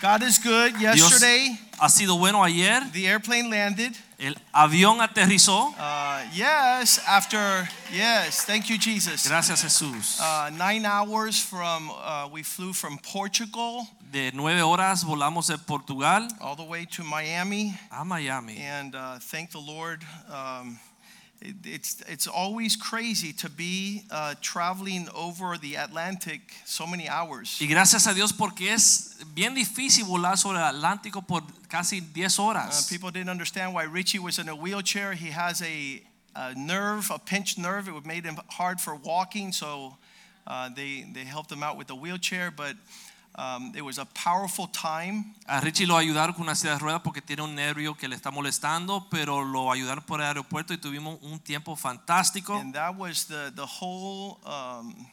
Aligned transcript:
God 0.00 0.22
is 0.22 0.38
good. 0.38 0.80
Yesterday, 0.80 1.48
Dios 1.48 1.58
ha 1.80 1.88
sido 1.88 2.16
bueno 2.18 2.42
ayer. 2.42 2.82
the 2.92 3.06
airplane 3.06 3.50
landed. 3.50 3.96
El 4.18 4.34
avión 4.52 5.00
aterrizó. 5.00 5.72
Uh, 5.78 6.24
yes, 6.32 6.98
after, 7.06 7.68
yes, 7.92 8.44
thank 8.44 8.68
you, 8.68 8.76
Jesus. 8.76 9.28
Gracias 9.28 9.62
Jesús. 9.62 10.20
Uh, 10.20 10.50
nine 10.50 10.84
hours 10.84 11.40
from, 11.40 11.90
uh, 11.90 12.28
we 12.32 12.42
flew 12.42 12.72
from 12.72 12.98
Portugal 12.98 13.86
De 14.10 14.32
nueve 14.32 14.62
horas 14.62 15.04
volamos 15.04 15.48
de 15.48 15.58
Portugal 15.58 16.26
all 16.40 16.56
the 16.56 16.64
way 16.64 16.86
to 16.86 17.04
Miami. 17.04 17.74
a 17.92 18.04
Miami. 18.04 18.56
And 18.56 18.94
uh, 18.94 19.18
thank 19.20 19.50
the 19.50 19.58
Lord. 19.58 20.02
Um, 20.32 20.78
it, 21.40 21.54
it's, 21.64 22.02
it's 22.08 22.26
always 22.26 22.76
crazy 22.76 23.32
to 23.34 23.48
be 23.48 24.02
uh, 24.10 24.34
traveling 24.40 25.08
over 25.14 25.56
the 25.58 25.76
Atlantic 25.76 26.40
so 26.64 26.86
many 26.86 27.08
hours. 27.08 27.58
Y 27.60 27.66
gracias 27.66 28.06
a 28.06 28.14
Dios 28.14 28.32
porque 28.32 28.72
es 28.72 29.16
bien 29.34 29.54
difícil 29.54 30.04
volar 30.04 30.36
sobre 30.36 30.58
el 30.58 30.64
Atlántico 30.64 31.26
por 31.26 31.42
casi 31.68 32.00
10 32.00 32.38
Uh, 32.38 32.42
horas. 32.42 32.88
people 32.88 33.10
didn't 33.10 33.30
understand 33.30 33.72
why 33.74 33.84
Richie 33.84 34.18
was 34.18 34.38
in 34.38 34.48
a 34.48 34.54
wheelchair. 34.56 35.12
He 35.14 35.30
has 35.30 35.62
a, 35.62 36.02
a 36.34 36.54
nerve, 36.54 37.10
a 37.10 37.18
pinched 37.18 37.58
nerve. 37.58 37.88
It 37.88 37.92
would 37.92 38.06
made 38.06 38.24
him 38.24 38.36
hard 38.48 38.80
for 38.80 38.94
walking, 38.96 39.52
so 39.52 39.96
uh, 40.46 40.68
they 40.74 41.04
they 41.12 41.24
helped 41.24 41.50
him 41.52 41.62
out 41.62 41.76
with 41.76 41.86
the 41.88 41.94
wheelchair. 41.94 42.50
But 42.50 42.74
um, 43.38 43.72
it 43.74 43.82
was 43.82 43.98
a 43.98 44.04
powerful 44.04 44.66
time. 44.66 45.34
A 45.46 45.60
Richie 45.60 45.86
lo 45.86 45.96
ayudaron 45.96 46.34
con 46.34 46.42
una 46.42 46.56
silla 46.56 46.72
de 46.72 46.80
ruedas 46.80 47.02
porque 47.02 47.22
tiene 47.22 47.42
un 47.42 47.54
nervio 47.54 47.96
que 47.96 48.08
le 48.08 48.16
está 48.16 48.32
molestando, 48.32 49.06
pero 49.10 49.44
lo 49.44 49.70
ayudaron 49.70 50.02
por 50.04 50.20
el 50.20 50.26
aeropuerto 50.26 50.74
y 50.74 50.78
tuvimos 50.78 51.18
un 51.22 51.38
tiempo 51.38 51.76
fantástico. 51.76 52.56
And 52.56 52.74
that 52.74 52.96
was 52.96 53.26
the 53.26 53.52
the 53.54 53.66
whole. 53.66 54.38
Um, 54.44 55.06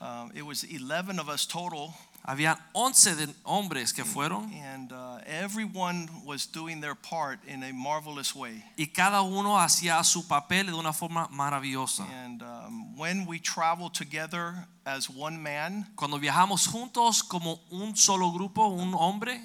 um, 0.00 0.32
it 0.34 0.42
was 0.42 0.64
11 0.64 1.20
of 1.20 1.28
us 1.28 1.46
total, 1.46 1.94
Había 2.22 2.58
11 2.74 3.16
de 3.16 3.34
hombres 3.44 3.92
que 3.92 4.04
fueron 4.04 4.52
and 4.52 4.92
uh, 4.92 5.18
everyone 5.26 6.08
was 6.24 6.46
doing 6.46 6.80
their 6.80 6.94
part 6.94 7.40
in 7.46 7.62
a 7.62 7.72
marvelous 7.72 8.34
way. 8.34 8.62
y 8.76 8.86
cada 8.86 9.22
uno 9.22 9.58
hacía 9.58 10.04
su 10.04 10.28
papel 10.28 10.66
de 10.66 10.74
una 10.74 10.92
forma 10.92 11.28
maravillosa. 11.30 12.04
And 12.24 12.42
um, 12.42 12.96
when 12.96 13.26
we 13.26 13.38
travel 13.40 13.90
together 13.90 14.66
as 14.84 15.08
one 15.08 15.42
man, 15.42 15.86
Cuando 15.96 16.18
viajamos 16.18 16.66
juntos 16.68 17.22
como 17.26 17.60
un 17.70 17.96
solo 17.96 18.30
grupo, 18.30 18.68
un 18.68 18.92
hombre, 18.94 19.40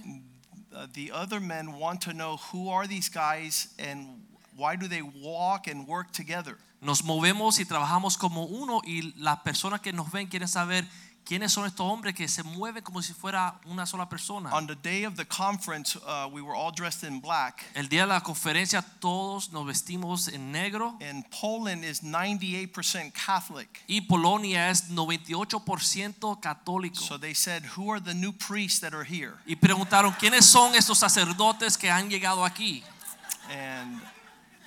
uh, 0.75 0.85
the 0.93 1.11
other 1.11 1.39
men 1.39 1.79
want 1.79 2.01
to 2.01 2.11
know 2.13 2.37
who 2.51 2.69
are 2.69 2.87
these 2.87 3.09
guys 3.09 3.73
and 3.79 4.21
why 4.57 4.75
do 4.75 4.87
they 4.87 5.01
walk 5.01 5.67
and 5.67 5.87
work 5.87 6.11
together. 6.11 6.57
nos 6.81 7.03
movemos 7.03 7.59
y 7.59 7.65
trabajamos 7.65 8.17
como 8.17 8.43
uno 8.45 8.81
y 8.85 9.13
las 9.17 9.39
personas 9.39 9.81
que 9.81 9.91
nos 9.91 10.11
ven 10.11 10.27
quieren 10.27 10.47
saber 10.47 10.85
quiénes 11.25 11.51
son 11.51 11.65
estos 11.65 11.85
hombres 11.85 12.13
que 12.13 12.27
se 12.27 12.43
mueven 12.43 12.83
como 12.83 13.01
si 13.01 13.11
fuera 13.13 13.59
una 13.65 13.85
sola 13.85 14.07
persona. 14.07 14.51
On 14.53 14.67
the 14.67 14.75
day 14.75 15.05
of 15.05 15.15
the 15.15 15.25
conference, 15.25 15.97
uh, 15.97 16.27
we 16.31 16.41
were 16.41 16.55
all 16.55 16.71
dressed 16.71 17.03
in 17.03 17.19
black. 17.19 17.65
El 17.73 17.87
día 17.89 18.01
de 18.01 18.07
la 18.13 18.21
conferencia 18.21 18.83
todos 18.99 19.51
nos 19.51 19.65
vestimos 19.65 20.27
en 20.27 20.51
negro 20.51 20.97
And 21.01 21.25
Poland 21.31 21.83
is 21.83 22.01
98% 22.03 23.11
Catholic. 23.13 23.83
y 23.87 24.01
Polonia 24.01 24.69
es 24.69 24.89
98% 24.91 26.39
católico. 26.39 26.95
So 26.99 27.17
they 27.17 27.33
said, 27.33 27.63
Who 27.75 27.91
are 27.91 27.99
the 27.99 28.13
new 28.13 28.31
priests 28.31 28.79
that 28.81 28.93
are 28.93 29.03
here? 29.03 29.33
Y 29.45 29.55
preguntaron 29.55 30.13
quiénes 30.13 30.45
son 30.45 30.75
estos 30.75 30.99
sacerdotes 30.99 31.77
que 31.77 31.89
han 31.89 32.09
llegado 32.09 32.45
aquí. 32.45 32.83
And 33.49 34.01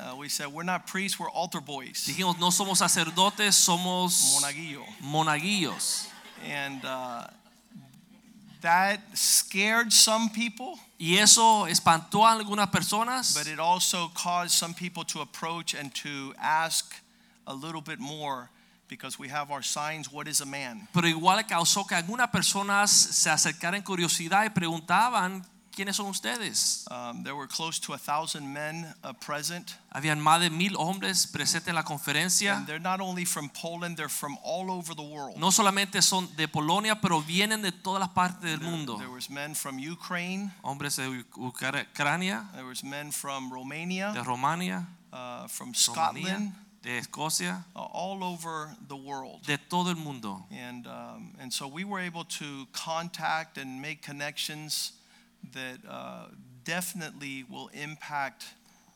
uh, 0.01 0.17
we 0.17 0.29
said, 0.29 0.49
We're 0.49 0.65
not 0.65 0.87
priests, 0.87 1.19
we're 1.19 1.31
altar 1.31 1.61
boys. 1.61 2.05
Dijimos 2.07 2.39
no 2.39 2.51
somos 2.51 2.79
sacerdotes, 2.79 3.55
somos 3.57 4.33
Monaguillo. 4.35 4.85
monaguillos. 5.01 6.08
And 6.47 6.85
uh, 6.85 7.27
that 8.61 9.01
scared 9.15 9.93
some 9.93 10.31
people, 10.31 10.79
Y 11.01 11.17
eso 11.19 11.67
espantó 11.67 12.27
a 12.27 12.33
algunas 12.33 12.71
personas. 12.71 13.35
but 13.35 13.47
it 13.47 13.61
also 13.61 14.09
caused 14.15 14.53
some 14.53 14.75
people 14.75 15.05
to 15.05 15.21
approach 15.21 15.75
and 15.75 15.95
to 15.95 16.35
ask 16.39 16.95
a 17.47 17.55
little 17.55 17.81
bit 17.81 18.01
more 18.01 18.51
because 18.89 19.19
we 19.19 19.29
have 19.29 19.51
our 19.51 19.63
signs 19.63 20.11
what 20.11 20.27
is 20.27 20.41
a 20.41 20.47
man? 20.47 20.89
Pero 20.93 21.07
igual 21.07 21.47
causó 21.47 21.87
que 21.87 21.95
algunas 21.95 22.31
personas 22.31 22.91
se 22.91 23.31
acercaran 23.31 23.83
curiosidad 23.83 24.45
y 24.45 24.49
preguntaban 24.49 25.45
quiénes 25.79 25.95
son 25.95 26.09
ustedes. 26.09 26.85
Um, 26.91 27.23
there 27.23 27.37
were 27.37 27.47
close 27.47 27.79
to 27.79 27.93
a 27.93 27.99
thousand 27.99 28.53
men 28.53 28.93
uh, 29.05 29.13
present, 29.13 29.77
Habían 29.95 30.21
más 30.21 30.41
de 30.41 30.51
mil 30.51 30.75
hombres 30.77 31.29
presentes 31.29 31.69
en 31.69 31.77
la 31.77 31.85
conferencia. 31.85 32.57
and 32.57 32.67
they're 32.67 32.81
not 32.83 33.01
only 33.01 33.25
from 33.25 33.49
Poland, 33.51 33.97
they're 33.97 34.09
from 34.09 34.37
all 34.43 34.73
over 34.73 34.93
the 34.97 35.03
world. 35.03 35.37
No 35.39 35.51
solamente 35.53 36.03
son 36.03 36.29
de 36.37 36.49
Polonia, 36.49 36.97
pero 37.01 37.21
vienen 37.21 37.63
de 37.63 37.71
todas 37.71 38.01
las 38.01 38.09
partes 38.11 38.43
del 38.43 38.61
mundo. 38.61 38.99
There 38.99 39.09
was 39.09 39.31
men 39.31 39.55
from 39.55 39.79
Ukraine, 39.79 40.51
Hombres 40.65 40.97
de 40.97 41.25
Ucrania, 41.37 42.45
there 42.55 42.65
was 42.67 42.83
men 42.83 43.13
from 43.13 43.53
Romania, 43.53 44.13
de 44.13 44.23
Romania, 44.25 44.85
uh, 45.13 45.47
from 45.47 45.75
Scotland, 45.75 46.53
de 46.83 46.99
Escocia, 46.99 47.65
uh, 47.77 47.81
all 47.81 48.25
over 48.25 48.75
the 48.89 48.97
world. 48.97 49.45
de 49.47 49.57
todo 49.59 49.91
el 49.91 49.97
mundo. 49.97 50.45
And, 50.51 50.87
um, 50.89 51.35
and 51.41 51.53
so 51.53 51.69
we 51.69 51.85
were 51.85 52.01
able 52.01 52.25
to 52.25 52.67
contact 52.73 53.59
and 53.59 53.81
make 53.81 54.03
connections 54.03 54.93
that 55.53 55.79
uh, 55.89 56.27
definitely 56.65 57.45
will 57.49 57.69
impact 57.73 58.47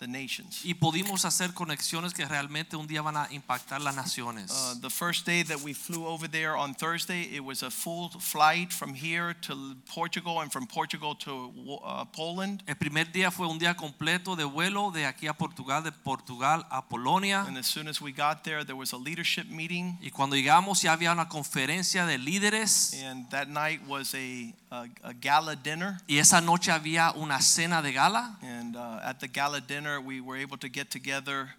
the 0.02 0.08
nations. 0.08 0.64
Y 0.64 0.74
pudimos 0.74 1.24
hacer 1.24 1.54
conexiones 1.54 2.12
que 2.12 2.26
realmente 2.26 2.76
un 2.76 2.86
día 2.86 3.02
van 3.02 3.16
a 3.16 3.28
impactar 3.30 3.80
las 3.80 3.94
naciones. 3.94 4.50
Uh, 4.50 4.74
the 4.80 4.90
first 4.90 5.24
day 5.24 5.44
that 5.44 5.60
we 5.62 5.72
flew 5.72 6.06
over 6.06 6.28
there 6.28 6.56
on 6.56 6.74
Thursday, 6.74 7.22
it 7.32 7.40
was 7.40 7.62
a 7.62 7.70
full 7.70 8.10
flight 8.18 8.72
from 8.72 8.94
here 8.94 9.34
to 9.42 9.76
Portugal 9.86 10.40
and 10.40 10.50
from 10.50 10.66
Portugal 10.66 11.14
to 11.14 11.52
uh, 11.84 12.04
Poland. 12.06 12.62
El 12.66 12.74
primer 12.74 13.10
día 13.12 13.30
fue 13.30 13.46
un 13.46 13.58
día 13.58 13.76
completo 13.76 14.34
de 14.34 14.44
vuelo 14.44 14.90
de 14.90 15.06
aquí 15.06 15.28
a 15.28 15.34
Portugal, 15.34 15.82
de 15.84 15.92
Portugal 15.92 16.66
a 16.70 16.82
Polonia. 16.88 17.44
And 17.46 17.56
as 17.56 17.66
soon 17.66 17.86
as 17.86 18.00
we 18.00 18.12
got 18.12 18.42
there, 18.42 18.64
there 18.64 18.76
was 18.76 18.92
a 18.92 18.98
leadership 18.98 19.46
meeting. 19.48 19.98
Y 20.02 20.10
cuando 20.10 20.34
llegamos 20.34 20.82
ya 20.82 20.92
había 20.92 21.12
una 21.12 21.28
conferencia 21.28 22.06
de 22.06 22.18
líderes 22.18 22.94
And 23.04 23.30
that 23.30 23.48
night 23.48 23.80
was 23.86 24.14
a, 24.14 24.52
a, 24.70 24.86
a 25.04 25.12
gala 25.12 25.54
dinner. 25.54 25.98
y 26.08 26.18
esa 26.18 26.40
noche 26.40 26.72
había 26.72 27.12
una 27.12 27.40
cena 27.40 27.82
de 27.82 27.92
gala. 27.92 28.36
And 28.42 28.76
uh, 28.76 29.00
at 29.04 29.20
the 29.20 29.28
gala 29.28 29.60
dinner, 29.60 29.91
we 30.00 30.20
were 30.20 30.36
able 30.36 30.56
to 30.58 30.68
get 30.68 30.90
together, 30.90 31.50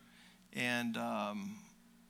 and 0.54 0.98
um, 0.98 1.56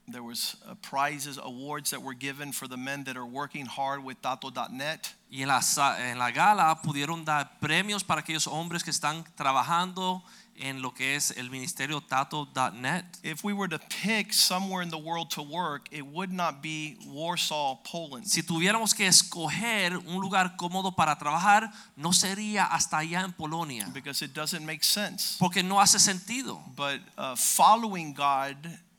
there 0.07 0.23
was 0.23 0.56
uh, 0.67 0.75
prizes, 0.81 1.39
awards 1.41 1.91
that 1.91 2.01
were 2.01 2.13
given 2.13 2.51
for 2.51 2.67
the 2.67 2.78
men 2.78 3.03
that 3.06 3.16
are 3.17 3.25
working 3.25 3.66
hard 3.66 4.03
with 4.03 4.22
Tato.net. 4.22 5.13
Y 5.29 5.41
en 5.41 5.47
la, 5.47 5.61
en 6.00 6.19
la 6.19 6.31
gala 6.31 6.79
pudieron 6.84 7.25
dar 7.25 7.59
premios 7.61 8.03
para 8.03 8.22
aquellos 8.22 8.47
hombres 8.47 8.84
que 8.84 8.91
están 8.91 9.23
trabajando 9.35 10.22
en 10.56 10.81
lo 10.81 10.94
que 10.94 11.16
es 11.16 11.31
el 11.31 11.50
ministerio 11.50 12.00
tato.net. 12.02 13.06
If 13.24 13.44
we 13.44 13.53
were 13.53 13.68
to 13.69 13.80
pick 14.03 14.34
somewhere 14.34 14.84
in 14.84 14.90
the 14.90 14.97
world 14.97 15.30
to 15.31 15.41
work, 15.41 15.88
it 15.91 16.03
would 16.06 16.31
not 16.31 16.62
be 16.62 16.97
Warsaw, 17.08 17.78
Poland. 17.84 18.25
Si 18.28 18.44
tuviéramos 18.44 18.94
que 18.94 19.08
escoger 19.08 19.97
un 19.97 20.22
lugar 20.22 20.56
cómodo 20.56 20.96
para 20.96 21.18
trabajar, 21.18 21.72
no 21.96 22.14
sería 22.14 22.66
hasta 22.66 22.97
allá 23.00 23.22
en 23.22 23.34
Polonia, 23.34 23.90
Because 23.94 24.23
it 24.23 24.34
doesn't 24.34 24.64
make 24.66 24.84
sense. 24.84 25.38
porque 25.40 25.64
no 25.64 25.79
hace 25.82 26.00
sentido. 26.00 26.61
But 26.76 27.02
uh, 27.17 27.35
following 27.35 28.14
God, 28.14 28.55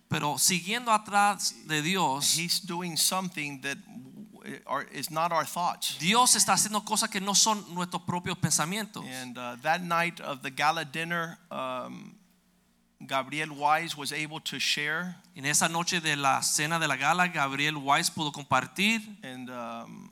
Pero 0.09 0.39
siguiendo 0.39 0.93
atrás 0.93 1.55
de 1.67 1.83
Dios, 1.83 2.37
He's 2.37 2.61
doing 2.61 2.97
something 2.97 3.61
that 3.63 3.79
is 4.93 5.11
not 5.11 5.33
our 5.33 5.45
thoughts. 5.45 5.99
Dios 5.99 6.35
está 6.37 6.55
haciendo 6.55 6.85
cosas 6.85 7.11
que 7.11 7.21
no 7.21 7.35
son 7.35 7.65
nuestros 7.75 8.03
propios 8.03 8.37
pensamientos. 8.39 9.05
And 9.23 9.39
uh, 9.39 9.57
that 9.63 9.83
night 9.83 10.21
of 10.21 10.43
the 10.43 10.51
gala 10.51 10.85
dinner, 10.85 11.39
um, 11.51 12.15
Gabriel 13.07 13.55
Wise 13.55 13.97
was 13.97 14.13
able 14.13 14.41
to 14.41 14.59
share, 14.59 15.17
En 15.37 15.45
esa 15.45 15.69
noche 15.69 16.01
de 16.01 16.17
la 16.17 16.41
cena 16.43 16.79
de 16.79 16.87
la 16.87 16.97
gala, 16.97 17.29
Gabriel 17.29 17.77
Wise 17.77 18.11
pudo 18.11 18.33
compartir 18.33 19.01
and 19.23 19.51
um, 19.51 20.11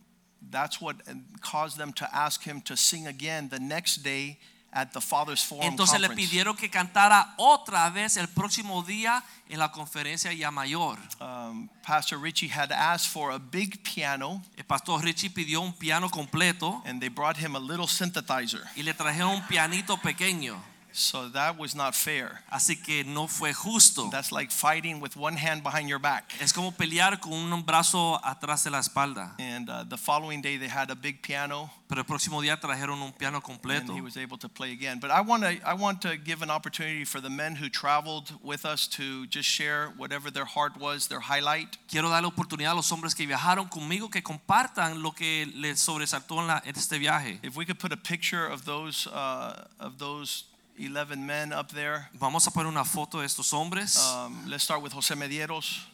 that's 0.51 0.81
what 0.81 0.97
caused 1.41 1.79
them 1.79 1.93
to 1.95 2.09
ask 2.15 2.43
him 2.43 2.61
to 2.63 2.77
sing 2.77 3.07
again 3.07 3.49
the 3.49 3.61
next 3.61 4.03
day 4.03 4.39
at 4.73 4.89
the 4.93 5.01
Father's 5.01 5.43
Forum 5.45 5.65
Entonces 5.67 6.01
le 6.01 6.07
conference. 6.09 6.31
pidieron 6.31 6.57
que 6.57 6.71
cantara 6.71 7.35
otra 7.37 7.91
vez 7.91 8.17
el 8.17 8.27
próximo 8.29 8.83
día 8.83 9.23
en 9.49 9.59
la 9.59 9.71
conferencia 9.71 10.33
ya 10.33 10.51
mayor. 10.51 10.99
Um, 11.21 11.69
Pastor 11.87 12.19
Richie 12.19 12.49
had 12.49 12.73
asked 12.73 13.09
for 13.13 13.33
a 13.33 13.39
big 13.39 13.83
piano, 13.83 14.43
El 14.57 14.65
pastor 14.65 15.03
Richie 15.03 15.29
pidió 15.29 15.61
un 15.61 15.73
piano 15.75 16.09
completo 16.09 16.83
and 16.87 17.01
they 17.01 17.09
brought 17.11 17.37
him 17.37 17.55
a 17.55 17.61
little 17.61 17.87
synthesizer. 17.87 18.63
y 18.77 18.83
le 18.83 18.95
trajeron 18.95 19.35
un 19.35 19.47
pianito 19.47 19.97
pequeño. 19.99 20.57
So 20.93 21.29
that 21.31 21.59
was 21.59 21.75
not 21.75 21.95
fair. 21.95 22.43
Así 22.51 22.77
que 22.77 23.05
no 23.05 23.27
fue 23.27 23.53
justo. 23.53 24.09
That's 24.11 24.31
like 24.33 24.51
fighting 24.51 25.01
with 25.01 25.17
one 25.17 25.37
hand 25.37 25.63
behind 25.63 25.89
your 25.89 25.99
back. 25.99 26.33
Es 26.41 26.53
como 26.53 26.71
pelear 26.73 27.19
con 27.21 27.33
un 27.53 27.63
brazo 27.65 28.21
atrás 28.25 28.65
de 28.65 28.71
la 28.71 28.79
espalda. 28.79 29.35
And 29.39 29.69
uh, 29.71 29.85
the 29.89 29.97
following 29.97 30.43
day, 30.43 30.57
they 30.59 30.69
had 30.69 30.91
a 30.91 30.95
big 30.95 31.23
piano, 31.23 31.71
Pero 31.89 32.01
el 32.03 32.07
próximo 32.07 32.41
día 32.41 32.59
trajeron 32.61 33.03
un 33.03 33.13
piano 33.13 33.41
completo. 33.41 33.89
and 33.91 33.97
he 33.97 34.01
was 34.01 34.17
able 34.17 34.39
to 34.39 34.49
play 34.49 34.73
again. 34.73 34.99
But 35.01 35.11
I 35.11 35.21
want 35.21 35.43
to 35.45 35.59
I 35.67 35.75
want 35.75 36.01
to 36.03 36.17
give 36.17 36.43
an 36.43 36.51
opportunity 36.51 37.05
for 37.05 37.21
the 37.21 37.29
men 37.31 37.55
who 37.57 37.69
traveled 37.69 38.33
with 38.43 38.65
us 38.65 38.87
to 38.97 39.27
just 39.27 39.49
share 39.49 39.93
whatever 39.97 40.31
their 40.31 40.45
heart 40.47 40.77
was, 40.79 41.09
their 41.09 41.21
highlight. 41.21 41.77
Quiero 41.89 42.09
darle 42.09 42.27
oportunidad 42.29 42.73
a 42.73 42.75
los 42.77 42.91
hombres 42.91 43.15
que 43.15 43.27
viajaron 43.27 43.69
conmigo 43.69 44.11
que 44.11 44.23
compartan 44.23 45.03
lo 45.03 45.13
que 45.13 45.47
les 45.55 45.81
sobresaltó 45.81 46.41
en, 46.41 46.47
la- 46.47 46.63
en 46.65 46.75
este 46.77 46.99
viaje. 46.99 47.39
If 47.43 47.57
we 47.57 47.65
could 47.67 47.79
put 47.79 47.93
a 47.93 47.97
picture 47.97 48.47
of 48.47 48.65
those 48.65 49.07
uh, 49.09 49.65
of 49.79 49.99
those 49.99 50.45
11 50.79 51.25
men 51.25 51.53
up 51.53 51.71
there. 51.73 52.09
Vamos 52.15 52.47
a 52.47 52.51
poner 52.51 52.69
una 52.69 52.85
foto 52.85 53.21
de 53.21 53.25
estos 53.25 53.53
hombres. 53.53 53.99
Um, 53.99 54.45
let's 54.49 54.65
start 54.65 54.83
with 54.83 54.93
Jose 54.93 55.15
Medieros. 55.15 55.85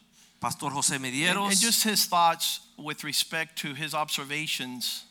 Pastor 0.41 0.71
José 0.71 0.97
And, 0.97 1.39
and 1.51 1.61
just 1.61 1.83
his 1.83 2.07
thoughts 2.07 2.61
with 2.77 3.03
respect 3.03 3.59
to 3.63 3.75
his 3.75 3.93
observations. 3.93 5.05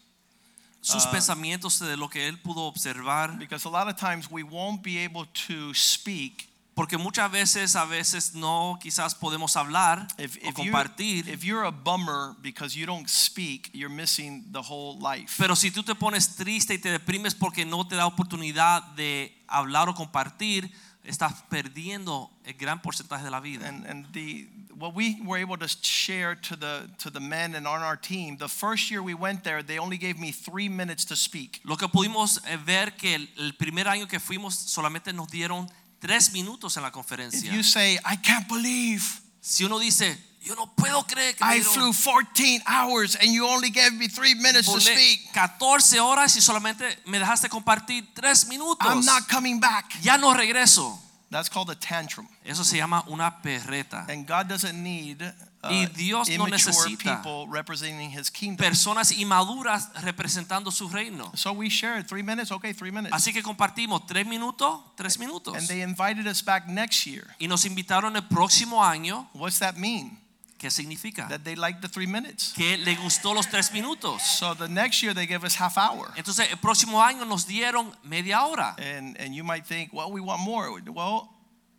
sus 0.82 1.06
uh, 1.06 1.12
pensamientos 1.12 1.80
de 1.80 1.98
lo 1.98 2.08
que 2.08 2.26
él 2.28 2.38
pudo 2.42 2.62
observar. 2.68 3.38
Because 3.38 3.66
a 3.66 3.70
lot 3.70 3.88
of 3.90 3.98
times 3.98 4.32
we 4.32 4.44
won't 4.44 4.82
be 4.82 5.00
able 5.00 5.26
to 5.48 5.74
speak 5.74 6.47
Porque 6.78 6.96
muchas 6.96 7.32
veces, 7.32 7.76
a 7.76 7.86
veces 7.86 8.36
no, 8.36 8.78
quizás 8.80 9.16
podemos 9.16 9.56
hablar 9.56 10.08
if, 10.20 10.38
o 10.44 10.50
if, 10.50 10.58
you, 10.58 10.72
compartir. 10.72 11.28
if 11.28 11.44
you're 11.44 11.66
a 11.66 11.72
bummer 11.72 12.36
because 12.44 12.78
you 12.78 12.86
don't 12.86 13.10
speak, 13.10 13.72
you're 13.74 13.90
missing 13.90 14.46
the 14.52 14.62
whole 14.62 14.96
life. 15.00 15.34
Pero 15.40 15.56
si 15.56 15.72
tú 15.72 15.82
te 15.82 15.96
pones 15.96 16.36
triste 16.36 16.76
y 16.76 16.78
te 16.78 16.92
deprimes 16.92 17.34
porque 17.34 17.66
no 17.66 17.88
te 17.88 17.96
da 17.96 18.06
oportunidad 18.06 18.84
de 18.96 19.36
hablar 19.48 19.90
o 19.90 19.96
compartir, 19.96 20.72
estás 21.04 21.34
perdiendo 21.50 22.30
el 22.46 22.54
gran 22.54 22.80
porcentaje 22.80 23.24
de 23.24 23.32
la 23.32 23.40
vida. 23.40 23.68
And, 23.68 23.84
and 23.88 24.06
the 24.14 24.48
what 24.78 24.94
we 24.94 25.20
were 25.26 25.42
able 25.42 25.58
to 25.58 25.68
share 25.82 26.36
to 26.36 26.56
the 26.56 26.88
to 27.00 27.10
the 27.10 27.20
men 27.20 27.56
and 27.56 27.66
on 27.66 27.82
our 27.82 27.98
team, 27.98 28.38
the 28.38 28.48
first 28.48 28.92
year 28.92 29.02
we 29.02 29.16
went 29.16 29.44
there, 29.44 29.64
they 29.64 29.80
only 29.80 29.98
gave 29.98 30.20
me 30.20 30.32
three 30.32 30.70
minutes 30.70 31.06
to 31.06 31.16
speak. 31.16 31.60
Lo 31.64 31.76
que 31.76 31.88
pudimos 31.88 32.40
eh, 32.46 32.56
ver 32.64 32.92
que 32.92 33.16
el, 33.16 33.28
el 33.40 33.54
primer 33.54 33.88
año 33.88 34.08
que 34.08 34.20
fuimos 34.20 34.54
solamente 34.54 35.12
nos 35.12 35.28
dieron 35.30 35.68
tres 36.00 36.32
minutos 36.32 36.78
en 36.78 36.84
la 36.84 36.90
If 36.90 36.94
conferencia. 36.94 37.52
you 37.52 37.64
say, 37.64 37.96
I 38.06 38.18
can't 38.18 38.48
believe 38.48 39.04
Si 39.42 39.64
uno 39.64 39.80
dice, 39.80 40.18
yo 40.42 40.56
no 40.56 40.68
puedo 40.76 41.04
creer 41.08 41.36
que 41.36 41.46
I 41.46 41.62
flew 41.62 41.94
14 41.94 42.64
hours 42.68 43.16
and 43.16 43.32
you 43.32 43.48
only 43.48 43.70
gave 43.70 43.94
me 43.94 44.10
three 44.10 44.36
minutes 44.36 44.66
to 44.72 44.80
speak, 44.82 45.32
14 45.34 46.00
horas 46.02 46.36
y 46.36 46.42
solamente 46.42 46.84
me 47.06 47.18
dejaste 47.18 47.48
compartir 47.50 48.06
tres 48.14 48.48
minutos. 48.48 48.86
I'm 48.86 49.06
not 49.06 49.28
coming 49.30 49.60
back. 49.60 49.86
Ya 50.02 50.18
no 50.18 50.34
regreso. 50.34 51.00
That's 51.30 51.50
called 51.50 51.70
a 51.70 51.76
tantrum. 51.76 52.28
Eso 52.44 52.64
se 52.64 52.78
llama 52.78 53.04
una 53.08 53.42
perreta. 53.42 54.06
And 54.10 54.26
God 54.28 54.48
doesn't 54.48 54.82
need 54.82 55.22
uh, 55.64 55.70
Y 55.72 55.86
Dios 55.88 56.30
no 56.38 56.48
necesita 56.48 57.22
people 57.22 57.48
representing 57.50 58.12
His 58.12 58.30
kingdom. 58.30 58.58
Personas 58.58 59.12
inmaduras 59.12 59.90
representando 60.04 60.72
su 60.72 60.90
reino. 60.90 61.32
So 61.36 61.54
we 61.54 61.70
shared 61.70 62.08
three 62.08 62.24
minutes. 62.24 62.52
Okay, 62.52 62.74
three 62.74 62.92
minutes. 62.92 63.14
Así 63.14 63.34
que 63.34 63.42
compartimos 63.42 64.06
tres 64.06 64.26
minutos, 64.26 64.82
tres 64.96 65.18
minutos. 65.20 65.56
And 65.56 65.68
they 65.68 65.82
invited 65.82 66.28
us 66.28 66.42
back 66.42 66.68
next 66.68 67.06
year. 67.06 67.26
Y 67.40 67.48
nos 67.48 67.66
invitaron 67.66 68.16
el 68.16 68.24
próximo 68.24 68.84
año. 68.84 69.28
What's 69.34 69.60
that 69.60 69.78
mean? 69.78 70.18
¿Qué 70.58 70.72
significa? 70.72 71.28
That 71.30 71.44
they 71.44 71.56
liked 71.56 71.82
the 71.82 71.88
three 71.88 72.08
minutes. 72.08 72.54
Que 72.54 72.78
le 72.78 72.96
gustó 72.96 73.34
los 73.34 73.46
tres 73.48 73.72
minutos. 73.72 74.22
So 74.22 74.56
the 74.56 74.68
next 74.68 75.04
year 75.04 75.14
they 75.14 75.28
gave 75.28 75.44
us 75.44 75.56
half 75.56 75.78
hour. 75.78 76.12
Entonces 76.16 76.50
el 76.50 76.58
próximo 76.58 77.02
año 77.02 77.26
nos 77.26 77.46
dieron 77.46 77.94
media 78.04 78.42
hora. 78.42 78.76
And 78.80 79.16
and 79.20 79.36
you 79.36 79.44
might 79.44 79.66
think, 79.68 79.94
well, 79.94 80.12
we 80.12 80.20
want 80.20 80.42
more. 80.42 80.72
Well, 80.92 81.30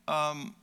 um, 0.07 0.55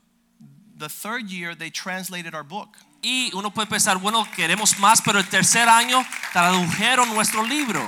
the 0.77 0.87
third 0.87 1.29
year 1.29 1.55
they 1.55 1.69
translated 1.69 2.33
our 2.33 2.43
book. 2.43 2.77
Y 3.07 3.29
uno 3.35 3.51
puede 3.51 3.67
pensar, 3.67 3.99
bueno, 3.99 4.25
queremos 4.35 4.79
más, 4.79 4.99
pero 4.99 5.19
el 5.19 5.27
tercer 5.29 5.69
año 5.69 6.03
tradujeron 6.33 7.13
nuestro 7.13 7.43
libro. 7.43 7.87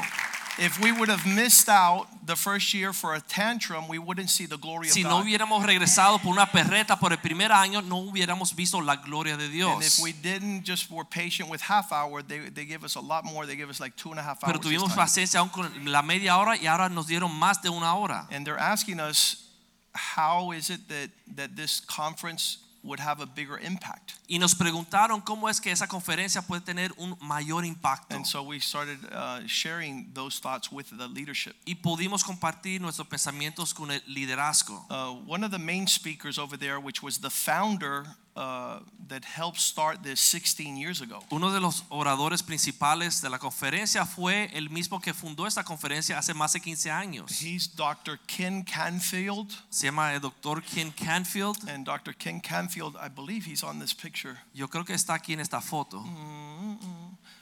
If 0.59 0.79
we 0.79 0.91
would 0.91 1.09
have 1.09 1.25
missed 1.25 1.69
out 1.69 2.07
the 2.23 2.35
first 2.35 2.71
year 2.71 2.93
for 2.93 3.15
a 3.15 3.19
tantrum, 3.21 3.87
we 3.87 3.97
wouldn't 3.97 4.29
see 4.29 4.45
the 4.45 4.57
glory 4.57 4.89
Si 4.89 5.01
of 5.01 5.09
no 5.09 5.17
God. 5.17 5.25
hubiéramos 5.25 5.65
regresado 5.65 6.19
por 6.21 6.33
una 6.33 6.45
perreta 6.45 6.99
por 6.99 7.11
el 7.11 7.17
primer 7.17 7.51
año, 7.51 7.81
no 7.81 7.97
hubiéramos 7.97 8.55
visto 8.55 8.79
la 8.79 8.97
gloria 8.97 9.37
de 9.37 9.45
And 9.45 9.53
if 9.53 9.97
Dios. 9.97 9.99
we 10.03 10.13
didn't 10.13 10.63
just 10.63 10.91
were 10.91 11.03
patient 11.03 11.49
with 11.49 11.61
half 11.61 11.91
hour, 11.91 12.21
they, 12.21 12.49
they 12.49 12.65
give 12.65 12.83
us 12.83 12.95
a 12.95 12.99
lot 13.01 13.23
more. 13.25 13.47
They 13.47 13.55
give 13.55 13.69
us 13.71 13.79
like 13.79 13.95
two 13.95 14.11
and 14.11 14.19
a 14.19 14.23
half 14.23 14.43
hours. 14.43 14.53
Pero 14.53 14.59
tuvimos 14.59 14.93
paciencia 14.93 15.39
aún 15.39 15.49
con 15.51 15.71
la 15.85 16.03
media 16.03 16.37
hora 16.37 16.55
y 16.55 16.67
ahora 16.67 16.89
nos 16.89 17.07
dieron 17.07 17.31
más 17.31 17.61
de 17.63 17.69
una 17.71 17.95
hora. 17.95 18.27
And 18.31 18.45
they're 18.45 18.59
asking 18.59 18.99
us, 18.99 19.47
how 19.95 20.51
is 20.51 20.69
it 20.69 20.87
that, 20.89 21.09
that 21.35 21.55
this 21.55 21.79
conference 21.81 22.59
would 22.87 22.99
have 22.99 23.21
a 23.21 23.25
bigger 23.25 23.59
impact? 23.59 24.13
Y 24.27 24.39
nos 24.39 24.55
preguntaron 24.55 25.21
cómo 25.21 25.49
es 25.49 25.59
que 25.59 25.71
esa 25.71 25.87
conferencia 25.87 26.41
puede 26.41 26.61
tener 26.61 26.91
un 26.97 27.15
mayor 27.21 27.63
impacto. 27.65 28.15
And 28.15 28.25
so 28.25 28.41
we 28.41 28.59
started 28.59 28.97
uh, 29.11 29.41
sharing 29.45 30.11
those 30.13 30.39
thoughts 30.39 30.71
with 30.71 30.87
the 30.97 31.07
leadership. 31.07 31.55
Y 31.65 31.75
pudimos 31.75 32.23
compartir 32.23 32.81
nuestros 32.81 33.07
pensamientos 33.07 33.73
con 33.73 33.91
el 33.91 34.01
liderazgo. 34.07 34.85
Uh, 34.89 35.13
one 35.27 35.43
of 35.43 35.51
the 35.51 35.59
main 35.59 35.87
speakers 35.87 36.39
over 36.39 36.57
there, 36.57 36.79
which 36.79 37.03
was 37.03 37.19
the 37.19 37.29
founder 37.29 38.05
uh, 38.37 38.79
that 39.07 39.25
helped 39.25 39.59
start 39.59 40.03
this 40.03 40.19
16 40.19 40.77
years 40.77 41.01
ago, 41.01 41.23
Uno 41.31 41.51
de 41.51 41.59
los 41.59 41.83
oradores 41.89 42.43
principales 42.43 43.19
de 43.21 43.29
la 43.29 43.39
conferencia 43.39 44.05
fue 44.05 44.49
el 44.53 44.69
mismo 44.69 45.01
que 45.01 45.13
fundó 45.13 45.47
esta 45.47 45.63
conferencia 45.63 46.17
hace 46.17 46.33
más 46.33 46.53
de 46.53 46.59
15 46.59 46.91
años. 46.91 47.41
he's 47.41 47.67
Dr. 47.67 48.19
Ken 48.27 48.63
Canfield. 48.63 49.51
Se 49.69 49.87
llama 49.87 50.13
el 50.13 50.21
doctor 50.21 50.61
Ken 50.61 50.91
Canfield. 50.91 51.67
And 51.67 51.83
Dr. 51.83 52.13
Ken 52.13 52.39
Canfield, 52.39 52.95
I 52.95 53.09
believe 53.09 53.45
he's 53.45 53.63
on 53.63 53.79
this 53.79 53.93
picture. 53.93 54.37
Yo 54.53 54.67
creo 54.67 54.85
que 54.85 54.93
está 54.93 55.15
aquí 55.15 55.33
en 55.33 55.39
esta 55.39 55.59
foto. 55.59 56.03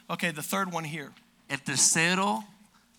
Okay, 0.08 0.30
the 0.32 0.42
third 0.42 0.72
one 0.72 0.84
here. 0.84 1.12
El 1.48 1.58
tercero 1.58 2.42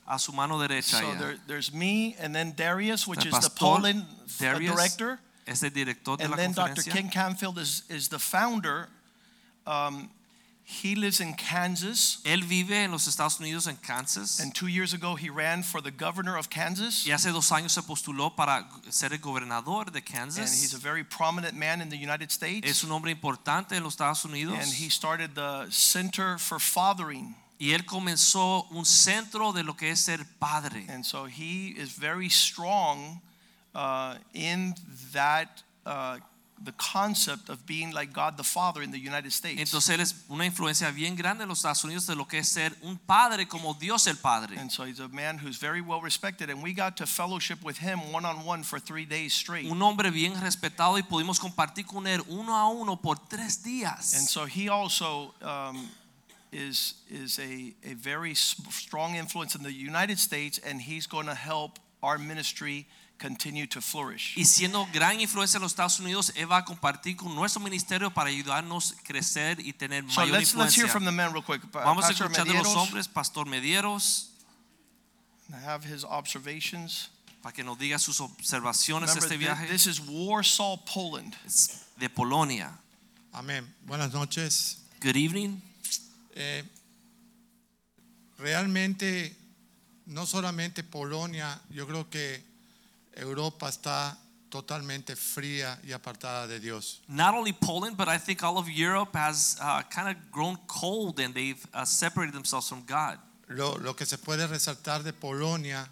a 0.05 0.19
su 0.19 0.31
mano 0.31 0.57
derecha. 0.59 0.99
So 0.99 1.15
there, 1.15 1.37
there's 1.47 1.73
me, 1.73 2.15
and 2.19 2.33
then 2.33 2.53
Darius, 2.55 3.07
which 3.07 3.25
is 3.25 3.33
the 3.39 3.49
Poland 3.49 4.03
uh, 4.03 4.27
Darius 4.39 4.75
director. 4.75 5.19
Es 5.47 5.63
el 5.63 5.71
director 5.71 6.17
de 6.17 6.25
And 6.25 6.31
la 6.31 6.37
then 6.37 6.51
Dr. 6.51 6.75
conferencia. 6.75 6.93
Ken 6.93 7.09
Canfield 7.09 7.57
is, 7.57 7.83
is 7.89 8.09
the 8.09 8.19
founder. 8.19 8.89
Um, 9.65 10.09
he 10.69 10.95
lives 10.95 11.21
in 11.21 11.33
Kansas. 11.33 12.19
Él 12.25 12.43
vive 12.43 12.83
en 12.83 12.91
los 12.91 13.07
Estados 13.07 13.39
Unidos, 13.39 13.67
en 13.67 13.77
Kansas. 13.77 14.41
And 14.41 14.53
two 14.53 14.67
years 14.67 14.93
ago, 14.93 15.15
he 15.15 15.29
ran 15.29 15.63
for 15.63 15.81
the 15.81 15.91
governor 15.91 16.37
of 16.37 16.49
Kansas. 16.49 17.05
Y 17.07 17.13
hace 17.13 17.31
dos 17.31 17.51
años 17.51 17.71
se 17.71 17.81
postuló 17.83 18.35
para 18.35 18.67
ser 18.89 19.13
el 19.13 19.19
gobernador 19.19 19.91
de 19.91 20.01
Kansas. 20.01 20.51
And 20.51 20.61
he's 20.61 20.73
a 20.73 20.77
very 20.77 21.05
prominent 21.05 21.55
man 21.55 21.81
in 21.81 21.89
the 21.89 21.97
United 21.97 22.31
States. 22.31 22.69
Es 22.69 22.83
un 22.83 22.91
hombre 22.91 23.11
importante 23.11 23.77
en 23.77 23.83
los 23.83 23.93
Estados 23.93 24.25
Unidos. 24.25 24.57
And 24.59 24.73
he 24.73 24.89
started 24.89 25.35
the 25.35 25.67
Center 25.69 26.37
for 26.37 26.59
Fathering. 26.59 27.35
Y 27.59 27.71
él 27.71 27.85
comenzó 27.85 28.69
un 28.71 28.85
centro 28.85 29.53
de 29.53 29.63
lo 29.63 29.75
que 29.75 29.91
es 29.91 30.01
ser 30.01 30.25
padre. 30.39 30.85
And 30.89 31.05
so 31.05 31.25
he 31.25 31.69
is 31.69 31.93
very 31.93 32.29
strong 32.29 33.21
uh, 33.77 34.15
in 34.33 34.73
that, 35.13 35.61
uh, 35.85 36.17
the 36.63 36.73
concept 36.79 37.49
of 37.49 37.63
being 37.67 37.91
like 37.91 38.11
God 38.11 38.35
the 38.35 38.43
Father 38.43 38.81
in 38.81 38.89
the 38.89 38.97
United 38.97 39.31
States. 39.31 39.59
Entonces 39.61 39.89
él 39.93 39.99
es 39.99 40.15
una 40.29 40.45
influencia 40.45 40.91
bien 40.91 41.15
grande 41.15 41.43
en 41.43 41.49
los 41.49 41.59
Estados 41.59 41.83
Unidos 41.83 42.07
de 42.07 42.15
lo 42.15 42.25
que 42.25 42.39
es 42.39 42.49
ser 42.49 42.73
un 42.81 42.97
padre 42.97 43.45
como 43.45 43.75
Dios 43.75 44.07
el 44.07 44.15
Padre. 44.15 44.57
And 44.57 44.71
so 44.71 44.83
he's 44.83 44.99
a 44.99 45.07
man 45.09 45.37
who's 45.37 45.57
very 45.57 45.81
well 45.81 46.01
respected. 46.01 46.49
And 46.49 46.63
we 46.63 46.73
got 46.73 46.97
to 46.97 47.05
fellowship 47.05 47.63
with 47.63 47.77
him 47.77 48.11
one 48.11 48.25
on 48.25 48.43
one 48.43 48.63
for 48.63 48.79
three 48.79 49.05
days 49.05 49.35
straight. 49.35 49.69
Un 49.69 49.79
hombre 49.79 50.09
bien 50.09 50.33
respetado 50.41 50.97
y 50.97 51.03
pudimos 51.03 51.39
compartir 51.39 51.85
con 51.85 52.07
él 52.07 52.23
uno 52.27 52.55
a 52.55 52.67
uno 52.69 52.95
por 52.95 53.17
tres 53.29 53.63
días. 53.63 54.15
And 54.15 54.27
so 54.27 54.45
he 54.47 54.69
also 54.69 55.35
um, 55.43 55.87
is, 56.51 56.95
is 57.11 57.37
a, 57.37 57.75
a 57.85 57.93
very 57.93 58.33
strong 58.33 59.15
influence 59.15 59.53
in 59.53 59.61
the 59.61 59.71
United 59.71 60.17
States, 60.17 60.59
and 60.65 60.81
he's 60.81 61.05
going 61.05 61.27
to 61.27 61.35
help 61.35 61.77
our 62.01 62.17
ministry 62.17 62.87
continue 63.19 63.67
to 63.67 63.81
flourish. 63.81 64.33
Y 64.37 64.45
siendo 64.45 64.87
gran 64.93 65.19
influencia 65.19 65.57
en 65.57 65.63
los 65.63 65.71
Estados 65.71 65.99
Unidos, 65.99 66.31
él 66.35 66.51
va 66.51 66.57
a 66.57 66.65
compartir 66.65 67.15
con 67.15 67.33
nuestro 67.35 67.61
ministerio 67.61 68.11
para 68.13 68.29
ayudarnos 68.29 68.93
a 68.93 69.03
crecer 69.03 69.59
y 69.59 69.73
tener 69.73 70.03
So 70.09 70.21
mayor 70.21 70.37
let's, 70.39 70.53
let's 70.55 70.77
hear 70.77 70.87
from 70.87 71.05
the 71.05 71.11
men 71.11 71.31
real 71.33 71.43
quick. 71.43 71.61
Pa- 71.71 71.83
Vamos 71.83 72.05
a 72.05 72.09
Pastor 72.09 72.27
escuchar 72.31 72.47
de 72.47 72.53
los 72.53 72.75
hombres, 72.75 73.07
Pastor 73.07 73.45
Medieros, 73.47 74.31
have 75.65 75.83
his 75.85 76.03
observations. 76.03 77.09
para 77.41 77.53
que 77.53 77.63
nos 77.63 77.77
diga 77.77 77.97
sus 77.99 78.19
observaciones 78.19 79.13
de 79.13 79.19
Remember, 79.19 79.31
este 79.31 79.37
viaje 79.37 79.67
this 79.67 79.87
is 79.87 79.99
Warsaw, 79.99 80.83
Poland. 80.85 81.35
Es 81.45 81.85
de 81.97 82.09
Polonia. 82.09 82.77
Amén. 83.31 83.65
Buenas 83.85 84.11
noches. 84.13 84.79
Good 85.01 85.15
evening. 85.15 85.61
Eh, 86.35 86.63
realmente, 88.37 89.35
no 90.05 90.25
solamente 90.25 90.83
Polonia, 90.83 91.59
yo 91.69 91.87
creo 91.87 92.09
que 92.09 92.43
Europa 93.17 93.69
está 93.69 94.17
totalmente 94.49 95.15
fría 95.15 95.79
y 95.83 95.91
apartada 95.91 96.47
de 96.47 96.59
Dios. 96.59 97.01
Not 97.07 97.33
only 97.33 97.53
Poland, 97.53 97.97
but 97.97 98.07
I 98.07 98.17
think 98.17 98.43
all 98.43 98.57
of 98.57 98.67
Europe 98.69 99.15
has 99.15 99.57
uh, 99.61 99.83
kind 99.89 100.09
of 100.09 100.31
grown 100.31 100.57
cold 100.67 101.19
and 101.19 101.33
they've 101.33 101.65
uh, 101.73 101.85
separated 101.85 102.33
themselves 102.33 102.67
from 102.69 102.85
God. 102.85 103.19
Lo, 103.47 103.77
lo 103.77 103.95
que 103.95 104.05
se 104.05 104.17
puede 104.17 104.47
resaltar 104.47 105.03
de 105.03 105.13
Polonia 105.13 105.89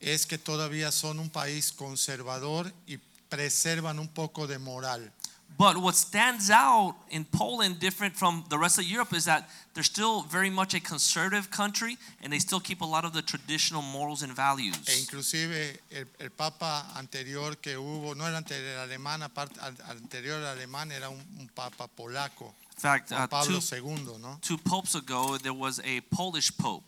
es 0.00 0.26
que 0.26 0.38
todavía 0.38 0.92
son 0.92 1.18
un 1.18 1.30
país 1.30 1.72
conservador 1.72 2.72
y 2.86 2.98
preservan 3.28 3.98
un 3.98 4.08
poco 4.08 4.46
de 4.46 4.58
moral. 4.58 5.12
But 5.58 5.78
what 5.78 5.94
stands 5.94 6.50
out 6.50 6.96
in 7.10 7.24
Poland, 7.24 7.80
different 7.80 8.14
from 8.14 8.44
the 8.50 8.58
rest 8.58 8.78
of 8.78 8.84
Europe, 8.84 9.14
is 9.14 9.24
that 9.24 9.48
they're 9.72 9.82
still 9.82 10.20
very 10.22 10.50
much 10.50 10.74
a 10.74 10.80
conservative 10.80 11.50
country 11.50 11.96
and 12.22 12.30
they 12.30 12.38
still 12.38 12.60
keep 12.60 12.82
a 12.82 12.84
lot 12.84 13.06
of 13.06 13.14
the 13.14 13.22
traditional 13.22 13.80
morals 13.80 14.22
and 14.22 14.32
E 14.32 14.34
values. 14.34 14.76
inclusive 15.00 15.78
el, 15.90 16.04
el 16.20 16.30
papa 16.30 16.84
anterior 16.96 17.56
que 17.56 17.76
hubo, 17.78 18.14
no 18.14 18.26
era 18.26 18.36
anterior 18.36 18.78
alemán, 18.80 19.22
aparte, 19.22 19.58
anterior 19.88 20.44
alemán 20.44 20.92
era 20.92 21.08
un, 21.08 21.24
un 21.38 21.48
papa 21.54 21.88
polaco, 21.88 22.52
In 22.76 22.80
fact, 22.80 23.12
uh, 23.12 23.26
Pablo 23.26 23.58
two, 23.58 23.76
II, 23.76 24.18
¿no? 24.20 24.38
two 24.42 24.58
popes 24.58 24.94
ago, 24.94 25.38
there 25.38 25.54
was 25.54 25.80
a 25.84 26.02
Polish 26.14 26.50
pope. 26.54 26.84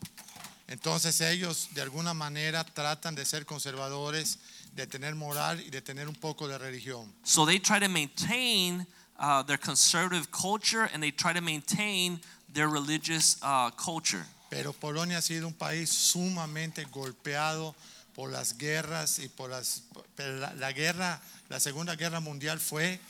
Entonces 0.67 1.23
ellos 1.23 1.69
de 1.73 1.81
alguna 1.81 2.13
manera 2.13 2.63
tratan 2.65 3.15
de 3.15 3.25
ser 3.25 3.47
conservadores, 3.47 4.39
de 4.79 4.87
tener 4.87 5.15
moral 5.17 5.61
y 5.61 5.71
de 5.71 5.81
tener 5.83 6.09
un 6.09 6.15
poco 6.15 6.47
de 6.47 6.57
religión. 6.57 7.13
So 7.25 7.45
they 7.45 7.59
try 7.59 7.81
to 7.81 7.89
maintain 7.89 8.87
uh, 9.19 9.43
their 9.43 9.59
conservative 9.59 10.31
culture 10.31 10.89
and 10.93 11.03
they 11.03 11.11
try 11.11 11.33
to 11.33 11.41
maintain 11.41 12.21
their 12.53 12.69
religious 12.69 13.39
uh, 13.43 13.71
culture. 13.71 14.25
Pero 14.51 14.73
Polonia 14.73 15.19
ha 15.19 15.23
sido 15.23 15.47
un 15.47 15.55
país 15.55 15.91
sumamente 15.91 16.85
golpeado 16.91 17.75
por 18.15 18.31
las 18.31 18.57
guerras 18.57 19.19
y 19.19 19.29
por 19.29 19.51
las 19.51 19.83
la, 20.17 20.55
la 20.55 20.73
guerra, 20.73 21.21
la 21.49 21.59
Segunda 21.59 21.97
Guerra 21.97 22.21
Mundial 22.21 22.59
fue 22.59 23.01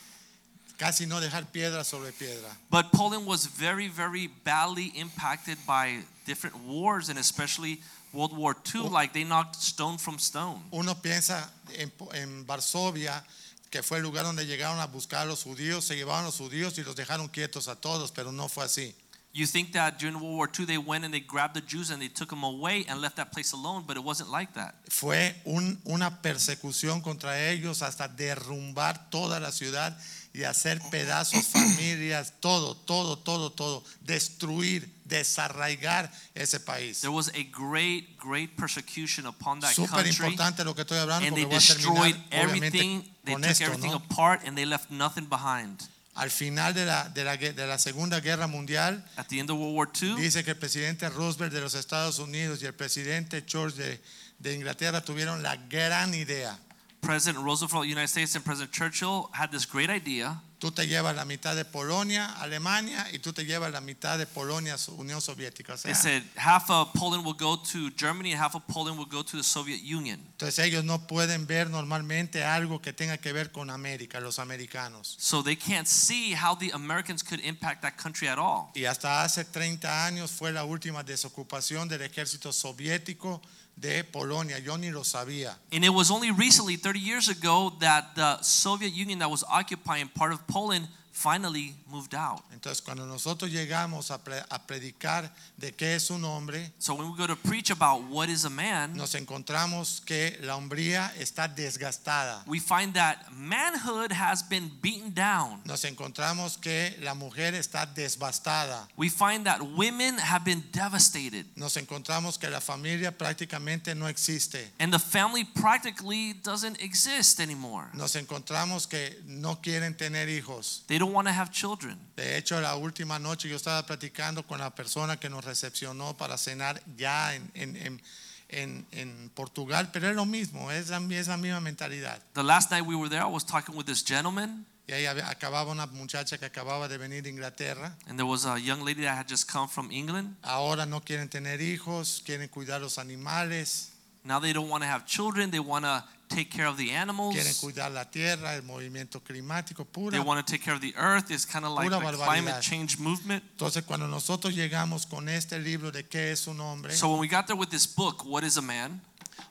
casi 0.79 1.07
no 1.07 1.21
dejar 1.21 1.45
piedra 1.53 1.85
sobre 1.85 2.13
piedra. 2.13 2.49
But 2.71 2.93
Poland 2.93 3.27
was 3.27 3.47
very, 3.47 3.89
very 3.89 4.29
badly 4.45 4.93
impacted 4.97 5.59
by 5.67 6.03
different 6.27 6.57
wars 6.67 7.11
and 7.11 7.19
especially 7.19 7.81
World 8.13 8.37
War 8.37 8.57
II. 8.75 8.89
Like 8.91 9.13
they 9.13 9.25
knocked 9.25 9.57
stone 9.57 9.99
from 9.99 10.19
stone. 10.19 10.63
Uno 10.71 10.95
piensa 11.01 11.51
en, 11.77 11.93
en 12.15 12.47
Varsovia, 12.47 13.25
que 13.71 13.83
fue 13.83 13.99
el 13.99 14.03
lugar 14.03 14.25
donde 14.25 14.47
llegaron 14.47 14.81
a 14.81 14.87
buscar 14.87 15.23
a 15.23 15.25
los 15.27 15.43
judíos, 15.43 15.85
se 15.85 15.95
llevaron 15.97 16.23
a 16.23 16.27
los 16.27 16.37
judíos 16.39 16.79
y 16.79 16.83
los 16.85 16.97
dejaron 16.97 17.29
quietos 17.29 17.69
a 17.69 17.77
todos, 17.77 18.11
pero 18.13 18.33
no 18.33 18.49
fue 18.49 18.65
así. 18.65 18.95
You 19.35 19.47
think 19.47 19.73
that 19.73 19.99
during 20.01 20.15
World 20.17 20.37
War 20.39 20.49
II 20.59 20.65
they 20.65 20.79
went 20.79 21.05
and 21.05 21.13
they 21.13 21.21
grabbed 21.21 21.55
the 21.55 21.61
Jews 21.61 21.91
and 21.91 22.01
they 22.01 22.09
took 22.09 22.31
them 22.31 22.43
away 22.43 22.87
and 22.89 23.01
left 23.01 23.17
that 23.17 23.31
place 23.31 23.53
alone, 23.53 23.85
but 23.87 23.97
it 23.97 24.03
wasn't 24.03 24.31
like 24.31 24.55
that. 24.55 24.75
Fue 24.89 25.37
un- 25.45 25.79
una 25.85 26.23
persecución 26.23 27.03
contra 27.03 27.51
ellos 27.51 27.83
hasta 27.83 28.09
derrumbar 28.09 29.11
toda 29.11 29.39
la 29.39 29.53
ciudad 29.53 29.97
y 30.33 30.45
hacer 30.45 30.81
pedazos 30.91 31.45
familias, 31.53 32.33
todo, 32.41 32.75
todo, 32.75 33.19
todo, 33.19 33.53
todo, 33.53 33.85
destruir, 34.01 34.91
desarraigar 35.09 36.11
ese 36.35 36.61
país. 36.61 37.01
There 37.01 37.11
was 37.13 37.29
a 37.35 37.43
great, 37.51 38.17
great 38.19 38.57
persecution 38.57 39.27
upon 39.27 39.61
that 39.61 39.75
Súper 39.75 40.05
country. 40.05 40.27
importante 40.27 40.65
lo 40.65 40.75
que 40.75 40.83
estoy 40.83 40.99
hablando 40.99 41.27
And 41.27 41.37
they 41.37 41.45
voy 41.45 41.57
a 41.57 41.59
destroyed 41.59 42.15
terminar 42.31 42.69
everything. 42.69 43.03
They 43.25 43.35
took 43.35 43.45
esto, 43.45 43.65
everything 43.65 43.91
¿no? 43.91 43.97
apart 43.97 44.43
and 44.47 44.57
they 44.57 44.65
left 44.67 44.91
nothing 44.91 45.27
behind. 45.29 45.89
Al 46.15 46.31
final 46.31 46.75
de 46.75 46.85
la, 46.85 47.09
de, 47.09 47.25
la, 47.25 47.37
de 47.37 47.67
la 47.67 47.79
Segunda 47.79 48.21
Guerra 48.21 48.49
Mundial, 48.49 49.05
At 49.17 49.29
the 49.29 49.39
end 49.39 49.51
of 49.51 49.59
World 49.59 49.77
War 49.77 49.89
II, 50.03 50.17
dice 50.17 50.43
que 50.43 50.51
el 50.51 50.59
presidente 50.59 51.09
Roosevelt 51.09 51.53
de 51.53 51.61
los 51.61 51.75
Estados 51.75 52.19
Unidos 52.19 52.61
y 52.61 52.67
el 52.67 52.75
presidente 52.75 53.45
George 53.47 53.77
de, 53.77 54.01
de 54.41 54.55
Inglaterra 54.55 55.01
tuvieron 55.01 55.43
la 55.45 55.57
gran 55.57 56.15
idea. 56.15 56.59
President 57.01 57.45
Roosevelt 57.45 57.73
of 57.75 57.83
the 57.83 57.89
United 57.89 58.09
States 58.09 58.35
and 58.35 58.45
President 58.45 58.73
Churchill 58.73 59.31
had 59.33 59.53
this 59.53 59.65
great 59.65 59.89
idea. 59.91 60.41
Tú 60.59 60.73
te 60.73 60.89
llevas 60.89 61.15
la 61.15 61.25
mitad 61.25 61.55
de 61.55 61.65
Polonia, 61.65 62.27
Alemania, 62.41 63.07
y 63.13 63.21
tú 63.21 63.33
te 63.33 63.45
llevas 63.45 63.71
la 63.71 63.81
mitad 63.81 64.19
de 64.19 64.27
Polonia, 64.27 64.77
Unión 64.97 65.21
Soviética. 65.21 65.75
O 65.75 65.77
sea, 65.77 65.93
They 65.93 65.95
said 65.95 66.23
half 66.37 66.69
of 66.69 66.89
Poland 66.95 67.25
will 67.25 67.37
go 67.39 67.57
to 67.61 67.91
Germany 67.97 68.33
and 68.33 68.43
half 68.43 68.57
of 68.57 68.65
Poland 68.67 68.99
will 68.99 69.09
go 69.09 69.25
to 69.25 69.37
the 69.37 69.45
Soviet 69.45 69.81
Union. 69.83 70.19
entonces 70.33 70.59
ellos 70.65 70.83
no 70.85 71.07
pueden 71.07 71.47
ver 71.47 71.71
normalmente 71.71 72.43
algo 72.43 72.83
que 72.83 72.93
tenga 72.93 73.19
que 73.19 73.33
ver 73.33 73.53
con 73.53 73.71
América, 73.71 74.19
los 74.19 74.41
americanos. 74.41 75.15
So 75.19 75.45
they 75.45 75.57
can't 75.57 75.87
see 75.87 76.35
how 76.35 76.57
the 76.57 76.73
Americans 76.73 77.23
could 77.23 77.41
impact 77.45 77.83
that 77.83 77.97
country 77.97 78.27
at 78.27 78.39
all. 78.39 78.71
Y 78.75 78.85
hasta 78.85 79.23
hace 79.23 79.45
30 79.45 80.07
años 80.07 80.33
fue 80.33 80.51
la 80.51 80.65
última 80.65 81.05
desocupación 81.05 81.89
del 81.89 82.03
ejército 82.03 82.53
soviético 82.53 83.41
de 83.81 84.05
Polonia. 84.05 84.59
Yo 84.59 84.77
ni 84.77 84.91
lo 84.91 85.03
sabía. 85.03 85.55
And 85.73 85.85
it 85.85 85.91
was 85.91 86.11
only 86.11 86.31
recently, 86.31 86.77
30 86.77 86.99
years 86.99 87.29
ago, 87.29 87.73
that 87.81 88.15
the 88.15 88.41
Soviet 88.43 88.93
Union 88.93 89.21
that 89.21 89.31
was 89.31 89.45
occupying 89.51 90.09
part 90.09 90.33
of 90.33 90.47
Poland 90.47 90.89
finally 91.19 91.75
moved 91.91 92.15
out. 92.15 92.43
Entonces 92.53 92.81
cuando 92.83 93.05
nosotros 93.07 93.51
llegamos 93.51 94.11
a, 94.11 94.19
pre- 94.19 94.45
a 94.49 94.59
predicar 94.67 95.33
de 95.57 95.73
qué 95.73 95.97
es 95.97 96.11
un 96.11 96.25
hombre, 96.25 96.71
So 96.79 96.95
when 96.95 97.11
we 97.11 97.17
go 97.17 97.27
to 97.27 97.35
preach 97.37 97.71
about 97.71 98.03
what 98.09 98.29
is 98.29 98.45
a 98.45 98.51
man, 98.51 98.95
nos 98.97 99.15
encontramos 99.15 100.01
que 100.05 100.39
la 100.43 100.55
hombría 100.57 101.13
está 101.19 101.49
desgastada. 101.49 102.43
we 102.47 102.61
find 102.61 102.95
that 102.95 103.17
manhood 103.33 104.13
has 104.13 104.43
been 104.43 104.71
beaten 104.81 105.13
down. 105.13 105.61
Nos 105.65 105.85
encontramos 105.85 106.57
que 106.61 106.97
la 107.03 107.15
mujer 107.15 107.55
está 107.55 107.87
desbastada. 107.87 108.87
We 108.97 109.09
find 109.09 109.45
that 109.47 109.61
women 109.77 110.19
have 110.19 110.45
been 110.45 110.63
devastated. 110.73 111.47
Nos 111.57 111.77
encontramos 111.77 112.39
que 112.39 112.49
la 112.51 112.61
familia 112.61 113.11
prácticamente 113.17 113.95
no 113.95 114.07
existe. 114.07 114.71
And 114.79 114.93
the 114.93 114.99
family 114.99 115.45
practically 115.45 116.35
doesn't 116.43 116.81
exist 116.81 117.41
anymore. 117.41 117.87
Nos 117.95 118.15
encontramos 118.17 118.87
que 118.89 119.21
no 119.27 119.57
quieren 119.61 119.97
tener 119.97 120.29
hijos. 120.29 120.83
They 120.87 120.99
don't 120.99 121.08
want 121.09 121.29
to 121.29 121.35
have 121.35 121.51
children. 121.51 121.99
De 122.17 122.37
hecho, 122.37 122.61
la 122.61 122.77
última 122.77 123.19
noche 123.19 123.49
yo 123.49 123.57
estaba 123.57 123.85
platicando 123.87 124.47
con 124.47 124.59
la 124.61 124.75
persona 124.75 125.19
que 125.19 125.29
nos 125.29 125.45
recepcionó 125.45 126.17
para 126.17 126.37
cenar 126.39 126.81
ya 126.97 127.35
en, 127.35 127.51
en, 127.55 127.77
en, 127.77 128.03
en- 128.51 128.87
en 128.93 129.31
Portugal, 129.35 129.91
pero 129.93 130.09
es 130.09 130.15
lo 130.17 130.25
mismo, 130.25 130.71
es 130.71 130.89
la, 130.89 130.99
es 131.11 131.29
la 131.29 131.37
misma 131.37 131.61
mentalidad. 131.61 132.21
The 132.35 132.43
last 132.43 132.71
night 132.71 132.85
we 132.87 132.95
were 132.97 133.09
there, 133.11 133.23
I 133.23 133.27
was 133.31 133.45
talking 133.45 133.75
with 133.77 133.87
this 133.87 134.03
gentleman, 134.05 134.67
Y 134.87 134.93
ahí 134.93 135.05
acababa 135.07 135.71
una 135.71 135.87
muchacha 135.87 136.39
que 136.39 136.47
acababa 136.47 136.89
de 136.89 136.97
venir 136.97 137.23
de 137.23 137.29
Inglaterra. 137.29 137.95
and 138.07 138.19
there 138.19 138.25
was 138.27 138.47
a 138.47 138.57
young 138.59 138.83
lady 138.83 139.03
that 139.03 139.19
had 139.19 139.29
just 139.29 139.47
come 139.47 139.69
from 139.69 139.91
England. 139.91 140.35
Ahora 140.43 140.87
no 140.87 141.03
quieren 141.03 141.29
tener 141.29 141.61
hijos, 141.61 142.23
quieren 142.25 142.49
cuidar 142.49 142.81
los 142.81 142.97
animales, 142.99 143.91
Now 144.25 144.41
they 144.41 144.53
don't 144.53 144.69
want 144.69 144.83
to 144.83 144.89
have 144.89 145.07
children, 145.07 145.51
they 145.51 145.61
want 145.61 145.85
to 145.85 146.05
take 146.29 146.51
care 146.51 146.67
of 146.67 146.77
the 146.77 146.89
quieren 146.89 147.09
animals. 147.09 147.61
cuidar 147.61 147.91
la 147.91 148.05
tierra, 148.05 148.55
el 148.55 148.63
movimiento 148.63 149.21
climático, 149.23 149.87
They 150.11 150.21
want 150.21 150.45
to 150.45 150.51
take 150.51 150.63
care 150.63 150.75
of 150.75 150.81
the 150.81 150.95
earth. 150.97 151.31
It's 151.31 151.45
kind 151.45 151.65
of 151.65 151.73
like 151.73 151.91
the 151.91 151.99
climate 151.99 152.61
change 152.61 152.99
movement. 152.99 153.43
Entonces, 153.57 153.85
cuando 153.85 154.07
nosotros 154.07 154.55
llegamos 154.55 155.07
con 155.07 155.29
este 155.29 155.59
libro 155.59 155.91
de 155.91 156.05
qué 156.05 156.33
es 156.33 156.47
un 156.47 156.61
hombre, 156.61 156.93
So 156.93 157.11
when 157.11 157.21
we 157.21 157.29
got 157.29 157.47
there 157.47 157.57
with 157.57 157.71
this 157.71 157.87
book, 157.87 158.25
What 158.25 158.45
is 158.45 158.57
a 158.57 158.63
Man? 158.63 159.01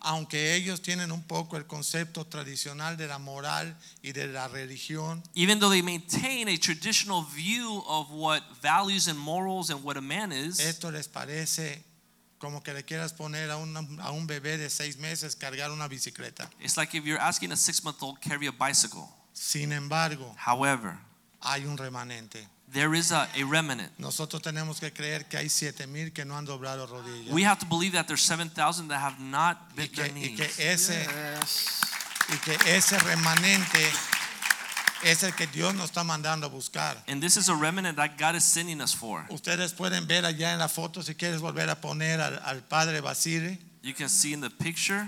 aunque 0.02 0.54
ellos 0.56 0.82
tienen 0.82 1.12
un 1.12 1.24
poco 1.24 1.58
el 1.58 1.66
concepto 1.66 2.26
tradicional 2.26 2.98
de 2.98 3.08
la 3.08 3.18
moral 3.18 3.76
y 4.02 4.12
de 4.12 4.28
la 4.28 4.48
religión, 4.48 5.24
Even 5.34 5.60
though 5.60 5.70
they 5.70 5.82
maintain 5.82 6.48
a 6.48 6.58
traditional 6.58 7.24
view 7.24 7.84
of 7.88 8.12
what 8.12 8.42
values 8.62 9.08
and 9.08 9.18
morals 9.18 9.70
and 9.70 9.84
what 9.84 9.98
a 9.98 10.02
man 10.02 10.32
is, 10.32 10.60
esto 10.60 10.92
les 10.92 11.08
parece 11.08 11.84
como 12.40 12.62
que 12.62 12.74
le 12.74 12.84
quieras 12.84 13.14
poner 13.14 13.50
a, 13.52 13.58
una- 13.58 13.86
a 14.04 14.12
un 14.12 14.28
bebé 14.28 14.58
de 14.58 14.70
seis 14.70 14.98
meses 14.98 15.36
cargar 15.36 15.72
una 15.72 15.88
bicicleta. 15.88 16.50
it's 16.60 16.78
like 16.78 16.94
if 16.96 17.04
you're 17.06 17.20
asking 17.22 17.52
a 17.52 17.58
six 17.58 17.84
month 17.84 18.02
old 18.02 18.20
carry 18.22 18.48
a 18.48 18.52
bicycle. 18.52 19.10
Sin 19.34 19.72
embargo, 19.72 20.36
However, 20.38 20.98
hay 21.42 21.66
un 21.66 21.78
remanente. 21.78 22.48
there 22.72 22.94
is 22.96 23.12
a, 23.12 23.30
a 23.36 23.44
remnant. 23.46 23.92
Nosotros 24.00 24.42
tenemos 24.42 24.80
que 24.80 24.92
creer 24.92 25.26
que 25.30 25.38
hay 25.38 25.48
siete 25.50 25.88
mil 25.88 26.12
que 26.12 26.26
no 26.26 26.36
han 26.38 26.46
doblado 26.46 26.86
rodillas. 26.88 27.32
We 27.34 27.44
have 27.44 27.60
to 27.60 27.66
believe 27.66 27.94
that 27.94 28.08
there's 28.08 28.22
7,000 28.24 28.88
that 28.90 29.00
have 29.00 29.20
not 29.20 29.58
y, 29.74 29.76
bent 29.78 29.92
que, 29.94 30.04
their 30.04 30.12
y 30.12 30.14
knees. 30.14 30.38
que 30.58 30.72
ese, 30.74 31.06
Yes. 31.06 31.82
y 32.30 32.38
que 32.40 32.58
ese 32.76 32.98
remanente 33.00 33.80
es 35.04 35.24
el 35.24 35.34
que 35.34 35.48
Dios 35.48 35.74
nos 35.76 35.92
está 35.92 36.04
mandando 36.04 36.48
a 36.48 36.50
buscar. 36.50 37.04
And 37.08 37.22
this 37.22 37.38
is 37.38 37.50
a 37.50 37.56
remnant 37.56 37.98
that 37.98 38.18
God 38.18 38.36
is 38.36 38.44
sending 38.44 38.82
us 38.82 38.94
for. 38.94 39.26
Ustedes 39.30 39.74
pueden 39.74 40.08
ver 40.08 40.26
allá 40.26 40.54
en 40.54 40.60
la 40.60 40.68
foto, 40.68 41.02
si 41.02 41.16
quieres 41.16 41.40
volver 41.40 41.70
a 41.70 41.76
poner 41.76 42.20
al, 42.20 42.42
al 42.44 42.62
padre 42.62 43.02
Basile. 43.02 43.60
You 43.84 43.94
can 43.94 44.10
see 44.10 44.34
in 44.34 44.42
the 44.42 44.50
picture, 44.50 45.08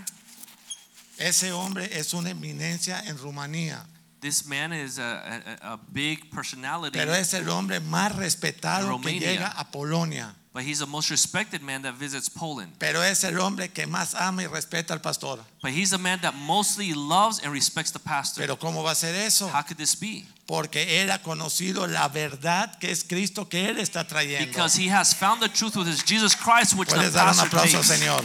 Ese 1.19 1.51
hombre 1.51 1.89
es 1.91 2.13
una 2.13 2.29
eminencia 2.29 3.01
en 3.05 3.17
Rumanía, 3.17 3.85
this 4.21 4.45
man 4.45 4.71
is 4.71 4.99
a, 4.99 5.41
a, 5.61 5.73
a 5.73 5.79
big 5.91 6.31
personality, 6.31 6.97
pero 6.97 7.13
es 7.13 7.33
el 7.33 7.49
hombre 7.49 7.81
más 7.81 8.15
respetado 8.15 9.01
que 9.01 9.19
llega 9.19 9.47
a 9.47 9.69
Polonia. 9.69 10.33
But 10.59 10.65
he's 10.65 10.79
the 10.79 10.85
most 10.85 11.09
respected 11.09 11.61
man 11.61 11.83
that 11.83 11.93
visits 11.93 12.27
Poland. 12.27 12.73
Pero 12.79 13.01
es 13.01 13.23
el 13.23 13.39
hombre 13.39 13.69
que 13.69 13.87
más 13.87 14.13
ama 14.13 14.43
y 14.43 14.47
respeta 14.47 14.91
al 14.91 14.99
pastor. 14.99 15.39
But 15.61 15.71
he's 15.71 15.91
the 15.91 15.97
man 15.97 16.19
that 16.19 16.35
mostly 16.35 16.93
loves 16.93 17.39
and 17.41 17.53
respects 17.53 17.91
the 17.93 17.99
pastor. 17.99 18.41
Pero 18.41 18.57
¿cómo 18.57 18.83
va 18.83 18.91
a 18.91 18.95
ser 18.95 19.15
eso? 19.15 19.47
How 19.47 19.61
could 19.61 19.77
this 19.77 19.97
be? 19.97 20.25
Porque 20.45 21.01
él 21.01 21.11
ha 21.11 21.19
conocido 21.19 21.87
la 21.87 22.09
verdad 22.09 22.77
que 22.77 22.91
es 22.91 23.05
Cristo 23.05 23.47
que 23.47 23.69
él 23.69 23.77
está 23.77 24.05
trayendo. 24.05 24.47
Because 24.47 24.75
he 24.75 24.89
has 24.89 25.13
found 25.13 25.41
the 25.41 25.47
truth 25.47 25.77
with 25.77 25.87
his 25.87 26.03
Jesus 26.03 26.35
Christ, 26.35 26.75
which 26.75 26.89
the 26.89 26.95
Puedes 26.95 27.13
dar 27.13 27.29
un 27.29 27.37
pastor 27.37 27.47
aplauso 27.47 27.77
al 27.77 27.83
takes. 27.83 27.99
Señor. 27.99 28.23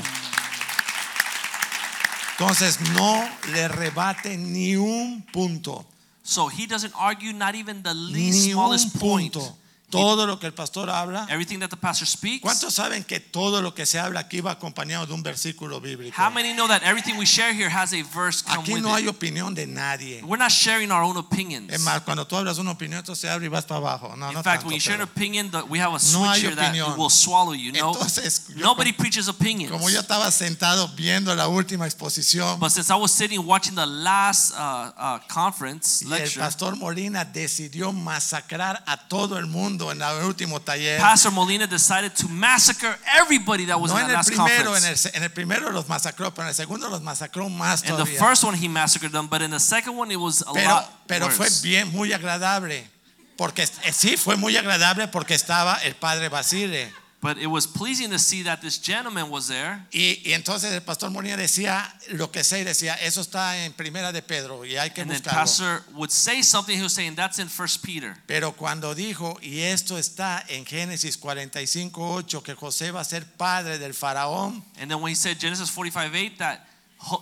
Entonces 2.33 2.81
no 2.97 3.29
le 3.53 3.69
rebate 3.69 4.37
ni 4.37 4.75
un 4.75 5.25
punto. 5.33 5.87
So 6.25 6.49
he 6.49 6.67
doesn't 6.67 6.95
argue 6.99 7.33
not 7.33 7.55
even 7.55 7.85
the 7.85 7.95
least 7.95 8.47
Ni 8.47 8.55
un 8.55 8.59
smallest 8.59 8.99
point. 8.99 9.35
punto. 9.35 9.57
Todo 9.99 10.27
lo 10.27 10.39
que 10.39 10.47
el 10.47 10.55
pastor 10.55 10.91
habla. 10.91 11.27
Everything 11.31 11.59
that 11.61 11.69
the 11.71 11.77
pastor 11.77 12.07
speaks. 12.07 12.43
¿Cuántos 12.43 12.75
saben 12.75 13.05
que 13.05 13.21
todo 13.21 13.63
lo 13.63 13.75
que 13.75 13.87
se 13.87 13.99
habla 13.99 14.21
aquí 14.21 14.41
va 14.41 14.53
acompañado 14.53 15.07
de 15.07 15.13
un 15.13 15.23
versículo 15.23 15.81
bíblico? 15.81 16.15
How 16.21 16.31
many 16.31 16.53
know 16.55 16.67
that 16.69 16.83
everything 16.83 17.17
we 17.17 17.25
share 17.27 17.53
here 17.55 17.69
has 17.69 17.93
a 17.93 18.03
verse 18.03 18.43
come 18.43 18.63
Aquí 18.63 18.75
with 18.75 18.83
no 18.83 18.95
hay 18.95 19.05
it? 19.05 19.09
opinión 19.11 19.55
de 19.55 19.67
nadie. 19.67 20.23
We're 20.23 20.39
not 20.39 20.51
sharing 20.51 20.91
our 20.91 21.03
own 21.03 21.17
opinions. 21.17 21.73
Es 21.73 21.81
más, 21.81 22.01
cuando 22.03 22.27
tú 22.27 22.37
hablas 22.37 22.59
una 22.59 22.73
opinión, 22.73 22.99
esto 23.01 23.15
se 23.15 23.29
abre 23.31 23.47
y 23.47 23.49
vas 23.49 23.65
para 23.65 23.79
abajo. 23.79 24.17
No, 24.17 24.29
In 24.29 24.35
no 24.35 24.43
fact, 24.43 24.63
tanto, 24.63 24.67
when 24.69 24.75
you 24.75 24.81
share 24.81 25.01
an 25.01 25.07
pero 25.07 25.13
opinion, 25.13 25.51
that 25.51 25.69
we 25.69 25.79
have 25.79 25.95
a 25.95 25.99
No 26.13 26.25
hay 26.29 26.41
switch 26.41 26.43
here 26.53 26.57
that 26.57 26.71
opinión. 26.71 26.97
will 26.99 27.11
swallow 27.11 27.53
you. 27.55 27.73
No, 27.73 27.93
Entonces, 27.93 28.49
yo 28.49 28.57
nobody 28.65 28.93
preaches 28.93 29.29
opinions. 29.29 29.71
Como 29.71 29.89
yo 29.91 30.01
estaba 30.01 30.31
sentado 30.31 30.89
viendo 30.97 31.35
la 31.35 31.49
última 31.49 31.87
exposición 31.87 32.59
But 32.59 32.71
since 32.71 32.91
I 32.91 32.97
was 32.97 33.13
sitting 33.13 33.45
watching 33.47 33.75
the 33.75 33.87
last 33.87 34.53
uh, 34.55 34.93
uh, 34.97 35.19
conference 35.29 36.03
y 36.05 36.13
el 36.13 36.19
lecture, 36.21 36.41
pastor 36.41 36.77
Molina 36.77 37.25
decidió 37.25 37.93
masacrar 37.93 38.83
a 38.87 38.97
todo 39.09 39.39
el 39.39 39.47
mundo 39.47 39.84
en 39.93 40.03
el 40.03 40.25
último 40.25 40.61
taller. 40.61 41.01
Pastor 41.01 41.33
Molina 41.33 41.67
decided 41.67 42.13
to 42.15 42.29
massacre 42.29 42.97
everybody 43.21 43.65
that 43.67 43.79
was 43.81 43.91
No 43.91 43.99
in 43.99 44.05
en 44.05 44.09
that 44.09 44.15
last 44.17 44.29
primero, 44.29 44.75
en 44.77 44.83
conference. 44.83 45.07
el, 45.09 45.17
en 45.17 45.23
el 45.25 45.31
primero 45.31 45.71
los 45.71 45.89
masacró, 45.89 46.33
pero 46.35 46.43
en 46.47 46.49
el 46.49 46.55
segundo 46.55 46.89
los 46.89 47.03
masacró 47.03 47.49
más 47.49 47.83
In 47.85 47.97
the 47.97 48.07
first 48.07 48.45
one, 48.45 48.55
he 48.57 48.69
massacred 48.69 49.13
them, 49.13 49.27
but 49.29 49.43
in 49.43 49.51
the 49.51 49.61
second 49.61 49.97
one, 49.97 50.11
it 50.13 50.19
was 50.19 50.43
a 50.43 50.53
pero 50.53 50.69
lot 50.71 50.91
pero 51.07 51.31
fue 51.31 51.47
worse. 51.47 51.63
bien, 51.63 51.91
muy 51.93 52.13
agradable. 52.13 52.89
Porque 53.37 53.63
eh, 53.63 53.93
sí, 53.93 54.17
fue 54.17 54.37
muy 54.37 54.57
agradable 54.57 55.09
porque 55.09 55.35
estaba 55.35 55.75
el 55.83 55.95
padre 55.97 56.29
Basile. 56.29 56.93
But 57.25 57.39
it 57.39 57.47
was 57.47 57.67
pleasing 57.67 58.11
to 58.11 58.19
see 58.19 58.43
that 58.43 58.61
this 58.61 58.77
gentleman 58.79 59.31
was 59.31 59.49
there. 59.49 59.81
Y, 59.95 60.21
y 60.27 60.33
entonces 60.35 60.71
el 60.75 60.83
pastor 60.83 61.09
Molina 61.09 61.39
decía 61.39 61.91
lo 62.11 62.31
que 62.31 62.45
sé 62.45 62.63
decía, 62.65 62.97
eso 63.01 63.23
está 63.23 63.65
en 63.65 63.73
primera 63.73 64.13
de 64.13 64.21
Pedro 64.21 64.63
y 64.67 64.77
hay 64.77 64.91
que 64.91 65.01
And 65.01 65.11
then 65.11 65.23
buscarlo. 65.23 65.33
pastor 65.33 65.83
would 65.95 66.11
say 66.11 66.43
something, 66.43 66.77
he 66.77 66.83
was 66.83 66.93
saying, 66.93 67.15
that's 67.15 67.39
in 67.39 67.49
First 67.49 67.83
Peter. 67.83 68.15
Pero 68.27 68.53
cuando 68.53 68.95
dijo, 68.95 69.39
y 69.41 69.61
esto 69.61 69.97
está 69.97 70.45
en 70.51 70.67
Génesis 70.67 71.19
45:8, 71.19 72.43
que 72.43 72.55
José 72.55 72.91
va 72.91 73.01
a 73.01 73.05
ser 73.05 73.25
padre 73.39 73.79
del 73.79 73.95
faraón, 73.95 74.63
And 74.79 74.91
then 74.91 75.01
when 75.01 75.09
he 75.11 75.17
said 75.17 75.39
Genesis 75.41 75.71
45:8 75.71 76.37
that 76.37 76.59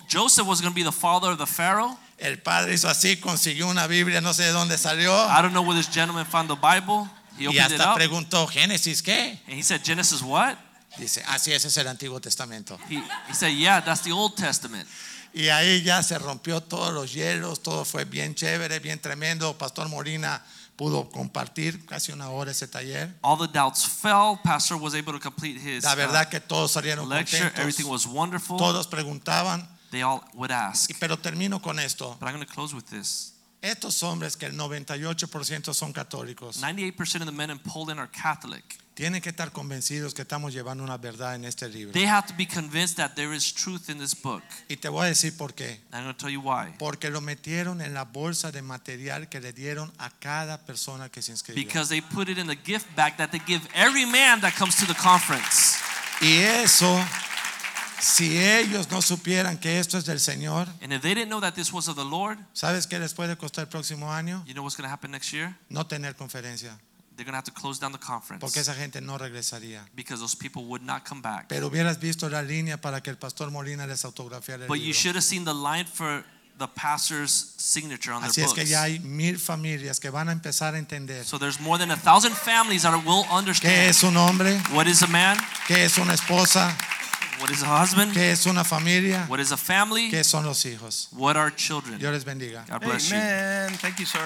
Joseph 0.09 0.49
was 0.49 0.61
going 0.61 0.73
to 0.73 0.75
be 0.75 0.83
the 0.83 0.91
father 0.91 1.31
of 1.31 1.39
the 1.39 1.47
Pharaoh, 1.47 1.97
el 2.19 2.39
padre 2.39 2.75
hizo 2.75 2.89
así, 2.89 3.19
consiguió 3.21 3.69
una 3.69 3.87
Biblia, 3.87 4.21
no 4.21 4.33
sé 4.33 4.43
de 4.43 4.51
dónde 4.53 4.77
salió, 4.79 5.13
I 5.29 5.43
don't 5.43 5.53
know 5.53 5.63
where 5.63 5.77
this 5.77 5.89
gentleman 5.89 6.27
found 6.27 6.49
the 6.49 6.57
Bible. 6.57 7.09
He 7.43 7.49
y 7.55 7.59
opened 7.59 7.75
it 7.75 7.81
hasta 7.81 7.93
up 7.93 7.97
preguntó, 7.99 8.47
¿Génesis 8.49 9.03
qué? 9.03 9.39
and 9.47 9.55
he 9.57 9.63
said, 9.63 9.83
Genesis 9.85 10.23
what? 10.23 10.57
Dice, 10.99 11.23
así 11.29 11.53
ese 11.53 11.69
es 11.69 11.77
el 11.79 11.89
Antiguo 11.89 12.21
Testamento. 12.21 12.79
He, 12.89 12.97
he 13.29 13.35
said, 13.35 13.51
yeah, 13.57 13.81
that's 13.81 14.03
the 14.03 14.13
Old 14.13 14.37
Testament. 14.37 14.87
Y 15.35 15.49
ahí 15.49 15.83
ya 15.83 16.03
se 16.03 16.19
rompió 16.19 16.61
todos 16.63 16.93
los 16.93 17.15
hielos, 17.15 17.63
todo 17.63 17.85
fue 17.87 18.05
bien 18.05 18.35
chévere, 18.35 18.79
bien 18.81 19.01
tremendo. 19.01 19.57
Pastor 19.57 19.89
Molina 19.89 20.45
pudo 20.77 21.09
compartir 21.11 21.87
casi 21.87 22.13
una 22.13 22.29
hora 22.29 22.51
ese 22.51 22.69
taller. 22.69 23.15
All 23.23 23.39
the 23.39 23.49
doubts 23.51 23.87
fell. 23.87 24.39
Pastor 24.45 24.77
was 24.77 24.95
able 24.95 25.15
to 25.15 25.19
complete 25.21 25.59
his 25.59 25.85
La 25.85 25.93
uh, 25.95 25.97
verdad 25.97 26.29
que 26.29 26.41
todos 26.41 26.73
salieron 26.73 27.09
lecture. 27.09 27.51
Everything 27.57 27.85
contentos. 27.85 28.07
was 28.07 28.07
wonderful. 28.07 28.59
Todos 28.59 28.87
preguntaban, 28.87 29.67
They 29.91 30.03
all 30.03 30.23
would 30.35 30.51
ask. 30.51 30.91
pero 31.01 31.17
termino 31.19 31.63
con 31.63 31.79
esto. 31.79 32.15
But 32.21 32.27
I'm 32.29 32.35
going 32.35 32.47
to 32.47 32.53
close 32.53 32.75
with 32.75 32.85
this. 32.91 33.32
Estos 33.63 34.03
hombres 34.03 34.37
que 34.37 34.47
el 34.47 34.57
98% 34.57 35.73
son 35.73 35.93
católicos, 35.93 36.61
98% 36.61 37.21
of 37.21 37.27
the 37.27 37.33
men 37.33 37.51
in 37.51 37.59
Poland 37.61 38.01
are 38.01 38.11
Catholic. 38.11 38.83
tienen 38.95 39.23
que 39.23 39.31
estar 39.31 39.53
convencidos 39.53 40.15
que 40.15 40.23
estamos 40.23 40.53
llevando 40.53 40.85
una 40.85 40.99
verdad 40.99 41.35
en 41.35 41.45
este 41.45 41.69
libro. 41.69 41.93
They 41.93 42.07
have 42.07 42.27
to 42.29 42.35
be 42.37 42.47
convinced 42.47 42.97
that 42.97 43.15
there 43.15 43.35
is 43.35 43.53
truth 43.53 43.89
in 43.89 43.99
this 43.99 44.15
book. 44.15 44.43
Y 44.69 44.77
te 44.77 44.89
voy 44.89 45.07
a 45.07 45.09
decir 45.09 45.37
por 45.37 45.55
qué. 45.55 45.81
I'm 45.93 46.05
going 46.05 46.15
to 46.15 46.19
tell 46.19 46.31
you 46.31 46.41
why. 46.41 46.75
Porque 46.79 47.09
lo 47.09 47.21
metieron 47.21 47.81
en 47.81 47.95
la 47.95 48.05
bolsa 48.05 48.53
de 48.53 48.63
material 48.63 49.29
que 49.29 49.41
le 49.41 49.53
dieron 49.53 49.93
a 49.99 50.11
cada 50.11 50.59
persona 50.59 51.09
que 51.09 51.23
se 51.23 51.33
inscribió. 51.33 51.65
Because 51.65 51.89
they 51.89 52.01
put 52.01 52.29
it 52.29 52.39
in 52.39 52.47
the 52.47 52.57
gift 52.57 52.87
bag 52.95 53.17
that 53.17 53.31
they 53.31 53.41
give 53.47 53.63
every 53.75 54.05
man 54.05 54.41
that 54.41 54.55
comes 54.57 54.77
to 54.77 54.87
the 54.87 54.95
conference. 54.95 55.79
Y 56.21 56.39
eso, 56.39 56.87
si 58.03 58.37
ellos 58.37 58.91
no 58.91 59.01
supieran 59.01 59.59
que 59.59 59.79
esto 59.79 59.97
es 59.97 60.05
del 60.05 60.19
Señor, 60.19 60.67
And 60.83 60.93
if 60.93 61.03
they 61.03 61.15
didn't 61.15 61.29
know 61.29 61.41
that 61.41 61.55
this 61.55 61.73
was 61.73 61.87
of 61.89 61.95
the 61.97 62.05
Lord, 62.05 62.37
¿sabes 62.53 62.87
qué 62.89 62.99
les 62.99 63.15
puede 63.15 63.37
costar 63.37 63.63
el 63.65 63.69
próximo 63.69 64.13
año? 64.13 64.43
you 64.47 64.55
know 64.55 64.63
what's 64.65 64.77
going 64.77 64.89
to 64.89 64.93
happen 64.93 65.11
next 65.13 65.33
year? 65.33 65.57
No 65.69 65.85
tener 65.87 66.15
conferencia, 66.17 66.77
They're 67.15 67.25
going 67.27 67.35
to 67.35 67.37
have 67.37 67.45
to 67.45 67.53
close 67.53 67.79
down 67.79 67.93
the 67.93 67.99
conference 67.99 68.41
porque 68.41 68.59
esa 68.61 68.75
gente 68.75 69.01
no 69.01 69.19
regresaría. 69.19 69.85
because 69.95 70.21
those 70.21 70.35
people 70.35 70.65
would 70.65 70.83
not 70.83 71.05
come 71.09 71.21
back. 71.23 71.47
Pero 71.49 71.69
hubieras 71.69 72.01
visto 72.01 72.29
la 72.29 72.43
línea 72.43 72.81
para 72.81 73.01
que 73.03 73.11
el 73.11 73.19
pastor 73.19 73.51
Molina 73.53 73.87
les 73.87 74.05
autografiara 74.05 74.63
el 74.65 74.69
But 74.69 74.79
you 74.79 74.87
libro. 74.87 74.99
should 74.99 75.15
have 75.17 75.23
seen 75.25 75.45
the 75.45 75.55
line 75.55 75.85
for 75.87 76.25
the 76.59 76.67
pastor's 76.67 77.55
signature 77.59 78.13
on 78.13 78.25
Así 78.25 78.37
their 78.41 78.47
es 78.47 78.53
que 78.55 78.63
books. 78.63 78.71
ya 78.71 78.83
hay 78.83 78.99
mil 79.01 79.39
familias 79.39 80.01
que 80.01 80.11
van 80.11 80.29
a 80.29 80.33
empezar 80.33 80.75
a 80.75 80.79
entender 80.79 81.25
So 81.25 81.39
there's 81.39 81.61
more 81.61 81.79
than 81.79 81.91
a 81.93 81.97
thousand 81.97 82.35
families 82.35 82.83
that 82.83 82.95
will 83.05 83.25
qué 83.25 83.31
understand 83.33 83.91
es 83.91 84.03
un 84.03 84.17
hombre, 84.17 84.61
what 84.73 84.87
is 84.87 85.03
a 85.03 85.07
man, 85.07 85.37
qué 85.69 85.85
es 85.85 85.99
una 85.99 86.15
esposa, 86.15 86.77
what 87.43 87.51
is 87.51 87.63
a 87.63 87.67
husband, 87.67 88.13
qué 88.13 88.31
es 88.31 88.47
una 88.47 88.63
familia, 88.63 89.27
what 89.29 89.41
is 89.41 89.51
a 89.51 89.57
family, 89.57 90.09
qué 90.09 90.23
son 90.23 90.45
los 90.45 90.65
hijos. 90.65 91.09
what 91.13 91.37
are 91.37 91.51
children. 91.51 91.99
Dios 91.99 92.13
les 92.13 92.25
bendiga. 92.25 92.65
God 92.69 92.81
bless 92.81 93.11
you. 93.11 93.17
Amen. 93.17 93.73
Thank 93.73 93.99
you, 93.99 94.07
sir. 94.07 94.25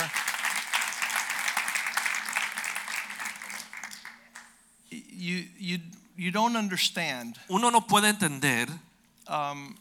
You, 4.90 5.44
you, 5.58 5.78
you 6.14 6.30
don't 6.30 6.56
understand 6.56 7.38
Uno 7.48 7.70
no 7.70 7.80
puede 7.80 8.04
entender 8.04 8.66
um, 9.28 9.76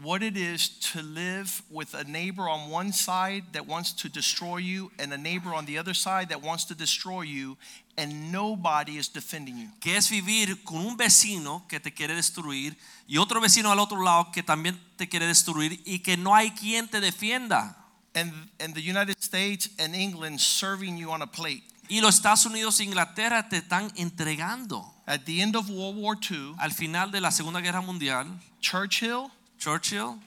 what 0.00 0.22
it 0.22 0.36
is 0.36 0.68
to 0.92 1.02
live 1.02 1.62
with 1.70 1.94
a 1.94 2.04
neighbor 2.04 2.48
on 2.48 2.70
one 2.70 2.92
side 2.92 3.44
that 3.52 3.66
wants 3.66 3.92
to 3.92 4.08
destroy 4.08 4.56
you 4.56 4.90
and 4.98 5.12
a 5.12 5.18
neighbor 5.18 5.52
on 5.54 5.66
the 5.66 5.78
other 5.78 5.92
side 5.92 6.30
that 6.30 6.42
wants 6.42 6.64
to 6.64 6.74
destroy 6.74 7.22
you, 7.22 7.58
and 7.98 8.32
nobody 8.32 8.96
is 8.96 9.08
defending 9.08 9.58
you. 9.58 9.68
que 9.80 9.94
es 9.96 10.08
vivir 10.08 10.64
con 10.64 10.78
un 10.78 10.96
vecino 10.96 11.66
que 11.68 11.78
te 11.78 11.90
quiere 11.90 12.14
destruir 12.14 12.74
y 13.06 13.18
otro 13.18 13.40
vecino 13.40 13.70
al 13.70 13.78
otro 13.78 14.02
lado 14.02 14.30
que 14.32 14.42
también 14.42 14.78
te 14.96 15.08
quiere 15.08 15.26
destruir 15.26 15.80
y 15.84 15.98
que 15.98 16.16
no 16.16 16.34
hay 16.34 16.50
quien 16.52 16.88
te 16.88 17.00
defienda. 17.00 17.76
And, 18.14 18.32
and 18.60 18.74
the 18.74 18.82
United 18.82 19.16
States 19.20 19.70
and 19.78 19.94
England 19.94 20.38
serving 20.40 20.96
you 20.96 21.10
on 21.10 21.22
a 21.22 21.26
plate. 21.26 21.62
Y 21.88 22.00
los 22.00 22.14
Estados 22.14 22.46
Unidos 22.46 22.80
e 22.80 22.84
Inglaterra 22.84 23.48
te 23.48 23.58
están 23.58 23.92
entregando. 23.96 24.90
At 25.06 25.24
the 25.24 25.42
end 25.42 25.56
of 25.56 25.68
World 25.68 25.98
War 25.98 26.16
II, 26.16 26.54
Al 26.58 26.72
final 26.72 27.10
de 27.10 27.20
la 27.20 27.30
Segunda 27.30 27.60
Guerra 27.60 27.82
Mundial, 27.82 28.26
Churchill, 28.60 29.30
Churchill, 29.62 30.18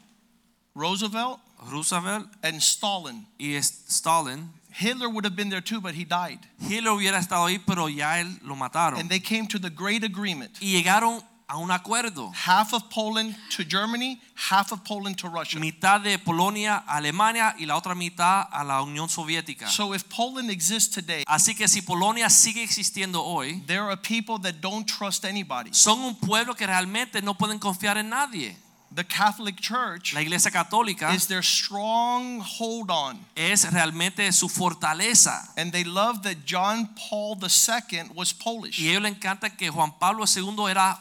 Roosevelt, 0.76 1.39
Roosevelt 1.69 2.28
and 2.41 2.62
Stalin. 2.62 3.26
y 3.38 3.60
Stalin, 3.62 4.50
Hitler 4.71 5.10
would 5.10 5.26
have 5.26 5.36
been 5.36 5.50
there 5.50 5.62
too, 5.62 5.82
but 5.82 5.93
he 5.93 6.06
died. 6.06 6.39
Hitler 6.60 6.91
hubiera 6.91 7.17
estado 7.19 7.45
ahí, 7.45 7.60
pero 7.65 7.88
ya 7.88 8.19
él 8.19 8.39
lo 8.43 8.56
mataron. 8.56 8.98
And 9.00 9.10
they 9.10 9.19
came 9.19 9.48
to 9.48 9.60
the 9.60 9.69
great 9.69 10.04
agreement 10.04 10.52
Y 10.62 10.67
llegaron 10.82 11.21
a 11.48 11.58
un 11.58 11.69
acuerdo. 11.69 12.32
half 12.34 12.74
of 12.74 12.89
Poland 12.89 13.36
to 13.56 13.63
Germany, 13.65 14.19
half 14.36 14.71
of 14.71 14.84
Poland 14.86 15.17
to 15.17 15.28
Russia. 15.28 15.60
Mitad 15.60 16.02
de 16.02 16.17
Polonia 16.17 16.84
a 16.88 16.98
Alemania 16.98 17.56
y 17.60 17.65
la 17.65 17.76
otra 17.76 17.93
mitad 17.93 18.48
a 18.52 18.63
la 18.63 18.82
Unión 18.82 19.10
Soviética. 19.10 19.67
So 19.67 19.93
if 19.93 20.04
Poland 20.10 20.50
exists 20.50 20.93
today, 20.95 21.24
Así 21.28 21.56
que 21.56 21.67
si 21.67 21.82
Polonia 21.82 22.30
sigue 22.30 22.63
existiendo 22.63 23.21
hoy, 23.24 23.62
there 23.67 23.84
are 23.84 23.98
people 23.98 24.39
that 24.39 24.62
don't 24.62 24.86
trust 24.88 25.26
anybody. 25.26 25.71
son 25.74 26.00
un 26.00 26.15
pueblo 26.15 26.54
que 26.56 26.65
realmente 26.65 27.21
no 27.21 27.34
pueden 27.34 27.60
confiar 27.60 27.98
en 27.98 28.10
nadie. 28.10 28.58
The 28.95 29.03
Catholic 29.03 29.60
Church 29.60 30.13
La 30.13 30.21
Iglesia 30.21 30.49
Católica 30.49 31.13
is 31.13 31.27
their 31.27 31.43
strong 31.43 32.39
hold 32.39 32.89
on. 32.89 33.19
es 33.36 33.69
realmente 33.71 34.31
su 34.31 34.47
fortaleza. 34.47 35.49
And 35.58 35.73
they 35.73 35.84
love 35.84 36.23
that 36.23 36.45
John 36.45 36.89
Paul 36.95 37.38
II 37.41 38.12
was 38.15 38.31
Polish. 38.31 38.79
Y 38.79 38.88
ellos 38.89 39.01
le 39.01 39.10
encanta 39.10 39.49
que 39.49 39.69
Juan 39.69 39.91
Pablo 39.99 40.23
II 40.25 40.69
era 40.69 40.97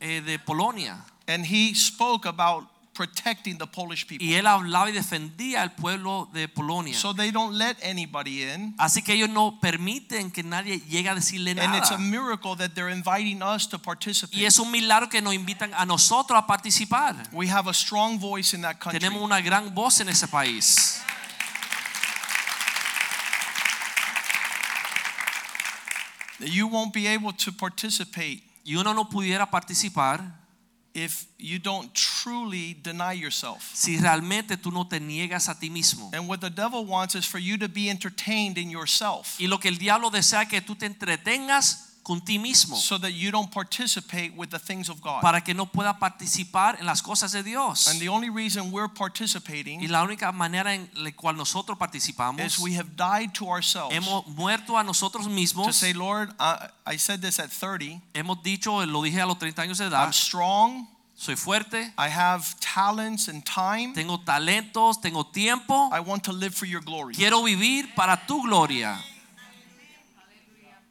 eh, 0.00 0.20
de 0.20 0.38
Polonia. 0.38 0.98
And 1.26 1.46
he 1.46 1.74
spoke 1.74 2.26
about 2.26 2.66
protecting 2.98 3.56
the 3.58 3.66
Polish 3.66 4.04
people. 4.04 4.26
Y 4.26 4.34
él 4.34 4.48
hablaba 4.48 4.90
y 4.90 4.92
defendía 4.92 5.62
al 5.62 5.76
pueblo 5.76 6.28
de 6.32 6.48
Polonia. 6.48 6.94
So 6.94 7.14
they 7.14 7.30
don't 7.30 7.54
let 7.56 7.76
anybody 7.80 8.42
in. 8.42 8.74
Así 8.76 9.04
que 9.04 9.14
ellos 9.14 9.30
no 9.30 9.60
permiten 9.60 10.32
que 10.32 10.42
nadie 10.42 10.80
llegue 10.80 11.08
a 11.08 11.14
decirle 11.14 11.54
nada. 11.54 11.68
And 11.68 11.76
it's 11.76 11.92
a 11.92 11.98
miracle 11.98 12.56
that 12.56 12.70
they're 12.74 12.92
inviting 12.92 13.40
us 13.40 13.68
to 13.68 13.78
participate. 13.78 14.36
Y 14.36 14.46
es 14.46 14.58
un 14.58 14.72
milagro 14.72 15.08
que 15.08 15.22
nos 15.22 15.32
invitan 15.32 15.72
a 15.74 15.86
nosotros 15.86 16.36
a 16.36 16.44
participar. 16.48 17.14
We 17.32 17.48
have 17.48 17.70
a 17.70 17.74
strong 17.74 18.18
voice 18.18 18.52
in 18.52 18.62
that 18.62 18.80
country. 18.80 18.98
Tenemos 18.98 19.22
una 19.22 19.40
gran 19.40 19.72
voz 19.72 20.00
en 20.00 20.08
ese 20.08 20.26
país. 20.26 21.00
You 26.40 26.66
won't 26.66 26.92
be 26.92 27.06
able 27.06 27.32
to 27.32 27.52
participate 27.52 28.42
Y 28.68 28.76
uno 28.76 28.92
no 28.92 29.08
pudiera 29.08 29.50
participar 29.50 30.37
if 31.04 31.26
you 31.38 31.58
don't 31.58 31.92
truly 31.94 32.74
deny 32.82 33.12
yourself. 33.12 33.70
si 33.74 33.98
realmente 33.98 34.56
tú 34.56 34.72
no 34.72 34.86
te 34.86 35.00
niegas 35.00 35.48
a 35.48 35.58
ti 35.58 35.70
mismo. 35.70 36.10
And 36.12 36.28
what 36.28 36.40
the 36.40 36.50
devil 36.50 36.84
wants 36.84 37.14
is 37.14 37.24
for 37.24 37.38
you 37.38 37.56
to 37.58 37.68
be 37.68 37.88
entertained 37.88 38.58
in 38.58 38.70
yourself. 38.70 39.38
Y 39.38 39.46
lo 39.46 39.58
que 39.58 39.68
el 39.68 39.78
diablo 39.78 40.10
desea 40.10 40.46
que 40.46 40.60
tú 40.60 40.76
te 40.76 40.86
entretengas 40.86 41.87
con 42.08 42.22
ti 42.22 42.38
mismo 42.38 42.74
so 42.74 42.96
that 42.96 43.12
you 43.12 43.30
don't 43.30 43.52
participate 43.52 44.32
with 44.34 44.48
the 44.48 44.58
things 44.58 44.88
of 44.88 45.02
God. 45.02 45.20
para 45.20 45.42
que 45.42 45.52
no 45.52 45.66
pueda 45.66 45.98
participar 45.98 46.78
en 46.80 46.86
las 46.86 47.02
cosas 47.02 47.32
de 47.32 47.42
Dios. 47.42 47.86
And 47.86 48.00
the 48.00 48.08
only 48.08 48.30
reason 48.30 48.72
we're 48.72 48.88
participating 48.88 49.82
Y 49.82 49.88
la 49.88 50.02
única 50.02 50.32
manera 50.32 50.74
en 50.74 50.88
la 50.94 51.10
cual 51.12 51.36
nosotros 51.36 51.76
participamos 51.76 52.40
is 52.40 52.58
we 52.58 52.74
have 52.76 52.96
died 52.96 53.34
to 53.34 53.50
ourselves 53.50 53.94
hemos 53.94 54.26
muerto 54.26 54.78
a 54.78 54.82
nosotros 54.82 55.28
mismos. 55.28 55.66
to 55.66 55.72
say, 55.74 55.92
Lord, 55.92 56.30
I, 56.40 56.70
I 56.86 56.96
said 56.96 57.20
this 57.20 57.38
at 57.38 57.50
30. 57.50 58.00
Hemos 58.14 58.42
dicho, 58.42 58.84
lo 58.86 59.02
dije 59.02 59.20
a 59.20 59.26
los 59.26 59.38
30 59.38 59.62
años 59.62 59.78
de 59.78 59.88
edad. 59.88 60.04
I'm 60.04 60.14
strong. 60.14 60.88
soy 61.14 61.36
fuerte, 61.36 61.92
I 61.98 62.08
have 62.08 62.58
talents 62.60 63.28
and 63.28 63.44
time. 63.44 63.92
tengo 63.92 64.18
talentos, 64.24 65.00
tengo 65.02 65.24
tiempo, 65.24 65.90
I 65.92 66.00
want 66.00 66.24
to 66.24 66.32
live 66.32 66.54
for 66.54 66.66
your 66.66 66.80
glory. 66.80 67.12
quiero 67.12 67.42
vivir 67.42 67.94
para 67.94 68.22
tu 68.26 68.42
gloria. 68.44 68.98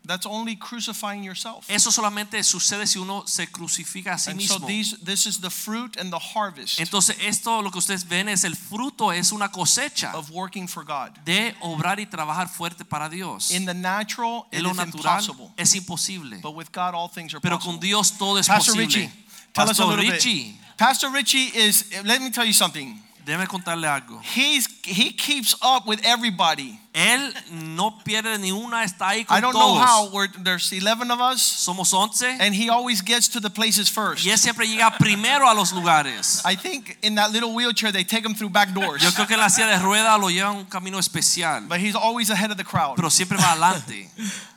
That's 0.08 0.26
only 0.26 0.56
crucifying 0.56 1.22
yourself. 1.24 1.70
Eso 1.70 1.91
solamente 1.91 2.41
sucede 2.43 2.88
si 2.88 2.98
uno 2.98 3.26
se 3.28 3.46
crucifica 3.48 4.13
a 4.13 4.17
sí 4.17 4.32
And 4.32 4.41
so 4.41 4.56
mismo. 4.60 4.67
these, 4.67 4.98
this 5.04 5.26
is 5.28 5.39
the 5.41 5.50
fruit 5.50 5.98
and 5.98 6.12
the 6.12 6.17
harvest 6.20 6.80
Entonces 6.80 7.17
esto 7.20 7.62
lo 7.62 7.70
que 7.72 7.80
ustedes 7.80 8.08
ven 8.08 8.30
es 8.30 8.43
el 8.46 8.56
fruto, 8.56 9.12
es 9.12 9.32
una 9.34 9.50
cosecha 9.52 10.13
of 10.15 10.30
working 10.32 10.67
for 10.67 10.86
God. 10.86 11.12
de 11.26 11.54
obrar 11.62 12.00
y 12.00 12.06
trabajar 12.06 12.48
fuerte 12.48 12.86
para 12.86 13.10
Dios. 13.10 13.52
In 13.52 13.65
the 13.65 13.74
natural, 13.74 14.46
it 14.52 14.60
En 14.60 14.63
lo 14.63 14.72
is 14.72 14.78
natural 14.78 15.20
impossible. 15.20 15.52
es 15.58 15.76
imposible, 15.76 16.38
But 16.41 16.56
with 16.56 16.72
God, 16.72 16.96
all 16.96 17.10
things 17.10 17.34
are 17.34 17.41
pero 17.41 17.58
possible. 17.58 17.74
con 17.74 17.80
Dios 17.82 18.17
todo 18.17 18.38
es 18.38 18.48
Pastor 18.48 18.76
posible. 18.76 18.86
Richie, 18.86 19.12
tell 19.54 19.70
us 19.70 19.80
a 19.80 19.84
Pastor 19.84 19.88
little 19.88 20.12
Richie, 20.13 20.52
bit. 20.54 20.78
Pastor 20.78 21.10
Richie 21.12 21.52
is, 21.54 21.86
let 22.06 22.22
me 22.22 22.30
tell 22.32 22.46
you 22.46 22.54
something. 22.54 22.98
Déjeme 23.28 23.46
contarle 23.46 23.88
algo. 23.88 24.20
He's, 24.36 24.68
he 24.86 25.12
keeps 25.12 25.54
up 25.62 25.86
with 25.86 26.00
everybody. 26.04 26.80
Él 26.94 27.34
no 27.52 28.00
pierde 28.04 28.40
ni 28.40 28.52
una, 28.52 28.84
está 28.84 29.10
ahí 29.10 29.24
con 29.26 29.38
I 29.38 29.42
don't 29.42 29.54
know 29.54 29.76
todos. 29.76 29.86
how, 29.86 30.10
we're, 30.12 30.30
there's 30.44 30.72
11 30.72 31.12
of 31.12 31.20
us, 31.20 31.42
Somos 31.44 31.94
11 31.94 32.40
and 32.42 32.56
he 32.56 32.70
always 32.70 33.02
gets 33.04 33.28
to 33.28 33.40
the 33.40 33.50
places 33.52 33.88
first. 33.90 34.26
y 34.26 34.32
él 34.32 34.38
siempre 34.40 34.66
llega 34.66 34.98
primero 34.98 35.48
a 35.48 35.54
los 35.54 35.74
lugares. 35.74 36.42
I 36.46 36.56
think 36.56 36.98
in 37.04 37.16
that 37.16 37.32
little 37.32 37.54
wheelchair, 37.54 37.92
they 37.92 38.04
take 38.04 38.26
him 38.26 38.34
through 38.34 38.50
back 38.50 38.74
doors. 38.74 39.04
Yo 39.04 39.12
creo 39.12 39.28
que 39.28 39.36
en 39.36 39.42
la 39.42 39.50
silla 39.50 39.68
de 39.68 39.78
rueda 39.78 40.18
lo 40.18 40.30
lleva 40.30 40.52
un 40.52 40.66
camino 40.66 40.98
especial, 40.98 41.68
But 41.68 41.80
he's 41.82 41.96
always 41.96 42.32
ahead 42.32 42.50
of 42.50 42.58
the 42.58 42.63
crowd. 42.63 42.96
pero 42.96 43.10
siempre 43.12 43.38
va 43.38 43.52
adelante. 43.52 44.10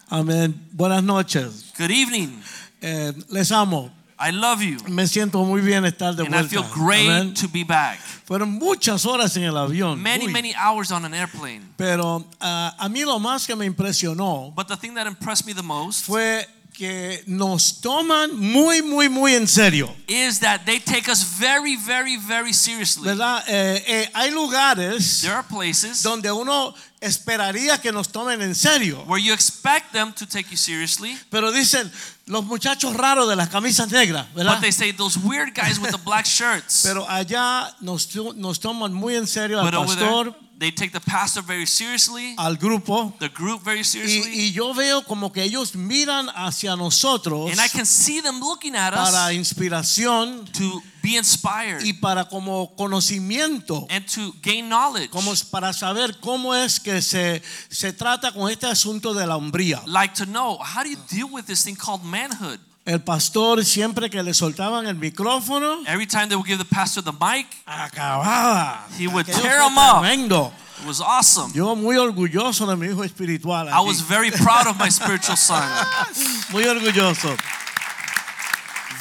Amén. 0.09 0.55
Buenas 0.73 1.03
noches. 1.03 1.73
Good 1.77 1.91
evening. 1.91 2.41
Eh, 2.81 3.13
les 3.29 3.51
amo. 3.53 3.91
I 4.21 4.33
love 4.33 4.63
you. 4.63 4.77
Me 4.87 5.07
siento 5.07 5.43
muy 5.45 5.63
bien 5.63 5.85
estar 5.87 6.15
de 6.15 6.27
And 6.27 6.35
I 6.35 6.43
feel 6.43 6.65
great 6.75 7.09
Amén. 7.09 7.35
to 7.35 7.49
be 7.49 7.65
back. 7.65 7.99
Fueron 8.27 8.51
muchas 8.51 9.07
horas 9.07 9.35
en 9.37 9.45
el 9.45 9.57
avión. 9.57 9.99
Many, 10.01 10.27
Uy. 10.27 10.33
many 10.33 10.55
hours 10.55 10.93
on 10.93 11.05
an 11.07 11.15
airplane. 11.15 11.63
Pero 11.77 12.25
ah, 12.41 12.75
a 12.79 12.89
mí 12.89 13.05
lo 13.05 13.19
más 13.19 13.47
que 13.47 13.57
me 13.57 13.65
impresionó 13.65 14.53
But 14.55 14.69
the 14.69 14.77
thing 14.77 14.95
that 14.95 15.07
impressed 15.07 15.47
me 15.47 15.55
the 15.55 15.63
most 15.63 16.05
fue 16.05 16.47
que 16.81 17.23
nos 17.27 17.83
toman 17.83 18.35
muy, 18.35 18.81
muy, 18.81 19.11
muy 19.11 19.35
en 19.35 19.47
serio. 19.47 19.95
is 20.09 20.41
that 20.41 20.65
they 20.65 20.81
take 20.81 21.11
us 21.11 21.23
very, 21.39 21.77
very, 21.77 22.17
very 22.17 22.55
seriously. 22.55 23.05
¿Verdad? 23.05 23.45
Eh, 23.47 23.85
eh, 23.87 24.11
hay 24.15 24.31
lugares 24.31 25.21
There 25.21 25.35
are 25.35 25.47
places 25.47 26.03
donde 26.03 26.33
uno 26.33 26.73
esperaría 27.03 27.79
que 27.83 27.93
nos 27.93 28.09
tomen 28.09 28.41
en 28.41 28.55
serio. 28.55 29.05
where 29.07 29.23
you 29.23 29.35
expect 29.35 29.93
them 29.93 30.15
to 30.15 30.25
take 30.27 30.51
you 30.51 30.57
seriously, 30.57 31.19
Pero 31.31 31.53
dicen 31.53 31.93
los 32.25 32.45
muchachos 32.47 32.95
raros 32.97 33.29
de 33.29 33.37
las 33.37 33.51
camisas 33.51 33.91
negras, 33.91 34.27
¿verdad? 34.35 34.55
but 34.55 34.63
they 34.63 34.73
say 34.73 34.91
those 34.91 35.19
weird 35.19 35.55
guys 35.55 35.79
with 35.79 35.91
the 35.91 35.99
black 36.03 36.25
shirts. 36.25 36.81
Pero 36.83 37.07
allá 37.11 37.75
nos, 37.83 38.07
to- 38.09 38.33
nos 38.33 38.59
toman 38.59 38.95
muy 38.95 39.17
en 39.17 39.27
serio 39.27 39.61
al 39.61 39.71
But 39.71 39.87
pastor, 39.87 40.35
they 40.61 40.71
take 40.71 40.93
the 40.93 41.01
pastor 41.01 41.43
very 41.43 41.67
seriously, 41.67 42.35
al 42.39 42.55
grupo. 42.57 43.19
the 43.19 43.31
group 43.31 43.63
very 43.65 43.83
seriously, 43.83 44.31
y 44.31 44.53
yo 44.53 44.75
veo 44.75 45.03
como 45.03 45.33
que 45.33 45.43
ellos 45.43 45.75
miran 45.75 46.29
hacia 46.29 46.77
nosotros 46.77 47.51
and 47.51 47.59
I 47.59 47.69
can 47.69 47.87
see 47.87 48.21
them 48.21 48.41
looking 48.41 48.77
at 48.77 48.93
para 48.93 49.29
us 49.29 49.33
inspiración 49.33 50.45
to 50.53 50.83
be 51.03 51.17
inspired 51.17 51.83
y 51.83 51.95
para 51.95 52.27
como 52.27 52.77
conocimiento, 52.77 53.87
and 53.89 54.07
to 54.07 54.35
gain 54.43 54.69
knowledge. 54.69 55.11
como 55.11 55.33
para 55.51 55.73
saber 55.73 56.21
cómo 56.21 56.55
es 56.55 56.79
que 56.79 57.01
se, 57.01 57.43
se 57.71 57.93
trata 57.95 58.33
con 58.33 58.51
este 58.51 58.67
asunto 58.67 59.15
de 59.15 59.27
la 59.27 59.37
hombría. 59.37 59.83
Like 59.87 60.15
to 60.17 60.27
know 60.27 60.59
how 60.59 60.85
do 60.85 60.91
you 60.91 60.99
deal 61.09 61.29
with 61.33 61.47
this 61.47 61.65
thing 61.65 61.75
called 61.75 62.05
manhood? 62.05 62.61
El 62.87 63.01
pastor 63.03 63.65
siempre 63.65 64.09
que 64.09 64.23
le 64.23 64.33
soltaban 64.35 64.87
el 64.87 64.97
micrófono, 64.97 65.81
Every 65.87 66.07
time 66.07 66.29
they 66.29 66.35
would 66.37 66.47
give 66.47 66.59
the 66.59 66.65
pastor 66.65 67.03
the 67.05 67.13
mic, 67.13 67.47
acababa. 67.67 68.87
He 68.99 69.07
would 69.07 69.27
Aquello 69.29 69.43
tear 69.43 69.59
fue 69.59 69.67
'em 69.67 69.79
up. 69.79 70.01
Tremendo. 70.03 70.53
it 70.81 70.87
was 70.87 71.01
awesome. 71.01 71.53
Yo 71.55 71.77
muy 71.77 71.97
orgulloso 71.99 72.67
de 72.67 72.77
mi 72.77 72.87
hijo 72.89 73.05
espiritual. 73.05 73.69
I 73.69 73.73
aquí. 73.73 73.87
was 73.87 74.01
very 74.01 74.31
proud 74.31 74.67
of 74.67 74.79
my 74.79 74.89
spiritual 74.91 75.37
son. 75.37 75.63
muy 76.53 76.65
orgulloso. 76.65 77.37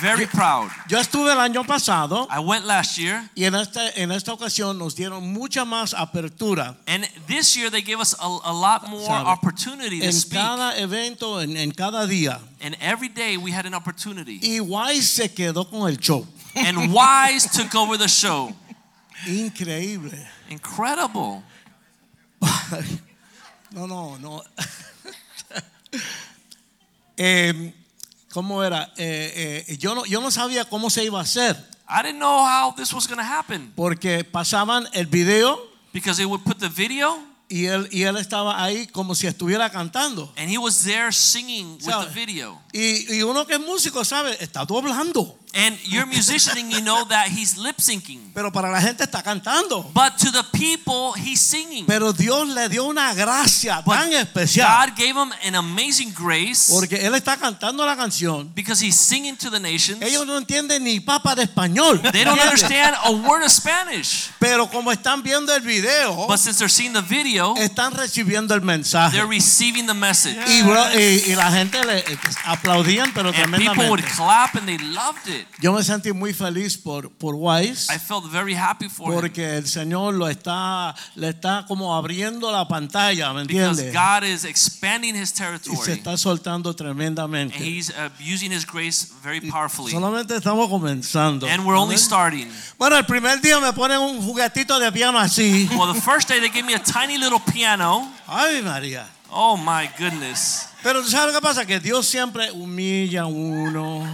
Very 0.02 0.26
proud. 0.28 0.70
Yo 0.88 0.98
estuve 1.00 1.32
el 1.32 1.40
año 1.40 1.64
pasado 1.66 2.28
I 2.30 2.40
went 2.40 2.66
last 2.66 2.98
year, 2.98 3.30
y 3.36 3.44
en 3.46 3.56
esta, 3.56 3.90
en 3.96 4.12
esta 4.12 4.32
ocasión 4.34 4.78
nos 4.78 4.96
dieron 4.96 5.34
mucha 5.34 5.66
más 5.66 5.94
apertura 5.94 6.78
and 6.88 7.06
this 7.28 7.56
year 7.56 7.70
they 7.70 7.82
gave 7.82 8.00
us 8.00 8.14
a, 8.20 8.26
a 8.26 8.54
lot 8.54 8.88
more 8.90 9.06
Sabe, 9.06 9.28
opportunity 9.28 10.00
to 10.00 10.06
en 10.06 10.14
speak. 10.14 10.40
cada 10.42 10.78
evento, 10.80 11.40
en, 11.42 11.58
en 11.58 11.72
cada 11.72 12.06
día. 12.08 12.40
And 12.62 12.76
every 12.80 13.10
day 13.10 13.38
we 13.38 13.52
had 13.52 13.66
an 13.66 13.74
opportunity. 13.74 14.40
Y 14.42 14.60
Wise 14.60 15.10
se 15.10 15.30
quedó 15.30 15.70
con 15.70 15.90
el 15.90 15.98
show. 15.98 16.26
And 16.56 16.94
Wise 16.94 17.48
took 17.52 17.76
over 17.76 17.98
the 17.98 18.08
show. 18.08 18.54
Increíble. 19.28 20.18
Incredible. 20.50 21.44
No, 23.72 23.86
no, 23.86 24.18
no. 24.18 24.42
Eh, 27.22 27.74
¿Cómo 28.32 28.64
era? 28.64 28.94
Eh, 28.98 29.66
eh, 29.68 29.78
yo, 29.78 29.96
no, 29.96 30.06
yo 30.06 30.22
no 30.22 30.32
sabía 30.32 30.66
cómo 30.66 30.90
se 30.90 31.04
iba 31.04 31.20
a 31.20 31.24
hacer. 31.24 31.56
I 31.90 32.04
didn't 32.04 32.20
know 32.20 32.46
how 32.46 32.74
this 32.76 32.94
was 32.94 33.08
going 33.08 33.18
to 33.18 33.24
happen 33.24 33.74
Porque 33.76 34.24
pasaban 34.24 34.88
el 34.94 35.08
video 35.08 35.60
because 35.92 36.18
they 36.18 36.26
would 36.26 36.44
put 36.44 36.60
the 36.60 36.70
video 36.70 37.18
y 37.50 37.66
él, 37.66 37.90
y 37.92 38.04
él 38.04 38.16
estaba 38.18 38.64
ahí 38.64 38.86
como 38.88 39.16
si 39.16 39.26
estuviera 39.26 39.72
cantando. 39.72 40.32
and 40.38 40.52
he 40.52 40.60
was 40.60 40.84
there 40.84 41.12
singing 41.12 41.80
with 41.84 42.08
the 42.08 42.14
video. 42.14 42.62
Y, 42.72 43.16
y 43.16 43.24
uno 43.24 43.48
que 43.48 43.56
es 43.56 43.60
músico 43.60 44.06
sabe, 44.06 44.38
está 44.40 44.66
doblando. 44.66 45.40
And 45.52 45.76
you're 45.84 46.06
musicianing, 46.06 46.70
you 46.72 46.82
know 46.82 47.04
that 47.06 47.30
he's 47.30 47.58
lip 47.58 47.78
syncing. 47.80 48.20
Pero 48.36 48.52
para 48.52 48.70
la 48.72 48.80
gente 48.80 49.04
está 49.04 49.24
cantando. 49.24 49.84
But 49.96 50.16
to 50.20 50.32
the 50.32 50.44
people, 50.54 51.14
he's 51.14 51.42
singing. 51.42 51.86
Pero 51.88 52.14
Dios 52.14 52.48
le 52.50 52.70
dio 52.70 52.86
una 52.86 53.16
gracia 53.16 53.82
But 53.84 53.96
tan 53.96 54.14
especial. 54.14 54.68
God 54.68 54.96
gave 54.96 55.16
him 55.16 55.32
an 55.44 55.56
amazing 55.56 56.14
grace 56.14 56.70
Porque 56.72 56.98
él 57.04 57.16
está 57.16 57.36
cantando 57.38 57.84
la 57.84 57.96
canción. 57.96 58.52
because 58.54 58.80
he's 58.80 58.96
singing 58.96 59.36
to 59.38 59.50
the 59.50 59.60
nations. 59.60 60.04
Ellos 60.04 60.28
no 60.28 60.38
entienden 60.38 60.84
ni 60.84 61.00
papa 61.00 61.34
de 61.34 61.44
español. 61.46 62.00
They 62.12 62.24
don't 62.24 62.40
understand 62.40 62.96
a 63.06 63.12
word 63.12 63.44
of 63.44 63.52
Spanish. 63.52 64.30
Pero 64.40 64.68
como 64.70 64.92
están 64.92 65.24
viendo 65.24 65.52
el 65.56 65.62
video, 65.62 66.28
But 66.28 66.38
since 66.38 66.60
they're 66.60 66.70
seeing 66.70 66.94
the 66.94 67.02
video, 67.02 67.56
están 67.58 67.94
recibiendo 67.96 68.54
el 68.54 68.62
mensaje. 68.62 69.14
they're 69.18 69.26
receiving 69.28 69.88
the 69.88 69.96
message. 69.96 70.38
Y, 70.48 70.62
y- 70.62 71.24
y 71.32 71.36
la 71.36 71.52
gente 71.52 71.84
le 71.84 72.04
aplaudían, 72.46 73.12
pero 73.14 73.30
And 73.30 73.56
people 73.56 73.90
would 73.90 74.04
clap 74.16 74.54
and 74.56 74.68
they 74.68 74.78
loved 74.78 75.28
it. 75.28 75.39
Yo 75.62 75.74
me 75.74 75.84
sentí 75.84 76.12
muy 76.14 76.34
feliz 76.34 76.78
por, 76.78 77.10
por 77.12 77.36
Wise. 77.36 77.94
I 77.94 77.98
felt 78.00 78.26
very 78.32 78.56
happy 78.56 78.90
for 78.90 79.14
him 79.14 79.20
Porque 79.20 79.58
el 79.58 79.68
Señor 79.68 80.14
lo 80.14 80.28
está, 80.28 80.96
le 81.16 81.30
está 81.30 81.66
como 81.68 81.96
abriendo 81.96 82.52
la 82.52 82.68
pantalla, 82.68 83.34
¿me 83.34 83.46
because 83.46 83.82
entiendes? 83.82 83.94
God 83.94 84.24
is 84.24 84.46
expanding 84.46 85.16
his 85.16 85.32
Y 85.32 85.36
se 85.36 85.44
territory 85.44 85.92
está 85.94 86.18
soltando 86.18 86.70
and 86.70 86.78
tremendamente. 86.78 87.56
he's 87.58 87.90
uh, 87.90 88.10
using 88.20 88.52
his 88.52 88.66
grace 88.66 89.08
very 89.24 89.42
powerfully. 89.42 89.92
Solamente 89.92 90.36
estamos 90.36 90.70
comenzando. 90.70 91.48
And 91.48 91.66
we're 91.66 91.78
only 91.78 91.98
starting. 91.98 92.48
Bueno, 92.78 92.98
el 92.98 93.06
primer 93.06 93.42
día 93.42 93.60
me 93.60 93.72
ponen 93.74 94.00
un 94.00 94.22
juguetito 94.22 94.80
de 94.80 94.92
piano 94.92 95.20
así. 95.20 95.70
Well, 95.78 95.94
the 95.94 96.02
first 96.02 96.28
day 96.28 96.40
they 96.40 96.50
gave 96.50 96.66
me 96.66 96.74
a 96.74 96.84
tiny 96.84 97.18
little 97.18 97.40
piano. 97.40 98.12
Ay, 98.28 98.62
María. 98.62 99.08
Oh 99.32 99.58
my 99.58 99.88
goodness. 99.98 100.68
Pero 100.82 101.04
sabes 101.06 101.34
lo 101.34 101.40
que 101.40 101.42
pasa, 101.42 101.66
que 101.66 101.80
Dios 101.80 102.08
siempre 102.08 102.52
humilla 102.52 103.24
a 103.24 103.26
uno. 103.28 104.08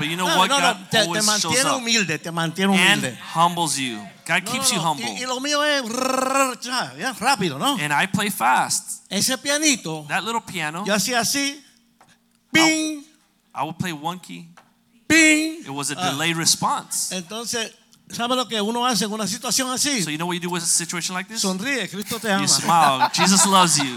But 0.00 0.08
you 0.08 0.16
know 0.16 0.26
No, 0.26 0.38
what? 0.38 0.48
no, 0.48 0.58
God 0.58 0.76
no, 0.80 0.86
te, 0.90 0.98
te 1.12 1.22
mantiene 1.22 1.70
up 1.70 1.76
humilde, 1.80 2.18
te 2.18 2.30
mantiene 2.32 2.74
and 2.74 3.00
humilde. 3.02 3.18
humbles 3.34 3.76
you. 3.78 3.98
God 4.26 4.42
No, 4.44 4.50
keeps 4.52 4.72
no, 4.72 4.76
you 4.76 4.82
humble. 4.82 5.04
Y, 5.06 5.22
y 5.22 5.26
lo 5.26 5.38
mío 5.40 5.62
es 5.62 5.82
¿sabes? 6.64 7.18
Rápido, 7.20 7.58
¿no? 7.58 7.76
And 7.78 7.92
I 7.92 8.06
play 8.06 8.30
fast. 8.30 9.04
Ese 9.10 9.36
pianito, 9.38 10.06
That 10.08 10.24
little 10.24 10.40
piano, 10.40 10.84
yo 10.86 10.94
hacía 10.94 11.20
así, 11.20 11.62
ping, 12.52 13.04
I 13.54 13.62
would 13.62 13.76
play 13.78 13.92
one 13.92 14.18
key. 14.20 14.48
ping. 15.06 15.62
It 15.64 15.70
was 15.70 15.90
a 15.90 15.96
Ah. 15.98 16.10
delayed 16.12 16.36
response. 16.36 17.12
Entonces, 17.14 17.72
¿sabe 18.10 18.36
lo 18.36 18.46
que 18.46 18.60
uno 18.60 18.86
hace 18.86 19.04
en 19.04 19.12
una 19.12 19.26
situación 19.26 19.70
así? 19.70 20.02
So 20.02 20.10
you 20.10 20.16
know 20.16 20.26
what 20.26 20.34
you 20.34 20.40
do 20.40 20.50
with 20.50 20.62
a 20.62 20.66
situation 20.66 21.14
like 21.14 21.28
this? 21.28 21.42
Sonríe, 21.42 21.88
Cristo 21.90 22.18
te 22.18 22.30
ama. 22.30 22.42
You 22.42 22.48
smile. 22.48 23.08
Jesus 23.12 23.44
loves 23.46 23.76
you. 23.78 23.96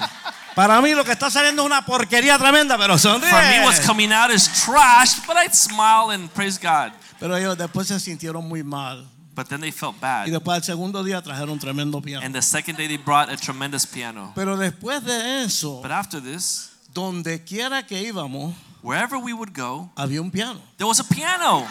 Para 0.55 0.79
mí 0.81 0.93
lo 0.93 1.03
que 1.03 1.11
está 1.11 1.29
saliendo 1.31 1.63
es 1.63 1.65
una 1.65 1.83
porquería 1.85 2.37
tremenda, 2.37 2.77
pero 2.77 2.97
sonríe. 2.97 3.29
For 3.29 3.41
me, 3.41 3.65
what's 3.65 3.85
coming 3.85 4.11
out 4.11 4.29
is 4.31 4.47
trash, 4.65 5.19
but 5.25 5.35
I'd 5.37 5.53
smile 5.53 6.11
and 6.13 6.29
praise 6.31 6.59
God. 6.59 6.91
Pero 7.19 7.35
ellos 7.35 7.57
después 7.57 7.87
se 7.87 7.99
sintieron 7.99 8.47
muy 8.47 8.63
mal. 8.63 9.07
But 9.35 9.47
then 9.47 9.61
they 9.61 9.71
felt 9.71 9.95
Y 9.95 9.99
bad. 9.99 10.25
después 10.27 10.55
al 10.57 10.63
segundo 10.63 11.03
día 11.03 11.19
trajeron 11.23 11.57
tremendo 11.59 11.99
piano. 12.01 12.23
And 12.23 12.35
the 12.35 12.41
second 12.43 12.77
day, 12.77 12.87
they 12.87 12.97
brought 12.97 13.29
a 13.29 13.35
tremendous 13.37 13.87
piano. 13.87 14.31
Pero 14.35 14.57
después 14.57 15.03
de 15.03 15.43
eso, 15.43 15.81
But 15.81 15.91
after 15.91 16.21
this, 16.21 16.69
donde 16.93 17.43
quiera 17.43 17.81
que 17.83 17.99
íbamos, 18.03 18.53
Wherever 18.83 19.17
we 19.17 19.33
would 19.33 19.53
go, 19.57 19.89
había 19.95 20.21
un 20.21 20.29
piano. 20.29 20.59
there 20.77 20.85
was 20.87 20.99
a 20.99 21.03
piano. 21.05 21.65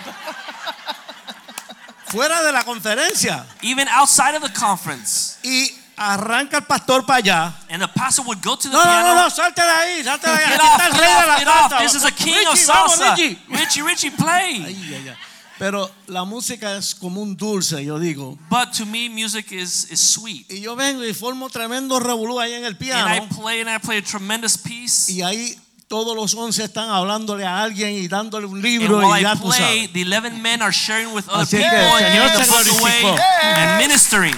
Fuera 2.07 2.43
de 2.43 2.53
la 2.53 2.63
conferencia. 2.65 3.45
Even 3.63 3.87
outside 3.89 4.35
of 4.35 4.43
the 4.43 4.53
conference. 4.53 5.39
Y 5.45 5.71
arranca 6.13 6.59
el 6.59 6.65
pastor 6.65 7.05
para 7.07 7.19
allá. 7.19 7.53
And 7.71 7.81
the 7.83 7.89
pastor 7.89 8.25
would 8.27 8.43
go 8.43 8.57
to 8.57 8.69
the 8.69 8.75
No, 8.75 8.79
no, 8.79 8.85
piano. 8.85 9.15
no, 9.15 9.23
no, 9.23 9.31
salte 9.31 9.63
de 9.63 9.69
ahí, 9.71 10.05
salte 10.05 10.27
de 10.29 10.33
ahí. 10.37 10.47
Get 10.47 10.61
Aquí 10.61 10.67
off, 10.67 10.73
está 10.81 10.87
el 10.87 10.93
rey 10.93 11.01
de 11.01 11.27
la 11.27 11.33
off, 11.35 11.39
get 11.39 11.49
off. 11.49 11.71
salsa. 11.73 11.79
This 11.83 11.95
is 11.95 12.05
a 12.05 12.11
king 12.13 12.47
of 12.49 12.55
Richie, 12.55 12.67
vamos, 12.67 12.97
salsa. 12.99 13.17
Richie. 13.17 13.39
Richie, 13.49 13.83
Richie, 13.83 14.11
play. 14.11 14.65
Ay, 14.67 14.95
ay, 14.95 15.09
ay. 15.11 15.17
Pero 15.59 15.89
la 16.09 16.25
música 16.25 16.77
es 16.77 16.93
como 16.95 17.21
un 17.23 17.37
dulce, 17.37 17.85
yo 17.85 17.99
digo. 17.99 18.37
But 18.51 18.73
to 18.79 18.87
me, 18.87 19.09
music 19.09 19.53
is, 19.53 19.87
is 19.93 20.01
sweet. 20.01 20.51
Y 20.51 20.61
yo 20.61 20.75
vengo 20.75 21.05
y 21.05 21.15
formo 21.15 21.49
tremendo 21.51 22.01
revolú 22.01 22.41
ahí 22.41 22.55
en 22.55 22.65
el 22.65 22.73
And 22.75 22.77
I 22.77 22.85
piano. 22.85 23.29
play 23.41 23.61
and 23.61 23.71
I 23.71 23.79
play 23.79 23.99
a 23.99 24.03
tremendous 24.03 24.59
piece. 24.59 25.13
Y 25.13 25.23
ahí 25.23 25.57
todos 25.87 26.17
los 26.17 26.35
once 26.35 26.65
están 26.65 26.89
hablándole 26.89 27.45
a 27.47 27.61
alguien 27.63 27.91
y 27.93 28.09
dándole 28.09 28.47
un 28.47 28.55
And 28.57 28.65
libro 28.65 28.99
while 28.99 29.11
y 29.15 29.21
I 29.21 29.23
ya 29.23 29.37
tú 29.37 29.51
play, 29.51 29.87
the 29.89 30.03
11 30.05 30.41
men 30.41 30.63
are 30.63 30.73
sharing 30.73 31.13
with 31.13 31.29
other 31.29 31.43
Así 31.45 31.59
que 31.59 31.63
people 31.63 31.99
el 31.99 32.05
and 32.07 32.15
Señor 32.15 32.31
se 32.31 32.39
the 32.45 32.51
book 32.51 32.81
away 32.81 33.01
glorificó. 33.03 33.25
and 33.45 33.79
ministering. 33.79 34.37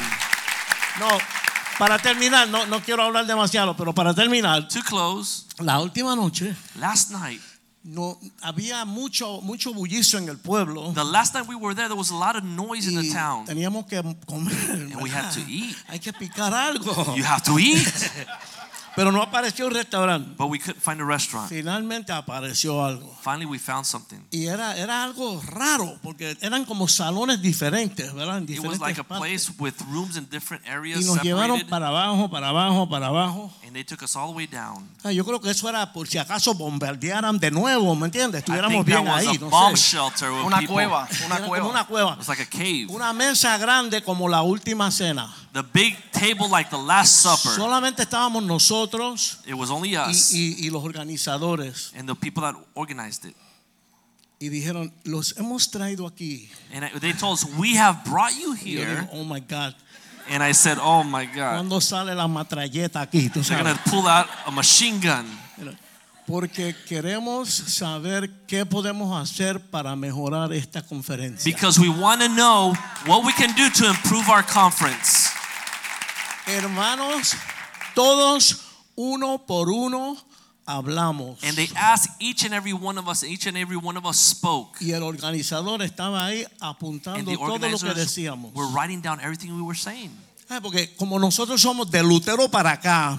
No, 1.00 1.08
para 1.78 1.98
terminar, 1.98 2.48
no, 2.48 2.66
no 2.66 2.80
quiero 2.80 3.02
hablar 3.02 3.26
demasiado, 3.26 3.76
pero 3.76 3.92
para 3.94 4.14
terminar, 4.14 4.68
To 4.68 4.82
close, 4.82 5.44
la 5.58 5.80
última 5.80 6.14
noche 6.16 6.54
last 6.76 7.10
night, 7.10 7.40
no 7.82 8.18
había 8.40 8.84
mucho 8.86 9.40
mucho 9.42 9.74
bullicio 9.74 10.18
en 10.18 10.28
el 10.28 10.38
pueblo. 10.38 10.92
the 10.94 11.04
last 11.04 11.34
night 11.34 11.46
we 11.46 11.54
were 11.54 11.74
there, 11.74 11.88
there 11.88 11.98
was 11.98 12.10
a 12.10 12.14
lot 12.16 12.34
of 12.36 12.42
noise 12.44 12.86
in 12.88 12.94
the 13.00 13.12
town. 13.12 13.44
teníamos 13.46 13.86
que 13.86 14.02
comer. 14.26 14.52
And 14.70 15.02
we 15.02 15.10
had 15.10 15.30
to 15.32 15.40
eat. 15.48 15.76
Hay 15.88 15.98
que 15.98 16.12
picar 16.12 16.52
algo. 16.54 17.14
You 17.16 17.24
have 17.24 17.42
to 17.44 17.58
eat. 17.58 17.86
Pero 18.96 19.10
no 19.10 19.22
apareció 19.22 19.66
un 19.66 19.74
restaurante. 19.74 20.34
But 20.36 20.50
we 20.50 20.58
couldn't 20.58 20.80
find 20.80 21.00
a 21.00 21.04
restaurant. 21.04 21.48
Finalmente 21.48 22.12
apareció 22.12 22.84
algo. 22.84 23.14
Finally, 23.22 23.46
we 23.46 23.58
found 23.58 23.84
something. 23.84 24.18
Y 24.30 24.46
era, 24.46 24.76
era 24.76 25.02
algo 25.02 25.42
raro, 25.42 25.98
porque 26.02 26.36
eran 26.40 26.64
como 26.64 26.86
salones 26.88 27.42
diferentes, 27.42 28.12
¿verdad? 28.14 28.38
En 28.38 28.44
It 28.44 28.60
was 28.60 28.78
diferentes 28.78 28.80
like 28.80 29.00
a 29.00 29.04
place 29.04 29.52
with 29.58 29.74
rooms 29.90 30.16
in 30.16 30.28
different 30.30 30.66
areas 30.68 31.00
Y 31.00 31.04
nos 31.04 31.22
llevaron 31.22 31.60
para 31.68 31.88
abajo, 31.88 32.30
para 32.30 32.48
abajo, 32.48 32.88
para 32.88 33.06
abajo. 33.08 33.52
And 33.74 33.80
they 33.80 33.82
took 33.84 34.04
us 34.04 34.14
all 34.14 34.28
the 34.30 34.36
way 34.36 34.46
down. 34.46 34.88
Ah, 35.02 35.10
Yo 35.10 35.24
creo 35.24 35.40
que 35.40 35.50
eso 35.50 35.68
era 35.68 35.92
por 35.92 36.06
si 36.06 36.16
acaso 36.16 36.54
bombardearan 36.54 37.40
de 37.40 37.50
nuevo, 37.50 37.96
¿me 37.96 38.06
entiendes? 38.06 38.38
I 38.46 38.52
Estuviéramos 38.52 38.84
think 38.84 38.86
that 38.86 39.02
bien 39.02 39.08
was 39.12 39.26
ahí, 39.26 39.36
a 39.36 39.40
no 39.40 39.50
bomb 39.50 39.76
sé. 39.76 39.96
shelter 39.96 40.30
with 40.30 40.44
Una 40.46 40.58
people. 40.60 40.74
cueva, 40.74 41.08
una 41.26 41.26
Era 41.26 41.36
como 41.38 41.48
cueva. 41.48 41.66
una 41.68 41.84
cueva. 41.84 42.12
It 42.12 42.18
was 42.18 42.28
like 42.28 42.40
a 42.42 42.46
cave. 42.46 42.86
Una 42.90 43.12
mesa 43.12 43.58
grande 43.58 44.00
como 44.04 44.28
la 44.28 44.42
última 44.42 44.92
cena. 44.92 45.34
The 45.52 45.62
big 45.72 45.96
table 46.12 46.48
like 46.48 46.70
the 46.70 46.78
Last 46.78 47.14
Supper. 47.22 47.50
Solamente 47.56 48.02
estábamos 48.04 48.44
nosotros 48.44 49.38
It 49.44 49.54
was 49.54 49.70
only 49.70 49.94
y, 49.94 49.96
us 49.96 50.30
y- 50.32 50.54
y 50.60 50.70
los 50.70 50.84
organizadores. 50.84 51.92
and 51.96 52.08
the 52.08 52.14
people 52.14 52.42
that 52.42 52.54
organized 52.74 53.24
it. 53.24 53.34
Y 54.38 54.50
dijeron, 54.50 54.92
los 55.02 55.34
hemos 55.36 55.70
traído 55.72 56.06
aquí. 56.06 56.48
And 56.72 56.84
I- 56.84 57.00
they 57.00 57.12
told 57.12 57.34
us, 57.40 57.44
We 57.58 57.76
have 57.76 58.04
brought 58.04 58.34
you 58.38 58.54
Y 58.54 58.74
yo 58.74 58.82
here. 58.82 59.00
digo, 59.00 59.08
oh 59.14 59.24
my 59.24 59.40
God. 59.40 59.74
And 60.30 60.42
I 60.42 60.52
said, 60.52 60.78
Oh 60.80 61.02
my 61.04 61.26
God. 61.26 61.56
¿Cuándo 61.60 61.80
sale 61.80 62.14
la 62.14 62.26
matralleta 62.26 63.00
aquí? 63.02 63.28
Tú 63.30 63.42
They're 63.42 63.58
sabes. 63.62 63.76
to 63.84 63.90
pull 63.90 64.06
out 64.08 64.26
a 64.46 64.50
machine 64.50 64.98
gun 65.00 65.26
Porque 66.26 66.74
queremos 66.88 67.50
saber 67.52 68.30
qué 68.46 68.64
podemos 68.64 69.12
hacer 69.20 69.60
para 69.60 69.94
mejorar 69.94 70.50
esta 70.54 70.80
conferencia. 70.80 71.44
because 71.44 71.78
we 71.78 71.90
want 71.90 72.22
to 72.22 72.28
know 72.28 72.72
what 73.04 73.24
we 73.26 73.32
can 73.34 73.54
do 73.54 73.68
to 73.68 73.86
improve 73.90 74.26
our 74.30 74.42
conference. 74.42 75.28
Hermanos, 76.46 77.34
todos 77.94 78.62
uno 78.96 79.38
por 79.46 79.68
uno 79.70 80.16
hablamos. 80.66 81.42
And 81.42 81.56
they 81.56 81.68
asked 81.76 82.10
each 82.20 82.44
and 82.44 82.54
every 82.54 82.72
one 82.72 82.98
of 82.98 83.08
us, 83.08 83.22
and 83.22 83.30
each 83.32 83.46
and 83.46 83.56
every 83.56 83.76
one 83.76 83.96
of 83.96 84.04
us 84.06 84.16
spoke. 84.18 84.76
y 84.80 84.92
el 84.92 85.02
organizador 85.02 85.82
estaba 85.82 86.24
ahí 86.26 86.44
And 86.44 86.76
apuntando 86.78 87.30
the 87.30 87.36
todo 87.36 87.58
lo 87.68 87.78
que 87.78 87.94
decíamos. 87.94 88.52
were 88.54 88.66
writing 88.68 89.00
down 89.00 89.20
everything 89.20 89.54
we 89.54 89.62
were 89.62 89.76
saying. 89.78 90.10
Ah, 90.50 90.60
Porque 90.60 90.94
como 90.96 91.18
nosotros 91.18 91.60
somos 91.62 91.90
de 91.90 92.02
Lutero 92.02 92.50
para 92.50 92.72
acá, 92.72 93.18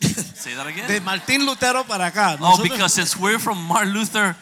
Say 0.00 0.54
that 0.54 0.66
again. 0.66 0.86
de 0.86 1.00
Martín 1.00 1.44
Lutero 1.44 1.84
para 1.86 2.06
acá, 2.06 2.38
Oh, 2.40 2.62
because 2.62 2.94
since 2.94 3.16
we're 3.16 3.38
from 3.40 3.58
Martin 3.66 3.92
Luther 3.92 4.36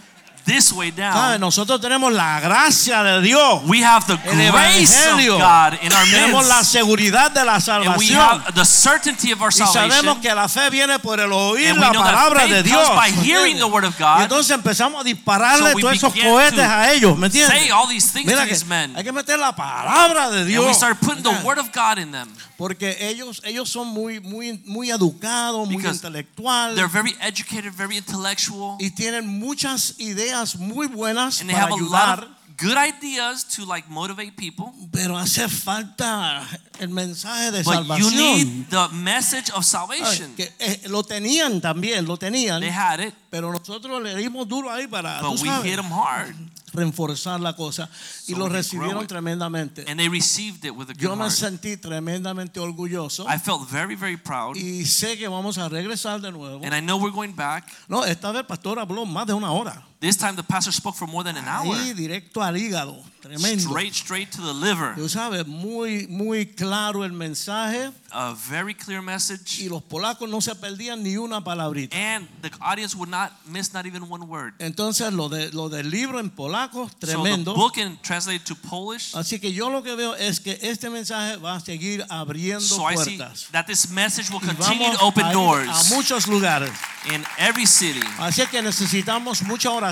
this 0.46 0.72
way 0.72 0.90
¿sabe? 0.92 1.32
down, 1.32 1.40
nosotros 1.40 1.80
tenemos 1.80 2.12
la 2.12 2.40
gracia 2.40 3.02
de 3.02 3.20
Dios, 3.20 3.60
we 3.66 3.84
have 3.84 4.06
the 4.06 4.14
el 4.30 4.50
grace 4.50 4.94
evangelio, 4.94 5.34
of 5.34 5.40
God 5.40 5.78
in 5.82 5.92
our 5.92 6.04
tenemos 6.06 6.46
la 6.48 6.58
midst. 6.58 6.72
seguridad 6.72 7.30
de 7.32 7.44
la 7.44 7.56
And 7.56 7.98
we 7.98 8.08
salvación. 8.08 8.20
have 8.20 8.54
the 8.54 8.64
certainty 8.64 9.32
of 9.32 9.42
our 9.42 9.50
Y 9.50 9.56
sabemos 9.58 9.72
salvation. 9.94 10.20
que 10.22 10.34
la 10.34 10.48
fe 10.48 10.70
viene 10.70 10.98
por 10.98 11.20
el 11.20 11.32
oír 11.32 11.70
And 11.70 11.80
la 11.80 11.92
palabra 11.92 12.46
de 12.46 12.62
Dios. 12.62 12.88
by 12.96 13.10
¿me 13.12 13.22
hearing 13.24 13.56
the 13.58 13.64
word 13.64 13.84
of 13.84 13.94
Y 13.98 14.02
God. 14.02 14.22
entonces 14.22 14.50
empezamos 14.56 15.00
a 15.00 15.04
dispararle 15.04 15.72
So 15.72 15.78
todos 15.80 15.94
esos 15.96 16.12
cohetes 16.14 16.54
to 16.54 16.62
a 16.62 16.92
ellos, 16.92 17.18
¿me 17.18 17.26
entiendes? 17.26 17.58
Say 17.58 17.70
all 17.70 17.88
these 17.88 18.10
things 18.12 18.26
Mira 18.26 18.44
to 18.44 18.48
these 18.48 18.64
men. 18.64 18.94
hay 18.96 19.04
que 19.04 19.12
meter 19.12 19.38
la 19.38 19.54
palabra 19.54 20.30
de 20.30 20.38
And 20.40 20.46
Dios. 20.48 20.66
we 20.66 20.72
started 20.74 20.98
putting 21.00 21.22
the 21.22 21.30
word 21.44 21.58
of 21.58 21.70
God 21.74 21.98
in 21.98 22.12
them. 22.12 22.28
Porque 22.56 22.96
ellos, 23.10 23.42
ellos 23.44 23.68
son 23.68 23.88
muy, 23.88 24.18
muy, 24.20 24.62
muy 24.64 24.90
educados, 24.90 25.68
muy 25.68 25.84
intelectuales 25.84 26.74
They're 26.76 26.88
very 26.88 27.14
educated, 27.20 27.72
very 27.76 27.98
intellectual, 27.98 28.76
y 28.80 28.90
tienen 28.90 29.26
muchas 29.26 29.94
ideas 29.98 30.35
muy 30.58 30.86
buenas 30.86 31.40
and 31.40 31.48
they 31.50 31.54
para 31.56 31.66
have 31.66 31.72
a 31.72 31.76
lot 31.76 32.18
ayudar, 32.18 32.24
of 32.24 32.28
good 32.58 32.76
ideas 32.76 33.44
to 33.44 33.64
like 33.66 33.88
motivate 33.90 34.32
people. 34.36 34.72
pero 34.92 35.16
hace 35.18 35.46
falta 35.48 36.42
el 36.78 36.88
mensaje 36.88 37.50
de 37.52 37.62
But 37.62 37.98
you 37.98 38.10
salvación. 38.10 38.14
need 38.14 38.66
the 38.70 38.88
message 38.94 39.50
of 39.50 39.58
Ay, 39.58 39.62
salvation. 39.64 40.34
que, 40.36 40.52
eh, 40.58 40.82
lo 40.88 41.02
tenían 41.02 41.60
también, 41.60 42.06
lo 42.06 42.16
tenían, 42.16 42.60
They 42.60 42.70
had 42.70 43.00
it, 43.00 43.14
pero 43.30 43.52
nosotros 43.52 44.02
le 44.02 44.14
dimos 44.16 44.46
duro 44.48 44.70
ahí 44.70 44.86
para 44.86 45.20
tú 45.20 45.30
but 45.32 45.40
we 45.42 45.48
sabes, 45.48 45.64
hit 45.70 45.76
them 45.76 45.92
hard, 45.92 46.34
reforzar 46.72 47.40
la 47.40 47.54
cosa 47.54 47.88
y 48.26 48.32
So 48.32 48.38
lo 48.38 48.44
we 48.46 48.50
can 48.50 48.52
grow 48.52 48.56
recibieron 48.56 49.02
it. 49.04 49.08
tremendamente. 49.08 49.84
and 49.88 49.98
they 49.98 50.08
received 50.08 50.64
it 50.64 50.72
with 50.74 50.88
a 50.90 50.94
good 50.94 51.00
Yo 51.02 51.14
me 51.16 51.22
heart. 51.24 51.32
sentí 51.32 51.76
tremendamente 51.76 52.58
orgulloso 52.60 53.26
I 53.28 53.38
felt 53.38 53.68
very, 53.70 53.96
very 53.96 54.16
proud, 54.16 54.56
y 54.56 54.84
sé 54.86 55.16
que 55.18 55.28
vamos 55.28 55.58
a 55.58 55.68
regresar 55.68 56.20
de 56.22 56.32
nuevo. 56.32 56.62
and 56.64 56.74
I 56.74 56.80
know 56.80 56.96
we're 56.98 57.12
going 57.14 57.34
back. 57.34 57.70
No, 57.88 58.04
esta 58.04 58.30
vez 58.32 58.40
el 58.40 58.46
pastor 58.46 58.78
habló 58.78 59.04
más 59.06 59.26
de 59.26 59.34
una 59.34 59.50
hora. 59.52 59.82
This 59.98 60.16
time 60.18 60.36
the 60.36 60.42
pastor 60.42 60.72
spoke 60.72 60.94
for 60.94 61.06
more 61.08 61.24
than 61.24 61.36
an 61.38 61.46
hour, 61.48 61.74
Ahí 61.74 61.94
directo 61.94 62.42
al 62.42 62.54
hígado, 62.58 63.02
tremendo. 63.22 63.62
straight, 63.70 63.94
straight 63.94 64.30
to 64.30 64.42
the 64.42 64.52
liver. 64.52 64.94
Tú 64.94 65.08
sabes, 65.08 65.46
muy, 65.46 66.06
muy 66.08 66.44
claro 66.44 67.02
el 67.02 67.12
mensaje 67.12 67.90
A 68.12 68.34
very 68.48 68.74
clear 68.74 69.00
message. 69.00 69.58
y 69.62 69.68
los 69.70 69.82
polacos 69.82 70.28
no 70.28 70.40
se 70.42 70.54
perdían 70.54 71.02
ni 71.02 71.16
una 71.16 71.42
palabrita. 71.42 71.96
and 71.96 72.28
the 72.42 72.50
audience 72.60 72.94
would 72.94 73.08
not 73.08 73.32
miss 73.46 73.72
not 73.72 73.86
even 73.86 74.02
one 74.10 74.28
word. 74.28 74.52
Entonces 74.58 75.12
lo, 75.14 75.30
de, 75.30 75.50
lo 75.52 75.70
del 75.70 75.90
libro 75.90 76.18
en 76.18 76.28
polaco, 76.28 76.90
So 76.90 76.94
the 77.00 77.06
tremendo. 77.14 77.54
book 77.54 77.78
and 77.78 77.98
translated 78.02 78.44
to 78.46 78.54
Polish. 78.54 79.14
Así 79.14 79.40
que 79.40 79.50
yo 79.54 79.70
lo 79.70 79.82
que 79.82 79.96
veo 79.96 80.14
es 80.14 80.40
que 80.40 80.58
este 80.60 80.90
mensaje 80.90 81.36
va 81.38 81.54
a 81.56 81.60
seguir 81.60 82.04
abriendo 82.10 82.60
So 82.60 82.84
I 82.86 82.96
see 82.96 83.16
puertas. 83.16 83.48
that 83.52 83.66
this 83.66 83.88
message 83.90 84.30
will 84.30 84.40
continue 84.40 84.92
to 84.92 85.00
open 85.02 85.24
a, 85.24 85.32
doors 85.32 85.68
a 85.90 85.94
muchos 85.94 86.28
lugares. 86.28 86.70
in 87.12 87.24
every 87.38 87.64
city. 87.66 88.00
Así 88.18 88.44
que 88.50 88.60
necesitamos 88.60 89.42
mucha 89.42 89.70
oración 89.70 89.85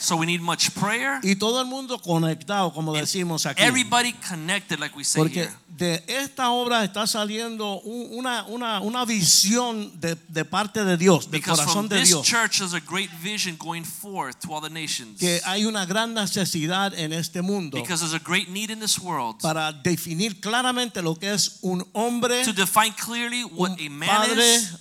So 0.00 0.16
we 0.16 0.26
need 0.26 0.40
much 0.40 0.70
prayer. 0.72 1.18
y 1.22 1.36
todo 1.36 1.60
el 1.60 1.66
mundo 1.66 1.98
conectado, 2.00 2.72
como 2.72 2.92
decimos 2.94 3.46
aquí. 3.46 3.62
Everybody 3.62 4.12
connected, 4.28 4.78
like 4.78 4.96
we 4.96 5.04
say 5.04 5.20
Porque 5.22 5.40
here. 5.44 5.52
de 5.68 6.02
esta 6.06 6.50
obra 6.50 6.84
está 6.84 7.06
saliendo 7.06 7.80
un- 7.80 8.18
una, 8.18 8.44
una, 8.44 8.80
una 8.80 9.04
visión 9.06 9.98
de, 10.00 10.16
de 10.28 10.44
parte 10.44 10.84
de 10.84 10.96
Dios, 10.96 11.30
del 11.30 11.40
Because 11.40 11.62
corazón 11.62 11.72
from 11.74 11.88
de 11.88 12.00
this 12.00 12.08
Dios. 12.10 12.26
church 12.26 12.60
a 12.60 12.80
great 12.80 13.10
vision 13.22 13.56
going 13.56 13.82
forth 13.84 14.38
to 14.40 14.52
all 14.52 14.60
the 14.60 14.68
nations. 14.70 15.18
Que 15.18 15.40
hay 15.44 15.64
una 15.64 15.86
gran 15.86 16.12
necesidad 16.14 16.92
en 16.98 17.12
este 17.12 17.40
mundo 17.42 17.76
Because 17.78 18.00
there's 18.02 18.14
a 18.14 18.22
great 18.24 18.48
need 18.48 18.70
in 18.70 18.78
this 18.80 18.98
world 18.98 19.40
para 19.40 19.72
definir 19.72 20.40
claramente 20.40 21.00
lo 21.02 21.14
que 21.16 21.32
es 21.32 21.58
un 21.62 21.86
hombre, 21.94 22.44
to 22.44 22.52
define 22.52 22.92
clearly 22.94 23.44
what 23.44 23.70
un 23.72 23.80
a 23.80 23.88
man 23.90 24.08
padre 24.08 24.54
is, 24.56 24.72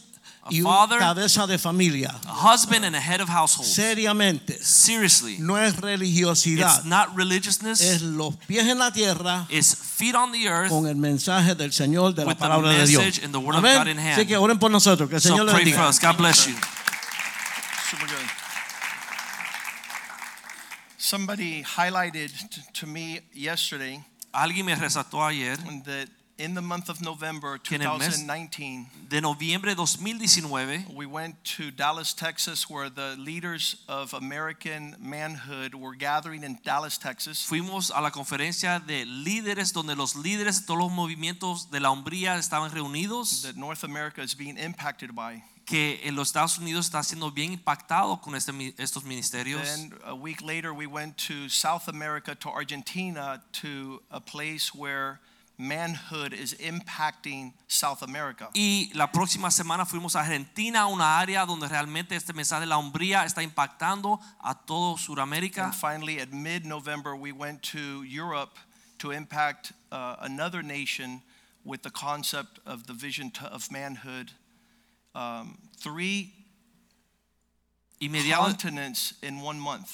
a 0.50 0.54
y 0.54 0.62
un 0.62 0.68
father, 0.72 1.00
cabeza 1.00 1.48
de 1.48 1.58
familia. 1.58 2.14
a 2.28 2.34
husband, 2.54 2.84
and 2.86 2.96
a 2.96 3.00
head 3.00 3.22
of 3.22 3.30
household. 3.30 3.68
Seriamente, 3.68 4.58
Seriously. 4.64 5.38
no 5.40 5.58
es 5.58 5.76
religiosidad, 5.78 6.78
It's 6.78 6.86
not 6.86 7.16
religiousness. 7.16 7.82
es 7.82 8.02
los 8.02 8.36
pies 8.48 8.68
en 8.68 8.78
la 8.80 8.92
tierra 8.92 9.46
It's 9.50 9.76
feet 9.76 10.16
on 10.16 10.32
the 10.32 10.48
earth. 10.48 10.70
con 10.70 10.88
el 10.88 10.96
mensaje 10.96 11.56
del 11.56 11.72
Señor, 11.72 12.14
de 12.16 12.24
la 12.24 12.28
With 12.30 12.36
the 12.38 12.40
palabra 12.40 12.72
de 12.72 12.86
Dios. 12.88 13.04
message 13.04 13.24
and 13.24 13.34
the 13.34 13.40
word 13.40 13.56
of 13.56 13.64
God 13.64 13.88
in 13.88 13.98
hand. 13.98 14.20
Así 14.20 14.26
que 14.28 14.36
oren 14.38 14.60
por 14.60 14.72
nosotros, 14.72 15.08
que 15.10 15.16
el 15.16 15.22
So 15.22 15.30
Señor 15.30 15.46
les 15.46 15.54
pray 15.54 15.66
for 15.72 15.80
bendiga. 15.84 15.90
us. 15.90 16.00
God 16.00 16.18
bless 16.18 16.48
you. 16.48 16.56
Super 17.92 18.08
good. 18.08 18.26
Somebody 20.98 21.64
highlighted 21.64 22.32
to 22.74 22.86
me 22.88 23.22
yesterday 23.34 24.04
Alguien 24.32 24.66
me 24.66 24.76
resaltó 24.76 25.26
ayer 25.26 25.58
that 25.86 26.08
in 26.40 26.56
the 26.56 26.62
month 26.62 26.90
of 26.90 27.02
November 27.02 27.58
Que 27.60 27.76
en 27.76 27.82
el 27.84 27.98
mes- 28.00 28.18
2019, 28.26 28.88
de 29.10 29.20
noviembre 29.22 29.76
2019 29.76 30.86
we 30.96 31.06
went 31.06 31.36
to 31.44 31.70
Dallas, 31.72 32.14
Texas, 32.14 32.70
where 32.70 32.90
the 32.90 33.16
leaders 33.18 33.84
of 33.88 34.14
American 34.14 34.96
manhood 35.00 35.76
were 35.76 35.94
gathering 35.96 36.44
in 36.44 36.58
Dallas, 36.64 36.98
Texas. 36.98 37.46
fuimos 37.46 37.92
a 37.94 38.02
la 38.02 38.10
conferencia 38.12 38.80
de 38.80 39.06
líderes 39.06 39.74
donde 39.74 39.96
los 39.96 40.16
líderes 40.16 40.62
de 40.62 40.66
todos 40.68 40.80
los 40.80 40.92
movimientos 40.92 41.70
de 41.72 41.80
la 41.80 41.92
hombría 41.92 42.38
estaban 42.38 42.72
reunidos 42.72 43.42
That 43.44 43.56
North 43.56 43.84
America 43.84 44.22
is 44.24 44.34
being 44.36 44.58
impacted 44.58 45.14
by. 45.14 45.44
que 45.66 46.00
en 46.04 46.16
los 46.16 46.30
Estados 46.30 46.58
Unidos 46.58 46.86
está 46.88 47.04
siendo 47.04 47.30
bien 47.32 47.54
impactado 47.54 48.20
con 48.22 48.34
este 48.36 48.52
estos 48.80 49.04
ministerios. 49.04 49.62
Then 49.62 49.94
a 50.04 50.16
week 50.16 50.42
later, 50.42 50.74
we 50.74 50.88
went 50.88 51.16
to 51.28 51.48
South 51.48 51.88
America, 51.88 52.34
to 52.36 52.50
Argentina, 52.50 53.44
to 53.62 54.02
a 54.10 54.20
place 54.20 54.74
where 54.74 55.20
manhood 55.60 56.34
is 56.34 56.56
impacting 56.56 57.54
South 57.68 58.02
America. 58.02 58.50
Y 58.56 58.90
la 58.96 59.12
próxima 59.12 59.52
semana 59.52 59.86
fuimos 59.86 60.16
a 60.16 60.22
Argentina, 60.22 60.88
una 60.88 61.20
área 61.20 61.46
donde 61.46 61.68
realmente 61.68 62.16
este 62.16 62.34
mensaje 62.34 62.62
de 62.62 62.68
la 62.68 62.78
hombría 62.78 63.26
está 63.26 63.44
impactando 63.44 64.20
a 64.42 64.56
todo 64.56 64.98
Sudamérica. 64.98 65.66
And 65.66 65.76
finally, 65.76 66.20
at 66.20 66.32
mid 66.32 66.66
November, 66.66 67.16
we 67.16 67.32
went 67.32 67.62
to 67.74 68.04
Europe 68.04 68.58
to 69.00 69.12
impact 69.12 69.74
uh, 69.92 70.16
another 70.22 70.64
nation 70.64 71.22
with 71.66 71.84
the 71.84 71.92
concept 71.92 72.60
of 72.66 72.88
the 72.88 72.94
vision 72.94 73.30
to, 73.32 73.46
of 73.46 73.70
manhood. 73.70 74.32
Um, 75.14 75.58
three 75.78 76.34
Y 78.02 78.08
mediados, 78.08 78.56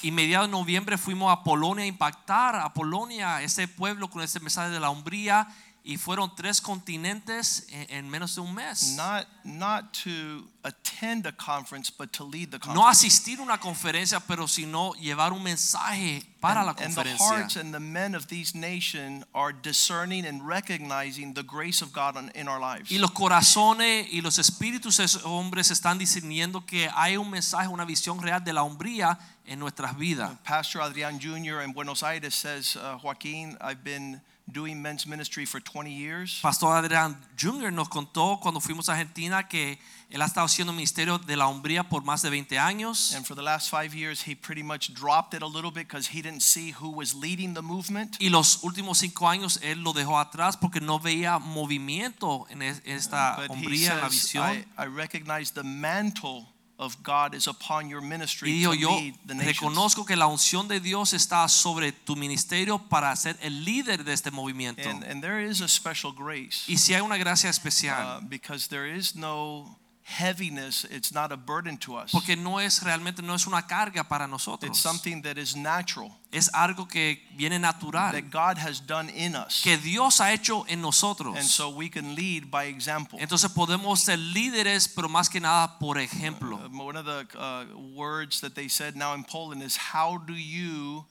y 0.02 0.12
de 0.12 0.48
noviembre 0.48 0.96
fuimos 0.96 1.32
a 1.32 1.42
Polonia 1.42 1.82
a 1.82 1.88
impactar 1.88 2.54
a 2.54 2.72
Polonia, 2.72 3.42
ese 3.42 3.66
pueblo 3.66 4.08
con 4.08 4.22
ese 4.22 4.38
mensaje 4.38 4.70
de 4.70 4.78
la 4.78 4.90
hombría. 4.90 5.48
Y 5.88 5.98
fueron 5.98 6.34
tres 6.34 6.60
continentes 6.60 7.64
en, 7.70 7.86
en 7.90 8.10
menos 8.10 8.34
de 8.34 8.40
un 8.40 8.52
mes. 8.52 8.96
Not, 8.96 9.28
not 9.44 9.92
to 10.02 10.48
attend 10.64 11.26
a 11.28 11.32
conference, 11.32 11.92
but 11.96 12.12
to 12.14 12.24
lead 12.24 12.50
the 12.50 12.58
conference. 12.58 12.74
No 12.74 12.88
asistir 12.88 13.38
a 13.38 13.42
una 13.42 13.58
conferencia, 13.58 14.18
pero 14.18 14.48
sino 14.48 14.94
llevar 14.94 15.32
un 15.32 15.44
mensaje 15.44 16.24
para 16.40 16.64
la 16.64 16.72
and, 16.72 16.80
and 16.80 16.94
the 16.96 17.02
conferencia. 17.04 17.28
hearts 17.28 17.56
and 17.56 17.72
the 17.72 17.78
men 17.78 18.16
of 18.16 18.26
these 18.26 18.52
nations 18.52 19.24
are 19.32 19.52
discerning 19.52 20.26
and 20.26 20.44
recognizing 20.44 21.34
the 21.34 21.44
grace 21.44 21.80
of 21.80 21.92
God 21.92 22.16
on, 22.16 22.32
in 22.34 22.48
our 22.48 22.58
lives. 22.58 22.90
Y 22.90 22.98
los 22.98 23.12
corazones 23.12 24.08
y 24.10 24.22
los 24.22 24.38
espíritus 24.38 24.96
de 24.96 25.04
esos 25.04 25.22
hombres 25.24 25.70
están 25.70 25.98
discerniendo 25.98 26.66
que 26.66 26.90
hay 26.96 27.16
un 27.16 27.30
mensaje, 27.30 27.68
una 27.68 27.84
visión 27.84 28.20
real 28.20 28.42
de 28.42 28.52
la 28.52 28.64
hombría 28.64 29.20
en 29.44 29.60
nuestras 29.60 29.96
vidas. 29.96 30.32
Pastor 30.42 30.82
Adrian 30.82 31.20
Jr. 31.20 31.62
in 31.62 31.72
Buenos 31.72 32.02
Aires 32.02 32.34
says, 32.34 32.74
uh, 32.74 32.98
Joaquin, 32.98 33.56
I've 33.60 33.84
been 33.84 34.20
doing 34.46 34.80
men's 34.80 35.06
ministry 35.06 35.44
for 35.44 35.60
20 35.60 35.90
years. 35.90 36.40
Pastor 36.40 36.76
Adrián 36.76 37.16
Jr. 37.36 37.72
nos 37.72 37.88
contó 37.88 38.38
cuando 38.40 38.60
fuimos 38.60 38.88
a 38.88 38.92
Argentina 38.92 39.48
que 39.48 39.78
él 40.08 40.22
ha 40.22 40.26
estado 40.26 40.46
haciendo 40.46 40.72
ministerio 40.72 41.18
de 41.18 41.36
la 41.36 41.48
hombría 41.48 41.88
por 41.88 42.04
más 42.04 42.22
de 42.22 42.30
20 42.30 42.58
años. 42.58 43.14
And 43.14 43.26
for 43.26 43.34
the 43.34 43.42
last 43.42 43.70
five 43.70 43.94
years, 43.94 44.22
he 44.26 44.36
pretty 44.36 44.62
much 44.62 44.94
dropped 44.94 45.34
it 45.34 45.42
a 45.42 45.46
little 45.46 45.70
bit 45.70 45.88
because 45.88 46.08
he 46.08 46.22
didn't 46.22 46.42
see 46.42 46.72
who 46.72 46.90
was 46.90 47.14
leading 47.14 47.54
the 47.54 47.62
movement. 47.62 48.16
Y 48.20 48.28
los 48.28 48.62
últimos 48.62 48.98
cinco 48.98 49.28
años 49.28 49.58
él 49.62 49.82
lo 49.82 49.92
dejó 49.92 50.18
atrás 50.18 50.56
porque 50.56 50.80
no 50.80 51.00
veía 51.00 51.38
movimiento 51.38 52.46
en 52.48 52.62
esta 52.62 53.46
hombría, 53.48 53.94
en 53.94 54.00
la 54.00 54.08
visión. 54.08 54.46
I, 54.46 54.64
I 54.78 54.86
recognize 54.86 55.52
the 55.52 55.64
mantle 55.64 56.46
of 56.78 57.02
God 57.02 57.34
is 57.34 57.46
upon 57.46 57.88
your 57.88 58.02
Y 58.02 58.08
ministry 58.08 58.50
dijo, 58.52 58.72
to 58.72 58.78
yo 58.78 58.90
lead 58.90 59.14
the 59.26 59.34
reconozco 59.34 60.04
que 60.04 60.16
la 60.16 60.26
unción 60.26 60.68
de 60.68 60.80
Dios 60.80 61.12
está 61.14 61.48
sobre 61.48 61.92
tu 61.92 62.16
ministerio 62.16 62.78
para 62.78 63.14
ser 63.16 63.36
el 63.40 63.64
líder 63.64 64.04
de 64.04 64.12
este 64.12 64.30
movimiento. 64.30 64.88
And, 64.88 65.02
and 65.04 65.22
there 65.22 65.40
is 65.42 65.60
a 65.60 65.68
special 65.68 66.12
grace. 66.12 66.64
Y 66.68 66.76
si 66.76 66.94
hay 66.94 67.00
una 67.00 67.16
gracia 67.16 67.48
especial, 67.50 67.96
Uh, 67.96 68.20
because 68.28 68.68
there 68.68 68.86
is 68.86 69.14
no 69.14 69.78
heaviness, 70.08 70.84
it's 70.84 71.12
not 71.12 71.32
a 71.32 71.36
burden 71.36 71.76
to 71.78 71.96
us. 71.96 72.12
porque 72.12 72.36
no 72.36 72.58
es 72.60 72.82
realmente 72.82 73.22
no 73.22 73.34
es 73.34 73.46
una 73.46 73.66
carga 73.66 74.04
para 74.08 74.26
nosotros. 74.28 74.70
It's 74.70 74.78
something 74.78 75.20
that 75.22 75.36
is 75.36 75.56
natural, 75.56 76.12
Es 76.32 76.48
algo 76.54 76.86
que 76.88 77.18
viene 77.36 77.58
natural, 77.58 78.12
that 78.12 78.30
God 78.30 78.56
has 78.58 78.80
done 78.80 79.10
in 79.10 79.34
us. 79.34 79.62
que 79.62 79.76
Dios 79.76 80.20
ha 80.20 80.32
hecho 80.32 80.64
en 80.68 80.80
nosotros. 80.80 81.36
And 81.36 81.44
so 81.44 81.70
we 81.70 81.88
can 81.88 82.14
lead 82.14 82.50
by 82.50 82.64
example. 82.66 83.18
Entonces 83.20 83.50
podemos 83.50 83.98
ser 84.00 84.18
líderes, 84.18 84.88
pero 84.88 85.08
más 85.08 85.28
que 85.28 85.40
nada 85.40 85.76
por 85.78 85.96
ejemplo. 85.98 86.56
Uh, 86.64 86.68
One 86.86 86.96
of 86.96 87.04
the 87.04 87.26
uh, 87.36 87.64
words 87.94 88.40
that 88.42 88.54
they 88.54 88.68
said 88.68 88.94
now 88.96 89.14
in 89.14 89.24
Poland 89.24 89.62
is, 89.62 89.76
How 89.92 90.18
do 90.18 90.34
you 90.34 91.04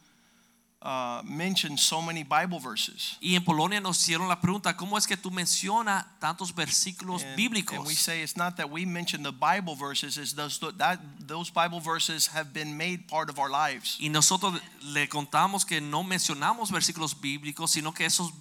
uh, 0.86 1.21
mention 1.26 1.78
so 1.78 2.00
many 2.02 2.24
Bible 2.24 2.60
verses? 2.60 3.17
Y 3.19 3.36
en 3.36 3.43
Polonia 3.43 3.82
nos 3.82 3.98
hicieron 3.98 4.28
la 4.30 4.39
pregunta, 4.39 4.78
¿cómo 4.78 4.98
es 4.98 5.08
que 5.08 5.17
tú 5.17 5.32
mencionas 5.32 6.06
tantos 6.19 6.54
versículos 6.54 7.24
And, 7.24 7.36
bíblicos? 7.36 7.78
and 7.80 7.88
we 7.88 7.95
say 7.95 8.21
it's 8.21 8.38
not 8.38 8.56
that 8.58 8.69
we 8.69 8.86
mention 8.86 9.24
the 9.24 9.32
Bible 9.32 9.76
verses, 9.76 10.17
it's 10.17 10.34
those, 10.34 10.60
that, 10.78 11.00
those 11.19 11.50
Bible 11.52 11.80
verses 11.80 12.28
have 12.28 12.54
been 12.54 12.78
made 12.78 13.08
part 13.08 13.30
of 13.32 13.39
our 13.39 13.50
lives. 13.50 13.98
Y 14.00 14.10
nosotros 14.10 14.62
le 14.84 15.08
contamos 15.10 15.65
que 15.65 15.82
no 15.82 16.04
mencionamos 16.04 16.69
versículos 16.71 17.19
bíblicos, 17.19 17.71
sino 17.71 17.91
que 17.93 18.06
esos 18.06 18.32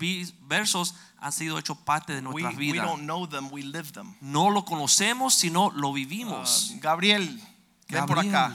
versos 0.47 0.95
han 1.19 1.33
sido 1.33 1.59
hechos 1.59 1.79
parte 1.79 2.13
de 2.13 2.21
We, 2.21 2.43
nuestras 2.43 2.57
we 2.59 2.73
don't 2.75 3.05
know 3.07 3.27
them, 3.27 3.51
we 3.51 3.63
live 3.63 3.93
them. 3.93 4.15
No 4.21 4.51
lo 4.51 4.65
conocemos, 4.67 5.33
sino 5.35 5.71
lo 5.71 5.89
Uh, 5.89 5.95
vivimos. 5.95 6.73
Gabriel, 6.81 7.27
ven 7.89 8.05
por 8.07 8.17
Gabriel. 8.17 8.35
acá. 8.35 8.55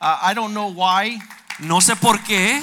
Uh, 0.00 0.18
I 0.30 0.34
don't 0.34 0.52
know 0.52 0.68
why 0.68 1.18
No 1.58 1.80
sé 1.80 1.96
por 1.96 2.22
qué, 2.22 2.62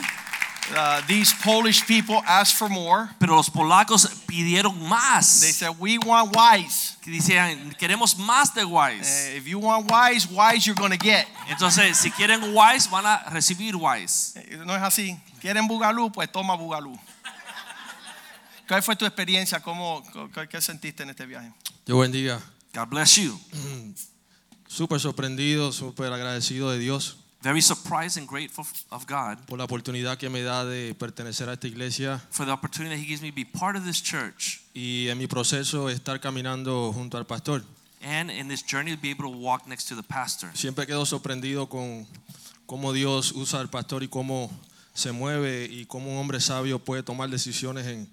uh, 0.71 1.01
these 1.07 1.33
Polish 1.43 1.85
people 1.85 2.21
asked 2.25 2.57
for 2.57 2.69
more. 2.69 3.09
pero 3.19 3.35
los 3.35 3.49
polacos 3.49 4.07
pidieron 4.25 4.87
más. 4.87 5.41
They 5.41 5.51
said, 5.51 5.77
We 5.79 5.97
want 5.97 6.35
wise. 6.35 6.95
Decían, 7.05 7.75
queremos 7.77 8.17
más 8.17 8.53
de 8.53 8.63
Wise. 8.65 9.33
Uh, 9.33 9.37
if 9.37 9.45
you 9.45 9.59
want 9.59 9.91
wise, 9.91 10.27
wise 10.27 10.65
you're 10.65 10.79
going 10.79 10.91
to 10.91 10.97
get. 10.97 11.27
Entonces, 11.49 11.97
si 11.97 12.09
quieren 12.09 12.41
Wise, 12.55 12.89
van 12.89 13.05
a 13.05 13.29
recibir 13.29 13.75
Wise. 13.75 14.33
No 14.65 14.75
es 14.75 14.81
así. 14.81 15.19
¿Quieren 15.39 15.67
bugalú? 15.67 16.11
Pues 16.11 16.31
toma 16.31 16.55
bugalú. 16.55 16.97
¿Cuál 18.67 18.81
fue 18.81 18.95
tu 18.95 19.05
experiencia? 19.05 19.59
¿Cómo, 19.59 20.03
qué, 20.33 20.47
qué 20.47 20.61
sentiste 20.61 21.03
en 21.03 21.11
este 21.11 21.27
viaje? 21.27 21.51
Dios 21.85 21.99
bendiga. 21.99 22.41
God 22.73 22.87
bless 22.87 23.15
you. 23.17 23.39
Súper 24.67 24.99
sorprendido, 24.99 25.71
súper 25.71 26.11
agradecido 26.11 26.71
de 26.71 26.79
Dios 26.79 27.17
Very 27.45 27.61
surprised 27.61 28.17
and 28.17 28.27
grateful 28.27 28.65
of 28.89 29.05
God 29.05 29.37
por 29.45 29.59
la 29.59 29.65
oportunidad 29.65 30.17
que 30.17 30.29
me 30.31 30.41
da 30.41 30.65
de 30.65 30.95
pertenecer 30.95 31.47
a 31.47 31.53
esta 31.53 31.67
iglesia 31.67 32.19
for 32.31 32.43
the 32.43 32.51
opportunity 32.51 32.95
that 32.95 32.99
He 32.99 33.05
gives 33.07 33.21
me 33.21 33.29
to 33.29 33.35
be 33.35 33.45
part 33.45 33.75
of 33.75 33.85
this 33.85 34.01
church 34.01 34.63
y 34.73 35.09
en 35.09 35.19
mi 35.19 35.27
proceso 35.27 35.87
estar 35.91 36.19
caminando 36.19 36.91
junto 36.91 37.19
al 37.19 37.25
pastor. 37.27 37.63
and 38.01 38.31
in 38.31 38.47
this 38.47 38.63
journey 38.63 38.95
to 38.95 38.99
be 38.99 39.11
able 39.11 39.31
to 39.31 39.37
walk 39.37 39.67
next 39.67 39.85
to 39.89 39.95
the 39.95 40.01
pastor. 40.01 40.49
Siempre 40.55 40.87
quedo 40.87 41.05
sorprendido 41.05 41.69
con 41.69 42.07
cómo 42.65 42.93
Dios 42.93 43.31
usa 43.33 43.59
al 43.59 43.69
pastor 43.69 44.01
y 44.01 44.07
cómo 44.07 44.49
se 44.95 45.11
mueve 45.11 45.67
y 45.69 45.85
cómo 45.85 46.13
un 46.13 46.17
hombre 46.17 46.39
sabio 46.39 46.79
puede 46.79 47.03
tomar 47.03 47.29
decisiones 47.29 47.85
en, 47.85 48.09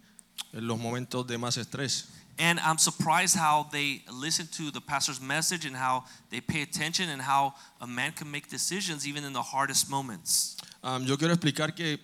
en 0.53 0.67
los 0.67 0.79
momentos 0.79 1.27
de 1.27 1.39
más 1.39 1.57
estrés. 1.57 2.09
And 2.43 2.59
I'm 2.59 2.77
surprised 2.77 3.37
how 3.37 3.69
they 3.71 4.03
listen 4.11 4.49
to 4.57 4.73
the 4.73 4.81
pastor's 4.81 5.21
message 5.21 5.65
and 5.65 5.77
how 5.77 6.03
they 6.31 6.41
pay 6.41 6.63
attention 6.63 7.09
and 7.09 7.23
how 7.23 7.55
a 7.81 7.87
man 7.87 8.11
can 8.13 8.29
make 8.29 8.49
decisions 8.51 9.07
even 9.07 9.23
in 9.23 9.33
the 9.33 9.43
hardest 9.43 9.89
moments. 9.89 10.57
Um, 10.83 11.07
yo 11.07 11.17
quiero 11.17 11.33
explicar 11.35 11.73
que 11.73 12.01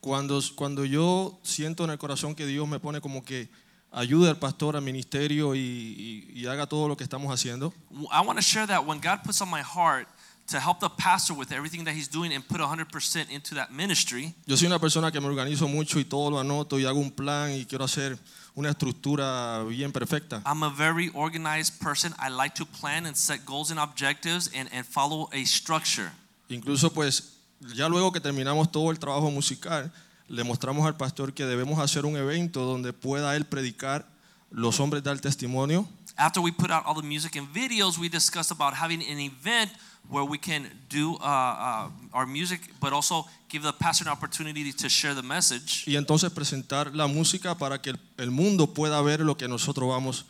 cuando, 0.00 0.40
cuando 0.56 0.84
yo 0.84 1.38
siento 1.42 1.84
en 1.84 1.90
el 1.90 1.98
corazón 1.98 2.34
que 2.34 2.46
Dios 2.46 2.66
me 2.66 2.78
pone 2.78 3.02
como 3.02 3.22
que 3.22 3.48
ayude 3.92 4.30
al 4.30 4.38
pastor, 4.38 4.76
al 4.76 4.82
ministerio 4.82 5.54
y, 5.54 5.58
y- 5.58 6.40
y 6.40 6.46
haga 6.46 6.66
todo 6.66 6.88
lo 6.88 6.96
que 6.96 7.04
estamos 7.04 7.30
haciendo, 7.30 7.74
I 8.10 8.22
want 8.24 8.38
to 8.38 8.42
share 8.42 8.66
that 8.66 8.86
when 8.86 8.98
God 8.98 9.22
puts 9.24 9.42
on 9.42 9.50
my 9.50 9.60
heart 9.62 10.06
to 10.46 10.58
help 10.58 10.80
the 10.80 10.88
pastor 10.88 11.34
with 11.34 11.52
everything 11.52 11.84
that 11.84 11.94
he's 11.94 12.08
doing 12.08 12.32
and 12.32 12.42
put 12.48 12.60
100% 12.62 13.28
into 13.30 13.54
that 13.56 13.70
ministry, 13.72 14.34
yo 14.46 14.56
soy 14.56 14.68
una 14.68 14.78
persona 14.78 15.10
que 15.12 15.20
me 15.20 15.26
organizo 15.28 15.68
mucho 15.68 15.98
y 15.98 16.04
todo 16.04 16.30
lo 16.30 16.38
anoto 16.40 16.78
y 16.80 16.86
hago 16.86 16.98
un 16.98 17.10
plan 17.10 17.50
y 17.52 17.66
quiero 17.66 17.84
hacer 17.84 18.18
una 18.54 18.70
estructura 18.70 19.62
bien 19.64 19.92
perfecta. 19.92 20.42
I'm 20.46 20.62
a 20.62 20.70
very 20.70 21.10
organized 21.14 21.80
person. 21.80 22.14
I 22.18 22.30
like 22.30 22.54
to 22.56 22.66
plan 22.66 23.06
and 23.06 23.16
set 23.16 23.44
goals 23.44 23.70
and 23.70 23.78
objectives 23.78 24.50
and, 24.54 24.68
and 24.72 24.84
follow 24.84 25.28
a 25.32 25.44
structure. 25.44 26.10
Incluso 26.48 26.92
pues 26.92 27.34
ya 27.74 27.88
luego 27.88 28.12
que 28.12 28.20
terminamos 28.20 28.70
todo 28.72 28.90
el 28.90 28.98
trabajo 28.98 29.30
musical, 29.30 29.92
le 30.28 30.44
mostramos 30.44 30.86
al 30.86 30.96
pastor 30.96 31.32
que 31.32 31.44
debemos 31.44 31.78
hacer 31.78 32.04
un 32.04 32.16
evento 32.16 32.64
donde 32.64 32.92
pueda 32.92 33.36
él 33.36 33.44
predicar, 33.44 34.06
los 34.50 34.80
hombres 34.80 35.02
dar 35.02 35.18
testimonio 35.20 35.88
After 36.18 36.40
we 36.40 36.50
put 36.50 36.70
out 36.70 36.84
all 36.86 36.94
the 36.94 37.06
music 37.06 37.36
and 37.36 37.46
videos, 37.48 37.98
we 37.98 38.08
discussed 38.08 38.50
about 38.50 38.74
having 38.74 39.02
an 39.02 39.18
event 39.18 39.70
where 40.08 40.24
we 40.24 40.38
can 40.38 40.66
do 40.88 41.16
uh, 41.20 41.24
uh, 41.24 41.88
our 42.12 42.26
music, 42.26 42.60
but 42.80 42.92
also 42.92 43.26
give 43.48 43.62
the 43.62 43.72
pastor 43.72 44.04
an 44.04 44.10
opportunity 44.10 44.72
to 44.72 44.88
share 44.88 45.14
the 45.14 45.22
message. 45.22 45.84
y 45.86 45.96
entonces 45.96 46.30
presentar 46.30 46.94
la 46.94 47.06
música 47.06 47.56
para 47.56 47.80
que 47.80 47.90
el, 47.90 47.98
el 48.18 48.30
mundo 48.30 48.66
pueda 48.66 49.00
ver 49.02 49.20
lo 49.20 49.36
que 49.36 49.46
nosotros 49.48 49.88
vamos 49.88 50.24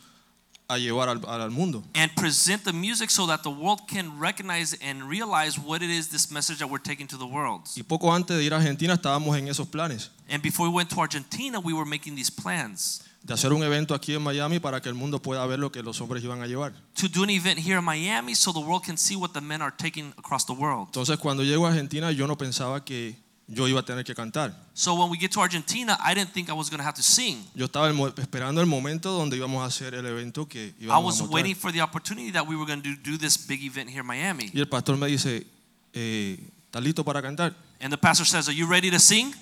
a 0.67 0.77
llevar 0.77 1.09
al, 1.09 1.21
al 1.27 1.51
mundo. 1.51 1.83
And 1.95 2.13
present 2.15 2.63
the 2.63 2.71
music 2.73 3.09
so 3.09 3.27
that 3.27 3.43
the 3.43 3.49
world 3.49 3.87
can 3.87 4.17
recognize 4.19 4.77
and 4.81 5.03
realize 5.03 5.59
what 5.59 5.81
it 5.81 5.89
is 5.89 6.07
this 6.09 6.31
message 6.31 6.59
that 6.59 6.69
we're 6.69 6.81
taking 6.81 7.07
to 7.07 7.17
the 7.17 7.25
world. 7.25 7.67
Y 7.75 7.83
poco 7.83 8.13
antes 8.13 8.37
de 8.37 8.43
ir 8.43 8.53
a 8.53 8.57
Argentina 8.57 8.93
estábamos 8.93 9.37
en 9.37 9.47
esos 9.47 9.67
planes, 9.67 10.09
And 10.29 10.41
before 10.41 10.69
we 10.69 10.73
went 10.73 10.89
to 10.91 10.99
Argentina, 10.99 11.59
we 11.59 11.73
were 11.73 11.85
making 11.85 12.15
these 12.15 12.29
plans 12.29 13.03
de 13.23 13.33
hacer 13.33 13.53
un 13.53 13.63
evento 13.63 13.93
aquí 13.93 14.13
en 14.13 14.21
Miami 14.21 14.59
para 14.59 14.81
que 14.81 14.89
el 14.89 14.95
mundo 14.95 15.21
pueda 15.21 15.45
ver 15.45 15.59
lo 15.59 15.71
que 15.71 15.83
los 15.83 15.99
hombres 16.01 16.23
iban 16.23 16.41
a 16.41 16.47
llevar. 16.47 16.73
to 16.95 17.07
do 17.07 17.23
an 17.23 17.29
event 17.29 17.59
here 17.59 17.77
in 17.77 17.85
Miami 17.85 18.33
so 18.35 18.51
the 18.51 18.59
world 18.59 18.83
can 18.83 18.97
see 18.97 19.15
what 19.15 19.31
the 19.33 19.41
men 19.41 19.61
are 19.61 19.73
taking 19.75 20.13
across 20.17 20.45
the 20.45 20.53
world. 20.53 20.87
Entonces 20.87 21.17
cuando 21.17 21.43
llego 21.43 21.65
a 21.65 21.69
Argentina 21.69 22.11
yo 22.11 22.25
no 22.27 22.37
pensaba 22.37 22.83
que 22.83 23.15
yo 23.47 23.67
iba 23.67 23.81
a 23.81 23.83
tener 23.85 24.03
que 24.03 24.15
cantar. 24.15 24.55
So 24.73 24.95
when 24.95 25.09
we 25.09 25.17
get 25.17 25.31
to 25.33 25.41
Argentina, 25.41 25.97
I 26.03 26.15
didn't 26.15 26.31
think 26.33 26.49
I 26.49 26.53
was 26.53 26.69
going 26.69 26.79
to 26.79 26.85
have 26.85 26.95
to 26.95 27.03
sing. 27.03 27.45
Yo 27.53 27.65
estaba 27.65 27.91
esperando 28.17 28.61
el 28.61 28.67
momento 28.67 29.11
donde 29.11 29.37
íbamos 29.37 29.61
a 29.61 29.65
hacer 29.65 29.93
el 29.93 30.05
evento 30.05 30.47
que 30.47 30.73
I 30.79 30.85
íbamos 30.85 31.19
was 31.19 31.21
a 31.21 31.25
waiting 31.25 31.55
for 31.55 31.71
the 31.71 31.81
opportunity 31.81 32.31
that 32.31 32.47
we 32.47 32.55
were 32.55 32.65
going 32.65 32.81
to 32.81 32.95
do 33.03 33.17
this 33.17 33.37
big 33.37 33.61
event 33.63 33.89
here 33.89 34.01
in 34.01 34.07
Miami. 34.07 34.49
Y 34.53 34.59
el 34.59 34.67
pastor 34.67 34.97
me 34.97 35.07
dice, 35.07 35.45
eh, 35.93 36.39
¿estás 36.65 36.81
listo 36.81 37.03
para 37.03 37.21
cantar? 37.21 37.53
And 37.81 37.91
the 37.91 37.97
pastor 37.97 38.25
says, 38.25 38.47
Are 38.47 38.55
you 38.55 38.67
ready 38.67 38.89
to 38.89 38.99
sing? 38.99 39.33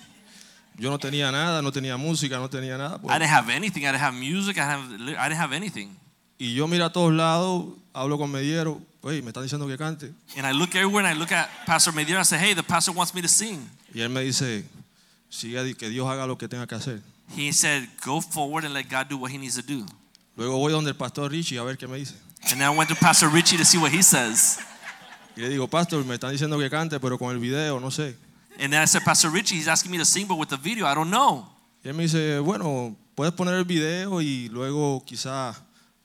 Yo 0.78 0.89
no 0.89 0.97
tenía 0.99 1.32
nada, 1.32 1.61
no 1.61 1.72
tenía 1.72 1.97
música, 1.97 2.38
no 2.38 2.49
tenía 2.49 2.78
nada. 2.78 2.97
pues. 2.99 3.13
I 3.15 3.20
didn't 3.20 3.34
have 3.34 3.49
anything. 3.53 3.82
I 3.84 3.91
didn't 3.91 4.01
have 4.01 4.13
music. 4.15 4.57
I 4.57 4.61
didn't 4.61 5.01
have, 5.09 5.17
I 5.17 5.30
didn't 5.30 5.41
have 5.41 5.53
anything. 5.55 5.89
Y 6.38 6.53
yo 6.53 6.67
miro 6.67 6.86
a 6.86 6.91
todos 6.91 7.11
lados, 7.13 7.65
hablo 7.93 8.17
con 8.17 8.32
Mediero, 8.32 8.82
oye, 9.01 9.22
me 9.22 9.30
están 9.32 9.43
diciendo 9.43 9.67
que 9.67 9.78
cante. 9.78 10.11
And 10.38 10.45
I 10.47 10.53
look 10.53 10.74
everywhere 10.76 11.05
and 11.05 11.13
I 11.17 11.20
look 11.20 11.32
at 11.34 11.49
Pastor 11.65 11.93
Medier. 11.93 12.17
I 12.17 12.24
say, 12.24 12.38
Hey, 12.39 12.53
the 12.53 12.63
pastor 12.63 12.93
wants 12.95 13.13
me 13.13 13.22
to 13.22 13.28
sing. 13.28 13.59
Y 13.93 13.99
él 14.01 14.09
me 14.09 14.22
dice, 14.22 14.63
siga, 15.30 15.63
di- 15.63 15.74
que 15.76 15.89
Dios 15.89 16.07
haga 16.07 16.26
lo 16.26 16.38
que 16.38 16.47
tenga 16.47 16.65
que 16.65 16.76
hacer. 16.76 17.01
He 17.36 17.51
said, 17.51 17.89
Go 18.05 18.22
forward 18.22 18.63
and 18.63 18.74
let 18.74 18.89
God 18.89 19.09
do 19.09 19.17
what 19.17 19.32
he 19.32 19.38
needs 19.38 19.55
to 19.55 19.61
do. 19.61 19.86
Luego 20.38 20.57
voy 20.57 20.72
donde 20.72 20.91
el 20.91 20.95
pastor 20.95 21.30
Richie 21.30 21.57
a 21.59 21.63
ver 21.63 21.78
qué 21.78 21.88
me 21.88 21.97
dice. 21.97 22.15
And 22.43 22.61
then 22.61 22.61
I 22.61 22.70
went 22.70 22.88
to 22.89 22.95
Pastor 22.95 23.28
Richie 23.28 23.57
to 23.57 23.65
see 23.65 23.78
what 23.78 23.91
he 23.91 24.01
says. 24.01 24.59
Y 25.36 25.41
le 25.41 25.49
digo, 25.49 25.67
pastor, 25.67 26.05
me 26.05 26.15
están 26.15 26.32
diciendo 26.32 26.57
que 26.57 26.70
cante, 26.70 26.97
pero 27.01 27.17
con 27.17 27.32
el 27.32 27.39
video, 27.39 27.82
no 27.82 27.91
sé. 27.91 28.15
And 28.60 28.74
then 28.74 28.82
I 28.82 28.86
said, 28.86 29.03
Pastor 29.03 29.30
Richie, 29.30 29.55
he's 29.55 29.68
asking 29.68 29.91
me 29.91 29.97
to 29.97 30.05
sing, 30.05 30.28
but 30.28 30.38
with 30.38 30.49
the 30.49 30.57
video, 30.57 30.86
I 30.86 30.93
don't 30.93 31.10
know. 31.10 31.47
Y 31.84 31.89
él 31.89 31.95
me 31.95 32.03
dice, 32.03 32.39
bueno, 32.39 32.95
puedes 33.16 33.34
poner 33.34 33.55
el 33.55 33.64
video 33.64 34.22
y 34.22 34.49
luego 34.51 35.01
quizá 35.05 35.55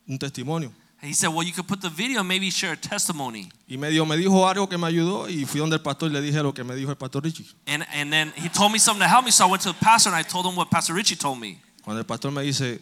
un 0.09 0.19
testimonio. 0.19 0.73
And 1.05 1.11
he 1.11 1.15
said, 1.15 1.29
Well, 1.29 1.43
you 1.43 1.53
could 1.53 1.69
put 1.69 1.83
the 1.83 1.91
video 1.91 2.21
and 2.21 2.29
maybe 2.29 2.49
share 2.49 2.73
a 2.73 2.77
testimony. 2.77 3.51
Y 3.69 3.77
medio 3.77 4.07
me 4.07 4.17
dijo 4.17 4.49
algo 4.49 4.67
que 4.71 4.79
me 4.79 4.87
ayudó 4.87 5.29
y 5.29 5.45
fui 5.45 5.61
donde 5.61 5.77
el 5.77 5.83
pastor 5.83 6.09
y 6.09 6.15
le 6.15 6.23
dije 6.23 6.43
lo 6.43 6.55
que 6.55 6.65
me 6.65 6.75
dijo 6.75 6.91
el 6.91 6.97
pastor 6.97 7.23
Richie. 7.23 7.45
And, 7.67 7.85
and 7.93 8.11
then 8.11 8.33
he 8.37 8.49
told 8.49 8.73
me 8.73 8.79
something 8.79 9.03
to 9.03 9.09
help 9.09 9.27
me, 9.27 9.31
so 9.31 9.47
I 9.47 9.51
went 9.51 9.63
to 9.65 9.73
the 9.73 9.79
pastor 9.85 10.09
and 10.09 10.17
I 10.17 10.23
told 10.23 10.47
him 10.47 10.57
what 10.57 10.71
Pastor 10.71 10.95
Richie 10.95 11.17
told 11.17 11.39
me. 11.39 11.61
Cuando 11.83 12.01
el 12.01 12.07
pastor 12.07 12.31
me 12.31 12.43
dice, 12.43 12.81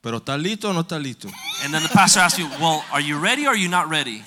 pero 0.00 0.18
¿estás 0.18 0.40
listo 0.40 0.70
o 0.70 0.72
no 0.72 0.82
estás 0.82 1.02
listo? 1.02 1.28
And 1.64 1.74
then 1.74 1.82
the 1.82 1.88
pastor 1.88 2.20
asked 2.20 2.38
me, 2.38 2.48
Well, 2.60 2.84
are 2.92 3.00
you 3.00 3.18
ready 3.18 3.44
or 3.46 3.54
are 3.54 3.58
you 3.58 3.68
not 3.68 3.90
ready? 3.90 4.22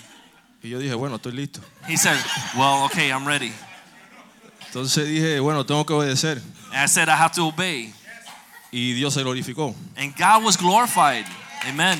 Y 0.61 0.67
yo 0.67 0.79
dije, 0.79 0.95
bueno, 0.95 1.15
estoy 1.15 1.31
listo. 1.31 1.61
He 1.87 1.95
said, 1.95 2.17
Well, 2.57 2.83
okay, 2.87 3.13
I'm 3.13 3.25
ready. 3.25 3.53
Entonces 4.75 5.07
dije, 5.07 5.39
bueno, 5.39 5.65
tengo 5.65 5.85
que 5.85 5.93
obedecer. 5.93 6.41
And 6.73 6.83
I 6.83 6.87
said, 6.89 7.07
I 7.07 7.13
have 7.13 7.33
to 7.35 7.47
obey. 7.47 7.93
Y 8.73 8.91
Dios 8.91 9.13
se 9.13 9.23
glorificó. 9.23 9.73
And 9.95 10.13
God 10.17 10.43
was 10.43 10.57
glorified. 10.57 11.25
Amen. 11.65 11.97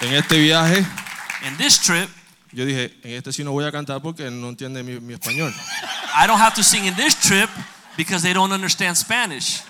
En 0.00 0.14
este 0.14 0.38
viaje, 0.38 0.82
In 1.46 1.58
this 1.58 1.78
trip, 1.78 2.08
yo 2.52 2.64
dije, 2.64 2.98
en 3.02 3.16
este 3.18 3.34
sí 3.34 3.44
no 3.44 3.52
voy 3.52 3.66
a 3.66 3.70
cantar 3.70 4.00
porque 4.00 4.30
no 4.30 4.48
entiende 4.48 4.82
mi, 4.82 4.98
mi 4.98 5.12
español. 5.12 5.52
I 6.14 6.26
don't 6.26 6.40
have 6.40 6.54
to 6.54 6.62
sing 6.62 6.86
in 6.86 6.94
this 6.94 7.14
trip 7.14 7.50
because 7.98 8.22
they 8.22 8.32
don't 8.32 8.50
understand 8.50 8.96
Spanish. 8.96 9.60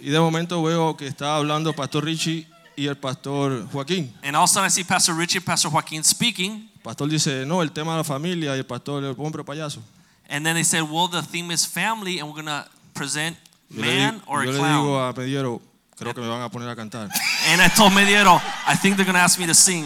Y 0.00 0.10
de 0.10 0.18
momento 0.18 0.60
veo 0.60 0.96
que 0.96 1.06
está 1.06 1.36
hablando 1.36 1.72
Pastor 1.72 2.04
Richie 2.04 2.48
y 2.74 2.88
el 2.88 2.96
Pastor 2.96 3.68
Joaquín. 3.70 4.12
And 4.24 4.34
all 4.34 4.42
of 4.42 4.50
a 4.50 4.54
sudden 4.54 4.66
I 4.66 4.70
see 4.70 4.82
Pastor 4.82 5.14
Richie 5.14 5.38
Pastor 5.38 5.70
Joaquin 5.70 6.02
speaking. 6.02 6.67
El 6.78 6.82
pastor 6.82 7.08
dice, 7.08 7.44
no, 7.44 7.60
el 7.62 7.72
tema 7.72 7.92
de 7.92 7.98
la 7.98 8.04
familia 8.04 8.54
y 8.54 8.58
el 8.60 8.66
pastor 8.66 9.04
el 9.04 9.14
hombre 9.18 9.44
payaso. 9.44 9.82
And 10.30 10.44
then 10.44 10.54
they 10.54 10.64
said, 10.64 10.82
Well, 10.82 11.08
the 11.08 11.22
theme 11.22 11.50
is 11.50 11.64
family, 11.66 12.18
and 12.18 12.28
we're 12.28 12.34
going 12.42 12.46
to 12.46 12.66
present 12.94 13.36
Yo 13.70 13.80
man 13.82 14.20
digo, 14.20 14.22
or 14.26 14.44
yo 14.44 14.50
a 14.50 14.52
le 14.52 14.58
digo 14.58 14.84
clown. 14.84 15.08
a 15.08 15.12
Mediero, 15.14 15.60
creo 15.98 16.14
que 16.14 16.22
me 16.22 16.28
van 16.28 16.42
a 16.42 16.50
poner 16.50 16.68
a 16.68 16.76
cantar. 16.76 17.08
And 17.48 17.60
I 17.60 17.68
told 17.68 17.92
Mediero, 17.92 18.40
I 18.66 18.74
think 18.76 18.96
they're 18.96 19.04
going 19.06 19.14
to 19.16 19.20
ask 19.20 19.38
me 19.38 19.46
to 19.46 19.54
sing. 19.54 19.84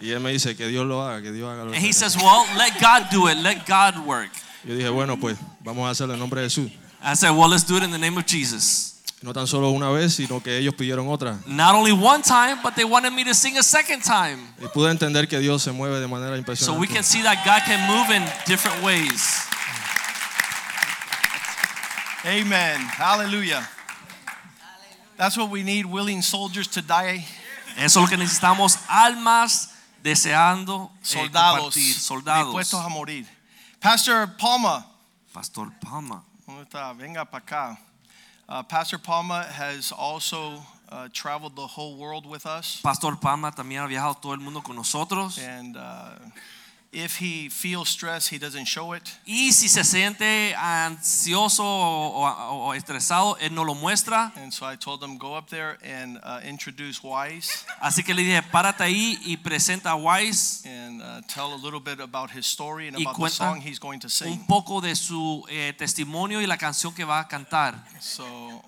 Y 0.00 0.10
él 0.10 0.20
me 0.20 0.32
dice 0.32 0.56
que 0.56 0.66
Dios 0.68 0.86
lo 0.86 1.00
haga, 1.02 1.22
que 1.22 1.32
Dios 1.32 1.48
haga 1.50 1.64
lo 1.64 1.72
And 1.72 1.82
he 1.82 1.92
says, 1.92 2.16
Well, 2.16 2.46
let 2.56 2.80
God 2.80 3.08
do 3.10 3.28
it. 3.28 3.36
Let 3.38 3.66
God 3.66 4.06
work. 4.06 4.30
hacer". 4.32 4.68
Yo 4.68 4.74
dije, 4.76 4.88
bueno, 4.90 5.16
pues 5.18 5.36
vamos 5.64 5.86
a 5.86 5.90
hacerlo 5.90 6.14
en 6.14 6.20
nombre 6.20 6.40
de 6.42 6.48
Jesús. 6.48 6.70
I 7.02 7.14
said, 7.14 7.30
Well, 7.30 7.48
let's 7.48 7.64
do 7.64 7.76
it 7.76 7.82
in 7.82 7.90
the 7.90 7.98
name 7.98 8.16
of 8.18 8.26
Jesus. 8.26 8.89
No 9.22 9.34
tan 9.34 9.46
solo 9.46 9.68
una 9.70 9.90
vez, 9.90 10.14
sino 10.14 10.42
que 10.42 10.56
ellos 10.56 10.74
pidieron 10.74 11.08
otra. 11.08 11.38
Not 11.46 11.74
only 11.74 11.92
one 11.92 12.22
time, 12.22 12.56
but 12.62 12.74
they 12.74 12.84
wanted 12.84 13.12
me 13.12 13.22
to 13.24 13.34
sing 13.34 13.58
a 13.58 13.62
second 13.62 14.02
time. 14.02 14.38
Y 14.58 14.66
pude 14.68 14.90
entender 14.90 15.28
que 15.28 15.38
Dios 15.38 15.62
se 15.62 15.72
mueve 15.72 16.00
de 16.00 16.06
manera 16.08 16.30
So 16.56 16.72
we 16.72 16.86
impresionante. 16.86 16.94
can 16.94 17.04
see 17.04 17.22
that 17.22 17.44
God 17.44 17.62
can 17.66 17.86
move 17.86 18.10
in 18.10 18.24
different 18.46 18.82
ways. 18.82 19.46
Amen. 22.24 22.80
Hallelujah. 22.80 23.68
That's 25.18 25.36
what 25.36 25.50
we 25.50 25.62
need 25.62 25.84
willing 25.84 26.22
soldiers 26.22 26.66
to 26.68 26.80
die. 26.80 27.26
Eso 27.76 28.00
es 28.00 28.04
lo 28.04 28.06
que 28.08 28.16
necesitamos, 28.16 28.78
almas 28.88 29.70
deseando 30.02 30.90
eh, 30.94 30.98
Soldados. 31.02 31.74
soldados. 31.74 32.46
Dispuestos 32.46 32.80
a 32.84 32.88
morir. 32.88 33.26
Pastor 33.80 34.34
Palma. 34.38 34.86
Pastor 35.32 35.70
Palma. 35.80 36.22
¿Dónde 36.46 36.62
está? 36.62 36.92
Venga 36.94 37.24
para 37.26 37.42
acá. 37.44 37.78
Uh, 38.50 38.64
Pastor 38.64 38.98
Palma 38.98 39.44
has 39.44 39.92
also 39.92 40.60
uh, 40.88 41.06
traveled 41.12 41.54
the 41.54 41.68
whole 41.68 41.96
world 41.96 42.26
with 42.26 42.46
us. 42.46 42.80
Pastor 42.82 43.14
Palma 43.14 43.52
también 43.52 43.80
ha 43.80 43.86
viajado 43.86 44.20
todo 44.20 44.32
el 44.32 44.40
mundo 44.40 44.60
con 44.60 44.74
nosotros. 44.74 45.38
And 45.38 45.76
uh, 45.76 46.18
if 46.92 47.20
he 47.20 47.48
feels 47.48 47.88
stress, 47.88 48.26
he 48.32 48.38
doesn't 48.38 48.66
show 48.66 48.94
it. 48.94 49.02
Y 49.24 49.52
si 49.52 49.68
se 49.68 49.84
siente 49.84 50.54
ansioso 50.56 51.62
o, 51.64 52.26
o- 52.26 52.66
o 52.68 52.74
estresado, 52.74 53.36
él 53.38 53.54
no 53.54 53.62
lo 53.64 53.74
muestra. 53.74 54.32
And 54.36 54.52
so 54.52 54.66
I 54.70 54.76
told 54.76 55.02
him, 55.02 55.16
go 55.16 55.36
up 55.36 55.48
there 55.48 55.78
and 55.84 56.18
uh, 56.24 56.40
introduce 56.44 57.00
Wise 57.02 57.64
Así 57.80 58.02
que 58.02 58.12
le 58.14 58.22
dije, 58.22 58.42
párate 58.42 58.82
ahí 58.82 59.18
y 59.24 59.36
presenta 59.36 59.92
a 59.92 59.94
Wise 59.96 60.62
and 60.66 61.00
uh, 61.00 61.20
tell 61.32 61.52
a 61.52 61.56
little 61.62 61.80
bit 61.80 62.00
about 62.00 62.30
his 62.30 62.44
story 62.46 62.88
and 62.88 62.96
Y 62.98 63.02
about 63.02 63.16
the 63.20 63.30
song 63.30 63.60
he's 63.60 63.78
going 63.78 64.00
to 64.00 64.08
sing. 64.08 64.32
un 64.32 64.46
poco 64.46 64.80
de 64.80 64.94
su 64.96 65.44
eh, 65.48 65.72
testimonio 65.78 66.40
y 66.40 66.46
la 66.46 66.56
canción 66.58 66.92
que 66.94 67.04
va 67.04 67.20
a 67.20 67.28
cantar. 67.28 67.74
So 68.00 68.62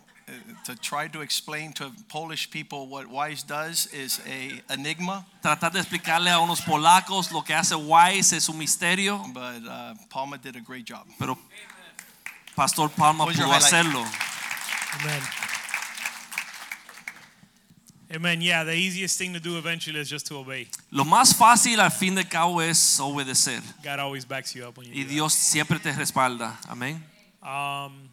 to 0.64 0.76
try 0.76 1.09
to 1.09 1.20
explain 1.20 1.72
to 1.74 1.91
Polish 2.09 2.51
people 2.51 2.89
what 2.89 3.07
Wise 3.09 3.43
does 3.43 3.87
is 3.93 4.20
a 4.26 4.62
enigma, 4.72 5.24
Tratar 5.43 5.72
de 5.72 5.78
explicarle 5.78 6.30
a 6.30 6.39
unos 6.39 6.61
polacos 6.61 7.33
lo 7.33 7.43
que 7.43 7.55
hace 7.55 7.74
Wise 7.74 8.33
es 8.37 8.49
un 8.49 8.59
misterio, 8.59 9.22
but 9.33 9.62
uh, 9.68 9.95
Palma 10.11 10.39
did 10.39 10.57
a 10.57 10.61
great 10.61 10.85
job. 10.85 11.07
pero 11.18 11.37
Pastor 12.55 12.89
Palma 12.89 13.24
What 13.24 13.28
was 13.28 13.39
your 13.39 13.49
pudo 13.49 13.55
hacerlo. 13.57 14.05
Amen. 15.01 15.22
Amen. 18.14 18.43
Yeah, 18.43 18.62
the 18.64 18.74
easiest 18.74 19.16
thing 19.16 19.33
to 19.33 19.41
do 19.41 19.57
eventually 19.57 19.99
is 19.99 20.11
just 20.11 20.26
to 20.26 20.37
obey. 20.37 20.68
Lo 20.91 21.05
más 21.05 21.35
fácil 21.35 21.80
al 21.80 21.91
fin 21.91 22.14
de 22.14 22.24
cabo 22.24 22.61
es 22.61 23.01
obedecer. 23.01 23.62
God 23.83 24.01
always 24.01 24.26
backs 24.26 24.55
you 24.55 24.66
up 24.66 24.76
when 24.76 24.87
you 24.87 24.93
Y 24.95 25.05
do 25.05 25.09
Dios 25.09 25.33
siempre 25.33 25.78
te 25.78 25.91
respalda. 25.93 26.59
Amén. 26.68 27.03
Um, 27.43 28.11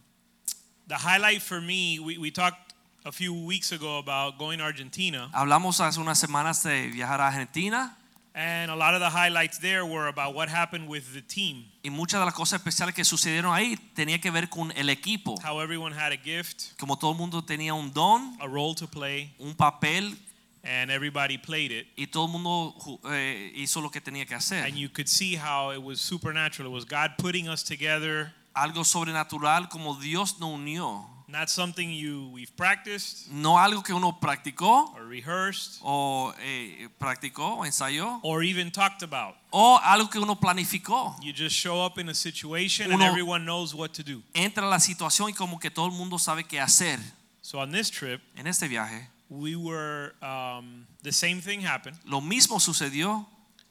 the 0.90 0.96
highlight 0.98 1.42
for 1.42 1.62
me, 1.62 2.00
we, 2.00 2.18
we 2.18 2.32
talked 2.32 2.74
a 3.06 3.12
few 3.12 3.34
weeks 3.34 3.72
ago 3.72 4.00
about 4.00 4.38
going 4.38 4.58
to 4.60 4.64
Argentina, 4.66 5.30
Hablamos 5.34 5.80
hace 5.80 6.00
unas 6.00 6.20
semanas 6.20 6.64
de 6.64 6.90
viajar 6.90 7.20
a 7.22 7.28
Argentina 7.28 7.96
and 8.36 8.70
a 8.72 8.76
lot 8.76 8.94
of 8.94 9.00
the 9.00 9.10
highlights 9.10 9.58
there 9.60 9.86
were 9.86 10.08
about 10.08 10.34
what 10.36 10.50
happened 10.50 10.88
with 10.88 11.14
the 11.14 11.22
team, 11.22 11.66
y 11.84 11.90
muchas 11.90 12.20
de 12.20 12.26
las 12.26 12.34
cosas 12.34 12.60
especiales 12.62 12.94
que 12.94 13.04
sucedieron 13.06 13.54
ahí 13.54 13.78
tenía 13.96 14.20
que 14.22 14.32
ver 14.32 14.50
con 14.50 14.72
el 14.76 14.90
equipo. 14.90 15.40
how 15.44 15.60
everyone 15.60 15.92
had 15.94 16.12
a 16.12 16.18
gift, 16.18 16.76
Como 16.78 16.98
todo 16.98 17.12
el 17.12 17.18
mundo 17.18 17.42
tenía 17.44 17.74
un 17.74 17.92
don, 17.94 18.38
a 18.42 18.48
role 18.48 18.76
to 18.76 18.88
play, 18.88 19.32
un 19.40 19.54
papel 19.56 20.16
and 20.64 20.92
everybody 20.92 21.38
played 21.38 21.72
it. 21.72 21.88
y 21.96 22.06
todo 22.08 22.26
el 22.26 22.32
mundo 22.34 22.76
eh, 23.12 23.52
hizo 23.56 23.82
lo 23.82 23.90
que 23.90 24.02
tenía 24.02 24.26
que 24.28 24.36
hacer. 24.36 24.66
And 24.66 24.76
you 24.76 24.90
could 24.90 25.08
see 25.08 25.36
how 25.36 25.72
it 25.72 25.82
was 25.82 26.02
supernatural. 26.02 26.70
It 26.70 26.74
was 26.74 26.84
God 26.86 27.12
putting 27.18 27.48
us 27.48 27.64
together, 27.64 28.34
Algo 28.60 28.84
sobrenatural 28.84 29.70
como 29.70 29.96
Dios 29.96 30.40
nos 30.40 30.50
unió. 30.52 31.06
not 31.32 31.48
something 31.48 31.92
you 31.92 32.28
we've 32.34 32.52
practiced 32.58 33.28
No 33.32 33.60
algo 33.60 33.84
que 33.84 33.94
uno 33.94 34.20
practicó 34.20 34.92
or 34.96 35.06
rehearsed 35.08 35.80
o 35.84 36.34
eh, 36.40 36.90
practicó 37.00 37.58
o 37.60 37.66
ensayó 37.66 38.20
or 38.24 38.44
even 38.44 38.72
talked 38.72 39.04
about. 39.04 39.36
o 39.52 39.78
algo 39.84 40.10
que 40.10 40.20
uno 40.20 40.36
planificó. 40.40 41.16
You 41.22 41.32
just 41.32 41.56
show 41.56 41.86
up 41.86 42.00
in 42.00 42.10
a 42.10 42.16
situation 42.16 42.92
and 42.92 42.96
Uno- 42.96 43.06
everyone 43.06 43.46
knows 43.46 43.74
what 43.76 43.94
to 43.94 44.04
do. 44.04 44.24
Entra 44.34 44.68
la 44.68 44.80
situación 44.80 45.30
y 45.30 45.34
como 45.34 45.60
que 45.60 45.70
todo 45.70 45.86
el 45.86 45.92
mundo 45.94 46.18
sabe 46.18 46.44
qué 46.44 46.60
hacer. 46.60 47.00
So 47.44 47.60
on 47.60 47.72
this 47.72 47.90
trip, 47.92 48.22
En 48.36 48.48
este 48.48 48.68
viaje, 48.68 49.08
we 49.30 49.56
were 49.56 50.16
um, 50.24 50.86
the 51.04 51.12
same 51.12 51.42
thing 51.42 51.62
happened, 51.62 51.96
lo 52.06 52.22
mismo 52.22 52.60
sucedió, 52.60 53.26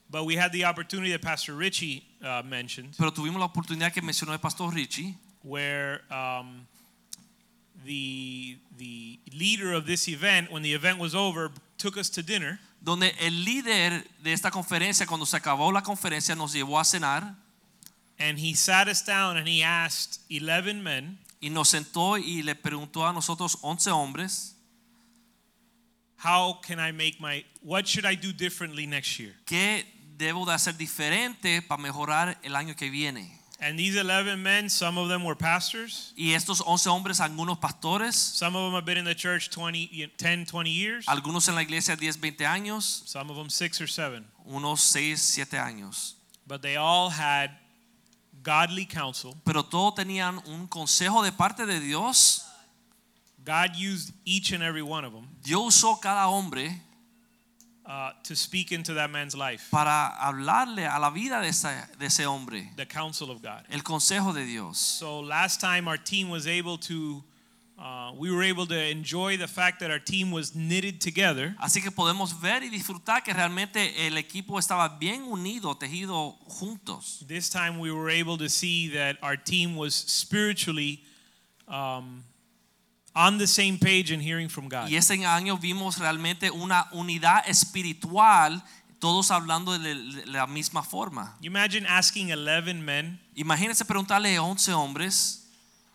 but 0.09 0.23
we 0.25 0.35
had 0.37 0.51
the 0.53 0.63
opportunity 0.65 1.11
that 1.11 1.21
Pastor 1.21 1.53
Richie 1.55 2.05
uh, 2.21 2.43
mentioned, 2.43 2.95
pero 2.97 3.11
tuvimos 3.11 3.39
la 3.39 3.45
oportunidad 3.45 3.93
que 3.93 4.01
mencionó 4.01 4.33
el 4.33 4.39
pastor 4.39 4.73
Richie, 4.73 5.15
where 5.43 6.01
um, 6.09 6.67
the 7.85 8.57
the 8.77 9.19
leader 9.33 9.73
of 9.73 9.85
this 9.85 10.07
event, 10.07 10.51
when 10.51 10.63
the 10.63 10.73
event 10.73 10.99
was 10.99 11.15
over, 11.15 11.51
took 11.77 11.97
us 11.97 12.09
to 12.09 12.21
dinner, 12.23 12.59
donde 12.81 13.13
el 13.19 13.43
líder 13.45 14.03
de 14.23 14.33
esta 14.33 14.51
conferencia, 14.51 15.05
cuando 15.05 15.25
se 15.25 15.37
acabó 15.37 15.71
la 15.71 15.81
conferencia, 15.81 16.35
nos 16.35 16.53
llevó 16.53 16.79
a 16.79 16.83
cenar. 16.83 17.35
And 18.17 18.37
he 18.37 18.53
sat 18.53 18.89
us 18.89 19.01
down 19.01 19.37
and 19.37 19.47
he 19.47 19.63
asked 19.63 20.19
11 20.29 20.83
men, 20.83 21.19
y 21.41 21.49
nos 21.49 21.69
sentó 21.69 22.17
y 22.17 22.41
le 22.43 22.55
preguntó 22.55 23.07
a 23.07 23.13
nosotros 23.13 23.57
11 23.61 23.91
hombres, 23.91 24.55
"How 26.17 26.59
can 26.61 26.79
I 26.79 26.91
make 26.91 27.17
my 27.21 27.45
what 27.61 27.85
should 27.87 28.05
I 28.05 28.15
do 28.15 28.33
differently 28.33 28.85
next 28.85 29.19
year?" 29.19 29.35
¿qué 29.45 29.85
debo 30.19 30.45
de 30.45 30.53
hacer 30.53 30.77
diferente 30.77 31.63
para 31.63 31.81
mejorar 31.81 32.37
el 32.43 32.55
año 32.55 32.75
que 32.75 32.91
viene? 32.91 33.35
And 33.61 33.77
these 33.77 33.97
11 33.97 34.37
men, 34.41 34.69
some 34.69 34.97
of 34.97 35.09
them 35.09 35.25
were 35.25 35.35
pastors. 35.35 36.13
Y 36.15 36.33
estos 36.33 36.61
11 36.65 36.89
hombres, 36.89 37.19
algunos 37.19 37.57
pastores, 37.57 38.15
Some 38.15 38.55
of 38.55 38.63
them 38.67 38.73
have 38.75 38.85
been 38.85 38.97
in 38.97 39.03
the 39.05 39.15
church 39.15 39.49
20, 39.49 40.13
10, 40.17 40.45
20 40.45 40.69
years. 40.69 41.05
algunos 41.07 41.47
en 41.49 41.55
la 41.55 41.61
iglesia 41.63 41.95
10, 41.97 42.17
20 42.19 42.45
años, 42.45 42.83
Some 43.05 43.29
of 43.31 43.35
them 43.37 43.49
6 43.49 43.81
or 43.81 43.87
7. 43.89 44.23
unos 44.45 44.81
6, 44.81 45.19
7 45.21 45.57
años. 45.57 46.15
But 46.47 46.61
they 46.61 46.77
all 46.77 47.09
had 47.09 47.51
godly 48.43 48.85
counsel. 48.85 49.35
Pero 49.43 49.63
todos 49.63 49.95
tenían 49.95 50.41
un 50.47 50.67
consejo 50.67 51.21
de 51.21 51.31
parte 51.33 51.65
de 51.65 51.79
Dios. 51.81 52.45
God 53.43 53.75
used 53.75 54.13
each 54.25 54.51
and 54.53 54.61
every 54.63 54.81
one 54.81 55.03
of 55.05 55.13
them 55.13 55.27
Dios 55.41 55.61
usó 55.83 55.99
cada 55.99 56.27
hombre 56.27 56.81
uh, 57.89 58.11
to 58.21 58.35
speak 58.35 58.71
into 58.71 58.93
that 58.93 59.09
man's 59.09 59.35
life. 59.35 59.67
para 59.71 60.13
hablarle 60.21 60.85
a 60.85 60.99
la 60.99 61.09
vida 61.09 61.41
de 61.41 61.47
ese, 61.47 61.67
de 61.97 62.05
ese 62.05 62.19
hombre. 62.19 62.69
The 62.77 62.85
counsel 62.85 63.31
of 63.31 63.41
God. 63.41 63.63
El 63.71 63.81
consejo 63.81 64.31
de 64.33 64.45
Dios. 64.45 64.77
So 64.77 65.19
last 65.19 65.59
time 65.59 65.87
our 65.87 65.97
team 65.97 66.29
was 66.29 66.45
able 66.45 66.77
to, 66.77 67.23
uh, 67.79 68.11
we 68.15 68.29
were 68.31 68.43
able 68.43 68.67
to 68.67 68.79
enjoy 68.79 69.37
the 69.37 69.47
fact 69.47 69.79
that 69.79 69.89
our 69.89 69.97
team 69.97 70.31
was 70.31 70.53
knitted 70.53 71.01
together. 71.01 71.55
Así 71.59 71.81
que 71.81 71.89
podemos 71.89 72.39
ver 72.39 72.61
y 72.61 72.69
disfrutar 72.69 73.23
que 73.23 73.33
realmente 73.33 74.05
el 74.05 74.17
equipo 74.17 74.59
estaba 74.59 74.99
bien 74.99 75.23
unido, 75.23 75.75
tejido 75.75 76.37
juntos. 76.47 77.25
This 77.27 77.49
time 77.49 77.79
we 77.79 77.91
were 77.91 78.11
able 78.11 78.37
to 78.37 78.49
see 78.49 78.87
that 78.89 79.17
our 79.23 79.35
team 79.35 79.75
was 79.75 79.95
spiritually 79.95 81.03
um, 81.67 82.23
on 83.19 83.37
the 83.37 83.45
same 83.45 83.77
page 83.77 84.11
and 84.11 84.23
hearing 84.23 84.47
from 84.47 84.69
God. 84.69 84.87
Y 84.89 84.95
ese 84.95 85.11
año 85.25 85.57
vimos 85.57 85.99
realmente 85.99 86.49
una 86.51 86.87
unidad 86.93 87.43
espiritual, 87.47 88.63
todos 88.99 89.29
hablando 89.29 89.77
de 89.77 90.25
la 90.25 90.47
misma 90.47 90.81
forma. 90.83 91.35
You 91.41 91.47
imagine 91.47 91.85
asking 91.85 92.31
11 92.31 92.81
men, 92.81 93.19
Imagínense 93.35 93.83
preguntarle 93.83 94.37
a 94.37 94.41
11 94.41 94.71
hombres, 94.71 95.45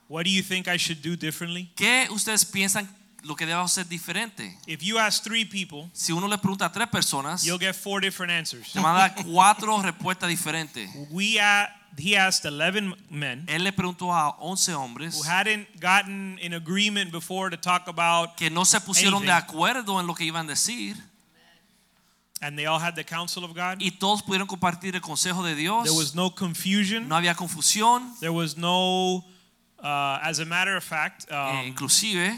what 0.07 0.25
do 0.25 0.31
you 0.31 0.43
think 0.43 0.69
I 0.69 0.77
should 0.77 1.01
do 1.01 1.17
differently? 1.17 1.71
¿qué 1.75 2.09
ustedes 2.11 2.45
piensan 2.45 2.87
lo 3.25 3.35
que 3.35 3.47
debe 3.47 3.61
hacer 3.61 3.89
diferente? 3.89 4.57
If 4.67 4.83
you 4.83 4.99
ask 4.99 5.23
three 5.23 5.45
people, 5.45 5.91
Si 5.93 6.13
uno 6.13 6.29
le 6.29 6.39
pregunta 6.39 6.67
a 6.67 6.73
tres 6.73 6.89
personas, 6.89 7.45
you'll 7.45 7.59
get 7.59 7.75
four 7.75 8.01
different 8.01 8.33
answers. 8.33 8.73
te 8.73 8.81
van 8.81 8.97
a 8.97 8.99
dar 9.09 9.15
cuatro 9.25 9.77
respuestas 9.83 10.29
diferentes. 10.29 10.89
We 11.11 11.39
he 11.97 12.17
asked 12.17 12.45
11 12.45 12.95
men 13.11 13.45
Él 13.47 13.63
le 13.63 13.73
preguntó 13.73 14.13
a 14.13 14.37
11 14.41 14.75
hombres 14.75 15.15
who 15.17 15.23
hadn't 15.23 15.69
gotten 15.81 16.39
in 16.41 16.55
agreement 16.55 17.13
before 17.13 17.51
to 17.51 17.57
talk 17.57 17.89
about, 17.89 18.37
que 18.37 18.51
no 18.51 18.65
se 18.65 18.81
pusieron 18.81 19.25
de 19.25 19.33
acuerdo 19.33 20.01
en 20.01 20.07
lo 20.07 20.15
que 20.15 20.25
iban 20.25 20.47
a 20.47 20.51
decir 20.51 20.97
and 22.43 22.59
they 22.59 22.67
all 22.67 22.79
had 22.79 22.95
the 22.95 23.05
counsel 23.05 23.45
of 23.45 23.55
God. 23.55 23.81
y 23.81 23.91
todos 23.91 24.23
pudieron 24.23 24.47
compartir 24.47 24.95
el 24.95 25.01
consejo 25.01 25.43
de 25.43 25.55
Dios. 25.55 25.85
There 25.85 25.97
was 25.97 26.15
no 26.15 26.31
confusion. 26.31 27.09
No 27.09 27.17
había 27.17 27.35
confusión, 27.35 28.19
There 28.21 28.33
was 28.33 28.57
no, 28.57 29.25
uh, 29.79 30.19
as 30.23 30.41
a 30.41 30.45
matter 30.45 30.77
of 30.77 30.85
fact, 30.85 31.27
eh, 31.31 31.35
um, 31.35 31.67
inclusive 31.67 32.35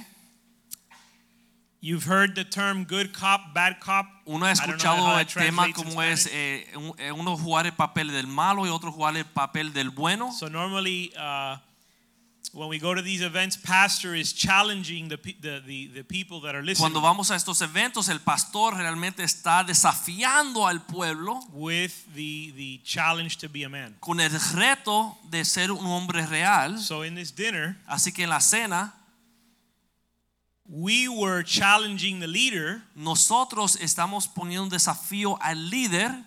you've 1.87 2.05
heard 2.05 2.35
the 2.35 2.45
term 2.45 2.85
good 2.85 3.13
cop, 3.13 3.55
bad 3.55 3.79
cop. 3.79 4.07
uno 4.27 4.45
ha 4.45 4.51
I 4.51 4.55
don't 4.55 4.67
know 4.67 5.19
escuchado 5.19 5.19
el 5.21 5.27
tema 5.27 5.73
como 5.73 6.03
es 6.03 6.29
eh, 6.33 6.67
uno 7.15 7.37
jugar 7.37 7.67
el 7.67 7.73
papel 7.73 8.09
del 8.09 8.27
malo 8.27 8.67
y 8.67 8.71
otro 8.71 8.91
jugar 8.91 9.17
el 9.17 9.25
papel 9.25 9.73
del 9.73 9.91
bueno. 9.91 10.33
So 10.33 10.49
normally, 10.49 11.13
uh, 11.17 11.59
when 12.53 12.69
we 12.69 12.81
go 12.81 12.93
to 12.93 13.03
these 13.03 13.23
events, 13.23 13.57
pastor 13.57 14.17
is 14.17 14.33
challenging 14.33 15.09
the, 15.09 15.17
the, 15.41 15.63
the, 15.65 15.87
the 15.95 16.03
people 16.03 16.41
that 16.41 16.57
are 16.57 16.63
listening 16.63 16.91
Cuando 16.91 17.01
vamos 17.01 17.31
a 17.31 17.37
estos 17.37 17.63
eventos, 17.63 18.09
el 18.09 18.19
pastor 18.19 18.75
realmente 18.75 19.23
está 19.23 19.63
desafiando 19.63 20.67
al 20.67 20.81
pueblo 20.81 21.39
with 21.53 21.93
the, 22.15 22.53
the 22.57 22.81
challenge 22.83 23.37
to 23.39 23.49
be 23.49 23.63
a 23.63 23.69
man. 23.69 23.95
con 24.01 24.19
el 24.19 24.31
reto 24.55 25.17
de 25.31 25.45
ser 25.45 25.71
un 25.71 25.87
hombre 25.87 26.27
real. 26.27 26.81
So 26.81 27.05
in 27.05 27.15
this 27.15 27.33
dinner, 27.33 27.77
Así 27.87 28.13
que 28.13 28.25
en 28.25 28.31
la 28.31 28.41
cena, 28.41 28.93
we 30.69 31.09
were 31.09 31.43
challenging 31.43 32.21
the 32.21 32.27
leader, 32.27 32.83
nosotros 32.97 33.77
estamos 33.77 34.27
poniendo 34.29 34.65
un 34.65 34.71
desafío 34.71 35.39
al 35.41 35.57
líder 35.71 36.25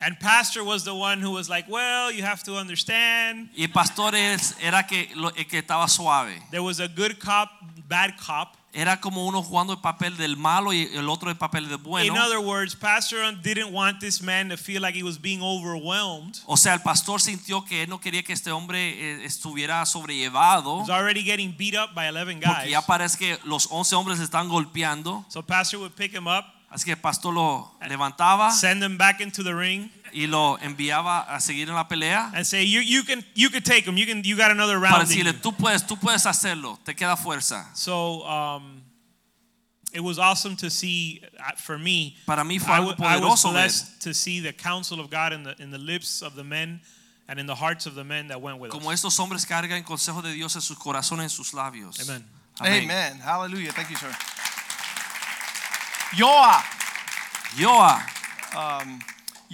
and 0.00 0.18
pastor 0.20 0.62
was 0.64 0.84
the 0.84 0.94
one 0.94 1.20
who 1.20 1.30
was 1.30 1.48
like, 1.48 1.66
"Well, 1.68 2.10
you 2.12 2.22
have 2.24 2.42
to 2.44 2.56
understand, 2.58 3.48
y 3.56 3.66
pastor 3.68 4.14
es- 4.14 4.54
era 4.60 4.82
que, 4.82 5.08
lo- 5.14 5.30
que 5.30 5.62
estaba 5.62 5.88
suave. 5.88 6.34
there 6.50 6.62
was 6.62 6.80
a 6.80 6.88
good 6.88 7.18
cop, 7.18 7.48
bad 7.88 8.16
cop." 8.18 8.56
Era 8.76 9.00
como 9.00 9.24
uno 9.24 9.40
jugando 9.40 9.72
el 9.72 9.78
papel 9.78 10.16
del 10.16 10.36
malo 10.36 10.72
y 10.72 10.90
el 10.92 11.08
otro 11.08 11.30
el 11.30 11.36
papel 11.36 11.68
del 11.68 11.78
bueno. 11.78 12.12
In 12.12 12.20
other 12.20 12.38
words, 12.38 12.74
pastor 12.74 13.32
didn't 13.40 13.72
want 13.72 14.00
this 14.00 14.20
man 14.20 14.48
to 14.48 14.56
feel 14.56 14.82
like 14.82 14.98
he 14.98 15.04
was 15.04 15.16
being 15.16 15.40
overwhelmed. 15.40 16.38
O 16.46 16.56
sea, 16.56 16.74
el 16.74 16.80
pastor 16.82 17.20
sintió 17.20 17.64
que 17.64 17.84
él 17.84 17.88
no 17.88 18.00
quería 18.00 18.24
que 18.24 18.32
este 18.32 18.50
hombre 18.50 18.78
eh, 18.80 19.24
estuviera 19.24 19.86
sobrellevado 19.86 20.82
He's 20.82 20.90
already 20.90 21.22
getting 21.22 21.54
beat 21.56 21.74
up 21.76 21.94
by 21.94 22.08
11 22.08 22.40
porque 22.40 22.62
guys. 22.62 22.70
ya 22.70 22.82
parece 22.82 23.16
que 23.16 23.38
los 23.44 23.68
11 23.70 23.94
hombres 23.94 24.18
están 24.18 24.48
golpeando. 24.48 25.24
So 25.28 25.40
pastor 25.42 25.78
would 25.78 25.94
pick 25.94 26.12
him 26.12 26.26
up, 26.26 26.44
Así 26.68 26.86
que 26.86 26.90
el 26.90 26.98
pastor 26.98 27.32
lo 27.32 27.72
levantaba 27.86 28.50
send 28.50 28.82
him 28.82 28.98
back 28.98 29.20
into 29.20 29.44
the 29.44 29.54
ring, 29.54 29.88
y 30.14 30.26
lo 30.28 30.56
enviaba 30.60 31.20
a 31.22 31.40
seguir 31.40 31.68
en 31.68 31.74
la 31.74 31.88
pelea 31.88 32.30
and 32.34 32.46
say, 32.46 32.64
"You 32.64 32.80
you 32.80 33.02
can 33.04 33.24
you 33.34 33.50
can 33.50 33.62
take 33.62 33.84
him. 33.84 33.96
You 33.98 34.06
can 34.06 34.22
you 34.24 34.36
got 34.36 34.50
another 34.50 34.78
round." 34.78 35.02
in 35.02 35.08
decirle, 35.08 35.32
tú 35.34 35.52
puedes, 35.56 35.84
tú 35.86 35.96
puedes 35.98 36.24
hacerlo, 36.24 36.78
te 36.84 36.94
queda 36.94 37.16
fuerza. 37.16 37.66
So 37.74 38.22
um, 38.24 38.80
it 39.92 40.00
was 40.00 40.18
awesome 40.18 40.56
to 40.56 40.70
see. 40.70 41.20
uh, 41.40 41.52
For 41.56 41.78
me, 41.78 42.16
Para 42.26 42.44
mí 42.44 42.58
fue 42.60 42.72
I 42.72 42.78
algo 42.78 42.94
wa- 42.98 43.06
I 43.08 43.16
was 43.18 43.42
poderoso 43.42 43.52
ver 43.52 43.60
blessed 43.62 44.00
to 44.02 44.14
see 44.14 44.40
the 44.40 44.52
counsel 44.52 45.00
of 45.00 45.10
God 45.10 45.32
in 45.32 45.42
the 45.42 45.54
in 45.60 45.70
the 45.70 45.78
lips 45.78 46.22
of 46.22 46.34
the 46.36 46.44
men 46.44 46.80
and 47.28 47.38
in 47.40 47.46
the 47.46 47.54
hearts 47.56 47.86
of 47.86 47.94
the 47.94 48.04
men 48.04 48.28
that 48.28 48.40
went 48.40 48.58
with 48.60 48.70
como 48.70 48.90
us. 48.90 49.00
estos 49.00 49.18
hombres 49.18 49.44
cargan 49.46 49.78
el 49.78 49.82
consejo 49.84 50.22
de 50.22 50.32
Dios 50.32 50.54
en 50.54 50.60
sus 50.62 50.78
corazones, 50.78 51.24
en 51.24 51.30
sus 51.30 51.52
labios. 51.52 51.98
Amen. 52.00 52.24
Amén. 52.60 52.84
Amen. 52.84 53.18
Hallelujah. 53.20 53.72
Thank 53.72 53.90
you, 53.90 53.96
sir. 53.96 54.14
Yoa. 56.16 56.62
Yoa, 57.56 58.02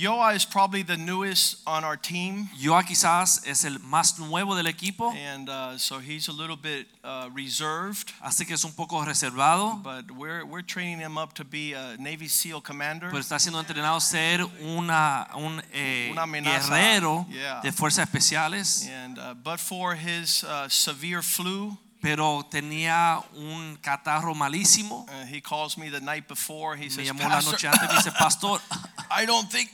Yoa 0.00 0.34
is 0.34 0.46
probably 0.46 0.82
the 0.82 0.96
newest 0.96 1.58
on 1.66 1.84
our 1.84 1.96
team. 1.96 2.48
Yoa 2.58 2.82
quizás 2.84 3.46
es 3.46 3.64
el 3.64 3.78
más 3.80 4.18
nuevo 4.18 4.54
del 4.54 4.66
equipo, 4.66 5.12
And 5.14 5.48
uh, 5.50 5.76
so 5.76 5.98
he's 5.98 6.28
a 6.28 6.32
little 6.32 6.56
bit 6.56 6.86
uh, 7.04 7.28
reserved, 7.34 8.10
así 8.22 8.46
que 8.46 8.54
es 8.54 8.64
un 8.64 8.72
poco 8.72 9.04
reservado, 9.04 9.82
but 9.82 10.10
we're, 10.10 10.42
we're 10.46 10.62
training 10.62 11.00
him 11.00 11.18
up 11.18 11.34
to 11.34 11.44
be 11.44 11.74
a 11.74 11.96
Navy 11.98 12.28
SEAL 12.28 12.62
commander. 12.62 13.08
pero 13.10 13.20
está 13.20 13.38
siendo 13.38 13.60
entrenado 13.60 13.96
a 13.96 14.00
ser 14.00 14.42
una, 14.62 15.28
un 15.34 15.62
eh, 15.72 16.08
Una 16.12 16.24
guerrero 16.26 17.26
Yeah. 17.28 17.60
de 17.60 17.70
fuerzas 17.70 18.06
especiales, 18.08 18.88
And 18.88 19.18
uh, 19.18 19.34
but 19.34 19.60
for 19.60 19.94
his 19.96 20.44
uh, 20.44 20.66
severe 20.70 21.20
flu, 21.22 21.76
pero 22.00 22.46
tenía 22.50 23.20
un 23.34 23.76
catarro 23.82 24.34
malísimo. 24.34 25.06
uh, 25.08 25.26
he 25.26 25.40
calls 25.40 25.76
me 25.76 25.90
the 25.90 26.00
night 26.00 26.26
before. 26.28 26.76
He 26.76 26.84
Me 26.84 26.90
says, 26.90 27.06
llamó 27.06 27.28
la 27.28 27.40
noche 27.42 27.68
antes 27.68 27.90
y 27.90 27.96
dice, 27.96 28.12
pastor, 28.12 28.60
I 29.10 29.26
don't 29.26 29.50
think, 29.50 29.70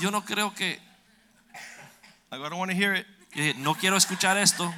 yo 0.00 0.10
no 0.10 0.22
creo 0.22 0.54
que, 0.54 0.78
I 2.32 2.36
don't 2.38 2.58
want 2.58 2.70
to 2.70 2.76
hear 2.76 2.94
it. 2.94 3.06
dije, 3.34 3.54
no 3.58 3.74
quiero 3.74 3.96
escuchar 3.96 4.36
esto, 4.36 4.72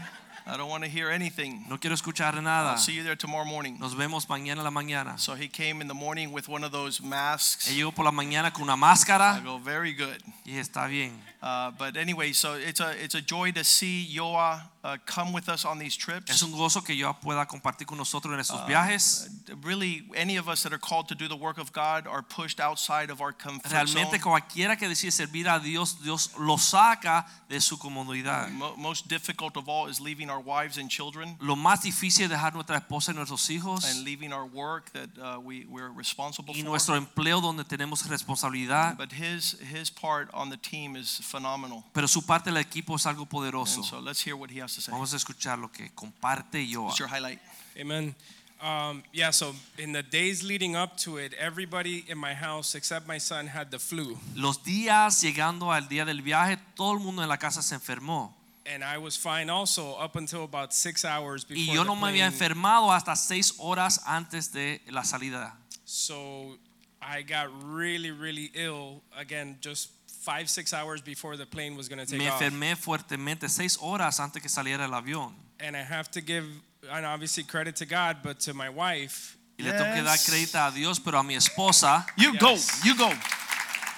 I 0.45 0.57
don't 0.57 0.69
want 0.69 0.83
to 0.83 0.91
hear 0.91 1.11
anything. 1.11 1.65
no 1.69 1.79
quiero 1.79 1.95
escuchar 1.95 2.35
nada. 2.43 2.73
I'll 2.73 2.79
see 2.79 2.95
you 2.95 3.05
there 3.05 3.15
tomorrow 3.17 3.45
morning. 3.47 3.79
Nos 3.79 3.95
vemos 3.95 4.29
mañana 4.29 4.59
en 4.59 4.65
la 4.65 4.71
mañana. 4.71 5.19
So 5.19 5.35
he 5.35 5.49
came 5.49 5.81
in 5.81 5.87
the 5.87 5.95
morning 5.95 6.33
with 6.33 6.49
one 6.49 6.65
of 6.65 6.73
those 6.73 7.01
masks. 7.01 7.69
Él 7.69 7.77
llegó 7.77 7.93
por 7.95 8.05
la 8.05 8.11
mañana 8.11 8.53
con 8.53 8.65
una 8.65 8.75
I 8.75 8.77
máscara 8.77 9.41
go, 9.45 9.59
very 9.61 9.93
good. 9.95 10.19
y 10.45 10.57
está 10.59 10.89
bien. 10.89 11.13
Uh, 11.43 11.73
but 11.77 11.97
anyway, 11.97 12.33
so 12.33 12.55
it's 12.55 12.79
a 12.81 12.93
it's 13.03 13.17
a 13.17 13.21
joy 13.21 13.51
to 13.51 13.65
see 13.65 14.07
Yoa 14.15 14.61
uh, 14.85 14.97
come 15.07 15.33
with 15.33 15.49
us 15.49 15.65
on 15.65 15.77
these 15.77 15.97
trips. 15.97 16.31
Es 16.31 16.41
un 16.45 16.53
gozo 16.53 16.83
que 16.85 16.95
yo 16.95 17.13
pueda 17.15 17.47
compartir 17.47 17.85
con 17.85 17.99
nosotros 17.99 18.33
en 18.33 18.39
Ah, 18.39 18.43
estos 18.43 18.67
viajes. 18.69 19.29
really, 19.65 20.05
any 20.15 20.37
of 20.37 20.49
us 20.49 20.63
that 20.63 20.73
are 20.73 20.79
called 20.79 21.09
to 21.09 21.17
do 21.17 21.27
the 21.27 21.35
work 21.37 21.59
of 21.59 21.73
God 21.73 22.07
are 22.07 22.23
pushed 22.23 22.61
outside 22.61 23.11
of 23.11 23.21
our 23.21 23.33
comfort 23.33 23.73
Realmente 23.73 24.19
zone. 24.19 24.21
cualquiera 24.21 24.77
que 24.77 24.89
decide 24.89 25.11
servir 25.11 25.49
a 25.49 25.59
Dios, 25.59 26.01
Dios 26.01 26.31
lo 26.39 26.59
saca 26.59 27.27
de 27.49 27.61
su 27.61 27.77
comodidad. 27.77 28.49
Mo- 28.53 28.77
most 28.77 29.09
difficult 29.09 29.57
of 29.57 29.69
all 29.69 29.89
is 29.89 30.01
leaving 30.01 30.31
our 30.31 30.41
wives 30.41 30.79
and 30.79 30.89
children 30.89 31.37
Lo 31.41 31.57
más 31.57 31.83
difícil 31.83 32.25
es 32.27 32.31
dejar 32.31 32.55
nuestra 32.55 32.77
esposa 32.79 33.11
y 33.11 33.15
nuestros 33.17 33.51
hijos 33.51 33.85
and 33.85 34.05
leaving 34.05 34.33
our 34.33 34.47
work 34.47 34.93
that 34.93 35.09
uh, 35.19 35.41
we 35.41 35.67
we're 35.69 35.91
responsible 35.91 36.55
y 36.55 36.61
for. 36.63 36.69
nuestro 36.71 36.95
empleo 36.97 37.41
donde 37.41 37.65
tenemos 37.65 38.09
responsabilidad. 38.09 38.97
But 38.97 39.13
his 39.13 39.57
his 39.61 39.91
part 39.91 40.29
on 40.33 40.51
the 40.51 40.57
team 40.57 40.95
is 40.97 41.21
phenomenal. 41.33 41.83
Pero 41.93 42.07
su 42.07 42.23
parte 42.25 42.51
del 42.51 42.59
equipo 42.59 42.97
es 42.97 43.07
algo 43.07 43.27
poderoso. 43.27 43.81
And 43.81 43.85
so 43.85 44.01
let's 44.01 44.25
hear 44.25 44.37
what 44.37 44.51
he 44.51 44.61
has 44.61 44.75
to 44.75 44.81
say. 44.81 44.93
Vamos 44.93 45.13
a 45.13 45.17
escuchar 45.17 45.59
lo 45.59 45.71
que 45.73 45.91
comparte 45.95 46.67
yo. 46.69 46.83
What's 46.85 46.99
your 46.99 47.09
highlight? 47.09 47.41
Amen. 47.77 48.15
Um, 48.63 49.03
yeah, 49.13 49.33
so 49.33 49.57
in 49.77 49.93
the 49.93 50.05
days 50.05 50.45
leading 50.45 50.77
up 50.77 50.97
to 50.99 51.17
it, 51.19 51.35
everybody 51.35 52.05
in 52.09 52.17
my 52.17 52.33
house 52.33 52.77
except 52.77 53.09
my 53.09 53.19
son 53.19 53.49
had 53.49 53.73
the 53.73 53.79
flu. 53.81 54.17
Los 54.37 54.63
días 54.63 55.21
llegando 55.21 55.73
al 55.73 55.89
día 55.89 56.05
del 56.05 56.23
viaje, 56.23 56.59
todo 56.77 56.93
el 56.93 57.01
mundo 57.01 57.23
en 57.23 57.29
la 57.29 57.39
casa 57.39 57.61
se 57.61 57.75
enfermó. 57.75 58.33
And 58.65 58.85
I 58.85 58.99
was 58.99 59.17
fine 59.17 59.51
also 59.51 59.97
up 59.99 60.15
until 60.15 60.45
about 60.45 60.73
six 60.73 61.05
hours 61.05 61.45
before 61.45 61.65
Y 61.65 61.75
yo 61.75 61.83
the 61.83 61.89
no 61.89 61.97
me 61.97 62.09
había 62.09 62.27
enfermado 62.27 62.93
hasta 62.93 63.17
seis 63.17 63.55
horas 63.59 64.01
antes 64.07 64.53
de 64.53 64.81
la 64.89 65.03
salida. 65.03 65.57
So 65.85 66.57
I 67.03 67.23
got 67.23 67.49
really, 67.65 68.13
really 68.13 68.53
ill 68.55 69.03
again 69.17 69.59
just 69.61 69.91
five, 70.23 70.49
six 70.49 70.73
hours 70.73 71.01
before 71.01 71.37
the 71.37 71.45
plane 71.47 71.77
was 71.77 71.89
going 71.89 71.99
to 71.99 72.07
take 72.07 72.19
Me 72.19 72.29
off. 72.29 72.41
enfermé 72.41 72.77
fuertemente 72.77 73.49
seis 73.49 73.77
horas 73.81 74.21
antes 74.21 74.41
que 74.41 74.49
saliera 74.49 74.85
el 74.85 74.93
avión. 74.95 75.33
And 75.61 75.77
I 75.77 75.83
have 75.83 76.11
to 76.13 76.21
give, 76.21 76.45
and 76.91 77.05
obviously 77.05 77.43
credit 77.45 77.77
to 77.77 77.87
God, 77.87 78.19
but 78.23 78.39
to 78.41 78.55
my 78.55 78.69
wife, 78.69 79.37
Y 79.59 79.65
le 79.65 79.73
tengo 79.73 79.93
que 79.95 80.03
dar 80.03 80.17
crédito 80.19 80.57
a 80.57 80.71
Dios, 80.73 80.99
pero 80.99 81.19
a 81.19 81.23
mi 81.23 81.35
esposa, 81.35 82.07
You 82.17 82.39
go, 82.39 82.57
you 82.85 82.97
go. 82.97 83.09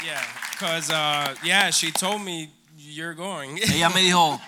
yeah, 0.04 0.20
because, 0.50 0.90
uh, 0.90 1.34
yeah, 1.44 1.70
she 1.70 1.90
told 1.92 2.22
me, 2.22 2.50
you're 2.76 3.14
going. 3.14 3.58
ella 3.62 3.88
me 3.90 4.02
dijo, 4.02 4.40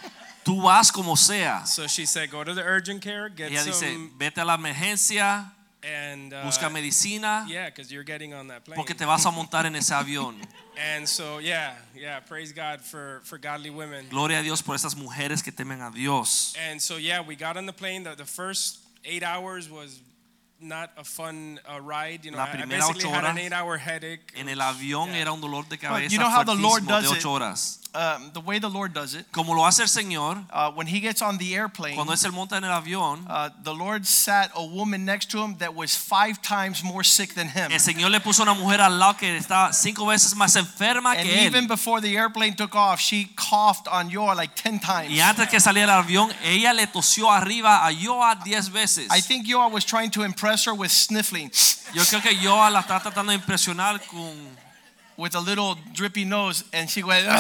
tú 0.45 0.63
vas 0.63 0.91
como 0.91 1.15
sea. 1.15 1.65
so 1.65 1.87
she 1.87 2.05
said, 2.07 2.31
go 2.31 2.43
to 2.45 2.53
the 2.55 2.63
urgent 2.63 3.01
care, 3.03 3.29
get 3.29 3.51
Ella 3.53 3.65
dice, 3.65 3.81
some, 3.93 4.11
vete 4.19 4.39
a 4.39 4.45
la 4.45 4.57
emergencia, 4.57 5.53
and, 5.87 6.33
uh, 6.33 6.43
busca 6.45 6.71
medicina, 6.71 7.47
yeah, 7.49 7.67
because 7.67 7.93
you're 7.93 8.03
getting 8.05 8.35
on 8.35 8.49
that 8.49 8.65
plane. 8.65 8.77
porque 8.77 8.95
te 8.97 9.05
vas 9.05 9.25
a 9.27 9.31
montar 9.31 9.67
en 9.67 9.77
ese 9.77 9.91
avión. 9.93 10.35
And 10.77 11.07
so, 11.09 11.39
yeah, 11.39 11.75
yeah, 11.95 12.21
praise 12.21 12.53
God 12.53 12.81
for, 12.81 13.21
for 13.25 13.39
godly 13.39 13.71
women. 13.71 14.07
Gloria 14.11 14.41
a 14.41 14.43
Dios 14.43 14.63
por 14.63 14.75
esas 14.75 14.95
mujeres 14.97 15.43
que 15.43 15.53
temen 15.53 15.81
a 15.81 15.91
Dios. 15.91 16.55
And 16.69 16.81
so, 16.83 16.97
yeah, 16.97 17.21
we 17.21 17.37
got 17.37 17.57
on 17.57 17.67
the 17.67 17.73
plane. 17.73 18.03
The, 18.03 18.15
the 18.17 18.25
first 18.27 18.79
eight 19.05 19.23
hours 19.23 19.71
was 19.71 20.01
not 20.61 20.91
a 20.97 21.05
fun 21.05 21.61
uh, 21.71 21.81
ride. 21.81 22.25
You 22.25 22.31
know, 22.33 22.39
La 22.39 22.45
I, 22.45 22.49
I 22.49 22.57
primera 22.57 22.79
basically 22.81 23.05
ocho 23.05 23.11
had 23.11 23.25
an 23.25 23.37
horas 23.37 23.45
eight-hour 23.45 23.77
headache. 23.79 24.33
En 24.37 24.49
el 24.49 24.59
avión 24.61 25.09
Yeah. 25.13 25.21
era 25.21 25.33
un 25.33 25.41
dolor 25.41 25.65
de 25.69 25.77
Well, 25.83 25.93
cabeza 25.93 26.13
you 26.13 26.19
know 26.19 26.31
how 26.31 26.43
the 26.45 26.55
Lord 26.55 26.83
fuertísimo 26.83 26.89
does 26.89 27.11
de 27.11 27.17
it? 27.19 27.23
Um, 27.95 28.31
the 28.35 28.41
way 28.41 28.59
the 28.59 28.69
Lord 28.69 28.93
does 28.93 29.15
it, 29.15 29.25
Como 29.33 29.55
lo 29.55 29.65
hace 29.65 29.81
el 29.81 29.89
Señor, 29.89 30.45
uh, 30.53 30.71
when 30.73 30.87
he 30.87 31.01
gets 31.01 31.23
on 31.23 31.39
the 31.39 31.55
airplane, 31.55 31.95
cuando 31.95 32.13
él 32.13 32.19
se 32.19 32.29
monta 32.31 32.57
en 32.59 32.65
el 32.65 32.71
avión, 32.71 33.25
uh, 33.29 33.49
the 33.63 33.73
Lord 33.73 34.05
sat 34.07 34.51
a 34.55 34.63
woman 34.63 35.05
next 35.07 35.31
to 35.31 35.39
him 35.43 35.57
that 35.59 35.75
was 35.75 35.97
five 35.97 36.43
times 36.43 36.85
more 36.85 37.03
sick 37.03 37.33
than 37.35 37.49
him. 37.49 37.73
el 37.73 37.81
Señor 37.81 38.11
le 38.11 38.21
puso 38.21 38.43
una 38.43 38.53
mujer 38.55 38.81
al 38.83 38.99
lado 38.99 39.17
que 39.17 39.37
estaba 39.37 39.73
cinco 39.73 40.05
veces 40.07 40.35
más 40.35 40.57
enferma 40.57 41.13
And 41.13 41.23
que 41.23 41.47
even 41.47 41.67
before 41.67 42.01
the 42.03 42.15
airplane 42.17 42.55
took 42.55 42.75
off, 42.75 43.01
she 43.01 43.31
coughed 43.35 43.89
on 43.91 44.11
Yoa 44.11 44.35
like 44.37 44.55
10 44.57 44.81
times. 44.81 45.11
Y 45.11 45.21
antes 45.21 45.49
que 45.49 45.59
saliera 45.59 45.95
el 45.95 46.05
avión, 46.05 46.31
ella 46.45 46.75
le 46.75 46.87
tosió 46.89 47.31
arriba 47.31 47.87
a 47.87 47.91
Yoa 47.93 48.37
diez 48.45 48.71
veces. 48.71 49.09
I 49.11 49.21
think 49.23 49.47
Yoa 49.47 49.71
was 49.73 49.85
trying 49.87 50.11
to 50.11 50.23
impress 50.23 50.67
her 50.67 50.75
with 50.75 50.91
sniffling, 50.91 51.51
Yo 51.95 52.03
creo 52.05 52.21
que 52.21 52.37
Yoa 52.37 52.71
la 52.71 52.81
está 52.81 53.01
tratando 53.01 53.31
de 53.33 53.37
impresionar 53.39 54.01
con 54.07 54.66
with 55.17 55.35
a 55.35 55.41
little 55.41 55.77
drippy 55.93 56.25
nose, 56.25 56.65
and 56.73 56.89
she 56.89 57.03
went. 57.03 57.27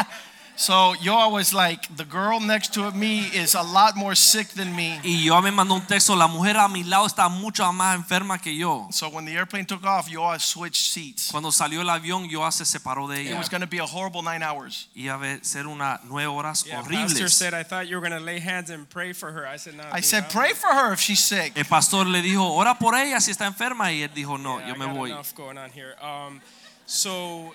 so 0.60 0.94
Yoa 1.02 1.32
was 1.32 1.54
like, 1.54 1.88
the 1.96 2.04
girl 2.04 2.38
next 2.38 2.74
to 2.74 2.90
me 2.92 3.20
is 3.34 3.54
a 3.54 3.62
lot 3.62 3.96
more 3.96 4.14
sick 4.14 4.48
than 4.48 4.76
me. 4.76 5.00
y 5.02 5.24
Yoa 5.24 5.42
me 5.42 5.50
mandó 5.50 5.74
un 5.76 5.86
texto, 5.86 6.14
la 6.14 6.28
mujer 6.28 6.58
a 6.58 6.68
mi 6.68 6.82
lado 6.84 7.06
está 7.06 7.30
mucho 7.30 7.64
más 7.72 7.96
enferma 7.96 8.38
que 8.38 8.52
yo. 8.54 8.86
So 8.90 9.08
when 9.08 9.24
the 9.24 9.32
airplane 9.32 9.64
took 9.64 9.84
off, 9.84 10.06
Yoa 10.10 10.38
switched 10.38 10.76
seats. 10.92 11.30
Cuando 11.30 11.50
salió 11.50 11.80
el 11.80 11.88
avión, 11.88 12.28
Yoa 12.28 12.52
se 12.52 12.64
separó 12.66 13.08
de 13.08 13.22
ella. 13.22 13.30
It 13.30 13.38
was 13.38 13.48
going 13.48 13.62
to 13.62 13.66
be 13.66 13.78
a 13.78 13.86
horrible 13.86 14.20
nine 14.22 14.42
hours. 14.42 14.86
Iba 14.94 15.40
a 15.40 15.44
ser 15.44 15.66
unas 15.66 16.00
nueve 16.04 16.28
horas 16.28 16.66
Yeah, 16.66 16.82
pastor 16.82 17.28
said, 17.30 17.54
I 17.54 17.62
thought 17.62 17.88
you 17.88 17.96
were 17.98 18.06
going 18.06 18.18
to 18.18 18.24
lay 18.24 18.38
hands 18.38 18.68
and 18.68 18.86
pray 18.90 19.14
for 19.14 19.32
her. 19.32 19.46
I 19.46 19.56
said, 19.56 19.76
no. 19.78 19.84
I 19.90 20.00
said, 20.02 20.28
pray 20.28 20.52
for 20.52 20.68
her 20.68 20.92
if 20.92 21.00
she's 21.00 21.24
sick. 21.24 21.52
El 21.56 21.64
pastor 21.64 22.04
le 22.04 22.20
dijo, 22.20 22.42
ora 22.50 22.74
por 22.78 22.94
ella 22.94 23.18
si 23.20 23.30
está 23.32 23.46
enferma. 23.46 23.90
Y 23.92 24.02
él 24.02 24.10
dijo, 24.14 24.36
no, 24.38 24.58
Yeah, 24.58 24.68
yo 24.68 24.74
I 24.74 24.78
me 24.78 24.86
got 24.86 24.94
voy. 24.94 25.10
enough 25.10 25.34
going 25.34 25.56
on 25.56 25.70
here. 25.70 25.94
Um, 26.02 26.42
so, 26.84 27.54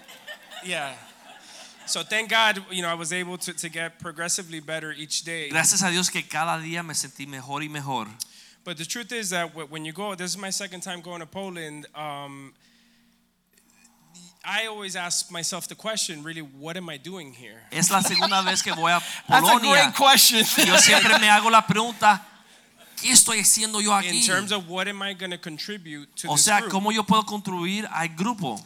yeah. 0.65 0.93
So 1.87 2.03
thank 2.03 2.29
God, 2.29 2.63
you 2.71 2.81
know, 2.81 2.89
I 2.89 2.95
was 2.95 3.11
able 3.13 3.37
to, 3.39 3.53
to 3.53 3.69
get 3.69 3.99
progressively 3.99 4.59
better 4.59 4.91
each 4.91 5.23
day. 5.23 5.49
Gracias 5.49 5.81
a 5.83 5.91
Dios 5.91 6.09
que 6.09 6.23
cada 6.23 6.57
día 6.61 6.83
me 6.83 6.93
sentí 6.93 7.27
mejor 7.27 7.61
y 7.61 7.67
mejor. 7.67 8.07
But 8.63 8.77
the 8.77 8.85
truth 8.85 9.11
is 9.11 9.29
that 9.29 9.53
when 9.69 9.85
you 9.85 9.93
go, 9.93 10.15
this 10.15 10.31
is 10.31 10.37
my 10.37 10.49
second 10.49 10.81
time 10.81 11.01
going 11.01 11.19
to 11.19 11.27
Poland. 11.27 11.85
Um, 11.93 12.53
I 14.43 14.67
always 14.67 14.95
ask 14.95 15.31
myself 15.31 15.67
the 15.67 15.75
question, 15.75 16.23
really, 16.23 16.41
what 16.41 16.77
am 16.77 16.87
I 16.89 16.97
doing 16.97 17.33
here? 17.33 17.61
Es 17.71 17.89
la 17.89 18.01
segunda 18.01 18.43
vez 18.43 18.61
que 18.61 18.73
voy 18.73 18.91
a 18.91 19.01
That's 19.29 19.49
a 19.49 19.59
great 19.59 19.93
question. 19.95 20.39
Yo 20.65 20.77
siempre 20.77 21.17
me 21.19 21.27
hago 21.29 21.49
la 21.49 21.61
pregunta, 21.65 22.21
¿qué 23.01 23.11
estoy 23.11 23.39
haciendo 23.39 23.81
yo 23.81 23.91
In 24.01 24.05
aquí? 24.05 24.25
terms 24.25 24.51
of 24.51 24.67
what 24.69 24.87
am 24.87 25.01
I 25.01 25.13
going 25.13 25.31
to 25.31 25.39
contribute 25.39 26.15
to 26.17 26.29
O 26.29 26.35
this 26.35 26.45
sea, 26.45 26.59
group? 26.61 26.71
¿cómo 26.71 26.91
yo 26.91 27.03
puedo 27.03 27.23
contribuir 27.25 27.87
al 27.91 28.09
grupo? 28.09 28.59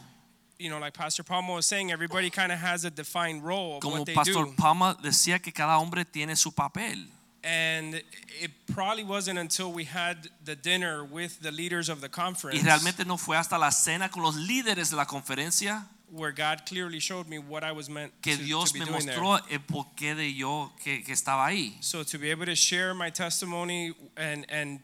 You 0.60 0.70
know, 0.70 0.78
like 0.78 0.94
Pastor 0.94 1.24
Palma 1.24 1.54
was 1.54 1.66
saying, 1.66 1.92
everybody 1.92 2.30
kind 2.30 2.52
of 2.52 2.60
has 2.60 2.84
a 2.84 2.92
defined 2.92 3.44
role 3.44 3.78
of 3.78 3.82
Como 3.82 4.00
what 4.00 4.06
they 4.06 4.14
Pastor 4.14 4.34
do. 4.34 4.54
Palma 4.58 4.96
decía 5.02 5.42
que 5.42 5.52
cada 5.54 5.80
hombre 5.80 6.04
tiene 6.06 6.36
su 6.36 6.52
papel. 6.52 7.06
And 7.42 7.96
it 7.96 8.52
probably 8.74 9.06
wasn't 9.06 9.40
until 9.40 9.72
we 9.72 9.86
had 9.86 10.28
the 10.44 10.58
dinner 10.58 11.06
with 11.06 11.40
the 11.42 11.52
leaders 11.52 11.88
of 11.88 12.02
the 12.02 12.10
conference 12.10 12.60
Y 12.62 12.66
realmente 12.66 13.06
no 13.06 13.16
fue 13.16 13.38
hasta 13.38 13.58
la 13.58 13.70
cena 13.70 14.10
con 14.10 14.24
los 14.24 14.36
líderes 14.36 14.90
de 14.90 14.98
la 14.98 15.06
conferencia 15.06 15.86
where 16.12 16.34
God 16.34 16.66
clearly 16.66 17.00
showed 17.00 17.30
me 17.30 17.38
what 17.38 17.64
I 17.64 17.72
was 17.72 17.90
meant 17.90 18.12
que 18.22 18.36
to, 18.36 18.44
Dios 18.44 18.72
to 18.72 18.74
be 18.74 18.80
me 18.82 18.86
doing 18.88 19.06
there. 19.06 19.18
mostró 19.18 19.40
el 19.50 19.60
porqué 19.60 20.16
de 20.18 20.34
yo 20.34 20.72
que, 20.84 21.02
que 21.02 21.14
estaba 21.14 21.46
ahí. 21.46 21.82
So 21.82 22.04
to 22.04 22.18
be 22.18 22.30
able 22.30 22.46
to 22.46 22.56
share 22.56 22.94
my 22.94 23.10
testimony 23.10 23.94
and 24.18 24.46
and 24.50 24.82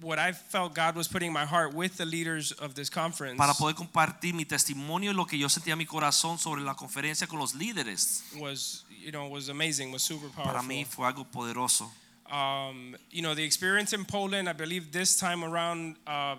what 0.00 0.18
I 0.18 0.32
felt 0.32 0.74
God 0.74 0.94
was 0.96 1.08
putting 1.08 1.28
in 1.28 1.32
my 1.32 1.44
heart 1.44 1.74
with 1.74 1.96
the 1.96 2.04
leaders 2.06 2.52
of 2.52 2.74
this 2.74 2.88
conference 2.88 3.36
Para 3.36 3.52
poder 3.54 3.74
compartir 3.74 4.32
mi 4.34 4.44
testimonio 4.44 5.10
y 5.10 5.14
lo 5.14 5.24
que 5.26 5.36
yo 5.38 5.48
sentía 5.48 5.72
en 5.72 5.78
mi 5.78 5.86
corazón 5.86 6.38
sobre 6.38 6.62
la 6.62 6.74
conferencia 6.74 7.26
con 7.26 7.38
los 7.40 7.54
líderes. 7.54 8.22
was 8.38 8.84
you 8.90 9.10
know 9.10 9.26
was 9.28 9.48
amazing, 9.48 9.90
was 9.92 10.02
super 10.02 10.28
Para 10.30 10.52
powerful. 10.52 10.68
mí 10.68 10.84
fue 10.86 11.06
algo 11.06 11.24
poderoso. 11.24 11.90
um, 12.30 12.94
you 13.10 13.22
know 13.22 13.34
the 13.34 13.42
experience 13.44 13.92
in 13.92 14.04
Poland. 14.04 14.48
I 14.48 14.52
believe 14.52 14.92
this 14.92 15.16
time 15.18 15.42
around, 15.42 15.96
uh, 16.06 16.36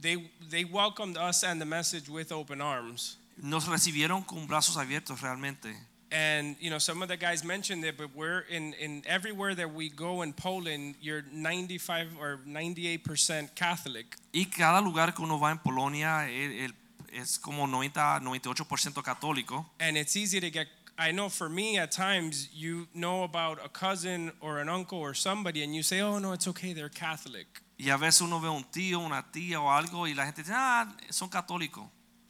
they 0.00 0.30
they 0.50 0.64
welcomed 0.64 1.16
us 1.16 1.42
and 1.42 1.60
the 1.60 1.64
message 1.66 2.08
with 2.08 2.30
open 2.30 2.60
arms. 2.60 3.16
Nos 3.42 3.66
recibieron 3.66 4.22
con 4.26 4.46
brazos 4.46 4.76
abiertos 4.76 5.20
realmente. 5.22 5.74
And 6.12 6.56
you 6.60 6.70
know 6.70 6.78
some 6.78 7.02
of 7.02 7.08
the 7.08 7.16
guys 7.16 7.42
mentioned 7.44 7.84
it, 7.84 7.96
but 7.96 8.10
we're 8.14 8.44
in 8.48 8.74
in 8.74 9.02
everywhere 9.06 9.54
that 9.56 9.72
we 9.74 9.88
go 9.88 10.22
in 10.22 10.32
Poland, 10.32 10.94
you're 11.00 11.24
95 11.32 12.16
or 12.20 12.38
98 12.46 13.02
percent 13.04 13.54
Catholic. 13.56 14.16
Y 14.32 14.44
cada 14.46 14.80
lugar 14.80 15.12
que 15.14 15.24
uno 15.24 15.38
va 15.40 15.50
en 15.50 15.58
Polonia 15.58 16.28
el- 16.28 16.52
el- 16.66 16.74
es 17.12 17.38
como 17.38 17.66
90, 17.66 18.20
98% 18.20 19.02
católico. 19.02 19.66
and 19.80 19.96
it's 19.96 20.16
easy 20.16 20.38
to 20.40 20.50
get 20.50 20.68
i 20.98 21.10
know 21.12 21.28
for 21.28 21.48
me 21.48 21.78
at 21.78 21.90
times 21.90 22.48
you 22.54 22.86
know 22.94 23.22
about 23.24 23.58
a 23.64 23.68
cousin 23.68 24.32
or 24.40 24.60
an 24.60 24.68
uncle 24.68 24.98
or 24.98 25.14
somebody 25.14 25.62
and 25.62 25.74
you 25.74 25.82
say 25.82 26.00
oh 26.00 26.18
no 26.18 26.32
it's 26.32 26.46
okay 26.46 26.72
they're 26.74 26.88
catholic 26.90 27.46
Y 27.78 27.90
a 27.90 27.96
veces 27.98 28.22
uno 28.22 28.40
ve 28.40 28.48
un 28.48 28.64
tío, 28.64 29.00
una 29.00 29.22
tía 29.30 29.60
o 29.60 29.70
algo 29.70 30.06
y 30.06 30.14
la 30.14 30.24
gente 30.24 30.42
dice, 30.42 30.54
ah, 30.56 30.86
son 31.10 31.28
católicos. 31.28 31.84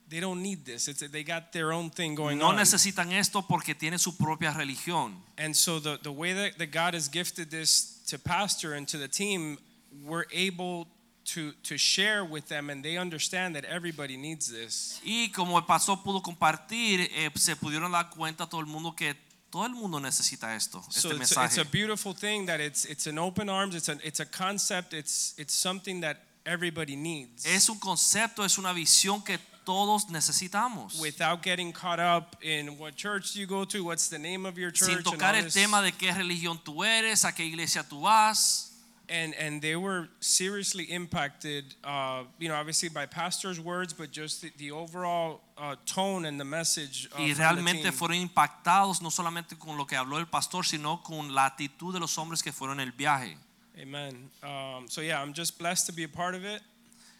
They 0.09 0.21
don't 0.21 0.41
need 0.43 0.65
this. 0.65 0.89
It's 0.89 1.01
they 1.01 1.25
got 1.25 1.53
their 1.53 1.73
own 1.73 1.91
thing 1.91 2.15
going 2.15 2.39
No 2.39 2.47
on. 2.49 2.57
necesitan 2.57 3.13
esto 3.13 3.43
porque 3.43 3.75
tienen 3.75 3.99
su 3.99 4.13
propia 4.17 4.53
religión. 4.53 5.15
and 5.39 5.55
so 5.57 5.79
the, 5.81 5.99
the 6.03 6.13
way 6.13 6.33
that, 6.33 6.57
that 6.59 6.71
god 6.71 6.95
has 6.95 7.09
gifted 7.09 7.51
this 7.51 8.03
to 8.09 8.19
pastor 8.19 8.75
and 8.75 8.87
to 8.89 8.99
the 8.99 9.09
team 9.09 9.59
we're 10.05 10.27
able 10.33 10.87
to 11.25 11.53
to 11.65 11.77
share 11.77 12.25
with 12.25 12.47
them 12.49 12.71
and 12.71 12.85
they 12.85 12.97
understand 12.97 13.57
that 13.57 13.65
everybody 13.65 14.17
needs 14.17 14.47
this. 14.49 15.01
Y 15.05 15.31
como 15.35 15.57
el 15.57 15.65
pastor 15.65 15.97
pudo 16.05 16.23
compartir, 16.23 17.01
eh, 17.17 17.31
se 17.35 17.57
pudieron 17.57 17.91
dar 17.91 18.11
cuenta 18.11 18.47
todo 18.49 18.61
el 18.61 18.67
mundo 18.67 18.93
que 18.95 19.15
todo 19.51 19.65
el 19.67 19.73
mundo 19.75 19.99
necesita 19.99 20.55
esto, 20.55 20.83
so 20.91 21.11
este 21.11 21.23
it's, 21.23 21.37
a- 21.37 21.45
it's 21.47 21.59
a 21.59 21.65
beautiful 21.65 22.13
thing 22.15 22.47
that 22.47 22.61
it's 22.61 22.85
it's 22.85 23.07
an 23.07 23.19
open 23.19 23.49
arms 23.49 23.75
it's 23.75 23.89
a 23.89 23.99
it's 24.05 24.21
a 24.21 24.27
concept 24.27 24.93
it's 24.93 25.35
it's 25.39 25.55
something 25.55 26.01
that 26.01 26.19
everybody 26.45 26.95
needs. 26.95 27.45
Es 27.45 27.69
un 27.69 27.79
concepto, 27.81 28.45
es 28.45 28.57
una 28.59 28.73
visión 28.73 29.25
que 29.25 29.39
todos 29.67 30.07
necesitamos. 30.11 30.99
without 31.01 31.43
getting 31.43 31.73
caught 31.73 32.01
up 32.01 32.37
in 32.41 32.79
what 32.79 32.97
church 32.97 33.37
you 33.37 33.47
go 33.47 33.65
to, 33.67 33.85
what's 33.85 34.09
the 34.09 34.19
name 34.19 34.47
of 34.47 34.57
your 34.57 34.71
church, 34.71 34.89
Sin 34.89 34.97
and, 34.97 35.05
tocar 35.05 35.35
el 35.35 35.51
tema 35.51 35.83
de 35.83 35.93
qué 35.93 36.13
religión 36.13 36.59
tú 36.65 36.85
eres, 36.85 37.25
a 37.25 37.33
qué 37.33 37.45
iglesia 37.45 37.83
tú 37.83 38.01
vas. 38.03 38.73
and 39.09 39.35
and 39.35 39.63
they 39.63 39.77
were 39.77 40.09
seriously 40.21 40.85
impacted, 40.85 41.65
uh, 41.85 42.25
you 42.39 42.49
know, 42.49 42.57
obviously 42.57 42.89
by 42.89 43.07
pastor's 43.07 43.61
words, 43.61 43.93
but 43.93 44.11
just 44.11 44.43
the, 44.43 44.51
the 44.59 44.71
overall 44.73 45.41
uh, 45.59 45.77
tone 45.87 46.25
and 46.25 46.41
the 46.41 46.45
message. 46.45 47.09
Uh, 47.13 47.23
Y 47.23 47.33
realmente 47.35 47.93
fueron 47.93 48.17
impactados 48.17 49.03
no 49.03 49.11
solamente 49.11 49.57
con 49.59 49.77
lo 49.77 49.85
que 49.87 49.97
habló 49.97 50.19
el 50.19 50.27
pastor, 50.27 50.65
sino 50.65 51.03
con 51.03 51.33
la 51.35 51.47
actitud 51.47 51.93
de 51.93 52.01
los 52.01 52.17
hombres 52.19 52.43
que 52.43 52.53
fueron 52.53 52.81
en 52.81 52.89
el 52.89 52.93
viaje. 52.93 53.37
Amen. 53.81 54.31
Um, 54.43 54.89
so 54.89 55.03
yeah, 55.03 55.21
I'm 55.21 55.33
just 55.35 55.59
blessed 55.59 55.87
to 55.87 55.93
be 55.93 56.05
a 56.05 56.09
part 56.09 56.35
of 56.35 56.45
it. 56.45 56.63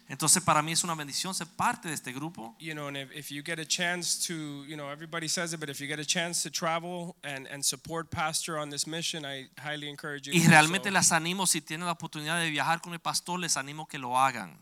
Entonces 0.09 0.41
para 0.41 0.61
mí 0.61 0.71
es 0.71 0.83
una 0.83 0.95
bendición 0.95 1.33
ser 1.33 1.47
parte 1.47 1.87
de 1.89 1.93
este 1.93 2.13
grupo. 2.13 2.55
You 2.59 2.73
know, 2.73 2.87
and 2.87 2.97
if, 2.97 3.11
if 3.13 3.31
you 3.31 3.43
get 3.43 3.59
a 3.59 3.65
chance 3.65 4.27
to, 4.27 4.33
you 4.65 4.77
know, 4.77 4.89
everybody 4.89 5.27
says 5.27 5.53
it, 5.53 5.59
but 5.59 5.69
if 5.69 5.81
you 5.81 5.87
get 5.87 5.99
a 5.99 6.05
chance 6.05 6.43
to 6.43 6.49
travel 6.49 7.15
and, 7.23 7.47
and 7.47 7.63
support 7.63 8.09
pastor 8.09 8.57
on 8.57 8.69
this 8.69 8.87
mission, 8.87 9.25
I 9.25 9.47
highly 9.59 9.89
encourage 9.89 10.27
you. 10.27 10.33
Y 10.33 10.39
to 10.39 10.45
do 10.45 10.51
realmente 10.51 10.89
so. 10.89 10.93
las 10.93 11.11
animo, 11.11 11.45
si 11.45 11.61
tienen 11.61 11.85
la 11.85 11.93
oportunidad 11.93 12.39
de 12.39 12.49
viajar 12.49 12.81
con 12.81 12.93
el 12.93 12.99
pastor, 12.99 13.39
les 13.39 13.57
animo 13.57 13.85
que 13.85 13.99
lo 13.99 14.17
hagan. 14.17 14.57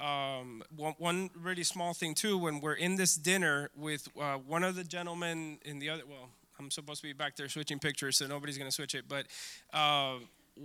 um, 0.00 0.62
one, 0.76 0.94
one 0.98 1.30
really 1.40 1.64
small 1.64 1.94
thing 1.94 2.14
too 2.14 2.38
when 2.38 2.60
we're 2.60 2.74
in 2.74 2.96
this 2.96 3.14
dinner 3.16 3.70
with 3.76 4.08
uh, 4.20 4.34
one 4.34 4.64
of 4.64 4.74
the 4.74 4.84
gentlemen 4.84 5.58
in 5.64 5.78
the 5.78 5.90
other 5.90 6.02
well 6.08 6.28
i'm 6.58 6.70
supposed 6.70 7.00
to 7.02 7.06
be 7.06 7.12
back 7.12 7.36
there 7.36 7.48
switching 7.48 7.78
pictures 7.78 8.16
so 8.16 8.26
nobody's 8.26 8.56
going 8.56 8.68
to 8.68 8.74
switch 8.74 8.94
it 8.94 9.04
but 9.08 9.26
uh, 9.72 10.14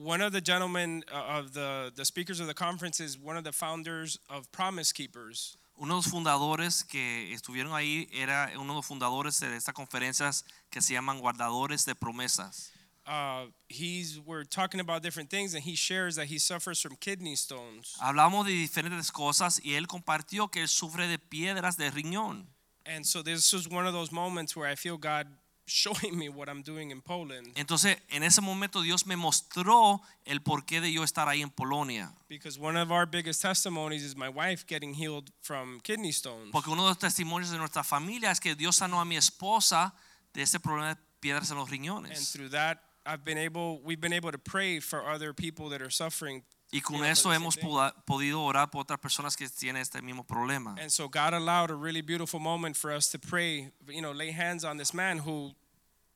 one 0.04 0.22
of 0.22 0.34
the 0.34 0.42
gentlemen 0.42 1.04
uh, 1.12 1.40
of 1.40 1.54
the, 1.54 1.92
the 1.96 2.04
speakers 2.04 2.40
of 2.40 2.48
the 2.48 2.54
conference 2.54 3.00
is 3.00 3.18
one 3.18 3.38
of 3.38 3.44
the 3.44 3.52
founders 3.52 4.20
of 4.30 4.52
promise 4.52 4.92
keepers 4.92 5.58
Uno 5.78 5.96
de 5.96 5.96
los 5.96 6.08
fundadores 6.08 6.86
que 6.86 7.34
estuvieron 7.34 7.74
ahí 7.74 8.08
era 8.14 8.50
uno 8.56 8.74
de 8.74 8.76
los 8.76 8.86
fundadores 8.86 9.42
de 9.42 9.58
estas 9.58 9.74
conferencias 9.74 10.46
que 10.70 10.82
se 10.82 10.94
llaman 10.94 11.20
guardadores 11.20 11.86
de 11.86 11.96
promesas. 11.96 12.72
Uh, 13.06 13.48
he's 13.68 14.20
we're 14.26 14.46
talking 14.46 14.80
about 14.80 15.04
different 15.04 15.30
things, 15.30 15.54
and 15.54 15.64
he 15.64 15.76
shares 15.76 16.16
that 16.16 16.28
he 16.28 16.40
suffers 16.40 16.82
from 16.82 16.96
kidney 16.96 17.36
stones. 17.36 17.98
Hablamos 18.00 18.46
de 18.46 18.54
diferentes 18.54 19.12
cosas 19.12 19.60
y 19.64 19.74
él 19.74 19.86
compartió 19.86 20.50
que 20.50 20.62
él 20.62 20.70
sufre 20.70 21.08
de 21.08 21.20
piedras 21.20 21.76
de 21.76 21.92
riñón. 21.92 22.48
And 22.86 23.06
so 23.06 23.22
this 23.22 23.52
was 23.52 23.68
one 23.68 23.86
of 23.86 23.94
those 23.94 24.14
moments 24.14 24.56
where 24.56 24.68
I 24.68 24.76
feel 24.76 24.98
God 24.98 25.28
showing 25.68 26.18
me 26.18 26.30
what 26.30 26.48
I'm 26.48 26.62
doing 26.62 26.92
in 26.92 27.02
Poland 27.02 27.48
Entonces, 27.56 27.98
en 28.10 28.24
ese 28.24 28.42
momento 28.42 28.82
Dios 28.82 29.06
me 29.06 29.16
mostró 29.16 30.02
el 30.26 30.42
porqué 30.42 30.80
de 30.82 30.92
yo 30.92 31.04
estar 31.04 31.28
ahí 31.28 31.42
en 31.42 31.50
Polonia. 31.50 32.14
because 32.30 32.60
one 32.60 32.76
of 32.80 32.92
our 32.92 33.06
biggest 33.06 33.42
testimonies 33.42 34.04
is 34.04 34.16
my 34.16 34.30
wife 34.30 34.66
getting 34.68 34.94
healed 34.94 35.32
from 35.42 35.80
kidney 35.82 36.12
stones. 36.12 36.52
Porque 36.52 36.70
uno 36.70 36.84
de 36.84 36.90
los 36.90 37.00
testimonios 37.00 37.52
de 37.52 37.58
nuestra 37.58 37.84
familia 37.84 38.32
es 38.32 38.40
que 38.40 38.56
Dios 38.56 38.76
sanó 38.78 39.00
a 39.02 39.06
mi 39.06 39.16
esposa 39.18 39.94
de 40.34 40.42
ese 40.44 40.60
problema 40.60 40.96
de 40.96 41.02
piedras 41.20 41.50
en 41.52 41.58
los 41.58 41.70
riñones. 41.70 42.18
And 42.18 42.28
through 42.28 42.50
that, 42.52 42.80
I've 43.06 43.24
been 43.24 43.38
able 43.38 43.80
we've 43.84 44.02
been 44.02 44.14
able 44.14 44.32
to 44.32 44.40
pray 44.40 44.80
for 44.80 45.04
other 45.08 45.34
people 45.34 45.70
that 45.70 45.82
are 45.82 45.92
suffering. 45.92 46.44
Y 46.76 46.82
con 46.82 47.16
same 47.16 47.36
hemos 47.36 47.58
podido 48.06 48.44
orar 48.44 48.70
por 48.70 48.82
otras 48.82 49.00
personas 49.00 49.38
que 49.38 49.48
tienen 49.48 49.82
este 49.82 50.02
mismo 50.02 50.26
problema. 50.26 50.76
And 50.78 50.92
so 50.92 51.08
God 51.08 51.34
allowed 51.34 51.72
a 51.72 51.76
really 51.76 52.02
beautiful 52.02 52.38
moment 52.38 52.76
for 52.76 52.92
us 52.92 53.10
to 53.12 53.18
pray, 53.18 53.72
you 53.88 54.02
know, 54.02 54.12
lay 54.12 54.32
hands 54.32 54.66
on 54.66 54.78
this 54.78 54.94
man 54.94 55.20
who, 55.20 55.54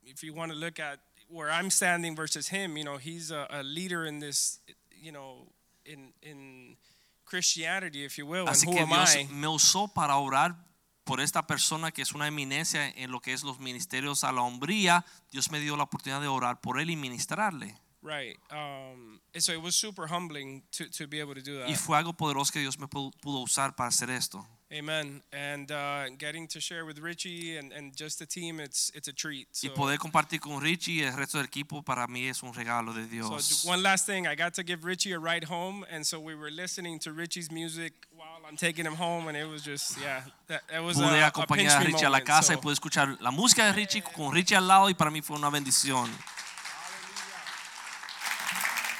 if 0.04 0.22
you 0.22 0.34
want 0.34 0.52
to 0.52 0.58
look 0.58 0.78
at 0.78 1.00
where 1.30 1.50
I'm 1.50 1.70
standing 1.70 2.14
versus 2.14 2.50
him, 2.50 2.76
you 2.76 2.84
know, 2.84 2.98
he's 2.98 3.32
a, 3.32 3.48
a 3.50 3.64
leader 3.64 4.06
in 4.06 4.20
this, 4.20 4.60
you 5.02 5.14
know, 5.14 5.48
in 5.86 6.12
in 6.22 6.76
Christianity, 7.24 8.04
if 8.04 8.18
you 8.18 8.26
will. 8.26 8.46
And 8.46 8.50
Así 8.50 8.66
who 8.66 8.74
que 8.74 8.82
am 8.82 8.90
Dios 8.90 9.16
I? 9.16 9.28
me 9.32 9.48
usó 9.48 9.88
para 9.88 10.18
orar 10.18 10.58
por 11.06 11.22
esta 11.22 11.48
persona 11.48 11.92
que 11.92 12.02
es 12.02 12.12
una 12.12 12.28
eminencia 12.28 12.90
en 12.90 13.12
lo 13.12 13.22
que 13.22 13.32
es 13.32 13.44
los 13.44 13.60
ministerios 13.60 14.26
a 14.26 14.34
la 14.34 14.42
hombría. 14.42 15.06
Dios 15.32 15.52
me 15.52 15.62
dio 15.62 15.78
la 15.78 15.84
oportunidad 15.84 16.20
de 16.20 16.28
orar 16.28 16.60
por 16.60 16.82
él 16.82 16.90
y 16.90 16.98
ministrarle. 16.98 17.78
Right. 18.02 18.38
Um, 18.50 19.20
so 19.38 19.52
it 19.52 19.62
was 19.62 19.76
super 19.76 20.08
humbling 20.08 20.64
to, 20.72 20.90
to 20.92 21.08
be 21.08 21.20
able 21.20 21.36
to 21.36 21.42
do 21.42 21.58
that. 21.60 21.68
Y 21.68 21.76
fue 21.76 21.98
algo 21.98 22.14
poderoso 22.14 22.52
que 22.54 22.62
Dios 22.62 22.80
me 22.80 22.88
pudo, 22.88 23.12
usar 23.42 23.76
para 23.76 23.90
hacer 23.90 24.10
esto. 24.10 24.46
Amen. 24.72 25.24
And 25.34 25.72
uh, 25.72 26.10
getting 26.18 26.48
to 26.50 26.60
share 26.62 26.86
with 26.86 27.00
Richie 27.00 27.58
and, 27.58 27.74
and 27.74 27.94
just 27.96 28.20
the 28.20 28.28
team, 28.28 28.60
it's 28.60 28.92
it's 28.94 29.08
a 29.08 29.14
treat. 29.14 29.48
Y 29.64 29.70
poder 29.70 29.98
compartir 29.98 30.40
con 30.40 30.62
Richie 30.62 31.02
y 31.02 31.04
el 31.04 31.14
resto 31.18 31.40
del 31.40 31.48
equipo 31.48 31.84
para 31.84 32.08
mí 32.08 32.30
es 32.30 32.44
un 32.44 32.54
regalo 32.54 32.94
de 32.94 33.04
so 33.04 33.10
Dios. 33.10 33.66
one 33.66 33.82
last 33.82 34.06
thing, 34.06 34.28
I 34.28 34.36
got 34.36 34.54
to 34.54 34.64
give 34.64 34.86
Richie 34.86 35.12
a 35.14 35.20
ride 35.20 35.46
home, 35.46 35.84
and 35.92 36.06
so 36.06 36.20
we 36.20 36.36
were 36.36 36.52
listening 36.52 37.00
to 37.00 37.12
Richie's 37.12 37.52
music 37.52 37.94
while 38.16 38.46
I'm 38.48 38.56
taking 38.56 38.86
him 38.86 38.96
home, 38.96 39.28
and 39.28 39.36
it 39.36 39.48
was 39.50 39.64
just 39.64 39.98
yeah, 40.00 40.22
that, 40.48 40.62
that 40.72 40.84
was 40.84 40.98
Pude 40.98 41.18
a, 41.20 41.26
a 41.26 41.32
acompañar 41.32 41.78
a 41.78 41.80
me 41.80 41.86
Richie 41.88 42.06
a 42.06 42.10
la 42.10 42.20
moment, 42.20 42.28
casa 42.28 42.54
y 42.54 42.58
pude 42.58 42.74
escuchar 42.74 43.18
la 43.20 43.32
música 43.32 43.66
de 43.66 43.74
Richie 43.74 44.04
con 44.04 44.32
Richie 44.32 44.56
al 44.56 44.68
lado 44.68 44.88
y 44.90 44.94
para 44.94 45.10
mí 45.10 45.22
fue 45.22 45.36
una 45.36 45.50
bendición. 45.50 46.08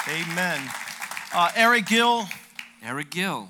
Amen. 0.08 0.62
Uh, 1.34 1.52
Eric 1.56 1.86
Gill. 1.88 2.26
Eric 2.84 3.12
Gill. 3.12 3.48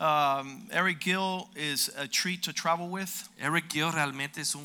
Um, 0.00 0.62
Eric 0.72 1.00
Gill 1.00 1.48
is 1.54 1.90
a 1.96 2.08
treat 2.08 2.42
to 2.44 2.52
travel 2.52 2.88
with. 2.88 3.28
Eric 3.40 3.68
Gill 3.68 3.90
realmente 3.92 4.38
es 4.38 4.54
un 4.54 4.62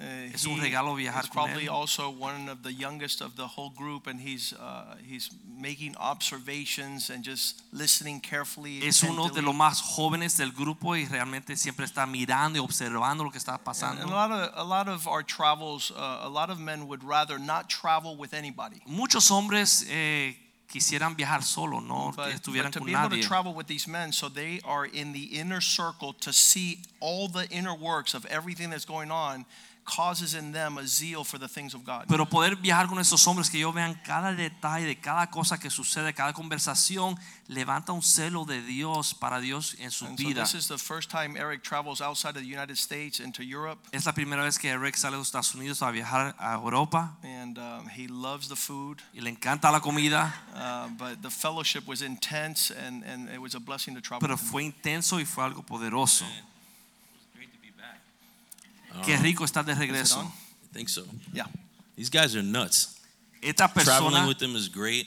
Uh, 0.00 0.30
Es 0.32 0.46
un 0.46 0.60
regalo 0.60 0.94
viajar 0.94 1.22
con 1.28 1.30
probably 1.32 1.64
él. 1.66 1.72
also 1.72 2.08
one 2.08 2.48
of 2.48 2.62
the 2.62 2.72
youngest 2.72 3.20
of 3.20 3.34
the 3.34 3.48
whole 3.48 3.70
group, 3.70 4.06
and 4.06 4.20
he's 4.20 4.52
uh, 4.52 4.94
he's 5.04 5.28
making 5.60 5.96
observations 5.96 7.10
and 7.10 7.24
just 7.24 7.62
listening 7.72 8.20
carefully. 8.20 8.80
es 8.86 9.02
uno 9.02 9.28
de 9.28 9.42
los 9.42 9.54
más 9.56 9.80
jóvenes 9.80 10.36
del 10.36 10.52
grupo 10.52 10.94
y 10.94 11.04
realmente 11.06 11.56
siempre 11.56 11.84
está 11.84 12.06
mirando 12.06 12.58
y 12.58 12.60
observando 12.60 13.24
lo 13.24 13.30
que 13.32 13.38
está 13.38 13.58
pasando. 13.58 14.02
And 14.02 14.10
a 14.10 14.14
lot 14.14 14.30
of 14.30 14.50
a 14.54 14.62
lot 14.64 14.88
of 14.88 15.08
our 15.08 15.24
travels, 15.24 15.90
uh, 15.90 16.20
a 16.22 16.28
lot 16.28 16.48
of 16.50 16.60
men 16.60 16.86
would 16.86 17.02
rather 17.02 17.38
not 17.38 17.68
travel 17.68 18.16
with 18.16 18.34
anybody. 18.34 18.80
Muchos 18.86 19.28
hombres 19.32 19.84
eh, 19.88 20.36
quisieran 20.70 21.16
viajar 21.16 21.42
solo, 21.42 21.80
no 21.80 22.12
But, 22.14 22.34
estuvieran 22.34 22.66
but 22.66 22.72
to 22.74 22.78
con 22.78 22.86
be 22.86 22.92
able 22.94 23.08
nadie. 23.08 23.22
to 23.22 23.26
travel 23.26 23.52
with 23.52 23.66
these 23.66 23.88
men, 23.88 24.12
so 24.12 24.28
they 24.28 24.60
are 24.64 24.84
in 24.86 25.12
the 25.12 25.24
inner 25.40 25.60
circle 25.60 26.12
to 26.20 26.32
see 26.32 26.78
all 27.00 27.26
the 27.28 27.48
inner 27.50 27.74
works 27.74 28.14
of 28.14 28.24
everything 28.26 28.70
that's 28.70 28.84
going 28.86 29.10
on, 29.10 29.44
causes 29.88 30.34
in 30.34 30.52
them 30.52 30.76
a 30.78 30.86
zeal 30.86 31.24
for 31.24 31.38
the 31.38 31.48
things 31.48 31.74
of 31.74 31.82
God. 31.84 32.04
Pero 32.08 32.26
poder 32.28 32.56
viajar 32.56 32.86
con 32.88 32.98
esos 32.98 33.26
hombres 33.26 33.48
que 33.48 33.58
ellos 33.58 33.74
vean 33.74 33.94
cada 34.04 34.34
detalle 34.34 34.84
de 34.86 34.96
cada 35.00 35.28
cosa 35.30 35.58
que 35.58 35.70
sucede, 35.70 36.12
cada 36.14 36.32
conversación, 36.34 37.16
levanta 37.46 37.92
un 37.92 38.02
celo 38.02 38.44
de 38.44 38.60
Dios 38.62 39.14
para 39.14 39.40
Dios 39.40 39.74
en 39.78 39.90
su 39.90 40.04
And 40.06 40.18
so 40.18 40.34
this 40.34 40.54
is 40.54 40.68
the 40.68 40.76
first 40.78 41.10
time 41.10 41.36
Eric 41.36 41.62
travels 41.62 42.00
outside 42.02 42.36
of 42.36 42.42
the 42.42 42.48
United 42.48 42.76
States 42.76 43.20
into 43.20 43.42
Europe, 43.42 43.78
Es 43.92 44.04
la 44.04 44.12
primera 44.12 44.42
vez 44.42 44.58
que 44.58 44.68
Eric 44.70 44.96
sale 44.96 45.12
de 45.12 45.18
los 45.18 45.28
Estados 45.28 45.54
Unidos 45.54 45.80
a 45.82 45.90
viajar 45.90 46.34
a 46.38 46.54
Europa 46.54 47.16
and 47.22 47.58
um, 47.58 47.88
he 47.88 48.06
loves 48.08 48.48
the 48.48 48.56
food. 48.56 48.98
y 49.14 49.20
le 49.20 49.30
encanta 49.30 49.70
la 49.70 49.80
comida, 49.80 50.34
Uh, 50.54 50.88
but 50.98 51.22
the 51.22 51.30
fellowship 51.30 51.86
was 51.86 52.02
intense, 52.02 52.70
and, 52.70 53.04
and 53.04 53.28
it 53.30 53.38
was 53.40 53.54
a 53.54 53.60
blessing 53.60 53.94
to 53.94 54.00
travel. 54.00 54.20
pero 54.20 54.34
with 54.34 54.42
him. 54.42 54.48
fue 54.50 54.64
intenso 54.64 55.18
y 55.18 55.24
fue 55.24 55.44
algo 55.44 55.62
poderoso. 55.64 56.24
Great 56.24 56.34
to 56.34 56.34
be 56.34 56.40
back. 56.40 56.57
Qué 59.04 59.14
Um, 59.16 59.22
rico 59.22 59.44
estar 59.44 59.64
de 59.64 59.74
regreso. 59.74 60.20
I 60.20 60.72
think 60.72 60.88
so. 60.88 61.04
Yeah. 61.32 61.46
These 61.96 62.10
guys 62.10 62.34
are 62.36 62.42
nuts. 62.42 62.94
Esta 63.42 63.68
Traveling 63.68 64.12
persona 64.12 64.26
with 64.28 64.38
them 64.38 64.56
is 64.56 64.68
great. 64.68 65.06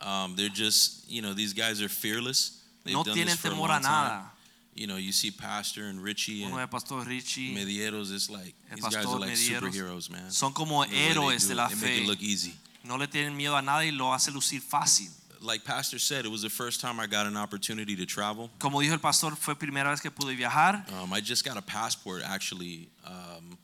Um, 0.00 0.34
they're 0.36 0.48
just, 0.52 1.08
you 1.08 1.22
know, 1.22 1.32
these 1.34 1.52
guys 1.52 1.80
are 1.82 1.88
fearless. 1.88 2.62
They've 2.84 2.94
no 2.94 3.02
done 3.04 3.14
tienen 3.16 3.26
this 3.26 3.36
for 3.40 3.48
a 3.48 3.50
temor 3.52 3.68
long 3.68 3.70
a 3.70 3.80
time. 3.80 3.82
nada. 3.82 4.30
You 4.74 4.86
know, 4.88 4.96
you 4.96 5.12
see 5.12 5.30
Pastor 5.30 5.84
and 5.86 6.02
Richie 6.02 6.42
Uno 6.44 6.58
and 6.58 6.68
Pastor 6.70 6.96
Richie 7.06 7.54
Medieros. 7.54 8.12
It's 8.12 8.28
like 8.28 8.54
El 8.70 8.76
these 8.76 8.84
guys 8.84 8.94
Pastor 8.96 9.08
are 9.10 9.20
like 9.20 9.30
Medieros 9.30 9.60
superheroes, 9.72 10.10
man. 10.10 10.30
son 10.30 10.52
como 10.52 10.84
The 10.84 10.90
way 10.90 10.96
they 10.96 11.14
héroes 11.14 11.42
do 11.42 11.46
de 11.48 11.52
it, 11.52 11.56
la 11.56 11.68
they 11.68 11.74
make 11.76 11.84
fe. 11.84 12.02
it 12.02 12.06
look 12.08 12.20
easy. 12.22 12.54
No 12.84 12.96
le 12.96 13.06
tienen 13.06 13.36
miedo 13.36 13.56
a 13.56 13.62
nada 13.62 13.84
y 13.84 13.90
lo 13.92 14.12
hace 14.12 14.30
lucir 14.32 14.60
fácil. 14.60 15.10
Like 15.44 15.62
Pastor 15.62 15.98
said, 15.98 16.24
it 16.24 16.30
was 16.30 16.40
the 16.40 16.48
first 16.48 16.80
time 16.80 16.98
I 16.98 17.06
got 17.06 17.26
an 17.26 17.36
opportunity 17.36 17.94
to 17.96 18.06
travel. 18.06 18.50
Como 18.58 18.80
dijo 18.80 18.92
el 18.92 18.98
pastor, 18.98 19.36
fue 19.36 19.54
primera 19.54 19.90
vez 19.90 20.00
que 20.00 20.10
pude 20.10 20.34
viajar. 20.34 20.86
Um, 21.02 21.12
I 21.12 21.20
just 21.20 21.44
got 21.44 21.58
a 21.58 21.62
passport 21.62 22.22
actually, 22.24 22.88
um, 23.06 23.58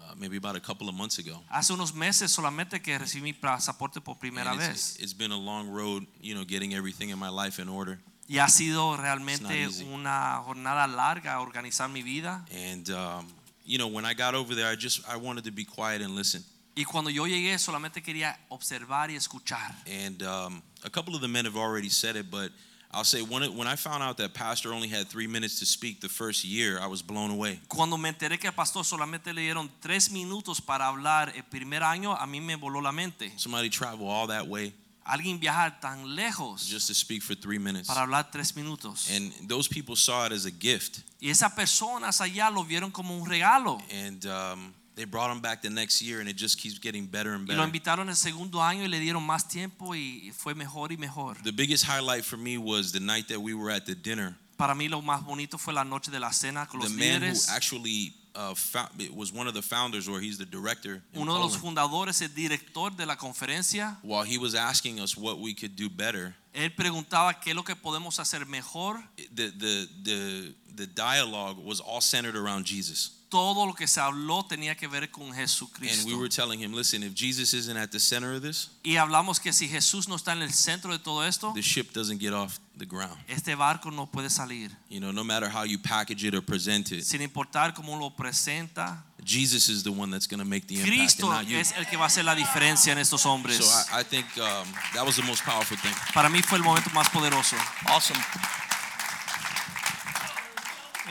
uh, 0.00 0.14
maybe 0.18 0.38
about 0.38 0.56
a 0.56 0.60
couple 0.60 0.88
of 0.88 0.94
months 0.94 1.18
ago. 1.18 1.42
Hace 1.50 1.74
unos 1.74 1.94
meses 1.94 2.30
solamente 2.30 2.80
que 2.80 2.98
recibí 2.98 3.20
mi 3.20 3.32
pasaporte 3.34 4.02
por 4.02 4.16
primera 4.16 4.54
it's, 4.54 4.66
vez. 4.66 4.96
it's 4.98 5.12
been 5.12 5.30
a 5.30 5.36
long 5.36 5.68
road, 5.68 6.06
you 6.22 6.34
know, 6.34 6.44
getting 6.44 6.72
everything 6.74 7.10
in 7.10 7.18
my 7.18 7.28
life 7.28 7.60
in 7.60 7.68
order. 7.68 7.98
Y 8.26 8.38
ha 8.38 8.48
sido 8.48 8.96
realmente 8.96 9.68
una 9.92 10.40
jornada 10.46 10.86
larga 10.86 11.40
organizar 11.40 11.90
mi 11.90 12.02
vida. 12.02 12.46
And 12.50 12.88
um, 12.90 13.26
you 13.66 13.76
know, 13.76 13.88
when 13.88 14.06
I 14.06 14.14
got 14.14 14.34
over 14.34 14.54
there, 14.54 14.68
I 14.68 14.74
just 14.74 15.06
I 15.06 15.16
wanted 15.16 15.44
to 15.44 15.52
be 15.52 15.64
quiet 15.64 16.00
and 16.00 16.14
listen. 16.14 16.42
Y 16.76 16.84
cuando 16.84 17.10
yo 17.10 17.26
llegué 17.26 17.58
solamente 17.58 18.02
quería 18.02 18.38
observar 18.48 19.10
y 19.10 19.16
escuchar. 19.16 19.74
And 19.86 20.22
um, 20.22 20.62
a 20.84 20.90
couple 20.90 21.14
of 21.14 21.20
the 21.20 21.28
men 21.28 21.44
have 21.44 21.56
already 21.56 21.88
said 21.88 22.16
it, 22.16 22.30
but 22.30 22.50
I'll 22.92 23.04
say 23.04 23.22
when 23.22 23.42
it, 23.44 23.52
when 23.54 23.68
I 23.68 23.76
found 23.76 24.02
out 24.02 24.16
that 24.16 24.34
Pastor 24.34 24.72
only 24.72 24.88
had 24.88 25.06
three 25.06 25.28
minutes 25.28 25.60
to 25.60 25.66
speak 25.66 26.00
the 26.00 26.08
first 26.08 26.44
year, 26.44 26.78
I 26.80 26.88
was 26.88 27.02
blown 27.02 27.30
away. 27.30 27.60
Cuando 27.68 27.96
me 27.96 28.08
enteré 28.10 28.38
que 28.38 28.48
al 28.48 28.54
pastor 28.54 28.84
solamente 28.84 29.32
le 29.32 29.42
dieron 29.42 29.70
tres 29.80 30.10
minutos 30.10 30.60
para 30.60 30.86
hablar 30.88 31.32
el 31.36 31.44
primer 31.44 31.82
año, 31.82 32.16
a 32.20 32.26
mí 32.26 32.40
me 32.40 32.56
voló 32.56 32.82
la 32.82 32.90
mente. 32.90 33.32
Somebody 33.36 33.70
travel 33.70 34.08
all 34.08 34.26
that 34.28 34.46
way 34.48 34.72
Alguien 35.06 35.40
viajar 35.40 35.80
tan 35.80 36.14
lejos 36.14 36.68
just 36.68 36.86
to 36.88 36.94
speak 36.94 37.22
for 37.22 37.34
three 37.34 37.58
minutes. 37.58 37.88
para 37.88 38.00
hablar 38.02 38.30
tres 38.30 38.54
minutos. 38.56 39.08
And 39.10 39.32
those 39.48 39.66
people 39.68 39.96
saw 39.96 40.26
it 40.26 40.32
as 40.32 40.44
a 40.44 40.50
gift, 40.50 41.00
Y 41.20 41.30
esas 41.30 41.52
personas 41.52 42.20
allá 42.20 42.50
lo 42.50 42.64
vieron 42.64 42.90
como 42.92 43.16
un 43.16 43.24
regalo. 43.28 43.80
and 43.92 44.26
um, 44.26 44.74
they 44.96 45.04
brought 45.04 45.30
him 45.30 45.40
back 45.40 45.62
the 45.62 45.70
next 45.70 46.02
year, 46.02 46.20
and 46.20 46.28
it 46.28 46.36
just 46.36 46.58
keeps 46.58 46.78
getting 46.78 47.06
better 47.06 47.32
and 47.34 47.48
Y 47.48 47.54
lo 47.54 47.62
better. 47.62 47.66
invitaron 47.66 48.08
el 48.08 48.16
segundo 48.16 48.58
año 48.60 48.82
y 48.84 48.88
le 48.88 48.98
dieron 49.00 49.22
más 49.24 49.48
tiempo 49.48 49.94
y 49.94 50.30
fue 50.36 50.54
mejor 50.54 50.90
y 50.92 50.96
mejor. 50.96 51.36
The 51.42 51.52
biggest 51.52 51.84
highlight 51.84 52.24
for 52.24 52.36
me 52.38 52.58
was 52.58 52.92
the 52.92 53.00
night 53.00 53.28
that 53.28 53.40
we 53.40 53.54
were 53.54 53.70
at 53.70 53.86
the 53.86 53.94
dinner. 53.94 54.36
Para 54.56 54.74
mí 54.74 54.88
lo 54.90 55.00
más 55.00 55.24
bonito 55.24 55.56
fue 55.58 55.72
la 55.72 55.84
noche 55.84 56.10
de 56.10 56.20
la 56.20 56.30
cena 56.32 56.66
con 56.66 56.80
The 56.80 56.88
los 56.88 56.94
man 56.96 57.22
who 57.22 57.34
actually 57.48 58.12
uh, 58.34 58.52
fou- 58.54 58.88
was 59.14 59.32
one 59.32 59.46
of 59.48 59.54
the 59.54 59.62
founders, 59.62 60.06
or 60.06 60.20
he's 60.20 60.36
the 60.36 60.44
director. 60.44 61.00
Uno 61.14 61.32
de 61.32 61.40
los 61.40 61.56
fundadores, 61.56 62.20
el 62.20 62.28
director 62.34 62.90
de 62.94 63.06
la 63.06 63.16
conferencia, 63.16 63.96
While 64.02 64.24
he 64.24 64.36
was 64.36 64.54
asking 64.54 65.00
us 65.00 65.16
what 65.16 65.38
we 65.38 65.54
could 65.54 65.76
do 65.76 65.88
better, 65.88 66.34
él 66.52 66.74
preguntaba 66.74 67.38
qué 67.40 67.50
es 67.50 67.56
lo 67.56 67.62
que 67.64 67.76
podemos 67.76 68.18
hacer 68.18 68.46
mejor. 68.46 69.02
the 69.34 69.50
the 69.52 69.86
the 70.04 70.54
the 70.76 70.86
dialogue 70.86 71.58
was 71.64 71.80
all 71.80 72.00
centered 72.00 72.36
around 72.36 72.64
Jesus. 72.66 73.16
Todo 73.30 73.64
lo 73.64 73.74
que 73.74 73.86
se 73.86 74.00
habló 74.00 74.44
tenía 74.44 74.76
que 74.76 74.88
ver 74.88 75.08
con 75.12 75.26
And 75.28 75.36
Jesucristo. 75.36 76.04
we 76.08 76.14
were 76.16 76.28
telling 76.28 76.58
him, 76.60 76.72
listen, 76.72 77.04
if 77.04 77.14
Jesus 77.14 77.54
isn't 77.54 77.76
at 77.76 77.92
the 77.92 78.00
center 78.00 78.34
of 78.34 78.42
this, 78.42 78.70
Y 78.82 78.96
hablamos 78.96 79.38
que 79.40 79.52
si 79.52 79.68
Jesús 79.68 80.08
no 80.08 80.16
está 80.16 80.32
en 80.32 80.42
el 80.42 80.52
centro 80.52 80.90
de 80.90 80.98
todo 80.98 81.22
esto, 81.24 81.52
the 81.54 81.62
ship 81.62 81.92
doesn't 81.92 82.18
get 82.20 82.32
off 82.32 82.58
the 82.76 82.84
ground. 82.86 83.16
este 83.28 83.54
barco 83.54 83.92
no 83.92 84.06
puede 84.10 84.30
salir. 84.30 84.72
You 84.88 84.98
know, 84.98 85.12
no 85.12 85.22
matter 85.22 85.48
how 85.48 85.62
you 85.62 85.78
package 85.78 86.24
it 86.24 86.34
or 86.34 86.42
present 86.42 86.90
it, 86.90 87.04
Sin 87.04 87.22
importar 87.22 87.72
cómo 87.72 87.96
lo 87.96 88.10
presenta, 88.16 89.04
Jesus 89.24 89.68
is 89.68 89.82
the 89.82 89.92
one 89.92 90.10
that's 90.10 90.26
going 90.26 90.40
to 90.40 90.46
make 90.48 90.66
the 90.66 90.76
impact 90.80 91.20
and 91.20 91.28
not 91.30 91.46
you. 91.48 91.58
es 91.58 91.72
el 91.76 91.84
que 91.84 91.96
va 91.96 92.04
a 92.04 92.06
hacer 92.08 92.24
la 92.24 92.34
diferencia 92.34 92.92
en 92.92 92.98
estos 92.98 93.24
hombres. 93.24 93.56
So 93.58 93.64
I, 93.94 94.00
I 94.00 94.02
think 94.02 94.26
um, 94.38 94.66
that 94.94 95.04
was 95.04 95.16
the 95.16 95.22
most 95.24 95.42
powerful 95.44 95.76
thing. 95.76 95.92
Para 96.12 96.28
mí 96.28 96.42
fue 96.42 96.58
el 96.58 96.64
momento 96.64 96.90
más 96.90 97.08
poderoso. 97.10 97.56
Awesome. 97.88 98.18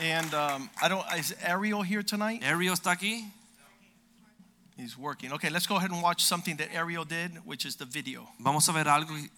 And 0.00 0.32
um, 0.34 0.70
I 0.82 0.88
don't. 0.88 1.04
Is 1.18 1.34
Ariel 1.44 1.82
here 1.82 2.02
tonight? 2.02 2.42
Ariel 2.42 2.74
está 2.74 2.92
aquí. 2.96 3.24
He's 4.76 4.96
working. 4.96 5.30
Okay, 5.34 5.50
let's 5.50 5.66
go 5.66 5.76
ahead 5.76 5.90
and 5.90 6.00
watch 6.02 6.22
something 6.24 6.56
that 6.56 6.68
Ariel 6.74 7.04
did, 7.04 7.32
which 7.44 7.66
is 7.66 7.76
the 7.76 7.84
video. 7.84 8.26
Vamos 8.40 8.66
a 8.68 8.72
ver 8.72 8.84
algo. 8.84 9.10
y- 9.10 9.28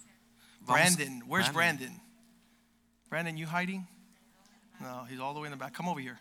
vamos- 0.65 0.95
Brandon, 0.95 1.23
where's 1.27 1.49
Brandon? 1.49 2.01
Brandon, 3.11 3.37
you 3.37 3.47
hiding? 3.47 3.87
No, 4.81 5.05
he's 5.11 5.19
all 5.19 5.35
the 5.35 5.41
way 5.41 5.47
in 5.47 5.51
the 5.51 5.57
back. 5.57 5.75
Come 5.75 5.89
over 5.89 5.99
here. 6.01 6.19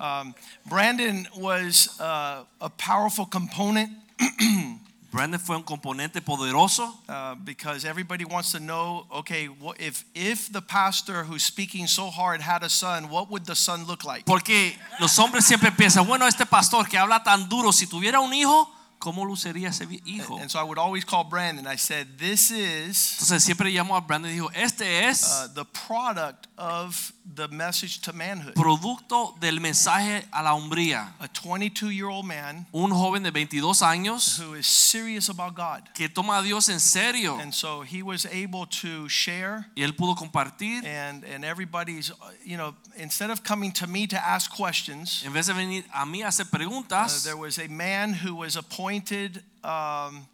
Um, 0.00 0.34
Brandon 0.66 1.28
was 1.36 2.00
uh, 2.00 2.44
a 2.60 2.70
powerful 2.70 3.26
component 3.26 3.90
Brandon 5.10 5.40
fue 5.40 5.56
un 5.56 5.64
componente 5.64 6.20
poderoso 6.20 6.94
uh, 7.08 7.34
because 7.34 7.84
everybody 7.84 8.24
wants 8.24 8.52
to 8.52 8.60
know 8.60 9.06
okay, 9.12 9.46
what, 9.46 9.80
if, 9.80 10.04
if 10.14 10.52
the 10.52 10.62
pastor 10.62 11.24
who's 11.24 11.42
speaking 11.42 11.86
so 11.86 12.10
hard 12.10 12.40
had 12.40 12.62
a 12.62 12.68
son, 12.68 13.10
what 13.10 13.28
would 13.28 13.44
the 13.44 13.56
son 13.56 13.86
look 13.86 14.04
like? 14.04 14.24
porque 14.24 14.76
los 15.00 15.16
hombres 15.18 15.44
siempre 15.44 15.70
piensan, 15.72 16.06
bueno, 16.06 16.26
este 16.26 16.46
pastor 16.46 16.84
que 16.84 16.96
habla 16.96 17.22
tan 17.24 17.48
duro, 17.48 17.72
si 17.72 17.86
tuviera 17.86 18.20
un 18.20 18.32
hijo, 18.32 18.70
¿cómo 19.00 19.24
lucería 19.24 19.70
ese 19.70 19.86
hijo? 20.04 20.38
And 20.38 20.48
so 20.48 20.60
I 20.60 20.62
would 20.62 20.78
always 20.78 21.04
call 21.04 21.24
Brandon. 21.24 21.66
I 21.66 21.76
said, 21.76 22.06
This 22.16 22.52
is 22.52 23.16
Entonces 23.18 23.42
siempre 23.42 23.70
llamo 23.70 23.96
a 23.96 24.00
Brandon 24.00 24.30
y 24.30 24.34
dijo, 24.34 24.50
este 24.54 25.08
es 25.08 25.24
uh, 25.24 25.48
the 25.54 25.64
product 25.64 26.46
of 26.60 27.12
the 27.34 27.48
message 27.48 28.00
to 28.02 28.12
manhood. 28.12 28.54
producto 28.54 29.34
del 29.40 29.60
mensaje 29.60 30.22
a 30.30 30.42
la 30.42 30.52
hombría. 30.54 31.14
A 31.18 31.26
22 31.28 31.90
year 31.90 32.08
old 32.08 32.26
man 32.26 32.66
Un 32.72 32.90
joven 32.90 33.22
de 33.22 33.30
22 33.30 33.80
años 33.82 34.38
who 34.38 34.54
is 34.54 34.66
serious 34.66 35.30
about 35.30 35.54
God. 35.54 35.82
que 35.94 36.08
toma 36.10 36.38
a 36.38 36.42
Dios 36.42 36.68
en 36.68 36.78
serio 36.78 37.38
And 37.40 37.54
so 37.54 37.80
he 37.82 38.02
was 38.02 38.26
able 38.26 38.66
to 38.82 39.08
share, 39.08 39.66
y 39.74 39.82
él 39.82 39.96
pudo 39.96 40.14
compartir. 40.14 40.84
and, 40.84 41.24
and 41.24 41.44
everybody's, 41.44 42.10
uh, 42.10 42.14
you 42.44 42.58
know, 42.58 42.74
instead 42.96 43.30
of 43.30 43.42
coming 43.42 43.72
to 43.72 43.86
me 43.86 44.06
to 44.06 44.16
ask 44.16 44.50
questions, 44.54 45.22
En 45.24 45.32
vez 45.32 45.46
de 45.46 45.54
venir 45.54 45.84
a 45.94 46.04
mí 46.04 46.22
a 46.22 46.28
hacer 46.28 46.44
uh, 46.46 46.50
preguntas, 46.50 47.22
there 47.24 47.36
was 47.38 47.58
a 47.58 47.68
man 47.68 48.12
who 48.12 48.34
was 48.34 48.56
appointed 48.56 49.42
um, 49.64 50.26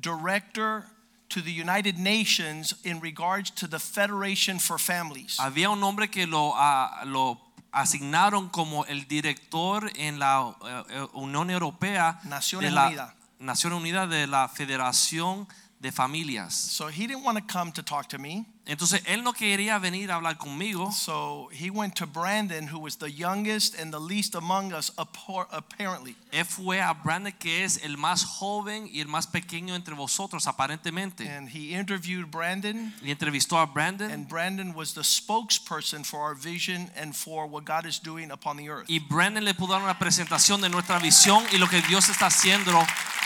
director 0.00 0.84
to 1.28 1.42
the 1.42 1.52
United 1.52 1.98
Nations 1.98 2.74
in 2.84 3.00
regards 3.00 3.50
to 3.50 3.66
the 3.66 3.78
Federation 3.78 4.58
for 4.58 4.78
Families. 4.78 5.36
había 5.38 5.70
un 5.70 5.82
hombre 5.82 6.08
que 6.08 6.26
lo, 6.26 6.52
ah, 6.56 7.02
lo 7.04 7.38
asignaron 7.72 8.48
como 8.48 8.84
el 8.86 9.06
director 9.06 9.90
en 9.96 10.18
la 10.18 10.56
eh, 10.90 11.06
Unión 11.12 11.50
Europea 11.50 12.20
Naciones 12.24 12.70
de 12.70 12.74
la 12.74 12.86
Unidas. 12.86 13.14
Naciones 13.38 13.78
Unidas 13.78 14.10
de 14.10 14.26
la 14.26 14.48
Federación 14.48 15.46
de 15.80 15.92
Familias. 15.92 16.54
So 16.54 16.88
he 16.88 17.06
didn't 17.06 17.24
want 17.24 17.38
to 17.38 17.44
come 17.44 17.72
to 17.72 17.82
talk 17.82 18.08
to 18.08 18.18
me. 18.18 18.46
Entonces 18.68 19.02
él 19.06 19.22
no 19.24 19.32
quería 19.32 19.78
venir 19.78 20.12
a 20.12 20.16
hablar 20.16 20.36
conmigo. 20.36 20.92
So 20.92 21.48
he 21.50 21.70
went 21.70 21.94
to 21.96 22.06
Brandon, 22.06 22.68
who 22.68 22.78
was 22.78 22.98
the 22.98 23.10
youngest 23.10 23.74
and 23.80 23.90
the 23.90 23.98
least 23.98 24.34
among 24.34 24.74
us, 24.74 24.92
apparently. 24.98 26.14
Él 26.32 26.44
fue 26.44 26.80
a 26.82 26.92
Brandon 26.92 27.32
que 27.32 27.64
es 27.64 27.78
el 27.82 27.96
más 27.96 28.24
joven 28.24 28.86
y 28.92 29.00
el 29.00 29.08
más 29.08 29.26
pequeño 29.26 29.74
entre 29.74 29.94
vosotros 29.94 30.46
aparentemente. 30.46 31.26
And 31.26 31.48
he 31.48 31.72
interviewed 31.74 32.30
Brandon, 32.30 32.92
Y 33.02 33.10
entrevistó 33.10 33.58
a 33.58 33.64
Brandon 33.64 34.10
and 34.10 34.28
Brandon 34.28 34.74
was 34.74 34.92
the 34.92 35.02
spokesperson 35.02 36.04
for 36.04 36.20
our 36.20 36.34
vision 36.34 36.90
and 36.94 37.16
for 37.16 37.46
what 37.46 37.64
God 37.64 37.86
is 37.86 37.98
doing 37.98 38.30
upon 38.30 38.58
the 38.58 38.68
earth. 38.68 38.84
y 38.88 38.98
Brandon 38.98 39.44
le 39.46 39.54
pudo 39.54 39.72
dar 39.72 39.82
una 39.82 39.98
presentación 39.98 40.60
de 40.60 40.68
nuestra 40.68 40.98
visión 40.98 41.42
y 41.52 41.56
lo 41.56 41.68
que 41.68 41.80
Dios 41.88 42.10
está 42.10 42.26
haciendo 42.26 42.72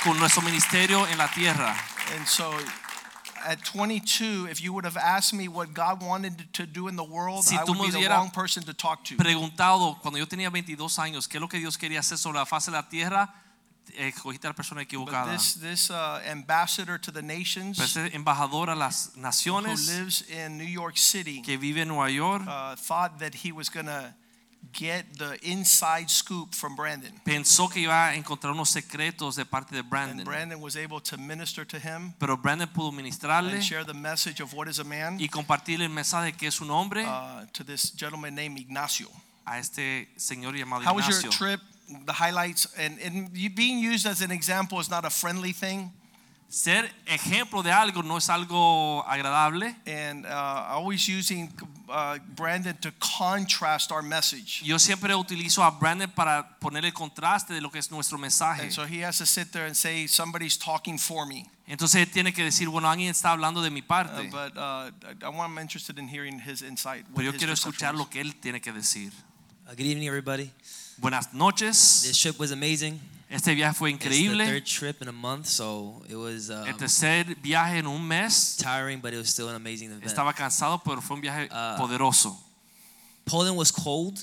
con 0.04 0.16
nuestro 0.20 0.42
ministerio 0.42 1.04
en 1.08 1.18
la 1.18 1.26
tierra. 1.32 1.74
And 2.16 2.26
so 2.28 2.52
at 3.44 3.64
22, 3.64 4.48
if 4.50 4.60
you 4.62 4.72
would 4.72 4.84
have 4.84 4.96
asked 4.96 5.34
me 5.34 5.48
what 5.48 5.74
God 5.74 6.02
wanted 6.02 6.52
to 6.54 6.66
do 6.66 6.88
in 6.88 6.96
the 6.96 7.04
world, 7.04 7.44
Si 7.44 7.56
I 7.56 7.64
would 7.64 7.78
be 7.78 7.90
the 7.90 8.08
wrong 8.08 8.30
person 8.30 8.62
to 8.64 8.74
talk 8.74 9.04
to. 9.04 9.16
Preguntado 9.16 10.00
cuando 10.00 10.18
yo 10.18 10.26
tenía 10.26 10.50
22 10.50 10.98
años 10.98 11.28
qué 11.28 11.36
es 11.36 11.40
lo 11.40 11.48
que 11.48 11.58
Dios 11.58 11.76
quería 11.76 12.00
hacer 12.00 12.18
sobre 12.18 12.38
la 12.38 12.44
faz 12.44 12.66
de 12.66 12.72
la 12.72 12.88
tierra, 12.88 13.28
escogiste 13.96 14.46
a 14.46 14.50
la 14.50 14.54
persona 14.54 14.80
But 14.80 14.88
equivocada. 14.88 15.32
this, 15.32 15.54
this 15.54 15.90
uh, 15.90 16.20
ambassador 16.26 16.98
to 16.98 17.10
the 17.10 17.22
nations 17.22 17.78
embajador 18.12 18.68
a 18.68 18.74
las 18.74 19.12
who 19.44 19.60
lives 19.60 20.22
in 20.30 20.56
New 20.56 20.64
York 20.64 20.96
City 20.96 21.42
que 21.42 21.58
vive 21.58 21.78
en 21.78 21.88
Nueva 21.88 22.10
York 22.10 22.42
uh, 22.46 22.76
thought 22.76 23.18
that 23.18 23.34
he 23.34 23.52
was 23.52 23.68
going 23.68 23.86
to 23.86 24.14
get 24.72 25.04
the 25.18 25.38
inside 25.42 26.08
scoop 26.08 26.54
from 26.54 26.74
Brandon. 26.76 27.12
pensó 27.24 27.68
que 27.68 27.80
iba 27.80 28.08
a 28.08 28.16
encontrar 28.16 28.52
unos 28.52 28.70
secretos 28.70 29.36
de 29.36 29.44
parte 29.44 29.74
de 29.74 29.80
And 29.80 29.90
Brandon. 29.90 30.24
Brandon 30.24 30.60
was 30.60 30.76
able 30.76 31.00
to 31.00 31.16
minister 31.18 31.64
to 31.66 31.78
him 31.78 32.14
Pero 32.18 32.36
Brandon 32.36 32.68
pudo 32.68 32.92
ministrarle 32.92 33.52
and 33.54 33.62
share 33.62 33.84
the 33.84 33.94
message 33.94 34.40
of 34.40 34.52
what 34.54 34.68
is 34.68 34.78
a 34.78 34.84
man 34.84 35.18
y 35.20 35.28
compartir 35.28 35.80
el 35.80 35.88
mensaje 35.88 36.26
de 36.26 36.32
que 36.32 36.48
es 36.48 36.60
un 36.60 36.70
hombre 36.70 37.04
uh, 37.04 37.44
to 37.52 37.64
this 37.64 37.90
gentleman 37.90 38.34
named 38.34 38.58
Ignacio. 38.58 39.08
a 39.44 39.58
este 39.58 40.08
señor 40.16 40.56
llamado 40.56 40.84
How 40.84 40.94
was 40.94 41.08
your 41.08 41.30
trip? 41.32 41.60
The 42.06 42.12
highlights 42.12 42.66
and, 42.78 42.98
and 43.00 43.32
being 43.54 43.78
used 43.78 44.06
as 44.06 44.22
an 44.22 44.30
example 44.30 44.80
is 44.80 44.88
not 44.88 45.04
a 45.04 45.10
friendly 45.10 45.52
thing. 45.52 45.90
Ser 46.52 46.92
ejemplo 47.06 47.62
de 47.62 47.72
algo 47.72 48.02
no 48.02 48.18
es 48.18 48.28
algo 48.28 49.02
agradable. 49.08 49.74
And 49.86 50.26
uh, 50.26 50.66
always 50.68 51.08
using 51.08 51.50
uh, 51.88 52.18
Brandon 52.36 52.76
to 52.82 52.92
contrast 53.00 53.90
our 53.90 54.02
message. 54.02 54.60
Yo 54.62 54.78
siempre 54.78 55.14
utilizo 55.14 55.64
a 55.64 55.70
Brandon 55.70 56.10
para 56.10 56.58
poner 56.60 56.84
el 56.84 56.92
contraste 56.92 57.54
de 57.54 57.62
lo 57.62 57.70
que 57.70 57.78
es 57.78 57.90
nuestro 57.90 58.18
mensaje. 58.18 58.64
And 58.64 58.70
so 58.70 58.84
he 58.84 59.02
has 59.02 59.16
to 59.16 59.24
sit 59.24 59.50
there 59.50 59.64
and 59.64 59.74
say, 59.74 60.06
somebody's 60.06 60.58
talking 60.58 60.98
for 60.98 61.24
me. 61.24 61.46
Entonces 61.66 62.02
él 62.02 62.10
tiene 62.12 62.34
que 62.34 62.44
decir, 62.44 62.68
bueno, 62.68 62.90
alguien 62.90 63.08
está 63.08 63.30
hablando 63.30 63.62
de 63.62 63.70
mi 63.70 63.80
Uh, 63.80 63.86
parte. 63.86 64.28
but 64.30 64.54
uh, 64.58 64.90
I, 65.08 65.24
I 65.24 65.28
want, 65.30 65.52
I'm 65.52 65.58
interested 65.58 65.98
in 65.98 66.06
hearing 66.06 66.38
his 66.38 66.60
insight. 66.60 67.06
Pero 67.16 67.32
yo 67.32 67.38
quiero 67.38 67.54
escuchar 67.54 67.94
lo 67.94 68.10
que 68.10 68.20
él 68.20 68.34
tiene 68.38 68.60
que 68.60 68.72
decir. 68.74 69.10
Uh, 69.66 69.70
good 69.70 69.86
evening, 69.86 70.06
everybody. 70.06 70.50
Buenas 70.98 71.32
noches. 71.32 72.02
This 72.02 72.18
trip 72.18 72.38
was 72.38 72.52
amazing. 72.52 73.00
Este 73.32 73.54
viaje 73.54 73.74
fue 73.74 73.90
It's 73.90 73.98
the 74.04 74.08
increíble. 74.10 74.44
third 74.46 74.64
trip 74.66 75.00
in 75.02 75.08
a 75.08 75.12
month, 75.12 75.46
so 75.46 76.02
it 76.08 76.16
was 76.16 76.50
um, 76.50 76.66
El 76.66 76.76
tercer 76.76 77.24
viaje 77.42 77.78
en 77.78 77.86
un 77.86 78.06
mes. 78.06 78.56
tiring, 78.58 79.00
but 79.00 79.14
it 79.14 79.16
was 79.16 79.30
still 79.30 79.48
an 79.48 79.56
amazing 79.56 79.90
event. 79.90 80.04
Estaba 80.04 80.34
cansado, 80.34 80.82
pero 80.84 81.00
fue 81.00 81.16
un 81.16 81.22
viaje 81.22 81.48
Ah. 81.50 81.76
poderoso. 81.78 82.36
Poland 83.24 83.56
was 83.56 83.70
cold. 83.72 84.22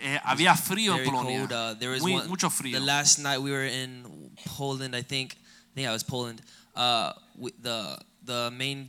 Eh, 0.00 0.18
había 0.24 0.54
frío 0.56 0.96
en 0.96 1.04
Polonia. 1.04 1.38
cold. 1.40 1.52
Uh, 1.52 1.74
there 1.80 1.90
was 1.90 2.02
Muy- 2.02 2.14
one, 2.14 2.28
mucho 2.28 2.48
frío. 2.48 2.72
The 2.74 2.80
last 2.80 3.18
night 3.18 3.38
we 3.40 3.50
were 3.50 3.64
in 3.66 4.04
Poland, 4.44 4.94
I 4.94 5.02
think. 5.02 5.32
I 5.32 5.74
think 5.74 5.88
I 5.88 5.92
was 5.92 6.04
Poland. 6.04 6.40
Uh, 6.76 7.12
the 7.60 7.98
the 8.24 8.50
main 8.52 8.88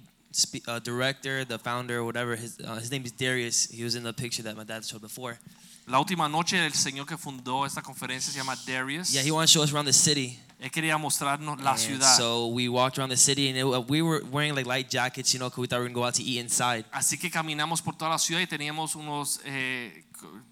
uh, 0.68 0.80
director, 0.80 1.44
the 1.46 1.58
founder, 1.58 2.04
whatever. 2.04 2.36
His 2.36 2.60
uh, 2.60 2.76
his 2.76 2.92
name 2.92 3.04
is 3.06 3.12
Darius. 3.14 3.68
He 3.72 3.84
was 3.84 3.96
in 3.96 4.04
the 4.04 4.14
picture 4.14 4.44
that 4.44 4.56
my 4.56 4.64
dad 4.64 4.86
showed 4.86 5.02
before. 5.02 5.40
La 5.88 6.00
última 6.00 6.28
noche 6.28 6.66
el 6.66 6.74
señor 6.74 7.06
que 7.06 7.18
fundó 7.18 7.66
esta 7.66 7.82
conferencia 7.82 8.32
se 8.32 8.38
llama 8.40 8.56
Darius. 8.66 9.12
Yeah, 9.12 9.22
he 9.24 9.32
wanted 9.32 9.48
to 9.48 9.54
show 9.54 9.64
us 9.64 9.72
around 9.72 9.86
the 9.86 9.94
city. 9.94 10.40
Él 10.60 10.72
quería 10.72 10.98
mostrarnos 10.98 11.62
la 11.62 11.72
And 11.72 11.80
ciudad. 11.80 12.18
So 12.18 12.48
we 12.48 12.70
walked 12.70 12.98
around 12.98 13.10
the 13.12 13.18
city, 13.18 13.50
and 13.50 13.58
it, 13.58 13.90
we 13.90 14.02
were 14.02 14.24
wearing 14.32 14.56
like 14.56 14.66
light 14.66 14.90
jackets, 14.90 15.34
you 15.34 15.40
know, 15.40 15.50
because 15.50 15.62
we 15.62 15.68
thought 15.68 15.80
we 15.80 15.84
were 15.84 15.90
gonna 15.90 16.00
go 16.02 16.06
out 16.06 16.16
to 16.16 16.24
eat 16.24 16.40
inside. 16.40 16.86
Así 16.92 17.20
que 17.20 17.30
caminamos 17.30 17.82
por 17.84 17.94
toda 17.96 18.10
la 18.12 18.18
ciudad 18.18 18.40
y 18.42 18.48
teníamos 18.48 18.96
unos 18.96 19.42
eh, 19.44 20.06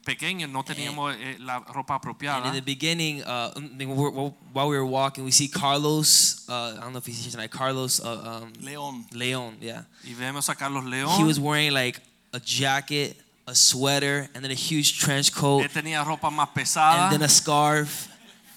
pequeños, 0.06 0.50
no 0.52 0.64
teníamos 0.64 1.16
eh, 1.18 1.38
la 1.40 1.60
ropa 1.62 1.96
And 1.96 2.02
apropiada. 2.04 2.48
in 2.50 2.54
the 2.54 2.62
beginning, 2.62 3.24
uh, 3.24 3.54
I 3.56 3.60
mean, 3.60 3.96
we're, 3.96 4.12
we're- 4.12 4.34
while 4.52 4.68
we 4.68 4.76
were 4.78 4.86
walking, 4.86 5.24
we 5.24 5.32
see 5.32 5.48
Carlos. 5.48 6.46
Uh, 6.50 6.76
I 6.78 6.82
don't 6.82 6.92
know 6.92 7.00
if 7.00 7.06
he's 7.08 7.24
here 7.24 7.32
tonight. 7.32 7.50
Carlos 7.50 8.00
uh, 8.02 8.42
um, 8.44 8.54
Leon. 8.62 9.06
Leon, 9.14 9.58
yeah. 9.62 9.84
Y 10.04 10.14
vemos 10.14 10.48
a 10.50 10.54
Carlos 10.56 10.84
León. 10.84 11.18
He 11.18 11.24
was 11.24 11.40
wearing 11.40 11.72
like 11.72 12.00
a 12.34 12.40
jacket, 12.42 13.16
a 13.46 13.54
sweater, 13.56 14.30
and 14.34 14.44
then 14.44 14.52
a 14.52 14.56
huge 14.56 15.00
trench 15.00 15.32
coat, 15.34 15.64
Él 15.64 15.70
tenía 15.70 16.04
ropa 16.04 16.30
más 16.30 16.50
pesada. 16.54 17.04
and 17.06 17.14
then 17.14 17.22
a 17.24 17.30
scarf, 17.30 18.08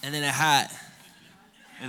and 0.03 0.13
then 0.13 0.23
a 0.23 0.31
hat. 0.31 0.71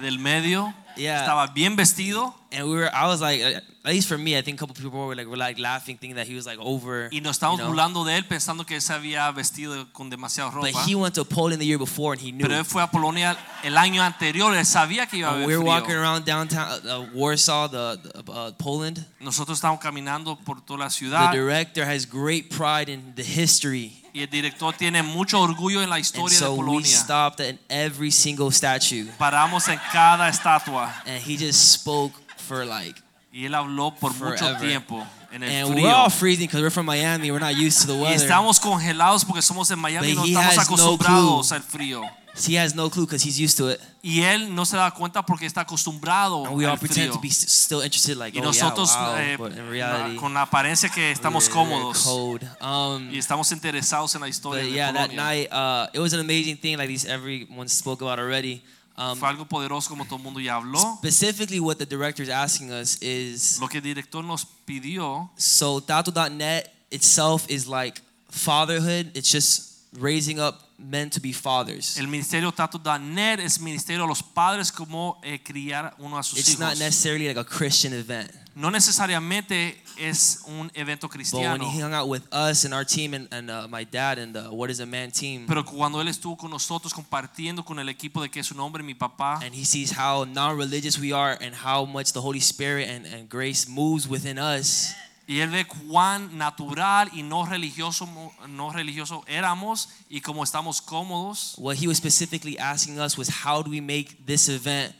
del 0.02 0.18
medio. 0.18 0.72
Yeah. 0.98 1.20
Estaba 1.20 1.46
bien 1.54 1.76
vestido. 1.76 2.34
And 2.50 2.66
we 2.66 2.76
were, 2.76 2.88
I 2.94 3.06
was 3.06 3.20
like, 3.20 3.42
uh, 3.42 3.60
at 3.84 3.92
least 3.92 4.08
for 4.08 4.16
me, 4.16 4.36
I 4.36 4.40
think 4.40 4.56
a 4.56 4.60
couple 4.60 4.74
people 4.74 5.06
were 5.06 5.14
like, 5.14 5.26
were 5.26 5.36
like 5.36 5.58
laughing, 5.58 5.98
thinking 5.98 6.16
that 6.16 6.26
he 6.26 6.34
was 6.34 6.46
like 6.46 6.58
over. 6.58 7.10
Y 7.12 7.20
nos 7.20 7.38
estábamos 7.38 7.58
you 7.58 7.64
know? 7.64 7.70
burlando 7.72 8.04
de 8.06 8.16
él 8.16 8.24
pensando 8.26 8.64
que 8.64 8.76
él 8.76 8.80
se 8.80 8.94
había 8.94 9.30
vestido 9.32 9.86
con 9.92 10.08
demasiada 10.08 10.50
But 10.50 10.74
he 10.86 10.94
went 10.94 11.14
to 11.16 11.24
Poland 11.24 11.60
the 11.60 11.66
year 11.66 11.78
before, 11.78 12.14
and 12.14 12.22
he 12.22 12.32
knew. 12.32 12.46
Pero 12.46 12.58
él 12.58 12.64
fue 12.64 12.82
a 12.82 12.90
Polonia 12.90 13.36
el 13.62 13.76
año 13.76 14.02
anterior. 14.02 14.54
Él 14.54 14.64
sabía 14.64 15.06
que 15.06 15.18
iba 15.18 15.28
a 15.28 15.32
haber 15.34 15.46
we 15.46 15.56
were 15.58 15.64
walking 15.64 15.94
around 15.94 16.24
downtown 16.24 16.68
uh, 16.86 17.06
Warsaw, 17.12 17.68
the, 17.68 17.98
the 18.02 18.32
uh, 18.32 18.52
Poland. 18.52 19.04
Nosotros 19.20 19.58
estábamos 19.58 19.80
caminando 19.80 20.36
por 20.36 20.62
toda 20.62 20.78
la 20.78 20.88
The 20.88 21.36
director 21.36 21.84
has 21.84 22.06
great 22.06 22.48
pride 22.48 22.90
in 22.90 23.14
the 23.14 23.22
history. 23.22 23.92
Y 24.14 24.22
el 24.22 24.30
director 24.30 24.74
tiene 24.74 25.02
mucho 25.02 25.40
orgullo 25.40 25.82
en 25.82 25.90
la 25.90 25.96
And 25.96 26.04
so 26.04 26.56
de 26.56 26.62
we 26.62 26.82
stopped 26.82 27.40
at 27.40 27.56
every 27.68 28.10
single 28.10 28.50
statue. 28.50 29.06
Paramos 29.18 29.68
en 29.68 29.78
cada 29.92 30.28
estatua. 30.28 30.87
And 31.06 31.22
he 31.22 31.36
just 31.36 31.72
spoke 31.72 32.12
for 32.36 32.64
like, 32.66 33.00
Y 33.32 33.44
él 33.46 33.54
habló 33.54 33.94
por 33.98 34.12
mucho 34.14 34.36
Forever. 34.38 34.58
tiempo 34.60 35.06
en 35.30 35.42
el 35.42 35.50
and 35.68 35.74
we're 35.74 35.92
all 35.92 36.08
freezing 36.10 36.46
because 36.46 36.62
we're 36.62 36.70
from 36.70 36.86
Miami. 36.86 37.30
We're 37.30 37.38
not 37.40 37.56
used 37.56 37.82
to 37.82 37.86
the 37.86 37.94
Y 37.94 38.02
weather. 38.02 38.16
estamos 38.16 38.58
congelados 38.58 39.24
porque 39.24 39.42
somos 39.42 39.68
de 39.68 39.76
Miami 39.76 40.08
y 40.08 40.14
But 40.14 40.20
no 40.20 40.24
estamos 40.40 40.48
has 40.48 40.56
no 40.56 40.62
acostumbrados 40.62 41.52
al 41.52 41.62
frío. 41.62 42.02
he 42.46 42.54
has 42.56 42.74
no 42.74 42.88
clue 42.88 43.04
because 43.04 43.22
he's 43.22 43.38
used 43.38 43.58
to 43.58 43.68
it. 43.68 43.80
Y 44.02 44.20
él 44.22 44.54
no 44.54 44.64
se 44.64 44.76
da 44.76 44.90
cuenta 44.92 45.26
porque 45.26 45.44
está 45.44 45.62
acostumbrado 45.62 46.46
And 46.46 46.56
we 46.56 46.64
all 46.64 46.78
pretend 46.78 47.10
frío. 47.10 47.14
to 47.14 47.20
be 47.20 47.30
still 47.30 47.82
interested, 47.82 48.16
like, 48.16 48.34
Y 48.36 48.40
oh 48.40 48.44
nosotros 48.44 48.90
yeah, 48.92 49.08
wow. 49.10 49.16
eh, 49.18 49.36
but 49.36 49.52
in 49.58 49.68
reality, 49.70 50.16
con 50.16 50.32
la 50.32 50.42
apariencia 50.42 50.88
que 50.88 51.10
estamos 51.12 51.48
cómodos 51.50 52.04
cold. 52.04 52.42
Um, 52.62 53.10
y 53.12 53.18
estamos 53.18 53.52
interesados 53.52 54.14
en 54.14 54.22
la 54.22 54.28
historia 54.28 54.62
but 54.62 54.70
de 54.70 54.74
yeah, 54.74 54.92
that 54.92 55.10
Polonia. 55.10 55.16
night, 55.22 55.52
uh, 55.52 55.88
it 55.92 55.98
was 56.00 56.14
an 56.14 56.20
amazing 56.20 56.56
thing, 56.56 56.78
like 56.78 56.88
these 56.88 57.04
everyone 57.04 57.68
spoke 57.68 58.00
about 58.00 58.18
already. 58.18 58.62
Um, 58.98 59.16
Fue 59.16 59.28
algo 59.28 59.46
poderoso 59.46 59.88
como 59.88 60.04
todo 60.04 60.16
el 60.16 60.22
mundo 60.24 60.40
ya 60.40 60.56
habló. 60.56 60.96
specifically, 60.98 61.60
what 61.60 61.76
the 61.78 61.86
director 61.86 62.20
is 62.22 62.28
asking 62.28 62.72
us 62.72 62.98
is 63.00 63.60
Lo 63.60 63.68
que 63.68 63.78
el 63.78 63.84
director 63.84 64.24
nos 64.24 64.44
pidió, 64.66 65.30
so 65.36 65.78
Tato.net 65.80 66.64
itself 66.90 67.48
is 67.48 67.68
like 67.68 68.02
fatherhood. 68.28 69.12
It's 69.14 69.30
just 69.30 69.84
raising 69.96 70.40
up 70.40 70.67
men 70.78 71.10
to 71.10 71.20
be 71.20 71.32
fathers. 71.32 71.98
el 71.98 72.06
ministerio 72.06 72.52
Tato.net 72.52 73.40
es 73.40 73.60
ministerio 73.60 74.04
a 74.04 74.06
los 74.06 74.22
padres 74.22 74.70
como 74.70 75.20
eh, 75.22 75.42
criar 75.42 75.94
uno 75.98 76.16
a 76.16 76.22
sus 76.22 76.38
It's 76.38 76.58
not 76.58 76.78
necessarily 76.78 77.26
like 77.26 77.38
a 77.38 77.44
Christian 77.44 77.92
event. 77.92 78.30
No 78.54 78.70
necesariamente 78.72 79.80
es 79.98 80.42
un 80.46 80.70
evento 80.74 81.08
cristiano. 81.08 81.58
But 81.58 81.66
when 81.66 81.76
he 81.76 81.80
hung 81.80 81.94
out 81.94 82.08
with 82.08 82.22
us 82.32 82.64
and 82.64 82.74
our 82.74 82.84
team 82.84 83.14
and, 83.14 83.28
and 83.32 83.50
uh, 83.50 83.68
my 83.68 83.84
dad 83.84 84.18
and 84.18 84.34
the 84.34 84.50
What 84.50 84.70
is 84.70 84.80
a 84.80 84.86
Man 84.86 85.12
team, 85.12 85.46
Pero 85.46 85.64
cuando 85.64 86.00
él 86.00 86.08
estuvo 86.08 86.36
con 86.36 86.50
nosotros 86.50 86.92
compartiendo 86.92 87.64
con 87.64 87.78
el 87.78 87.88
equipo 87.88 88.20
de 88.20 88.28
que 88.28 88.40
es 88.40 88.50
un 88.50 88.58
hombre, 88.58 88.82
mi 88.82 88.94
papá, 88.94 89.40
and 89.44 89.54
he 89.54 89.64
sees 89.64 89.92
how 89.92 90.24
non-religious 90.24 90.98
we 90.98 91.12
are 91.12 91.38
and 91.40 91.54
how 91.54 91.84
much 91.84 92.12
the 92.12 92.20
Holy 92.20 92.40
Spirit 92.40 92.88
and, 92.88 93.06
and 93.06 93.28
grace 93.28 93.68
moves 93.68 94.08
within 94.08 94.38
us, 94.38 94.92
y 95.28 95.40
él 95.40 95.50
ve 95.50 95.66
cuán 95.66 96.38
natural 96.38 97.10
y 97.12 97.22
no 97.22 97.44
religioso, 97.44 98.08
no 98.48 98.72
religioso 98.72 99.22
éramos 99.26 99.90
y 100.08 100.22
cómo 100.22 100.42
estamos 100.42 100.80
cómodos. 100.80 101.54
what 101.58 101.76
he 101.76 101.86
was 101.86 101.98
specifically 101.98 102.58
asking 102.58 102.98
us 102.98 103.18
was 103.18 103.28
how 103.44 103.62
do 103.62 103.70
we 103.70 103.80
make 103.80 104.24
this 104.24 104.48
event 104.48 104.94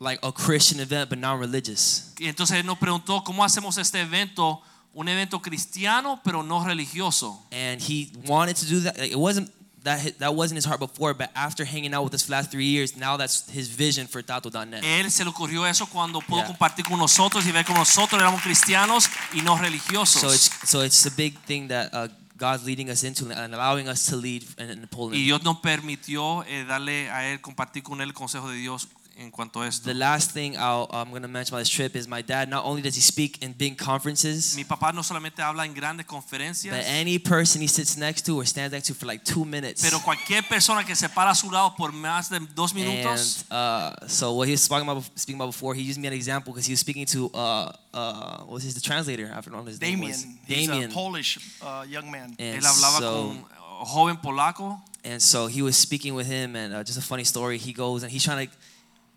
like 0.00 0.18
a 0.22 0.32
Christian 0.32 0.80
event 0.80 1.10
but 1.10 1.18
non-religious? 1.18 2.14
Y 2.18 2.28
entonces 2.28 2.56
él 2.56 2.64
nos 2.64 2.78
preguntó 2.78 3.22
cómo 3.22 3.44
hacemos 3.44 3.76
este 3.76 4.00
evento, 4.00 4.62
un 4.94 5.06
evento 5.06 5.42
cristiano 5.42 6.18
pero 6.24 6.42
no 6.42 6.64
religioso. 6.64 7.38
And 7.52 7.78
he 7.78 8.10
wanted 8.26 8.56
to 8.56 8.64
do 8.64 8.80
that. 8.80 8.98
It 8.98 9.18
wasn't 9.18 9.50
that 9.84 10.18
that 10.18 10.34
wasn't 10.34 10.56
his 10.56 10.64
heart 10.64 10.80
before, 10.80 11.14
but 11.14 11.30
after 11.34 11.64
hanging 11.64 11.94
out 11.94 12.04
with 12.04 12.14
us 12.14 12.22
for 12.22 12.28
the 12.28 12.36
last 12.36 12.50
three 12.50 12.66
years, 12.66 12.96
now 12.96 13.16
that's 13.16 13.48
his 13.50 13.68
vision 13.68 14.06
for 14.06 14.22
Tato.net. 14.22 14.82
Él 14.82 15.10
se 15.10 15.24
le 15.24 15.30
ocurrió 15.30 15.66
eso 15.66 15.86
cuando 15.86 16.20
pudo 16.20 16.38
Yeah. 16.40 16.46
compartir 16.46 16.84
con 16.84 16.98
nosotros 16.98 17.46
y 17.46 17.52
ver 17.52 17.64
cómo 17.64 17.78
nosotros 17.78 18.20
éramos 18.20 18.42
cristianos 18.42 19.08
y 19.32 19.40
no 19.42 19.56
religiosos. 19.56 20.20
So 20.20 20.32
it's 20.32 20.50
so 20.68 20.82
it's 20.82 21.06
a 21.06 21.10
big 21.16 21.38
thing 21.46 21.68
that 21.68 21.90
uh, 21.94 22.08
God's 22.36 22.64
leading 22.64 22.88
us 22.88 23.02
into 23.02 23.24
and 23.30 23.52
allowing 23.54 23.88
us 23.88 24.06
to 24.06 24.16
lead 24.16 24.44
in, 24.58 24.70
in 24.70 24.86
Poland. 24.88 25.16
y 25.16 25.24
Dios 25.24 25.42
nos 25.42 25.58
permitió 25.60 26.44
eh, 26.44 26.64
darle 26.64 27.10
a 27.10 27.26
él, 27.28 27.40
compartir 27.40 27.82
con 27.82 28.00
él 28.00 28.08
el 28.08 28.14
consejo 28.14 28.48
de 28.50 28.56
Dios 28.58 28.86
en 29.18 29.30
cuanto 29.30 29.60
a 29.60 29.66
esto. 29.66 29.84
The 29.88 29.94
last 29.94 30.32
thing 30.32 30.54
I'll, 30.56 30.86
I'm 30.90 31.10
going 31.10 31.22
to 31.22 31.28
mention 31.28 31.54
about 31.54 31.60
this 31.64 31.68
trip 31.68 31.96
is 31.96 32.06
my 32.06 32.22
dad. 32.22 32.48
Not 32.48 32.64
only 32.64 32.82
does 32.82 32.94
he 32.94 33.00
speak 33.00 33.42
in 33.42 33.52
big 33.52 33.76
conferences, 33.76 34.54
Mi 34.56 34.64
papá 34.64 34.92
no 34.92 35.02
solamente 35.02 35.42
habla 35.42 35.64
en 35.64 35.74
grandes 35.74 36.06
conferencias, 36.06 36.74
but 36.74 36.84
any 36.86 37.18
person 37.18 37.60
he 37.60 37.68
sits 37.68 37.96
next 37.96 38.24
to 38.26 38.36
or 38.40 38.46
stands 38.46 38.72
next 38.72 38.86
to 38.86 38.94
for 38.94 39.06
like 39.06 39.24
two 39.24 39.44
minutes. 39.44 39.82
pero 39.82 40.00
cualquier 40.00 40.42
persona 40.48 40.84
que 40.84 40.94
se 40.94 41.08
para 41.08 41.30
a 41.30 41.34
su 41.34 41.50
lado 41.50 41.74
por 41.76 41.92
más 41.92 42.30
de 42.30 42.38
dos 42.54 42.72
minutos, 42.72 43.44
And 43.50 44.04
uh, 44.04 44.08
so 44.08 44.32
what 44.32 44.46
he 44.46 44.52
was 44.52 44.62
speaking 44.62 44.88
about, 44.88 45.04
speaking 45.16 45.40
about 45.40 45.48
before, 45.48 45.74
he 45.74 45.82
used 45.82 45.98
me 46.00 46.06
an 46.06 46.14
example 46.14 46.52
because 46.52 46.66
he 46.66 46.72
was 46.72 46.80
speaking 46.80 47.06
to 47.06 47.30
uh, 47.34 47.72
uh, 47.92 48.38
what 48.44 48.54
was 48.54 48.62
his 48.62 48.74
the 48.74 48.80
translator? 48.80 49.30
I 49.32 49.40
don't 49.40 49.52
know 49.52 49.58
what 49.58 49.68
his 49.68 49.80
name 49.80 50.00
Damien. 50.00 50.12
was. 50.12 50.26
He's 50.46 50.68
a 50.68 50.88
Polish 50.88 51.38
uh, 51.60 51.84
young 51.88 52.10
man. 52.10 52.36
And 52.38 52.62
él 52.62 52.66
hablaba 52.66 52.98
so, 52.98 53.28
con 53.28 53.44
joven 53.84 54.16
polaco 54.16 54.80
And 55.04 55.22
so 55.22 55.46
he 55.46 55.62
was 55.62 55.76
speaking 55.76 56.14
with 56.14 56.26
him, 56.26 56.56
and 56.56 56.74
uh, 56.74 56.84
just 56.84 56.98
a 56.98 57.02
funny 57.02 57.24
story. 57.24 57.56
He 57.56 57.72
goes 57.72 58.02
and 58.02 58.10
he's 58.10 58.24
trying 58.24 58.48
to 58.48 58.54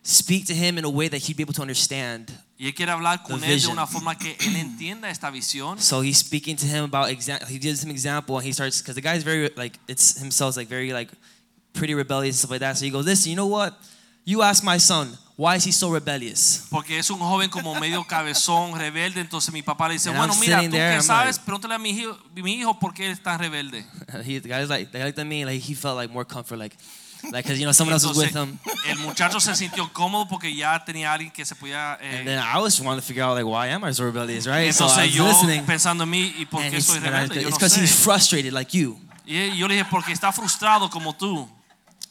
speak 0.03 0.45
to 0.47 0.53
him 0.53 0.77
in 0.77 0.85
a 0.85 0.89
way 0.89 1.07
that 1.07 1.19
he'd 1.21 1.35
be 1.37 1.43
able 1.43 1.53
to 1.53 1.61
understand. 1.61 2.31
y 2.57 2.67
él 2.67 2.73
quiere 2.75 2.91
hablar 2.91 3.23
con 3.23 3.39
The 3.39 3.53
él 3.53 3.61
de 3.61 3.67
una 3.67 3.85
forma 3.87 4.15
que 4.17 4.35
él 4.39 4.55
entienda 4.55 5.09
esta 5.09 5.29
visión. 5.31 5.79
So 5.79 6.01
he's 6.01 6.17
speaking 6.19 6.55
to 6.57 6.65
him 6.65 6.83
about 6.83 7.09
example. 7.09 7.47
He 7.47 7.57
gives 7.59 7.83
him 7.83 7.89
example, 7.91 8.37
and 8.37 8.45
he 8.45 8.51
starts 8.53 8.81
because 8.81 8.95
the 8.95 9.01
guy's 9.01 9.23
very 9.23 9.49
like 9.55 9.79
it's 9.87 10.19
himself 10.19 10.57
like 10.57 10.67
very 10.69 10.91
like 10.93 11.11
pretty 11.73 11.93
rebellious 11.95 12.35
and 12.35 12.39
stuff 12.39 12.51
like 12.51 12.59
that. 12.61 12.77
So 12.77 12.85
he 12.85 12.91
goes, 12.91 13.05
"Listen, 13.05 13.29
you 13.31 13.35
know 13.35 13.47
what? 13.47 13.73
You 14.23 14.43
ask 14.43 14.63
my 14.63 14.77
son 14.77 15.17
why 15.37 15.55
is 15.55 15.63
he 15.65 15.71
so 15.71 15.89
rebellious." 15.91 16.67
Porque 16.69 16.99
es 16.99 17.09
un 17.09 17.17
joven 17.19 17.49
como 17.49 17.73
medio 17.79 18.03
cabezón, 18.03 18.77
rebelde. 18.77 19.21
Entonces 19.21 19.51
mi 19.51 19.63
papá 19.63 19.87
le 19.87 19.95
dice, 19.95 20.09
And 20.09 20.17
bueno, 20.17 20.33
I'm 20.33 20.39
mira, 20.39 20.61
tú 20.61 20.69
there, 20.71 20.95
I'm 20.97 21.01
sabes, 21.01 21.37
like- 21.37 21.45
pregúntale 21.45 21.73
a 21.75 21.79
mi 21.79 21.89
hijo, 21.91 22.15
mi 22.35 22.53
hijo 22.59 22.77
por 22.79 22.93
qué 22.93 23.09
es 23.09 23.21
tan 23.21 23.39
rebelde. 23.39 23.83
he, 24.23 24.39
the 24.39 24.47
guy's 24.49 24.69
like, 24.69 24.91
they 24.91 25.03
looked 25.03 25.17
at 25.17 25.25
me 25.25 25.45
like 25.45 25.59
he 25.61 25.73
felt 25.73 25.95
like 25.97 26.11
more 26.11 26.25
comfort, 26.25 26.57
like, 26.59 26.75
like 27.31 27.43
because 27.43 27.59
you 27.59 27.65
know 27.65 27.73
someone 27.73 27.93
else 27.93 28.05
was 28.07 28.17
with 28.17 28.35
him. 28.35 28.57
Entonces, 28.65 28.89
el 28.89 28.97
muchacho 28.99 29.39
se 29.39 29.55
sintió 29.55 29.91
cómodo 29.93 30.27
porque 30.27 30.53
ya 30.55 30.83
tenía 30.83 31.13
alguien 31.13 31.31
que 31.31 31.45
se 31.45 31.55
podía... 31.55 31.97
eh, 32.01 32.17
And 32.19 32.27
then 32.27 32.39
I 32.39 32.59
was 32.59 32.79
wanting 32.79 33.01
to 33.01 33.05
figure 33.05 33.23
out 33.23 33.35
like 33.35 33.45
why 33.45 33.67
am 33.69 33.83
I 33.83 33.93
so 33.93 34.03
rebellious, 34.05 34.45
right? 34.47 34.73
So 34.73 34.85
I 34.85 35.05
was 35.07 35.13
yo 35.13 35.25
listening. 35.27 35.65
pensando 35.65 36.03
en 36.03 36.09
mí, 36.09 36.33
¿y 36.37 36.45
por 36.45 36.61
qué 36.61 36.77
it's 36.77 36.85
soy 36.87 36.99
rebelde? 36.99 37.43
No 37.43 37.49
because 37.49 37.75
sé. 37.75 37.81
he's 37.81 37.93
frustrated 37.93 38.53
like 38.53 38.71
you. 38.77 38.97
Y 39.25 39.55
yo 39.57 39.67
le 39.67 39.75
dije, 39.75 39.87
porque 39.89 40.11
está 40.11 40.31
frustrado 40.31 40.89
como 40.89 41.13
tú. 41.15 41.47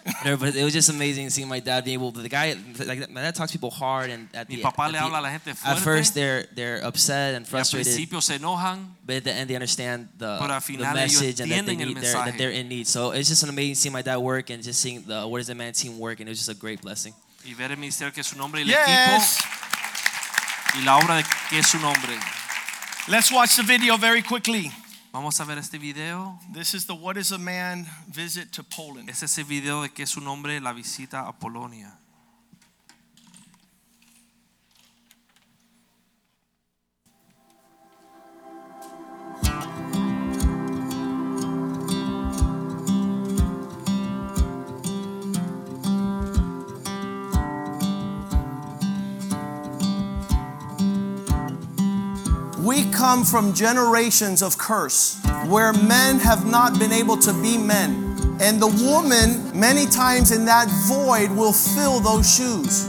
Whatever, 0.21 0.47
But 0.47 0.57
it 0.57 0.65
was 0.65 0.73
just 0.73 0.89
amazing 0.89 1.31
seeing 1.31 1.49
my 1.49 1.61
dad 1.61 1.85
be 1.85 1.93
able. 1.93 2.11
The 2.11 2.29
guy, 2.29 2.55
like 2.87 3.11
my 3.11 3.21
dad 3.23 3.35
talks 3.35 3.53
people 3.53 3.71
hard, 3.71 4.11
and 4.11 4.29
at 4.35 4.49
Mi 4.49 4.57
the, 4.57 4.63
papá 4.63 4.87
at 4.87 4.93
le 4.93 4.93
the- 4.93 4.99
habla 4.99 5.21
a 5.21 5.23
la 5.23 5.31
gente 5.31 5.51
At 5.65 5.79
first, 5.79 6.15
they're 6.15 6.47
they're 6.55 6.81
upset 6.85 7.35
and 7.35 7.45
Y 7.45 7.49
al 7.49 7.51
frustrated, 7.51 7.85
principio 7.95 8.21
se 8.21 8.39
enojan, 8.39 8.89
but 9.05 9.17
at 9.17 9.25
the 9.25 9.33
end, 9.33 9.49
they 9.51 9.55
understand 9.57 10.09
the, 10.19 10.39
Pero 10.41 10.59
the 10.61 10.95
message 10.95 11.41
and 11.41 11.51
that 11.51 11.67
they 11.67 11.77
need, 11.77 11.97
they're, 11.97 12.13
that 12.25 12.39
they're 12.39 12.51
in 12.51 12.69
need. 12.69 12.87
So 12.87 13.11
it's 13.13 13.29
just 13.29 13.43
an 13.43 13.49
amazing 13.51 13.75
seeing 13.75 13.93
my 13.93 14.03
dad 14.03 14.19
work 14.19 14.51
and 14.51 14.63
just 14.63 14.81
seeing 14.81 15.03
the 15.07 15.27
what 15.27 15.41
is 15.41 15.47
the 15.49 15.55
man 15.55 15.73
team 15.73 15.99
work, 15.99 16.21
and 16.21 16.29
it 16.29 16.33
was 16.33 16.39
just 16.39 16.51
a 16.51 16.55
great 16.59 16.81
blessing. 16.81 17.15
y 17.45 17.55
ver 17.55 17.71
el 17.71 17.77
ministerio 17.77 18.13
que 18.13 18.21
es 18.21 18.27
su 18.27 18.37
nombre 18.37 18.61
y 18.61 18.65
el 18.65 18.69
Yes. 18.69 19.39
equipo 19.39 20.79
y 20.79 20.85
la 20.85 20.97
obra 20.99 21.17
de 21.17 21.25
que 21.49 21.59
es 21.59 21.67
su 21.67 21.79
nombre. 21.79 22.13
Let's 23.09 23.33
watch 23.33 23.57
the 23.57 23.63
video 23.63 23.97
very 23.97 24.23
quickly. 24.23 24.71
Vamos 25.13 25.41
a 25.41 25.45
ver 25.45 25.59
este 25.59 25.77
video. 25.77 26.39
This 26.53 26.73
is 26.73 26.87
the 26.87 26.93
What 26.93 27.17
is 27.17 27.33
a 27.33 27.39
Man 27.39 27.85
visit 28.07 28.53
to 28.53 28.63
Poland. 28.63 29.11
Es 29.11 29.25
ese 29.25 29.43
video 29.43 29.83
de 29.83 29.91
que 29.91 30.05
es 30.05 30.11
su 30.11 30.21
nombre 30.21 30.61
la 30.61 30.73
visita 30.73 31.27
a 31.27 31.33
Polonia. 31.33 32.00
We 52.61 52.91
come 52.91 53.25
from 53.25 53.55
generations 53.55 54.43
of 54.43 54.59
curse 54.59 55.19
where 55.47 55.73
men 55.73 56.19
have 56.19 56.45
not 56.47 56.79
been 56.79 56.93
able 56.93 57.17
to 57.17 57.33
be 57.33 57.57
men. 57.57 58.39
And 58.39 58.61
the 58.61 58.67
woman, 58.67 59.59
many 59.59 59.87
times 59.87 60.31
in 60.31 60.45
that 60.45 60.69
void, 60.87 61.31
will 61.31 61.55
fill 61.55 62.01
those 62.01 62.31
shoes. 62.31 62.87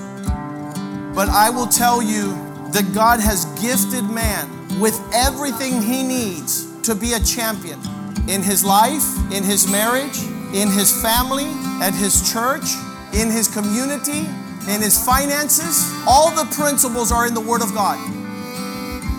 But 1.15 1.30
I 1.30 1.49
will 1.49 1.67
tell 1.67 2.01
you 2.01 2.34
that 2.74 2.91
God 2.93 3.22
has 3.22 3.45
gifted 3.61 4.03
man 4.09 4.49
with 4.82 4.99
everything 5.13 5.82
he 5.82 6.03
needs 6.03 6.67
to 6.82 6.93
be 6.93 7.13
a 7.13 7.19
champion 7.22 7.80
in 8.28 8.43
his 8.43 8.65
life, 8.65 9.05
in 9.32 9.41
his 9.41 9.72
marriage, 9.72 10.22
in 10.53 10.69
his 10.69 11.01
family, 11.01 11.47
at 11.82 11.93
his 11.93 12.30
church, 12.30 12.76
in 13.13 13.32
his 13.32 13.47
community, 13.47 14.28
in 14.67 14.82
his 14.82 15.01
finances. 15.05 15.89
All 16.05 16.30
the 16.32 16.45
principles 16.55 17.09
are 17.09 17.26
in 17.26 17.34
the 17.34 17.39
Word 17.39 17.61
of 17.61 17.74
God. 17.74 18.20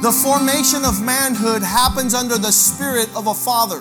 The 0.03 0.11
formation 0.11 0.84
of 0.84 1.00
manhood 1.00 1.62
happens 1.62 2.12
under 2.12 2.36
the 2.36 2.50
spirit 2.50 3.09
of 3.14 3.28
a 3.28 3.34
father. 3.34 3.80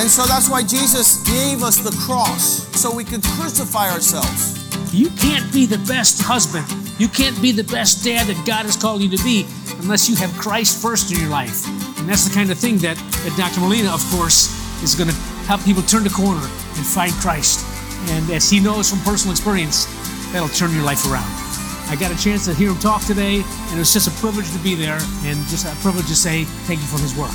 And 0.00 0.10
so 0.10 0.26
that's 0.26 0.50
why 0.50 0.64
Jesus 0.64 1.22
gave 1.22 1.62
us 1.62 1.78
the 1.78 1.96
cross 2.04 2.66
so 2.76 2.92
we 2.92 3.04
could 3.04 3.22
crucify 3.22 3.88
ourselves. 3.88 4.58
You 4.92 5.10
can't 5.10 5.52
be 5.52 5.64
the 5.64 5.78
best 5.86 6.22
husband. 6.22 6.66
You 6.98 7.06
can't 7.06 7.40
be 7.40 7.52
the 7.52 7.62
best 7.62 8.02
dad 8.04 8.26
that 8.26 8.44
God 8.44 8.66
has 8.66 8.74
called 8.74 9.00
you 9.00 9.16
to 9.16 9.22
be 9.22 9.46
unless 9.78 10.10
you 10.10 10.16
have 10.16 10.32
Christ 10.32 10.82
first 10.82 11.12
in 11.12 11.20
your 11.20 11.30
life. 11.30 11.68
And 12.00 12.08
that's 12.08 12.28
the 12.28 12.34
kind 12.34 12.50
of 12.50 12.58
thing 12.58 12.78
that, 12.78 12.96
that 12.96 13.34
Dr. 13.38 13.60
Molina, 13.60 13.94
of 13.94 14.04
course, 14.10 14.50
is 14.82 14.96
going 14.96 15.08
to 15.08 15.14
help 15.46 15.62
people 15.62 15.82
turn 15.82 16.02
the 16.02 16.10
corner 16.10 16.42
and 16.42 16.84
find 16.84 17.12
Christ. 17.22 17.64
And 18.10 18.28
as 18.28 18.50
he 18.50 18.58
knows 18.58 18.90
from 18.90 18.98
personal 19.02 19.30
experience, 19.30 19.86
that'll 20.32 20.48
turn 20.48 20.74
your 20.74 20.82
life 20.82 21.06
around. 21.06 21.45
I 21.88 21.94
got 21.94 22.10
a 22.10 22.18
chance 22.18 22.46
to 22.46 22.54
hear 22.54 22.70
him 22.70 22.78
talk 22.80 23.04
today, 23.04 23.36
and 23.46 23.74
it 23.74 23.78
was 23.78 23.92
just 23.92 24.08
a 24.08 24.20
privilege 24.20 24.50
to 24.50 24.58
be 24.58 24.74
there 24.74 24.98
and 25.22 25.38
just 25.46 25.64
a 25.64 25.74
privilege 25.82 26.08
to 26.08 26.16
say 26.16 26.42
thank 26.66 26.80
you 26.80 26.86
for 26.86 26.98
his 26.98 27.14
work. 27.14 27.30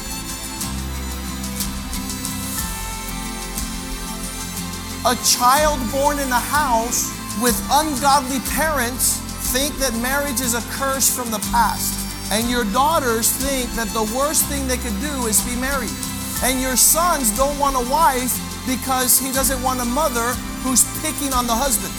A 5.08 5.16
child 5.24 5.80
born 5.90 6.20
in 6.20 6.28
a 6.28 6.44
house 6.52 7.16
with 7.42 7.56
ungodly 7.72 8.40
parents 8.52 9.24
think 9.56 9.74
that 9.80 9.96
marriage 10.04 10.42
is 10.42 10.54
a 10.54 10.62
curse 10.76 11.08
from 11.08 11.32
the 11.32 11.40
past. 11.56 11.96
And 12.30 12.50
your 12.50 12.66
daughters 12.66 13.32
think 13.32 13.72
that 13.80 13.88
the 13.96 14.04
worst 14.14 14.46
thing 14.48 14.68
they 14.68 14.78
could 14.78 15.00
do 15.00 15.28
is 15.32 15.40
be 15.48 15.56
married. 15.56 15.96
And 16.44 16.60
your 16.60 16.76
sons 16.76 17.36
don't 17.38 17.58
want 17.58 17.78
a 17.80 17.90
wife 17.90 18.36
because 18.68 19.18
he 19.18 19.32
doesn't 19.32 19.64
want 19.64 19.80
a 19.80 19.86
mother 19.86 20.36
who's 20.60 20.84
picking 21.00 21.32
on 21.32 21.48
the 21.48 21.56
husband. 21.56 21.96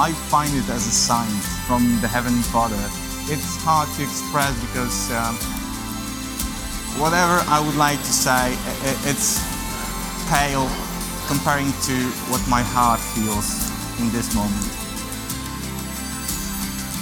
I 0.00 0.12
find 0.32 0.52
it 0.54 0.68
as 0.70 0.86
a 0.86 0.90
sign 0.90 1.57
from 1.68 1.84
the 2.00 2.08
Heavenly 2.08 2.40
Father. 2.48 2.80
It's 3.28 3.60
hard 3.60 3.92
to 3.92 4.00
express 4.00 4.56
because 4.64 5.12
um, 5.12 5.36
whatever 6.96 7.44
I 7.44 7.60
would 7.60 7.76
like 7.76 8.00
to 8.00 8.14
say, 8.24 8.56
it's 9.04 9.36
pale 10.32 10.64
comparing 11.28 11.68
to 11.92 11.96
what 12.32 12.40
my 12.48 12.64
heart 12.64 13.04
feels 13.12 13.68
in 14.00 14.08
this 14.16 14.32
moment. 14.32 14.64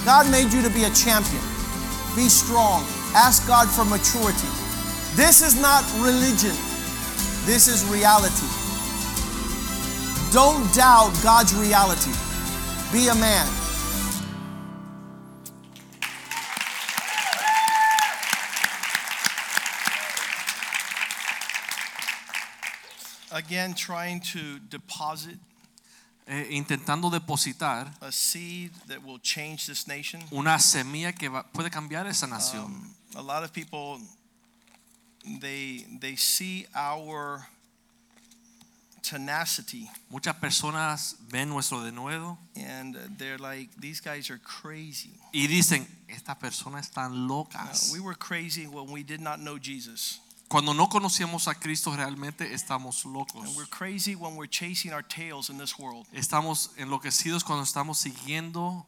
God 0.03 0.27
made 0.27 0.51
you 0.51 0.59
to 0.59 0.69
be 0.75 0.83
a 0.83 0.91
champion. 0.91 1.39
Be 2.11 2.27
strong. 2.27 2.83
Ask 3.15 3.47
God 3.47 3.71
for 3.71 3.87
maturity. 3.87 4.51
This 5.15 5.39
is 5.39 5.55
not 5.55 5.87
religion, 6.03 6.59
this 7.47 7.71
is 7.71 7.87
reality. 7.87 8.51
Don't 10.35 10.67
doubt 10.75 11.15
God's 11.23 11.55
reality. 11.55 12.11
Be 12.91 13.07
a 13.07 13.15
man. 13.15 13.47
Again, 23.37 23.73
trying 23.75 24.19
to 24.33 24.59
deposit 24.69 25.37
eh, 26.27 26.47
intentando 26.51 27.09
depositar 27.11 27.87
a 28.01 28.11
seed 28.11 28.71
that 28.87 29.03
will 29.03 29.19
change 29.19 29.65
this 29.67 29.87
nation. 29.87 30.21
una 30.31 30.57
semilla 30.59 31.13
que 31.13 31.29
va- 31.29 31.43
puede 31.53 31.69
cambiar 31.69 32.07
esa 32.07 32.25
nación. 32.27 32.65
Um, 32.65 32.95
a 33.15 33.21
lot 33.21 33.43
of 33.43 33.51
people 33.53 33.99
they 35.39 35.85
they 35.99 36.15
see 36.15 36.65
our 36.73 37.45
tenacity 39.01 39.89
Muchas 40.09 40.35
personas 40.35 41.15
ven 41.29 41.49
nuestro 41.49 41.81
denuedo 41.83 42.37
and 42.55 42.95
they're 43.17 43.37
like 43.37 43.69
these 43.79 44.01
guys 44.01 44.29
are 44.29 44.39
crazy. 44.39 45.11
y 45.33 45.47
dicen, 45.47 45.85
estas 46.09 46.37
personas 46.37 46.89
están 46.89 47.11
Uh, 47.11 47.27
locas. 47.27 47.91
we 47.93 47.99
were 47.99 48.15
crazy 48.15 48.65
when 48.67 48.91
we 48.91 49.03
did 49.03 49.21
not 49.21 49.39
know 49.39 49.57
Jesus. 49.57 50.19
Cuando 50.47 50.73
no 50.73 50.87
conocíamos 50.87 51.49
a 51.49 51.55
Cristo 51.55 51.93
realmente 51.93 52.53
estamos 52.53 53.03
locos. 53.03 53.45
And 53.45 53.55
we're 53.57 53.67
crazy 53.69 54.15
when 54.15 54.35
we're 54.35 54.49
chasing 54.49 54.93
our 54.93 55.03
tails 55.03 55.49
in 55.49 55.57
this 55.57 55.77
world. 55.77 56.07
Estamos 56.13 56.71
enloquecidos 56.77 57.43
cuando 57.43 57.63
estamos 57.63 57.97
siguiendo 57.97 58.85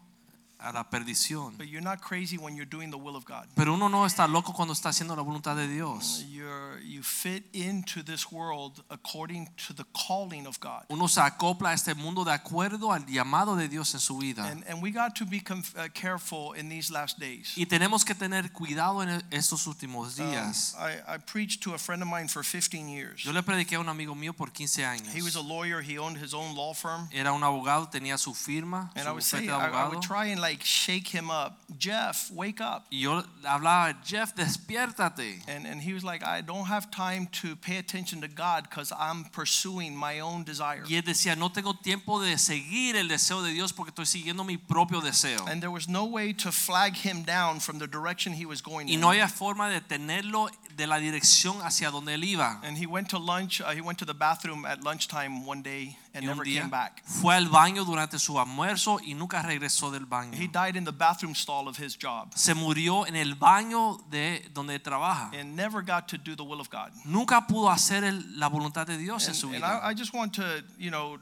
a 0.60 0.72
la 0.74 0.90
perdición. 0.90 1.58
But 1.58 1.68
you're 1.70 1.82
not 1.84 2.02
crazy 2.02 2.38
when 2.38 2.56
you're 2.56 2.70
doing 2.70 2.92
the 2.92 2.98
will 2.98 3.16
of 3.16 3.26
God. 3.26 3.48
Pero 3.56 3.74
uno 3.74 3.88
no 3.90 4.06
está 4.06 4.28
loco 4.28 4.54
cuando 4.54 4.74
está 4.74 4.90
haciendo 4.90 5.16
la 5.16 5.22
voluntad 5.22 5.56
de 5.56 5.68
Dios. 5.68 6.26
You're 6.30 6.80
you 6.84 7.02
fit 7.04 7.44
into 7.54 8.04
this 8.04 8.32
world 8.32 8.84
according 8.90 9.48
to 9.68 9.74
the 9.74 9.86
calling 9.94 10.46
of 10.46 10.60
God. 10.60 10.84
Uno 10.90 11.08
se 11.08 11.22
acopla 11.22 11.70
a 11.70 11.74
este 11.74 11.94
mundo 11.96 12.24
de 12.26 12.32
acuerdo 12.34 12.92
al 12.92 13.06
llamado 13.06 13.56
de 13.56 13.68
Dios 13.70 13.94
en 13.94 14.00
su 14.00 14.18
vida. 14.18 14.46
And, 14.46 14.64
and 14.68 14.82
we 14.82 14.92
got 14.92 15.16
to 15.16 15.26
be 15.26 15.42
uh, 15.50 15.88
careful 15.94 16.54
in 16.54 16.68
these 16.70 16.92
last 16.92 17.20
days. 17.20 17.54
Y 17.56 17.66
tenemos 17.66 18.04
que 18.04 18.16
tener 18.16 18.52
cuidado 18.52 19.02
en 19.04 19.22
estos 19.32 19.66
últimos 19.68 20.20
Um, 20.20 20.30
días. 20.32 20.76
I, 20.78 21.16
I 21.16 21.18
preached 21.20 21.62
to 21.64 21.74
a 21.74 21.78
friend 21.78 22.02
of 22.02 22.10
mine 22.10 22.28
for 22.28 22.44
15 22.44 22.90
years. 22.90 23.24
Yo 23.24 23.32
le 23.32 23.44
prediqué 23.44 23.76
a 23.76 23.80
un 23.80 23.88
amigo 23.90 24.16
mío 24.16 24.34
por 24.34 24.52
15 24.52 24.84
años. 24.84 25.14
He 25.14 25.22
was 25.22 25.36
a 25.36 25.42
lawyer. 25.42 25.82
He 25.82 25.98
owned 25.98 26.18
his 26.18 26.34
own 26.34 26.56
law 26.56 26.74
firm. 26.74 27.08
Era 27.12 27.32
un 27.32 27.44
abogado, 27.44 27.88
tenía 27.90 28.18
su 28.18 28.34
firma, 28.34 28.92
And 28.96 29.04
su 29.04 29.10
I 29.10 29.12
would 29.12 29.24
say, 29.24 29.46
de 29.46 29.52
I, 29.52 29.56
I 29.56 29.68
abogado. 29.70 29.90
would 29.92 30.02
try 30.02 30.26
and 30.32 30.42
like 30.42 30.49
shake 30.58 31.08
him 31.08 31.30
up. 31.30 31.60
Jeff, 31.78 32.32
wake 32.32 32.62
up. 32.62 32.86
Y 32.92 33.00
yo 33.00 33.22
hablaba, 33.44 33.96
Jeff, 34.04 34.36
despiértate. 34.36 35.42
And, 35.48 35.66
and 35.66 35.82
he 35.82 35.94
was 35.94 36.04
like, 36.04 36.24
I 36.24 36.42
don't 36.42 36.66
have 36.66 36.90
time 36.92 37.28
to 37.42 37.56
pay 37.56 37.78
attention 37.78 38.22
to 38.22 38.28
God 38.28 38.68
because 38.70 38.92
I'm 38.98 39.26
pursuing 39.26 39.96
my 39.96 40.20
own 40.20 40.44
desire. 40.44 40.84
Y 40.88 40.96
él 40.96 41.04
decía, 41.04 41.38
no 41.38 41.50
tengo 41.50 41.74
tiempo 41.74 42.20
de 42.20 42.38
seguir 42.38 42.96
el 42.96 43.08
deseo 43.08 43.42
de 43.42 43.52
Dios 43.52 43.74
porque 43.74 43.92
estoy 43.92 44.06
siguiendo 44.06 44.46
mi 44.46 44.58
propio 44.58 45.02
deseo. 45.02 45.46
And 45.48 45.62
there 45.62 45.72
was 45.72 45.88
no 45.88 46.06
way 46.06 46.34
to 46.34 46.52
flag 46.52 46.96
him 46.96 47.24
down 47.24 47.60
from 47.60 47.80
the 47.80 47.88
direction 47.88 48.34
he 48.34 48.46
was 48.46 48.62
going 48.62 48.88
Y 48.88 48.96
no 48.96 49.10
había 49.10 49.28
forma 49.28 49.70
de 49.70 49.82
tenerlo 49.82 50.50
de 50.80 50.88
la 50.88 50.98
dirección 50.98 51.62
hacia 51.62 51.92
donde 51.92 52.16
él 52.16 52.24
iba. 52.24 52.60
And 52.64 52.78
he 52.78 52.88
went 52.88 53.10
to 53.10 53.20
lunch. 53.20 53.62
Uh, 53.62 53.72
he 53.76 53.82
went 53.82 54.00
to 54.00 54.06
the 54.06 54.14
bathroom 54.14 54.66
at 54.66 54.84
lunchtime 54.84 55.46
one 55.46 55.62
day 55.62 55.96
and 56.16 56.26
never 56.26 56.44
came 56.44 56.70
back. 56.70 57.04
fue 57.06 57.36
al 57.36 57.50
baño 57.50 57.86
durante 57.86 58.18
su 58.18 58.40
almuerzo 58.40 59.00
y 59.06 59.14
nunca 59.14 59.42
regresó 59.44 59.92
del 59.92 60.06
baño. 60.06 60.34
He 60.34 60.48
died 60.48 60.76
in 60.76 60.86
the 60.86 60.92
bathroom 60.92 61.36
stall 61.36 61.68
of 61.68 61.78
his 61.78 61.96
job 61.96 62.32
Se 62.36 62.54
murió 62.56 63.06
en 63.06 63.16
el 63.16 63.36
baño 63.36 64.00
de 64.10 64.42
donde 64.54 64.80
trabaja. 64.80 65.30
and 65.40 65.56
never 65.56 65.82
got 65.84 66.08
to 66.08 66.18
do 66.18 66.36
the 66.36 66.44
will 66.44 66.60
of 66.62 66.70
God. 66.70 66.92
Nunca 67.06 67.46
pudo 67.46 67.70
hacer 67.70 68.04
el- 68.04 68.24
la 68.40 68.48
voluntad 68.50 68.88
de 68.88 68.98
Dios 68.98 69.24
en 69.26 69.30
And, 69.32 69.36
su 69.38 69.48
and 69.48 69.56
vida. 69.58 69.82
I, 69.84 69.92
I 69.92 69.94
just 69.94 70.14
want 70.14 70.34
to, 70.36 70.64
you 70.78 70.90
know, 70.90 71.20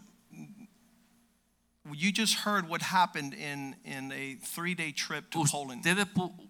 you 1.93 2.11
just 2.11 2.35
heard 2.45 2.67
what 2.67 2.81
happened 2.81 3.33
in, 3.33 3.75
in 3.85 4.11
a 4.11 4.35
three 4.41 4.75
day 4.75 4.91
trip 4.91 5.29
to 5.31 5.43
Poland. 5.45 5.85
Ustedes 5.85 6.07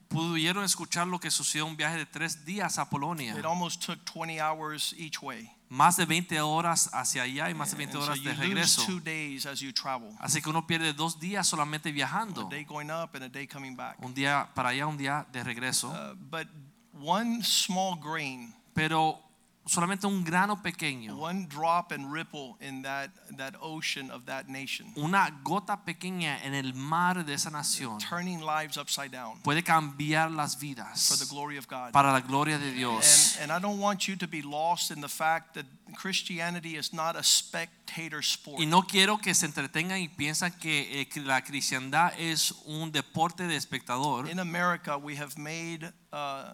pudieron 0.10 0.64
escuchar 0.64 1.08
lo 1.08 1.20
que 1.20 1.30
sucedió 1.32 1.66
en 1.66 1.72
un 1.72 1.78
viaje 1.78 1.98
de 1.98 2.06
tres 2.06 2.46
días 2.46 2.78
a 2.78 2.90
Polonia. 2.90 3.38
It 3.38 3.46
almost 3.46 3.82
took 3.86 4.00
20 4.06 4.40
hours 4.40 4.94
each 4.98 5.22
way. 5.22 5.50
Más 5.70 5.98
de 5.98 6.06
20 6.06 6.40
horas 6.40 6.90
hacia 6.94 7.24
allá 7.24 7.50
y 7.50 7.54
más 7.54 7.72
de 7.72 7.84
And 7.84 7.92
20 7.94 7.98
horas 7.98 8.24
de 8.24 8.34
regreso. 8.34 8.86
two 8.86 9.00
days 9.02 9.46
as 9.46 9.60
you 9.60 9.74
travel. 9.74 10.16
Así 10.20 10.42
que 10.42 10.50
uno 10.50 10.66
pierde 10.66 10.94
dos 10.94 11.20
días 11.20 11.46
solamente 11.46 11.90
A 11.90 11.92
viajando. 11.92 12.48
day 12.50 12.64
going 12.64 12.90
up 12.90 13.14
and 13.16 13.24
a 13.26 13.30
day 13.30 13.46
coming 13.48 13.76
back. 13.76 13.98
Un 14.02 14.14
día 14.14 14.48
para 14.56 14.70
allá, 14.70 14.88
un 14.88 14.98
día 14.98 15.26
de 15.34 15.44
regreso. 15.44 15.90
Uh, 15.90 16.16
but 16.16 16.48
one 16.94 17.44
small 17.44 17.96
grain, 18.00 18.54
Pero 18.74 19.20
solamente 19.68 20.07
un 20.07 20.24
grano 20.24 20.61
pequeño, 20.61 21.18
one 21.18 21.47
drop 21.47 21.91
and 21.91 22.11
ripple 22.11 22.57
in 22.61 22.82
that, 22.82 23.09
that 23.38 23.53
ocean 23.61 24.11
of 24.11 24.26
that 24.26 24.47
nation, 24.47 24.91
una 24.97 25.30
gota 25.43 25.84
pequeña 25.86 26.39
en 26.43 26.53
el 26.53 26.74
mar 26.74 27.26
de 27.26 27.34
esa 27.34 27.49
nación 27.49 27.99
turning 27.99 28.41
lives 28.41 28.78
upside 28.78 29.11
down 29.11 29.39
puede 29.43 29.63
cambiar 29.63 30.32
las 30.32 30.55
for 30.55 31.18
the 31.18 31.26
glory 31.30 31.57
of 31.57 31.68
God. 31.68 31.91
para 31.91 32.11
la 32.11 32.22
gloria 32.22 32.57
de 32.57 32.72
Dios. 32.72 33.38
And, 33.39 33.43
and 33.43 33.51
I 33.51 33.59
don't 33.59 33.80
want 33.80 34.07
you 34.07 34.15
to 34.18 34.28
be 34.28 34.41
lost 34.41 34.91
in 34.91 35.01
the 35.01 35.09
fact 35.09 35.53
that 35.55 35.65
Christianity 35.95 36.76
is 36.76 36.93
not 36.93 37.15
a 37.15 37.24
spectator 37.24 38.22
sport. 38.22 38.59
Y 38.59 38.65
no 38.65 38.84
quiero 38.84 39.18
que 39.18 39.34
se 39.34 39.45
entretengan 39.45 39.99
y 39.99 40.09
piensan 40.09 40.51
que 40.59 41.01
eh, 41.01 41.07
que 41.07 41.22
la 41.22 41.41
cristiandad 41.41 42.13
es 42.18 42.53
un 42.65 42.91
deporte 42.91 43.47
de 43.47 43.55
espectador. 43.55 44.30
In 44.30 44.39
America, 44.39 44.97
we 44.97 45.15
have 45.15 45.38
made 45.38 45.91
uh, 46.11 46.53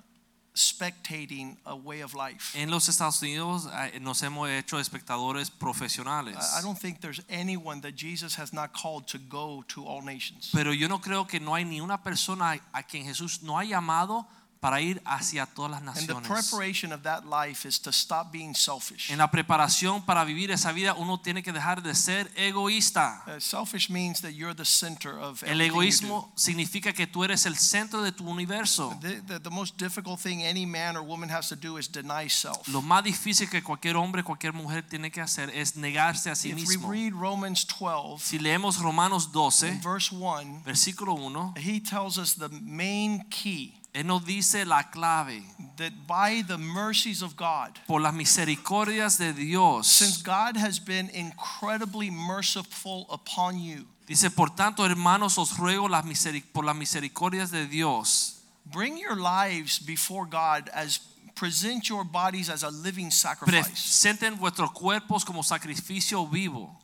spectating 0.56 1.58
a 1.66 1.76
way 1.76 2.02
of 2.02 2.14
life. 2.14 2.56
En 2.56 2.70
los 2.70 2.88
Estados 2.88 3.22
Unidos 3.22 3.68
eh, 3.74 4.00
nos 4.00 4.22
hemos 4.22 4.50
hecho 4.50 4.80
espectadores 4.80 5.50
profesionales. 5.50 6.38
I 6.56 6.60
I 6.60 6.62
don't 6.62 6.80
think 6.80 7.02
there's 7.02 7.22
anyone 7.30 7.82
that 7.82 7.96
Jesus 7.96 8.36
has 8.38 8.54
not 8.54 8.74
called 8.74 9.08
to 9.08 9.18
go 9.18 9.64
to 9.70 9.86
all 9.86 10.02
nations. 10.02 10.50
Pero 10.54 10.72
yo 10.72 10.88
no 10.88 11.00
creo 11.00 11.28
que 11.28 11.40
no 11.40 11.56
hay 11.56 11.66
ni 11.66 11.82
una 11.82 12.04
persona 12.04 12.60
a 12.72 12.84
quien 12.84 13.06
Jesús 13.06 13.42
no 13.42 13.58
ha 13.58 13.64
llamado 13.64 14.28
para 14.64 14.80
ir 14.80 15.02
hacia 15.06 15.46
todas 15.46 15.72
las 15.72 15.82
And 15.98 16.08
the 16.08 16.14
naciones. 16.14 16.28
preparation 16.50 16.94
of 16.94 17.02
that 17.04 17.26
life 17.26 17.68
is 17.68 17.82
to 17.82 17.92
stop 17.92 18.32
being 18.32 18.56
selfish. 18.56 19.12
En 19.12 19.18
la 19.18 19.30
preparación 19.30 20.06
para 20.06 20.24
vivir 20.24 20.52
esa 20.52 20.72
vida 20.72 20.94
uno 20.94 21.20
tiene 21.20 21.44
que 21.44 21.52
dejar 21.52 21.84
de 21.84 21.94
ser 21.94 22.32
egoísta. 22.38 23.24
Uh, 23.28 23.40
selfish 23.42 23.90
means 23.90 24.22
that 24.22 24.32
you're 24.32 24.56
the 24.56 24.64
center 24.64 25.20
of 25.20 25.44
El 25.44 25.50
everything 25.50 25.68
you 25.68 25.74
egoísmo 25.74 26.32
significa 26.36 26.94
que 26.94 27.08
tú 27.08 27.26
eres 27.26 27.46
el 27.46 27.58
centro 27.58 28.02
de 28.02 28.14
tu 28.14 28.24
universo. 28.26 28.90
do. 29.02 29.10
The, 29.10 29.22
the, 29.22 29.40
the 29.42 29.50
most 29.50 29.78
difficult 29.78 30.22
thing 30.22 30.44
any 30.44 30.66
man 30.66 30.96
or 30.96 31.04
woman 31.04 31.30
has 31.30 31.50
to 31.50 31.56
do 31.58 31.78
is 31.78 31.90
deny 31.92 32.30
self. 32.30 32.66
Lo 32.70 32.82
más 32.82 33.04
difícil 33.04 33.50
que 33.50 33.62
cualquier 33.62 33.98
hombre, 33.98 34.24
cualquier 34.24 34.54
mujer 34.54 34.84
tiene 34.88 35.12
que 35.12 35.20
hacer 35.20 35.50
es 35.50 35.76
negarse 35.76 36.30
a 36.30 36.36
sí 36.36 36.52
If 36.52 36.56
we 36.56 36.78
mismo. 36.78 36.90
read 36.90 37.12
Romans 37.14 37.66
12, 37.68 38.24
Si 38.24 38.40
leemos 38.40 38.78
Romanos 38.80 39.30
12, 39.34 39.68
in 39.68 39.82
verse 39.82 40.10
1, 40.16 40.62
versículo 40.64 41.16
1, 41.16 41.56
he 41.58 41.82
tells 41.82 42.18
us 42.18 42.36
the 42.36 42.48
main 42.62 43.26
key 43.30 43.74
él 43.94 44.06
nos 44.08 44.26
dice 44.26 44.66
la 44.66 44.84
clave. 44.90 45.44
that 45.78 45.92
by 46.08 46.42
the 46.48 46.58
mercies 46.58 47.22
of 47.22 47.36
God, 47.36 47.80
Por 47.88 48.02
las 48.02 48.14
misericordias 48.14 49.18
de 49.18 49.34
Dios. 49.34 49.88
since 49.88 50.22
God 50.22 50.58
has 50.58 50.80
been 50.80 51.10
incredibly 51.12 52.10
merciful 52.10 53.06
upon 53.10 53.60
you, 53.60 53.86
Dice, 54.06 54.30
por 54.30 54.50
tanto, 54.50 54.86
hermanos, 54.86 55.38
os 55.38 55.58
ruego 55.58 55.88
las 55.88 56.04
por 56.52 56.66
las 56.66 56.76
misericordias 56.76 57.52
de 57.52 57.68
Dios. 57.68 58.42
bring 58.66 58.98
your 58.98 59.16
lives 59.16 59.80
before 59.80 60.26
God 60.26 60.70
as 60.74 61.00
present 61.36 61.88
your 61.90 62.04
bodies 62.04 62.50
as 62.50 62.64
a 62.64 62.70
living 62.70 63.10
sacrifice. 63.12 63.70
Presenten 63.70 64.38
vuestros 64.38 64.72
cuerpos 64.72 65.26
como 65.26 65.42
sacrificio 65.42 66.26
vivo. 66.30 66.80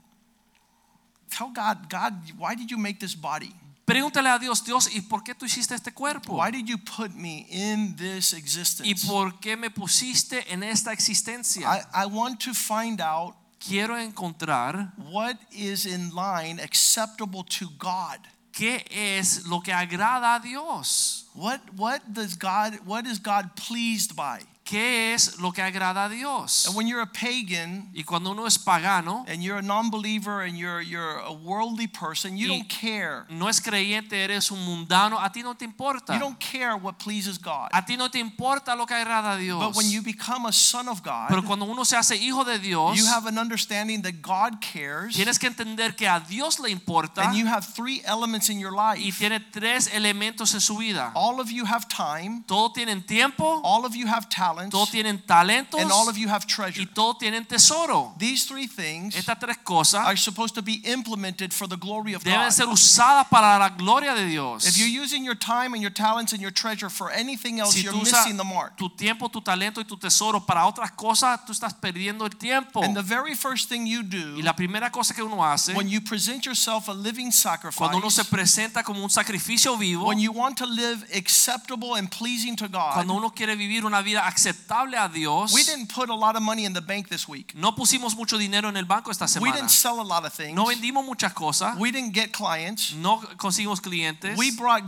Tell 1.29 1.49
God, 1.49 1.89
God, 1.89 2.13
why 2.37 2.55
did 2.55 2.71
you 2.71 2.77
make 2.77 2.99
this 2.99 3.15
body? 3.15 3.53
Pregúntale 3.89 4.29
a 4.29 4.37
Dios, 4.37 4.63
Dios, 4.63 4.87
¿y 4.93 5.01
por 5.01 5.23
qué 5.23 5.33
tú 5.33 5.45
hiciste 5.45 5.73
este 5.73 5.91
cuerpo? 5.91 6.35
Why 6.35 6.51
did 6.51 6.67
you 6.67 6.77
put 6.77 7.09
me 7.15 7.47
in 7.49 7.95
this 7.95 8.33
existence? 8.33 8.87
¿Y 8.87 8.93
por 8.93 9.39
qué 9.39 9.57
me 9.57 9.71
pusiste 9.71 10.45
en 10.53 10.61
esta 10.61 10.93
existencia? 10.93 11.67
I, 11.67 12.03
I 12.03 12.05
want 12.05 12.39
to 12.43 12.53
find 12.53 13.01
out 13.01 13.33
Quiero 13.57 13.97
encontrar 13.97 14.93
what 14.95 15.37
is 15.51 15.87
in 15.87 16.11
line 16.11 16.61
acceptable 16.61 17.43
to 17.59 17.67
God. 17.79 18.19
qué 18.51 18.85
es 18.91 19.47
lo 19.47 19.59
que 19.59 19.73
agrada 19.73 20.35
a 20.35 20.39
Dios. 20.39 21.25
What 21.33 21.59
what 21.75 22.01
does 22.13 22.37
God 22.37 22.79
what 22.85 23.07
is 23.07 23.19
God 23.19 23.55
pleased 23.55 24.15
by? 24.15 24.41
¿Qué 24.69 25.15
es 25.15 25.39
lo 25.39 25.51
que 25.51 25.63
agrada 25.63 26.05
a 26.05 26.09
Dios? 26.09 26.67
And 26.67 26.75
when 26.75 26.87
you're 26.87 27.01
a 27.01 27.11
pagan 27.11 27.89
Y 27.91 28.03
cuando 28.03 28.31
uno 28.31 28.45
es 28.45 28.59
pagano, 28.59 29.25
and 29.27 29.41
you're 29.41 29.57
a 29.57 29.63
non-believer 29.63 30.41
and 30.41 30.55
you're 30.57 30.81
you're 30.81 31.17
a 31.25 31.33
worldly 31.33 31.87
person, 31.87 32.37
you 32.37 32.47
don't 32.47 32.69
care. 32.69 33.25
no 33.29 33.47
es 33.47 33.59
creyente, 33.59 34.13
eres 34.13 34.51
un 34.51 34.63
mundano, 34.63 35.17
a 35.19 35.31
ti 35.31 35.41
no 35.41 35.55
te 35.55 35.65
importa. 35.65 36.13
You 36.13 36.19
don't 36.19 36.39
care 36.39 36.75
what 36.75 36.99
pleases 36.99 37.39
God. 37.39 37.69
A 37.73 37.83
ti 37.83 37.97
no 37.97 38.09
te 38.09 38.19
importa 38.19 38.75
lo 38.75 38.85
que 38.85 38.93
agrada 38.95 39.33
a 39.33 39.37
Dios. 39.37 39.59
But 39.59 39.75
when 39.75 39.89
you 39.89 40.03
become 40.03 40.45
a 40.45 40.51
son 40.51 40.87
of 40.87 41.01
God, 41.01 41.29
Pero 41.29 41.41
cuando 41.41 41.65
uno 41.65 41.83
se 41.83 41.95
hace 41.97 42.15
hijo 42.17 42.43
de 42.43 42.59
Dios, 42.59 42.95
you 42.95 43.07
have 43.07 43.25
an 43.25 43.39
understanding 43.39 44.03
that 44.03 44.21
God 44.21 44.61
cares 44.61 45.15
tienes 45.15 45.39
que 45.39 45.47
entender 45.49 45.95
que 45.95 46.07
a 46.07 46.19
Dios 46.19 46.59
le 46.59 46.69
importa 46.69 47.23
and 47.23 47.35
you 47.35 47.47
have 47.47 47.65
three 47.65 48.03
elements 48.05 48.49
in 48.49 48.59
your 48.59 48.71
life. 48.73 48.99
y 49.01 49.11
tiene 49.11 49.39
tres 49.39 49.89
elementos 49.91 50.53
en 50.53 50.61
su 50.61 50.77
vida. 50.77 51.11
All 51.15 51.39
of 51.39 51.49
you 51.49 51.65
have 51.65 51.87
time, 51.87 52.43
Todos 52.45 52.73
tienen 52.73 53.03
tiempo, 53.03 53.61
all 53.63 53.83
of 53.83 53.95
you 53.95 54.05
have 54.05 54.29
talents, 54.59 54.71
todos 54.71 54.91
tienen 54.91 55.19
talentos 55.25 55.79
and 55.81 55.91
all 55.91 56.09
of 56.09 56.17
you 56.17 56.27
have 56.27 56.45
treasure. 56.45 56.81
y 56.81 56.85
todos 56.85 57.17
tienen 57.17 57.45
tesoro. 57.45 58.13
These 58.17 58.45
three 58.45 58.67
things 58.67 59.15
Estas 59.15 59.39
tres 59.39 59.57
cosas 59.63 60.05
are 60.05 60.17
supposed 60.17 60.55
to 60.55 60.61
be 60.61 60.81
implemented 60.85 61.53
for 61.53 61.67
the 61.67 61.77
glory 61.77 62.13
of 62.13 62.23
deben 62.23 62.39
God. 62.45 62.51
ser 62.51 62.67
usadas 62.67 63.27
para 63.29 63.57
la 63.59 63.69
gloria 63.69 64.13
de 64.13 64.27
Dios. 64.27 64.65
If 64.65 64.77
you're 64.77 64.87
using 65.03 65.23
your 65.23 65.35
time 65.35 65.73
and 65.73 65.81
your 65.81 65.93
talents 65.93 66.33
and 66.33 66.41
your 66.41 66.51
treasure 66.51 66.89
for 66.89 67.11
anything 67.11 67.59
else, 67.59 67.75
Si 67.75 67.83
you're 67.83 67.93
missing 67.93 68.37
the 68.37 68.43
mark. 68.43 68.77
tu 68.77 68.89
tiempo, 68.89 69.29
tu 69.29 69.41
talento 69.41 69.79
y 69.81 69.85
tu 69.85 69.97
tesoro 69.97 70.45
para 70.45 70.65
otras 70.65 70.91
cosas, 70.91 71.39
tú 71.45 71.51
estás 71.51 71.73
perdiendo 71.73 72.25
el 72.25 72.31
tiempo. 72.37 72.81
And 72.83 72.95
the 72.95 73.03
very 73.03 73.35
first 73.35 73.69
thing 73.69 73.85
you 73.85 74.03
do 74.03 74.37
Y 74.37 74.41
la 74.41 74.53
primera 74.55 74.91
cosa 74.91 75.13
que 75.13 75.23
uno 75.23 75.43
hace 75.43 75.73
when 75.73 75.87
you 75.87 76.01
present 76.01 76.45
yourself 76.45 76.89
a 76.89 76.93
living 76.93 77.31
cuando 77.75 77.97
uno 77.97 78.09
se 78.09 78.23
sacrifice, 78.23 78.29
presenta 78.29 78.83
como 78.83 79.03
un 79.03 79.09
sacrificio 79.09 79.77
vivo, 79.77 80.07
when 80.07 80.19
you 80.19 80.31
want 80.31 80.57
to 80.57 80.65
live 80.65 81.03
acceptable 81.15 81.95
and 81.95 82.09
pleasing 82.09 82.55
to 82.55 82.67
cuando 82.69 83.13
God, 83.13 83.17
uno 83.17 83.29
quiere 83.31 83.55
vivir 83.55 83.85
una 83.85 84.01
vida 84.01 84.25
aceptable 84.49 84.95
a 84.97 85.09
Dios, 85.09 85.53
we 85.53 85.63
didn't 85.63 85.87
put 85.93 86.09
a 86.09 86.15
lot 86.15 86.35
of 86.35 86.41
money 86.41 86.65
in 86.65 86.73
the 86.73 86.81
bank 86.81 87.07
this 87.09 87.27
week. 87.27 87.53
no 87.55 87.71
pusimos 87.75 88.15
mucho 88.15 88.37
dinero 88.37 88.67
en 88.69 88.77
el 88.77 88.85
banco 88.85 89.11
esta 89.11 89.27
semana. 89.27 89.51
We 89.51 89.57
didn't 89.57 89.69
sell 89.71 89.99
a 89.99 90.03
lot 90.03 90.25
of 90.25 90.33
things. 90.33 90.55
No 90.55 90.65
vendimos 90.65 91.05
muchas 91.05 91.33
cosas, 91.33 91.77
We 91.77 91.91
didn't 91.91 92.13
get 92.13 92.31
clients. 92.31 92.93
no 92.93 93.21
conseguimos 93.37 93.81
clientes, 93.81 94.37
We 94.37 94.51
brought 94.51 94.83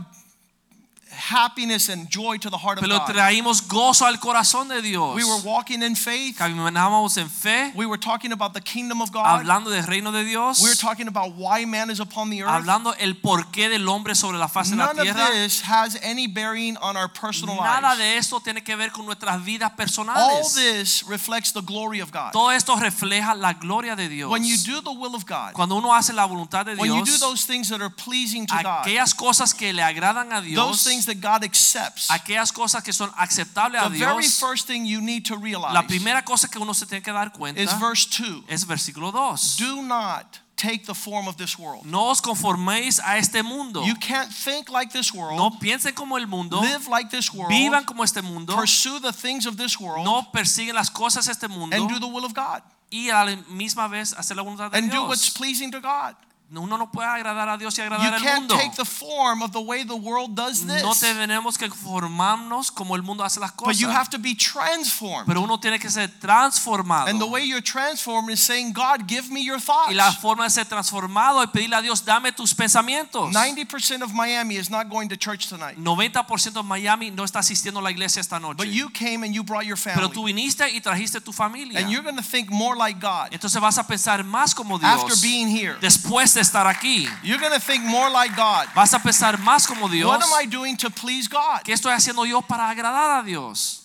happiness 1.12 1.88
and 1.88 2.08
joy 2.10 2.36
to 2.38 2.50
the 2.50 2.56
heart 2.56 2.78
of 2.78 2.82
pero 2.84 2.98
God. 2.98 3.08
traímos 3.14 3.62
gozo 3.68 4.06
al 4.06 4.18
corazón 4.18 4.68
de 4.68 4.80
Dios. 4.82 5.14
We 5.14 5.24
were 5.24 5.40
walking 5.44 5.82
in 5.82 5.94
faith. 5.94 6.36
Caminábamos 6.38 7.16
en 7.18 7.28
fe, 7.28 7.72
We 7.74 7.86
were 7.86 7.98
talking 7.98 8.32
about 8.32 8.54
the 8.54 8.60
kingdom 8.60 9.00
of 9.00 9.12
God. 9.12 9.24
hablando 9.26 9.70
del 9.70 9.84
reino 9.86 10.10
de 10.12 10.24
Dios, 10.24 10.60
We 10.62 10.68
were 10.70 10.74
talking 10.76 11.08
about 11.08 11.34
why 11.36 11.64
man 11.64 11.90
is 11.90 12.00
upon 12.00 12.30
the 12.30 12.42
earth. 12.42 12.50
hablando 12.50 12.94
el 12.98 13.14
porqué 13.16 13.68
del 13.68 13.86
hombre 13.88 14.14
sobre 14.14 14.38
la 14.38 14.48
faz 14.48 14.70
de 14.70 14.76
la 14.76 14.86
None 14.86 14.98
of 15.00 15.04
tierra. 15.04 15.30
this 15.32 15.60
has 15.62 15.96
any 16.02 16.26
bearing 16.26 16.76
on 16.78 16.96
our 16.96 17.08
personal 17.08 17.56
Nada 17.56 17.88
lives. 17.94 17.98
de 17.98 18.16
esto 18.16 18.40
tiene 18.40 18.62
que 18.62 18.74
ver 18.76 18.90
con 18.90 19.06
nuestras 19.06 19.42
vidas 19.44 19.70
All 19.70 19.76
personales. 19.76 20.54
this 20.54 21.04
reflects 21.06 21.52
the 21.52 21.62
glory 21.62 22.00
of 22.00 22.10
God. 22.10 22.32
Todo 22.32 22.50
esto 22.50 22.74
refleja 22.76 23.34
la 23.36 23.52
gloria 23.54 23.94
de 23.96 24.08
Dios. 24.08 24.30
When 24.30 24.44
you 24.44 24.56
do 24.58 24.80
the 24.80 24.92
will 24.92 25.14
of 25.14 25.24
God, 25.26 25.52
Cuando 25.52 25.76
uno 25.76 25.92
hace 25.94 26.12
la 26.12 26.26
voluntad 26.26 26.64
de 26.66 26.74
when 26.76 26.90
you 26.92 27.00
do 27.00 27.04
Dios, 27.04 27.20
those 27.20 27.44
things 27.46 27.68
that 27.68 27.80
are 27.80 27.90
pleasing 27.90 28.46
to 28.46 28.54
God, 28.62 28.82
aquellas 28.86 29.14
cosas 29.14 29.52
que 29.54 29.72
le 29.72 29.82
agradan 29.82 30.32
a 30.32 30.40
those 30.40 30.46
Dios, 30.46 30.82
things 31.04 31.06
that 31.06 31.20
God 31.20 31.44
accepts, 31.44 32.08
aquellas 32.10 32.52
cosas 32.52 32.82
que 32.82 32.92
son 32.92 33.10
aceptables 33.16 33.80
a 33.82 33.88
Dios. 33.90 33.98
the 33.98 33.98
very 34.06 34.28
first 34.28 34.66
thing 34.66 34.84
you 34.86 35.00
need 35.00 35.24
to 35.26 35.36
realize 35.36 35.74
la 35.74 35.82
primera 35.82 36.22
cosa 36.24 36.48
que 36.48 36.60
uno 36.60 36.72
se 36.72 36.86
tiene 36.86 37.02
que 37.02 37.12
dar 37.12 37.32
cuenta 37.32 37.60
is 37.60 37.72
verse 37.78 38.06
2. 38.06 38.44
es 38.48 38.64
versículo 38.64 39.12
2. 39.12 39.56
Do 39.58 39.82
not 39.82 40.38
take 40.56 40.84
the 40.86 40.94
form 40.94 41.26
of 41.26 41.36
this 41.36 41.58
world. 41.58 41.84
No 41.84 42.10
os 42.10 42.20
conforméis 42.20 43.00
a 43.00 43.18
este 43.18 43.42
mundo. 43.42 43.82
You 43.84 43.94
can't 43.96 44.30
think 44.32 44.68
like 44.70 44.92
this 44.92 45.12
world, 45.12 45.36
No 45.36 45.50
piensen 45.58 45.94
como 45.94 46.16
el 46.16 46.26
mundo. 46.26 46.60
live 46.60 46.86
like 46.88 47.10
this 47.10 47.32
world, 47.32 47.50
Vivan 47.50 47.84
como 47.84 48.04
este 48.04 48.22
mundo. 48.22 48.54
pursue 48.54 49.00
the 49.00 49.12
things 49.12 49.46
of 49.46 49.56
this 49.56 49.78
world, 49.80 50.04
No 50.04 50.22
persiguen 50.32 50.74
las 50.74 50.88
cosas 50.90 51.26
de 51.26 51.32
este 51.32 51.48
mundo. 51.48 51.74
and 51.76 51.88
do 51.88 51.98
the 51.98 52.06
will 52.06 52.24
of 52.24 52.32
God, 52.34 52.62
Y 52.92 53.08
a 53.10 53.24
la 53.24 53.36
misma 53.50 53.88
vez 53.88 54.12
hacer 54.12 54.36
la 54.36 54.42
voluntad 54.42 54.70
de 54.70 54.78
and 54.78 54.90
do 54.90 55.04
what's 55.06 55.30
pleasing 55.30 55.70
to 55.72 55.80
God. 55.80 56.14
Uno 56.54 56.76
no 56.76 56.90
puede 56.90 57.08
agradar 57.08 57.48
a 57.48 57.56
Dios 57.56 57.78
y 57.78 57.82
You 57.82 57.86
agradar 57.86 58.14
al 58.14 58.20
can't 58.20 58.40
mundo. 58.40 58.56
take 58.56 58.76
the 58.76 58.84
form 58.84 59.42
of 59.42 59.52
the 59.52 59.60
way 59.60 59.84
the 59.84 59.96
world 59.96 60.34
does 60.34 60.66
this. 60.66 60.82
No 60.82 60.94
tenemos 60.94 61.56
que 61.56 61.68
formarnos 61.70 62.70
como 62.70 62.94
el 62.94 63.02
mundo 63.02 63.24
hace 63.24 63.40
las 63.40 63.52
but 63.56 63.76
you 63.76 63.88
have 63.88 64.08
to 64.10 64.18
be 64.18 64.34
transformed. 64.34 65.26
Pero 65.26 65.40
uno 65.42 65.58
tiene 65.58 65.78
que 65.78 65.90
ser 65.90 66.08
transformado. 66.20 67.08
And 67.08 67.20
the 67.20 67.26
way 67.26 67.42
you're 67.44 67.62
transformed 67.62 68.30
is 68.30 68.40
saying, 68.40 68.72
God, 68.72 69.06
give 69.08 69.30
me 69.30 69.42
your 69.42 69.60
thoughts. 69.60 69.90
Y 69.90 69.94
la 69.94 70.12
forma 70.12 70.44
de 70.44 70.50
ser 70.50 70.66
transformado 70.66 71.42
es 71.42 71.50
pedirle 71.50 71.76
a 71.76 71.82
Dios, 71.82 72.04
dame 72.04 72.32
tus 72.32 72.54
pensamientos. 72.54 73.32
90% 73.32 74.02
of 74.02 74.12
Miami 74.12 74.56
is 74.56 74.70
not 74.70 74.88
going 74.88 75.08
to 75.08 75.16
church 75.16 75.48
tonight. 75.48 75.76
90% 75.78 76.52
de 76.52 76.62
Miami 76.62 77.10
no 77.10 77.24
está 77.24 77.38
asistiendo 77.40 77.80
a 77.80 77.82
la 77.82 77.90
iglesia 77.90 78.20
esta 78.20 78.38
noche. 78.38 78.56
But 78.58 78.68
you 78.68 78.88
came 78.90 79.24
and 79.24 79.34
you 79.34 79.42
brought 79.42 79.64
your 79.64 79.76
Pero 79.76 80.08
tú 80.08 80.14
family. 80.22 80.32
viniste 80.32 80.68
y 80.70 80.80
trajiste 80.80 81.20
tu 81.20 81.32
familia. 81.32 81.78
And 81.78 81.90
you're 81.90 82.02
going 82.02 82.16
to 82.16 82.22
think 82.22 82.50
more 82.50 82.76
like 82.76 83.00
God 83.00 83.28
Entonces 83.32 83.60
vas 83.60 83.78
a 83.78 83.86
pensar 83.86 84.24
más 84.24 84.54
como 84.54 84.78
Dios 84.78 84.90
after 85.02 85.16
being 85.22 85.48
here. 85.48 85.76
después 85.80 86.34
de 86.34 86.41
estar 86.42 86.66
aquí. 86.66 87.08
You're 87.22 87.40
going 87.40 87.52
to 87.52 87.60
think 87.60 87.84
more 87.84 88.10
like 88.10 88.36
God. 88.36 88.68
Vas 88.74 88.92
a 88.92 88.98
pensar 88.98 89.38
más 89.38 89.66
como 89.66 89.88
Dios. 89.88 90.06
What 90.06 90.22
am 90.22 90.32
I 90.34 90.46
doing 90.46 90.76
to 90.78 90.90
please 90.90 91.28
God? 91.28 91.62
¿Qué 91.64 91.72
estoy 91.72 91.92
haciendo 91.92 92.26
yo 92.28 92.42
para 92.42 92.68
agradar 92.68 93.20
a 93.20 93.24
Dios? 93.24 93.82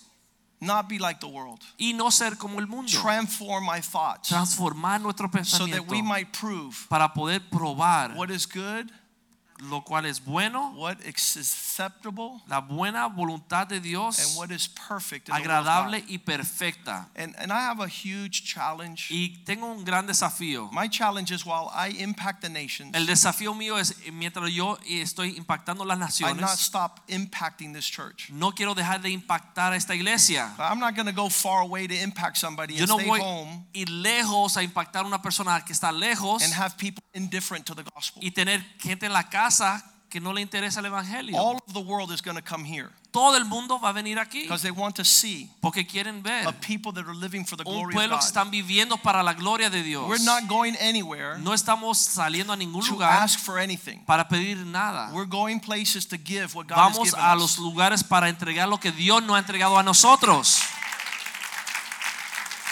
Not 0.60 0.90
be 0.90 0.98
like 0.98 1.20
the 1.20 1.28
world. 1.28 1.60
Y 1.80 1.94
no 1.94 2.10
ser 2.10 2.32
como 2.32 2.60
el 2.60 2.66
mundo. 2.66 2.92
Transform 2.92 3.64
my 3.66 3.80
thoughts 3.80 4.30
Transformar 4.30 5.00
nuestro 5.00 5.30
so 5.44 5.68
that 5.68 5.88
we 5.88 6.02
might 6.02 6.34
prove 6.34 6.88
para 6.90 7.10
poder 7.10 7.40
probar 7.52 8.16
what 8.16 8.32
is 8.32 8.48
good, 8.48 8.92
lo 9.60 9.82
cual 9.82 10.06
es 10.06 10.24
bueno, 10.24 10.74
what 10.76 10.98
is 11.02 11.38
acceptable, 11.38 12.42
la 12.48 12.62
buena 12.62 13.08
voluntad 13.08 13.68
de 13.68 13.78
and 13.78 13.84
Dios, 13.84 14.36
what 14.38 14.52
is 14.52 14.68
perfect 14.68 15.30
agradable 15.30 16.04
y 16.08 16.18
perfecta. 16.18 17.08
And, 17.16 17.36
and 17.38 17.52
I 17.52 17.62
have 17.62 17.80
a 17.80 17.88
huge 17.88 18.44
challenge. 18.44 19.10
Y 19.10 19.44
tengo 19.46 19.68
un 19.68 19.84
gran 19.84 20.08
desafío. 20.08 20.72
My 20.72 20.88
challenge 20.88 21.32
is 21.32 21.46
while 21.46 21.70
I 21.74 21.90
impact 22.00 22.42
the 22.42 22.50
nations, 22.50 22.92
El 22.94 23.06
desafío 23.06 23.56
mío 23.56 23.78
es 23.78 23.96
mientras 24.12 24.52
yo 24.52 24.78
estoy 24.86 25.38
impactando 25.38 25.86
las 25.86 25.98
I 25.98 26.00
not 26.00 26.10
naciones, 26.10 26.60
stop 26.60 27.00
impacting 27.08 27.74
this 27.74 27.86
church. 27.86 28.30
no 28.30 28.52
quiero 28.52 28.76
dejar 28.76 29.02
de 29.02 29.10
impactar 29.10 29.74
a 29.74 29.76
esta 29.76 29.96
iglesia. 29.96 30.54
I'm 30.60 30.80
not 30.80 30.96
going 30.96 31.08
to 31.08 31.14
go 31.14 31.30
far 31.30 31.62
away 31.62 31.88
to 31.88 31.96
impact 31.96 32.38
somebody 32.38 32.76
Yo 32.76 32.84
and 32.84 32.90
no 32.90 32.98
stay 32.98 33.08
voy 33.08 33.20
home 33.20 33.68
ir 33.74 33.90
lejos 33.90 34.58
a 34.58 34.64
impactar 34.64 35.04
a 35.04 35.08
una 35.08 35.22
persona 35.22 35.64
que 35.66 35.74
está 35.74 35.92
lejos 35.92 36.44
and 36.44 36.54
have 36.54 36.78
people 36.78 37.04
indifferent 37.14 37.66
to 37.66 37.74
the 37.74 37.84
gospel. 37.84 38.24
y 38.24 38.32
tener 38.32 38.64
gente 38.80 39.06
en 39.06 39.14
la 39.14 39.24
casa 39.30 39.47
que 40.10 40.20
no 40.20 40.34
le 40.34 40.42
interesa 40.42 40.80
el 40.80 40.88
evangelio. 40.88 41.38
All 41.38 41.56
of 41.56 41.74
the 41.74 41.80
world 41.80 42.12
is 42.12 42.22
going 42.22 42.38
to 42.38 42.44
come 42.44 42.66
here 42.66 42.90
Todo 43.12 43.36
el 43.38 43.46
mundo 43.46 43.80
va 43.80 43.90
a 43.90 43.94
venir 43.94 44.20
aquí 44.20 44.44
because 44.44 44.62
they 44.62 44.72
want 44.72 44.96
to 44.96 45.04
see 45.04 45.50
porque 45.62 45.88
quieren 45.88 46.22
ver 46.22 46.48
a 46.48 46.52
people 46.52 46.92
that 46.92 47.06
are 47.06 47.16
living 47.16 47.46
for 47.46 47.56
the 47.58 47.64
un 47.66 47.74
glory 47.74 47.88
of 47.88 47.94
pueblo 47.94 48.20
que 48.20 48.26
están 48.26 48.52
viviendo 48.52 48.98
para 48.98 49.24
la 49.24 49.34
gloria 49.34 49.70
de 49.70 49.82
Dios. 49.82 50.08
We're 50.08 50.24
not 50.24 50.48
going 50.48 50.76
anywhere 50.80 51.40
No 51.40 51.54
estamos 51.54 51.98
saliendo 51.98 52.54
a 52.54 52.56
ningún 52.56 52.86
to 52.86 52.92
lugar 52.92 53.24
ask 53.24 53.40
for 53.40 53.58
anything. 53.58 54.00
para 54.06 54.28
pedir 54.28 54.58
nada. 54.66 55.10
We're 55.14 55.28
going 55.28 55.60
places 55.60 56.06
to 56.10 56.18
give 56.18 56.54
what 56.54 56.68
God 56.68 56.78
has 56.78 56.94
Vamos 56.94 57.12
given 57.12 57.26
a 57.26 57.36
los 57.36 57.58
lugares 57.58 58.04
para 58.04 58.30
entregar 58.30 58.68
lo 58.68 58.78
que 58.78 58.92
Dios 58.92 59.24
nos 59.24 59.36
ha 59.36 59.40
entregado 59.40 59.80
a 59.80 59.84
nosotros. 59.84 60.62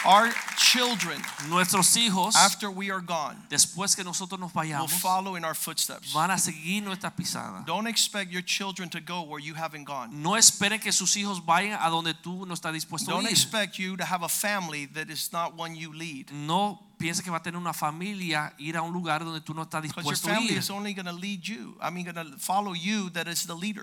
Our 0.05 0.29
children, 0.57 1.19
Nuestros 1.49 1.95
hijos, 1.97 2.35
after 2.35 2.69
we 2.69 2.91
are 2.91 3.01
gone, 3.01 3.35
después 3.49 3.95
que 3.95 4.03
nosotros 4.03 4.39
nos 4.39 4.51
vayamos, 4.53 4.81
will 4.91 4.99
follow 4.99 5.35
in 5.35 5.43
our 5.43 5.55
footsteps. 5.55 6.13
van 6.13 6.29
a 6.31 6.37
seguir 6.37 6.83
nuestras 6.83 7.13
pisadas. 7.13 7.65
Don't 7.65 7.87
expect 7.87 8.31
your 8.31 8.43
children 8.43 8.87
to 8.89 8.99
go 9.01 9.23
where 9.23 9.39
you 9.39 9.55
haven't 9.55 9.85
gone. 9.85 10.09
No 10.21 10.35
esperen 10.35 10.79
que 10.79 10.91
sus 10.91 11.15
hijos 11.15 11.43
vayan 11.43 11.79
a 11.81 11.89
donde 11.89 12.13
tú 12.13 12.45
no 12.45 12.53
estás 12.53 12.71
dispuesto 12.73 13.09
a 13.09 13.13
Don't 13.15 13.25
ir. 13.25 13.31
expect 13.31 13.79
you 13.79 13.97
to 13.97 14.05
have 14.05 14.21
a 14.23 14.29
family 14.29 14.85
that 14.93 15.09
is 15.09 15.31
not 15.33 15.55
one 15.57 15.75
you 15.75 15.91
lead. 15.91 16.31
No 16.31 16.79
piense 16.97 17.23
que 17.23 17.29
va 17.29 17.37
a 17.37 17.41
tener 17.43 17.59
una 17.59 17.73
familia 17.73 18.53
ir 18.57 18.77
a 18.77 18.81
un 18.81 18.93
lugar 18.93 19.23
donde 19.23 19.41
tú 19.41 19.53
no 19.53 19.63
estás 19.63 19.83
dispuesto 19.83 20.29
a 20.29 20.39
ir. 20.39 20.61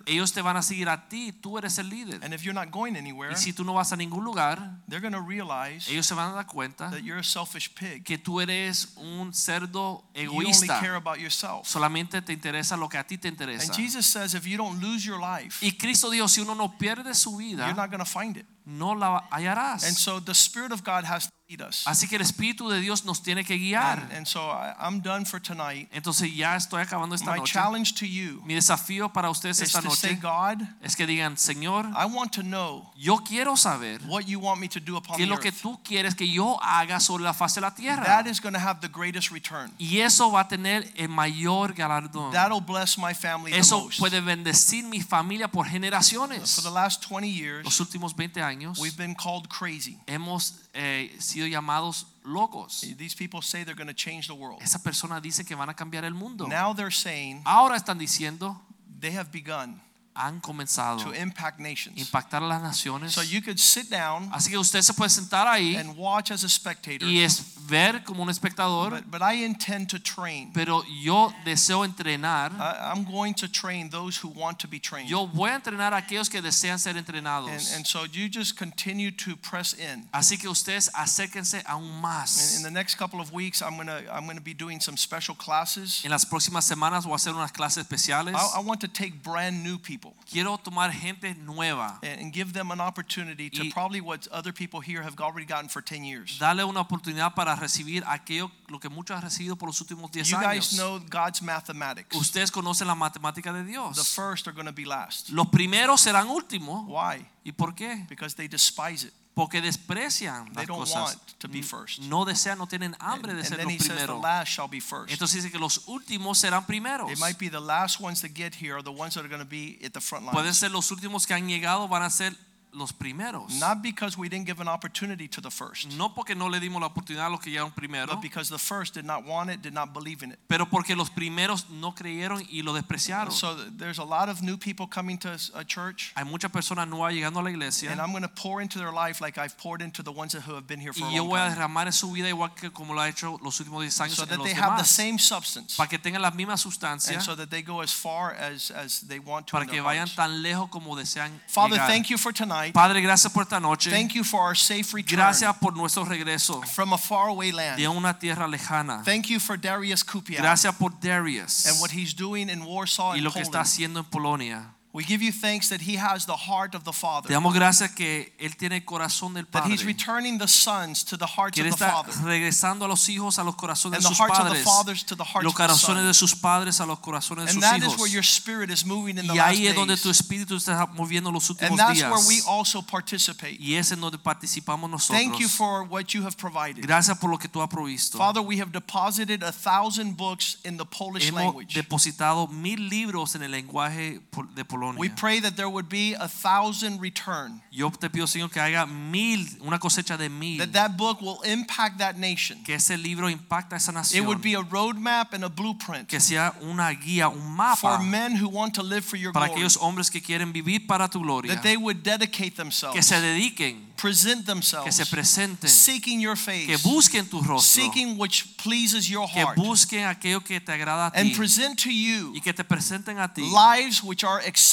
Ellos 0.07 0.33
te 0.33 0.43
van 0.43 0.57
a 0.57 0.63
seguir 0.63 0.89
a 0.89 1.09
ti, 1.09 1.33
tú 1.33 1.59
eres 1.59 1.79
el 1.79 1.89
líder. 1.89 2.25
And 2.25 2.35
if 2.35 2.43
you're 2.43 2.55
not 2.55 2.71
going 2.71 2.97
anywhere, 2.97 3.33
Y 3.33 3.37
si 3.37 3.53
tú 3.53 3.65
no 3.65 3.75
vas 3.75 3.93
a 3.93 3.97
ningún 3.97 4.25
lugar, 4.25 4.81
they're 4.89 5.01
going 5.01 5.13
to 5.13 5.21
realize 5.21 5.91
ellos 5.91 6.07
se 6.07 6.15
van 6.15 6.31
a 6.31 6.35
dar 6.35 6.47
cuenta 6.47 6.91
that 6.91 7.01
you're 7.01 7.21
a 7.21 7.25
selfish 7.25 7.71
pig. 7.75 8.05
que 8.05 8.19
tú 8.19 8.41
eres 8.41 8.95
un 8.97 9.33
cerdo 9.33 10.05
You 10.15 10.31
only 10.31 10.47
egoísta. 10.47 10.81
care 10.81 10.95
about 10.95 11.19
yourself. 11.19 11.67
Solamente 11.67 12.23
te 12.23 12.33
interesa 12.33 12.77
lo 12.77 12.89
que 12.89 12.99
a 12.99 13.07
ti 13.07 13.19
te 13.19 13.29
interesa. 13.29 13.73
And 13.73 13.75
Jesus 13.77 14.07
says 14.07 14.35
if 14.35 14.45
you 14.47 14.57
don't 14.57 14.81
lose 14.81 15.05
your 15.05 15.21
life, 15.21 15.65
Y 15.65 15.73
Cristo 15.73 16.11
dijo, 16.11 16.29
si 16.29 16.41
uno 16.41 16.55
no 16.55 16.77
pierde 16.79 17.15
su 17.15 17.41
you're 17.41 17.57
vida, 17.57 17.75
not 17.75 17.91
going 17.91 17.99
to 17.99 18.05
find 18.05 18.37
it. 18.37 18.47
No 18.67 18.95
la 18.95 19.27
hallarás. 19.31 19.85
And 19.85 19.97
so 19.97 20.21
the 20.21 20.33
Spirit 20.35 20.73
of 20.73 20.83
God 20.85 21.05
has 21.05 21.27
to 21.27 21.33
lead 21.49 21.61
us. 21.61 21.85
Así 21.87 22.09
que 22.09 22.17
el 22.17 22.23
Espíritu 22.23 22.69
de 22.69 22.81
Dios 22.81 23.05
nos 23.05 23.23
tiene 23.23 23.45
que 23.45 23.57
guiar. 23.59 23.99
And, 23.99 24.13
and 24.13 24.27
so 24.27 24.41
I, 24.51 24.75
I'm 24.81 25.01
done 25.01 25.25
for 25.25 25.41
tonight. 25.41 25.89
Entonces 25.93 26.35
ya 26.35 26.57
estoy 26.57 26.83
acabando 26.83 27.15
esta 27.15 27.31
My 27.31 27.39
noche. 27.39 27.53
challenge 27.53 27.95
to 27.95 28.07
you 28.07 28.41
Mi 28.45 28.55
desafío 28.55 29.13
para 29.13 29.29
ustedes 29.31 29.61
is 29.61 29.69
esta 29.69 29.83
to 29.83 29.91
say, 29.91 30.15
noche 30.15 30.21
God, 30.23 30.63
es 30.83 30.95
que 30.97 31.07
digan, 31.07 31.37
Señor, 31.37 31.87
I 31.97 32.07
want 32.07 32.33
to 32.35 32.43
know 32.43 32.91
yo 32.97 33.19
quiero 33.19 33.57
saber 33.57 34.01
what 34.07 34.27
you 34.27 34.39
want 34.41 34.61
me 34.61 34.69
to 34.69 34.81
do 34.81 34.97
upon 34.97 35.17
qué 35.17 35.25
es 35.25 35.29
the 35.29 35.35
lo 35.35 35.41
que 35.41 35.53
tú 35.53 35.81
quieres 35.83 36.15
que 36.15 36.29
yo 36.31 36.59
haga 36.63 37.01
sobre 37.01 37.25
la 37.25 37.35
faz 37.35 37.55
de 37.55 37.61
la 37.61 37.75
tierra. 37.75 38.05
That 38.05 38.27
is 38.27 38.41
going 38.41 38.55
to 38.55 38.61
have 38.61 38.81
the 38.81 38.89
greatest 38.89 39.31
return. 39.31 39.73
Y 39.79 39.99
eso 39.99 40.31
va 40.31 40.41
a 40.43 40.49
tener 40.49 40.91
el 40.97 41.09
mayor 41.09 41.75
galardón. 41.75 42.33
That'll 42.33 42.61
bless 42.61 42.97
my 42.97 43.13
family 43.15 43.51
the 43.53 43.59
Eso 43.59 43.81
most. 43.85 43.99
puede 43.99 44.21
bendecir 44.21 44.85
mi 44.85 45.01
familia 45.01 45.49
por 45.49 45.67
generaciones. 45.67 46.55
For 46.55 46.63
the 46.63 46.71
last 46.71 47.03
20 47.03 47.29
years, 47.29 47.65
Los 47.65 47.81
últimos 47.81 48.15
20 48.15 48.41
I've 48.41 48.52
años 48.53 48.79
we've 48.79 48.97
been 48.97 49.15
called 49.15 49.49
crazy. 49.49 49.99
hemos 50.07 50.69
eh, 50.75 51.11
sido 51.19 51.47
llamados 51.47 52.07
locos. 52.25 52.83
These 52.97 53.15
people 53.15 53.43
say 53.43 53.65
they're 53.65 53.75
going 53.75 53.89
to 53.89 53.95
change 53.95 54.29
the 54.29 54.35
world. 54.35 54.61
Esa 54.63 54.79
persona 54.79 55.21
dice 55.21 55.45
que 55.45 55.57
van 55.57 55.69
a 55.69 55.75
cambiar 55.75 56.05
el 56.05 56.15
mundo. 56.15 56.47
Now 56.47 56.73
they're 56.73 56.91
saying 56.91 57.43
Ahora 57.45 57.77
están 57.77 57.99
diciendo, 57.99 58.61
they 59.01 59.13
have 59.13 59.31
begun 59.33 59.81
han 60.15 60.41
comenzado 60.41 60.99
to 61.03 61.13
impact 61.15 61.59
nations. 61.59 61.97
impactar 61.99 62.43
a 62.43 62.47
las 62.47 62.63
naciones. 62.63 63.13
So 63.15 63.23
you 63.23 63.41
could 63.43 63.59
sit 63.59 63.89
down 63.91 64.29
Así 64.33 64.51
que 64.51 64.59
usted 64.59 64.83
se 64.83 64.93
puede 64.95 65.11
sentar 65.11 65.47
ahí 65.49 65.77
and 65.77 65.97
watch 65.97 66.31
as 66.31 66.45
a 66.45 66.49
spectator. 66.49 67.09
y 67.09 67.21
es 67.21 67.43
ver 67.69 68.03
como 68.05 68.23
un 68.23 68.29
espectador, 68.31 68.91
But, 68.91 69.11
but 69.11 69.23
I 69.23 69.45
intend 69.45 69.89
to 69.91 69.99
train. 69.99 70.53
pero 70.53 70.83
yo 71.03 71.33
deseo 71.45 71.85
entrenar. 71.85 72.53
I, 72.53 72.91
I'm 72.93 73.05
going 73.05 73.35
to 73.35 73.49
train 73.49 73.89
those 73.91 74.17
who 74.23 74.29
want 74.29 74.59
to 74.61 74.69
be 74.69 74.79
trained. 74.81 75.09
Yo 75.09 75.27
voy 75.27 75.51
a 75.51 75.55
entrenar 75.55 75.93
a 75.95 75.99
aquellos 75.99 76.29
que 76.29 76.43
desean 76.43 76.79
ser 76.79 76.97
And, 76.97 76.99
entrenados. 77.07 77.75
and 77.75 77.87
so 77.87 78.05
you 78.05 78.29
just 78.29 78.57
continue 78.59 79.11
to 79.13 79.37
press 79.37 79.73
in. 79.75 80.09
Así 80.13 80.37
que 80.39 80.49
ustedes 80.49 80.91
acérquense 80.95 81.63
aún 81.67 81.83
And 81.83 81.95
in 81.95 82.01
más. 82.03 82.63
the 82.63 82.71
next 82.71 82.97
couple 82.97 83.21
of 83.21 83.33
weeks, 83.33 83.63
I'm 83.63 83.77
gonna 83.77 84.03
I'm 84.13 84.27
gonna 84.27 84.41
be 84.41 84.55
doing 84.55 84.81
some 84.81 84.97
special 84.97 85.35
classes. 85.37 86.05
En 86.05 86.11
las 86.11 86.27
próximas 86.27 86.65
semanas 86.65 87.05
voy 87.05 87.13
a 87.13 87.17
hacer 87.17 87.33
unas 87.35 87.53
clases 87.53 87.79
especiales. 87.85 88.35
I, 88.35 88.59
I 88.59 88.63
want 88.63 88.81
to 88.81 88.89
take 88.89 89.23
brand 89.23 89.63
new 89.63 89.79
people 89.79 90.02
Quiero 90.31 90.59
tomar 90.59 90.91
gente 90.93 91.35
nueva, 91.35 91.99
and, 92.03 92.33
give 92.33 92.53
them 92.53 92.71
an 92.71 92.81
opportunity 92.81 93.51
to 93.51 93.65
probably 93.73 94.01
what 94.01 94.27
other 94.33 94.53
people 94.53 94.81
here 94.81 95.03
have 95.03 95.15
already 95.21 95.47
gotten 95.47 95.69
for 95.69 95.83
10 95.83 96.05
years. 96.05 96.39
darle 96.39 96.65
una 96.65 96.81
oportunidad 96.81 97.35
para 97.35 97.55
recibir 97.55 98.03
aquello 98.07 98.51
lo 98.69 98.79
que 98.79 98.89
muchos 98.89 99.17
han 99.17 99.23
recibido 99.23 99.57
por 99.57 99.69
los 99.69 99.81
últimos 99.81 100.11
10 100.11 100.29
You 100.29 100.39
guys 100.39 100.71
know 100.77 100.99
God's 100.99 101.43
mathematics. 101.43 102.17
Ustedes 102.17 102.51
conocen 102.51 102.87
la 102.87 102.95
matemática 102.95 103.53
de 103.53 103.65
Dios. 103.65 103.97
The 103.97 104.05
first 104.05 104.47
are 104.49 104.55
going 104.55 104.67
to 104.67 104.73
be 104.73 104.85
last. 104.85 105.31
Los 105.31 105.49
primeros 105.49 106.01
serán 106.01 106.29
últimos. 106.29 106.87
Why? 106.87 107.27
¿Y 107.45 107.53
por 107.53 107.75
qué? 107.75 108.07
Because 108.09 108.35
they 108.35 108.49
despise 108.49 109.07
it. 109.07 109.13
Porque 109.35 109.63
desprecian 109.63 110.53
las 110.55 110.67
cosas. 110.67 110.95
want 110.95 111.39
to 111.39 111.49
be 111.49 111.63
first. 111.63 112.01
No 112.01 112.25
desean, 112.25 112.59
no 112.59 112.67
tienen 112.67 112.95
hambre 113.01 113.35
de 113.35 113.45
ser 113.45 113.65
los 113.65 113.75
primeros. 113.75 114.23
last 114.23 114.53
shall 114.53 114.69
be 114.69 114.81
first. 114.81 115.11
Entonces 115.11 115.43
dice 115.43 115.51
que 115.51 115.59
los 115.59 115.89
últimos 115.89 116.39
serán 116.39 116.67
primeros. 116.67 117.11
It 117.11 117.19
might 117.19 117.39
be 117.39 117.49
the 117.49 117.61
last 117.61 118.01
ones 118.01 118.21
that 118.21 118.33
get 118.35 118.55
here 118.55 118.75
are 118.75 118.83
the 118.83 118.91
ones 118.91 119.15
that 119.15 119.25
are 119.25 119.29
going 119.29 119.43
to 119.43 119.49
be 119.49 119.79
at 119.85 119.93
the 119.93 120.01
front 120.01 120.31
Pueden 120.31 120.55
ser 120.55 120.71
los 120.71 120.91
últimos 120.91 121.27
que 121.27 121.35
han 121.35 121.49
llegado, 121.49 121.89
van 121.89 122.03
a 122.03 122.11
ser 122.11 122.37
los 122.73 122.93
primeros. 122.93 123.59
Not 123.61 123.83
because 123.83 124.17
we 124.17 124.29
didn't 124.29 124.47
give 124.47 124.61
an 124.61 124.69
opportunity 124.69 125.29
to 125.29 125.41
the 125.41 125.51
first, 125.51 125.93
No 125.97 126.15
porque 126.15 126.35
no 126.35 126.49
le 126.49 126.59
dimos 126.61 126.81
la 126.81 126.89
oportunidad 126.89 127.27
a 127.27 127.31
los 127.31 127.41
que 127.41 127.51
llegaron 127.53 127.75
primero, 127.75 128.07
but 128.07 128.23
because 128.23 128.49
the 128.49 128.59
first 128.59 128.95
did 128.95 129.05
not 129.05 129.25
want 129.25 129.51
it, 129.51 129.63
did 129.63 129.75
not 129.75 129.93
believe 129.93 130.23
in 130.23 130.33
it. 130.33 130.39
pero 130.49 130.67
porque 130.67 130.97
los 130.97 131.11
primeros 131.11 131.69
no 131.71 131.93
creyeron 131.95 132.47
y 132.51 132.63
lo 132.63 132.73
despreciaron. 132.73 133.33
So 133.33 133.55
there's 133.77 133.99
a 133.99 134.05
lot 134.05 134.29
of 134.29 134.43
new 134.43 134.57
people 134.57 134.87
coming 134.87 135.19
to 135.19 135.37
a 135.55 135.65
church, 135.65 136.13
Hay 136.17 136.25
muchas 136.25 136.51
personas 136.51 136.89
nuevas 136.89 137.13
llegando 137.15 137.41
a 137.41 137.43
la 137.43 137.51
iglesia 137.51 137.91
and 137.91 138.01
I'm 138.01 138.11
going 138.13 138.23
to 138.23 138.29
pour 138.29 138.61
into 138.63 138.79
their 138.79 138.93
life 138.93 139.21
like 139.21 139.39
I've 139.39 139.57
poured 139.59 139.83
into 139.83 140.03
the 140.03 140.13
ones 140.13 140.33
that 140.33 140.43
who 140.43 140.55
have 140.55 140.67
been 140.67 140.81
here 140.81 140.93
for 140.93 141.05
a 141.05 141.09
y 141.09 141.17
yo 141.17 141.25
voy 141.25 141.39
a 141.39 141.51
derramar 141.51 141.87
en 141.87 141.93
su 141.93 142.11
vida 142.13 142.29
igual 142.29 142.55
que 142.55 142.71
como 142.71 142.95
lo 142.95 143.01
ha 143.01 143.09
hecho 143.09 143.39
los 143.43 143.61
últimos 143.61 143.83
10 143.83 144.01
años 144.01 144.17
so 144.17 144.25
that 144.25 144.43
they 144.43 144.55
have 144.55 144.79
the 144.79 144.85
same 144.85 145.19
substance, 145.19 145.77
Para 145.77 145.89
que 145.89 145.99
tengan 145.99 146.23
las 146.23 146.35
mismas 146.35 146.61
sustancias, 146.61 147.15
and 147.15 147.23
so 147.23 147.35
that 147.35 147.51
they 147.51 147.63
go 147.63 147.81
as 147.83 147.93
far 147.93 148.33
as 148.35 148.71
as 148.71 149.01
they 149.09 149.19
want 149.19 149.47
to. 149.47 149.53
para 149.53 149.67
que 149.67 149.81
vayan 149.83 150.09
tan 150.15 150.43
lejos 150.43 150.71
como 150.71 150.97
desean 150.97 151.31
Father, 151.47 151.77
thank 151.77 152.09
you 152.09 152.17
for 152.17 152.33
tonight. 152.33 152.62
Padre, 152.71 153.01
gracias 153.01 153.33
por 153.33 153.43
esta 153.43 153.59
noche. 153.59 153.91
Thank 153.91 154.13
you 154.13 154.23
for 154.23 154.41
our 154.41 154.57
safe 154.57 154.95
return 154.95 155.17
Gracias 155.19 155.57
por 155.57 155.75
nuestro 155.77 156.05
regreso 156.05 156.63
from 156.63 156.93
a 156.93 156.99
faraway 156.99 157.51
land. 157.51 157.77
de 157.79 157.89
una 157.89 158.19
tierra 158.19 158.47
lejana. 158.47 159.03
Thank 159.05 159.27
you 159.27 159.41
for 159.41 159.59
Darius 159.59 160.05
Kupiak 160.05 160.41
Gracias 160.41 160.75
por 160.77 160.93
Darius 161.01 161.67
and 161.67 161.81
what 161.81 161.91
he's 161.91 162.15
doing 162.15 162.49
in 162.49 162.63
Warsaw 162.63 163.15
y 163.15 163.17
and 163.17 163.25
lo 163.25 163.33
que 163.33 163.41
está 163.41 163.53
Poland. 163.53 163.67
haciendo 163.67 163.99
en 164.01 164.05
Polonia. 164.07 164.75
We 164.95 165.05
give 165.05 165.23
you 165.23 165.33
thanks 165.33 165.71
that 165.71 165.81
he 165.81 165.97
has 165.97 166.27
the 166.27 166.37
heart 166.37 166.75
of 166.75 166.85
the 166.85 166.93
father. 166.93 167.29
Te 167.29 167.33
damos 167.33 167.55
gracias 167.55 167.93
que 167.93 168.35
él 168.39 168.55
tiene 168.59 168.77
el 168.77 168.85
corazón 168.85 169.33
del 169.33 169.47
padre. 169.47 169.71
That 169.71 169.73
he's 169.73 169.87
returning 169.87 170.37
the 170.37 170.47
sons 170.47 171.03
to 171.05 171.17
the 171.17 171.27
hearts 171.27 171.59
of 171.59 171.65
the 171.65 171.77
Father. 171.79 172.13
regresando 172.23 172.85
a 172.85 172.89
los 172.89 173.09
hijos 173.09 173.39
a 173.39 173.43
los 173.45 173.57
corazones 173.57 173.97
And 173.97 174.03
de 174.05 174.09
the 174.11 174.15
sus 174.15 174.19
hearts 174.19 174.39
of 174.39 174.45
the 174.45 174.51
padres. 174.51 174.65
fathers 174.65 175.05
to 175.05 175.17
the 175.17 175.25
hearts 175.25 175.45
Los 175.45 175.55
of 175.55 175.57
the 175.57 175.63
corazones 175.65 176.05
de 176.05 176.13
sus 176.13 176.35
padres 176.35 176.79
a 176.81 176.85
los 176.85 176.99
corazones 176.99 177.47
de 177.47 177.53
sus 177.55 177.63
hijos. 177.63 177.73
And 177.73 177.83
that 177.83 177.89
is 177.89 177.99
where 177.99 178.13
your 178.13 178.23
spirit 178.23 178.71
is 178.71 178.85
moving 178.85 179.17
in 179.17 179.27
the 179.27 179.33
Y 179.33 179.39
ahí 179.39 179.67
es 179.67 179.75
donde 179.75 179.97
tu 179.97 180.11
espíritu 180.11 180.57
está 180.57 180.87
moviendo 180.93 181.33
los 181.33 181.49
últimos 181.49 181.79
días. 181.79 181.89
And 181.89 181.99
that's 181.99 182.11
where 182.11 182.29
we 182.29 182.43
also 182.47 182.83
participate. 182.83 183.57
Y 183.59 183.77
es 183.77 183.93
en 183.93 184.01
donde 184.03 184.19
participamos 184.19 184.91
nosotros. 184.91 185.19
Thank 185.19 185.41
you 185.41 185.49
for 185.49 185.85
what 185.85 186.13
you 186.13 186.23
have 186.23 186.37
provided. 186.37 186.83
Gracias 186.85 187.17
por 187.17 187.31
lo 187.31 187.39
que 187.39 187.49
tú 187.49 187.63
has 187.63 187.69
provisto. 187.71 188.19
Father, 188.19 188.43
we 188.43 188.61
have 188.61 188.73
deposited 188.73 189.43
a 189.43 189.53
thousand 189.53 190.19
books 190.19 190.59
in 190.65 190.77
the 190.77 190.85
Polish 190.85 191.29
Hemos 191.31 191.45
language. 191.45 191.73
depositado 191.73 192.47
mil 192.49 192.91
libros 192.91 193.35
en 193.35 193.43
el 193.43 193.53
lenguaje 193.53 194.21
de 194.55 194.65
We 194.67 194.82
Polonia. 194.83 195.15
pray 195.17 195.41
that 195.41 195.57
there 195.57 195.69
would 195.69 195.89
be 195.89 196.15
a 196.15 196.29
thousand 196.29 197.01
return. 197.01 197.61
Yo 197.71 197.91
te 197.91 198.09
pido, 198.09 198.27
Señor, 198.27 198.51
que 198.51 198.61
haya 198.61 198.87
mil, 198.87 199.47
una 199.65 199.79
cosecha 199.79 200.17
de 200.19 200.29
mil. 200.29 200.59
That 200.59 200.73
that 200.73 200.97
book 200.97 201.21
will 201.21 201.41
impact 201.45 201.99
that 201.99 202.17
nation. 202.17 202.59
Que 202.65 202.75
ese 202.75 202.97
libro 202.99 203.29
impacta 203.29 203.77
esa 203.77 203.93
It 204.15 204.25
would 204.25 204.43
be 204.43 204.55
a 204.55 204.63
roadmap 204.63 205.33
and 205.33 205.45
a 205.45 205.49
blueprint 205.49 206.09
Que 206.09 206.21
sea 206.21 206.53
una 206.63 206.93
guía, 206.95 207.29
un 207.29 207.57
mapa. 207.57 207.77
for 207.77 207.99
men 208.05 208.37
who 208.37 208.49
want 208.49 208.75
to 208.75 208.83
live 208.83 209.05
for 209.05 209.17
your 209.17 209.33
para 209.33 209.47
glory. 209.47 209.61
aquellos 209.61 209.77
hombres 209.77 210.11
que 210.11 210.21
quieren 210.21 210.53
vivir 210.53 210.87
para 210.87 211.09
tu 211.09 211.21
gloria. 211.21 211.55
That 211.55 211.63
they 211.63 211.77
would 211.77 212.03
dedicate 212.03 212.57
themselves. 212.57 212.95
Que 212.95 213.03
se 213.03 213.21
dediquen, 213.21 213.93
present 213.97 214.47
themselves. 214.47 214.85
que 214.85 214.93
se 214.93 215.05
presenten, 215.05 215.69
seeking 215.69 216.21
your 216.21 216.37
face. 216.37 216.67
que 216.67 216.77
busquen 216.79 217.29
tu 217.29 217.41
rostro, 217.41 217.61
seeking 217.61 218.19
which 218.19 218.57
pleases 218.57 219.09
your 219.09 219.29
heart. 219.29 219.55
que 219.55 219.63
busquen 219.63 220.07
aquello 220.07 220.41
que 220.45 220.61
te 220.61 220.73
agrada 220.73 221.07
a 221.07 221.11
ti 221.13 221.21
and 221.21 221.37
present 221.37 221.79
to 221.79 221.91
you 221.91 222.33
y 222.35 222.41
que 222.41 222.53
te 222.53 222.65
presenten 222.65 223.19
a 223.19 223.33
ti 223.33 223.43
lives 223.43 224.03
which 224.03 224.25
are 224.25 224.41
acceptable, 224.41 224.72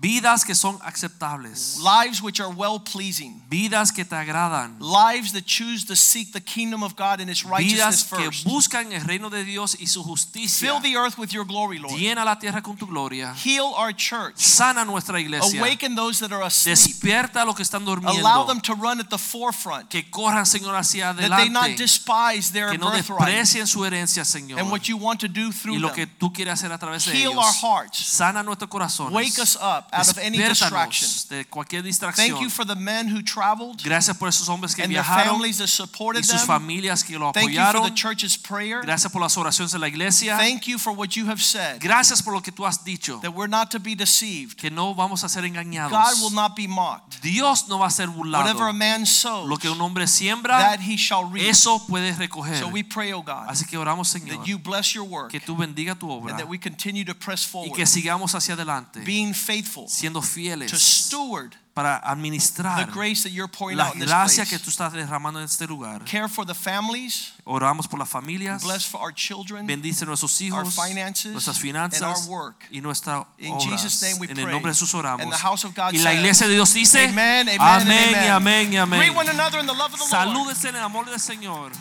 vidas 0.00 0.44
que 0.44 0.54
son 0.54 0.78
aceptables, 0.82 1.78
lives 1.78 2.22
which 2.22 2.40
are 2.40 2.52
well 2.52 2.78
pleasing, 2.78 3.42
vidas 3.48 3.92
que 3.92 4.04
te 4.04 4.14
agradan, 4.14 4.76
lives 4.80 5.32
that 5.32 5.44
choose 5.44 5.84
to 5.84 5.94
seek 5.94 6.32
the 6.32 6.40
kingdom 6.40 6.82
of 6.82 6.94
God 6.96 7.20
and 7.20 7.30
its 7.30 7.44
righteousness 7.44 8.04
vidas 8.04 8.18
que 8.18 8.30
first. 8.30 8.44
buscan 8.46 8.92
el 8.92 9.02
reino 9.04 9.30
de 9.30 9.44
Dios 9.44 9.76
y 9.80 9.86
su 9.86 10.02
justicia. 10.02 10.66
Fill 10.66 10.80
the 10.80 10.96
earth 10.96 11.18
with 11.18 11.30
your 11.32 11.44
glory, 11.44 11.78
Lord. 11.78 11.94
Llena 11.98 12.24
la 12.24 12.38
tierra 12.38 12.62
con 12.62 12.76
tu 12.76 12.86
gloria. 12.86 13.34
Heal 13.34 13.72
our 13.76 13.92
church. 13.92 14.36
Sana 14.36 14.84
nuestra 14.84 15.20
iglesia. 15.20 15.60
Awaken 15.60 15.94
those 15.94 16.20
that 16.20 16.32
are 16.32 16.44
asleep. 16.44 16.76
Despierta 16.76 17.42
a 17.42 17.44
los 17.44 17.54
que 17.54 17.62
están 17.62 17.84
durmiendo. 17.84 18.18
Allow 18.20 18.46
them 18.46 18.60
to 18.60 18.74
run 18.74 19.00
at 19.00 19.08
the 19.08 19.18
forefront. 19.18 19.88
Que 19.88 20.10
corran, 20.10 20.46
Señor, 20.46 20.74
hacia 20.74 21.12
That 21.14 21.36
they 21.36 21.48
not 21.48 21.76
despise 21.76 22.52
their 22.52 22.70
Que 22.70 22.78
no 22.78 22.90
desprecien 22.90 23.66
su 23.66 23.84
herencia, 23.84 24.24
Señor. 24.24 24.58
and 24.58 24.70
what 24.70 24.88
you 24.88 24.96
want 24.96 25.20
to 25.20 25.28
do 25.28 25.48
Y 25.48 25.52
through 25.52 25.78
lo 25.78 25.92
que 25.92 26.06
tú 26.06 26.32
quieres 26.32 26.54
hacer 26.54 26.72
a 26.72 26.78
través 26.78 27.04
de 27.04 27.12
Heal 27.12 27.38
our 27.38 27.52
hearts. 27.62 27.98
Sana 27.98 28.42
nuestro 28.42 28.68
corazón. 28.68 29.12
Wake 29.12 29.33
us 29.38 29.56
up 29.56 29.88
out 29.92 30.08
of 30.08 30.18
any 30.18 30.38
distraction. 30.38 31.08
de 31.28 31.44
cualquier 31.46 31.82
distracción. 31.82 32.28
Thank 32.28 32.40
you 32.40 32.50
for 32.50 32.64
the 32.64 32.74
men 32.74 33.08
who 33.08 33.22
traveled 33.22 33.82
Gracias 33.82 34.16
por 34.16 34.28
esos 34.28 34.48
hombres 34.48 34.74
que 34.74 34.82
and 34.82 34.92
viajaron 34.92 35.34
families 35.34 35.58
that 35.58 35.68
supported 35.68 36.20
y 36.20 36.24
sus 36.24 36.42
familias 36.42 37.04
que 37.04 37.18
lo 37.18 37.28
apoyaron. 37.28 37.34
Thank 37.34 37.54
you 37.54 37.80
for 37.80 37.90
the 37.90 37.94
church's 37.94 38.36
prayer. 38.36 38.82
Gracias 38.82 39.10
por 39.12 39.20
las 39.20 39.36
oraciones 39.36 39.72
de 39.72 39.78
la 39.78 39.88
iglesia. 39.88 40.36
Thank 40.36 40.66
you 40.66 40.78
for 40.78 40.92
what 40.92 41.16
you 41.16 41.26
have 41.26 41.40
said. 41.40 41.80
Gracias 41.80 42.22
por 42.22 42.32
lo 42.32 42.40
que 42.40 42.52
tú 42.52 42.66
has 42.66 42.84
dicho. 42.84 43.20
That 43.20 43.34
we're 43.34 43.48
not 43.48 43.70
to 43.70 43.80
be 43.80 43.94
deceived. 43.94 44.56
Que 44.56 44.70
no 44.70 44.94
vamos 44.94 45.24
a 45.24 45.28
ser 45.28 45.44
engañados. 45.44 45.90
God 45.90 46.22
will 46.22 46.34
not 46.34 46.56
be 46.56 46.66
mocked. 46.66 47.20
Dios 47.22 47.68
no 47.68 47.78
va 47.78 47.86
a 47.86 47.90
ser 47.90 48.08
burlado. 48.08 48.44
Whatever 48.44 48.68
a 48.68 48.72
man 48.72 49.06
sows, 49.06 49.48
Lo 49.48 49.56
que 49.56 49.70
un 49.70 49.80
hombre 49.80 50.06
siembra, 50.06 50.58
that 50.58 50.80
he 50.80 50.96
shall 50.96 51.24
reap. 51.30 51.44
eso 51.48 51.78
puedes 51.86 52.18
recoger. 52.18 52.58
So 52.58 52.68
we 52.68 52.82
pray, 52.82 53.12
oh 53.12 53.22
God, 53.22 53.48
Así 53.48 53.64
que 53.66 53.78
oramos, 53.78 54.08
Señor, 54.08 54.38
that 54.38 54.46
you 54.46 54.58
bless 54.58 54.94
your 54.94 55.04
work 55.04 55.30
que 55.30 55.40
tú 55.40 55.56
bendiga 55.56 55.94
tu 55.94 56.10
obra 56.10 56.30
and 56.30 56.38
that 56.38 56.48
we 56.48 56.58
continue 56.58 57.04
to 57.04 57.14
press 57.14 57.44
forward, 57.44 57.70
y 57.70 57.76
que 57.76 57.86
sigamos 57.86 58.34
hacia 58.34 58.54
adelante, 58.54 59.00
being 59.00 59.23
faithful 59.32 59.88
siendo 59.88 60.20
to 60.20 60.26
fieles 60.26 60.70
steward 60.72 61.54
para 61.74 62.00
the 62.00 62.08
administrar 62.08 62.86
grace 62.92 63.22
that 63.24 63.32
you're 63.32 63.48
pouring 63.50 63.76
la 63.76 63.86
out 63.86 63.94
in 63.94 64.00
this 64.00 64.08
gracia 64.08 64.44
que 64.46 64.58
tú 64.58 64.70
estás 64.70 64.92
derramando 64.92 65.40
en 65.40 65.44
este 65.44 65.66
lugar. 65.66 66.04
Care 66.04 66.28
for 66.28 66.46
the 66.46 66.54
families, 66.54 67.32
Oramos 67.44 67.88
por 67.88 67.98
las 67.98 68.08
familias, 68.08 68.62
bless 68.62 68.84
for 68.86 69.00
our 69.00 69.12
children, 69.12 69.66
bendice 69.66 70.06
nuestros 70.06 70.40
our 70.40 70.46
hijos, 70.46 70.74
finances, 70.74 71.32
nuestras 71.32 71.56
and 71.56 71.76
our 71.76 71.90
finanzas 71.90 72.26
work. 72.28 72.64
y 72.70 72.80
nuestra 72.80 73.26
In 73.38 73.54
obra. 73.54 73.60
Jesus' 73.60 74.02
name 74.02 74.18
we 74.20 74.26
En 74.28 74.38
el 74.38 74.50
nombre 74.50 74.70
de 74.70 74.74
Jesús 74.78 74.94
oramos. 74.94 75.22
And 75.22 75.32
the 75.32 75.38
house 75.38 75.64
of 75.64 75.74
God 75.74 75.92
Y 75.92 75.98
la 75.98 76.14
iglesia 76.14 76.46
de 76.46 76.54
Dios 76.54 76.72
dice, 76.72 77.08
Amen, 77.08 77.48
amén 77.58 78.14
amén 78.30 78.76
amén. 78.76 79.00
Greet 79.00 79.16
one 79.16 79.28
another 79.28 79.58
in 79.58 79.66
the 79.66 79.74
love 79.74 79.92
of 79.92 79.98
the 79.98 80.04
Lord. 80.04 80.10
Salúdense 80.10 80.68
en 80.68 80.76
el 80.76 80.82
amor 80.82 81.06
del 81.06 81.18
Señor. 81.18 81.72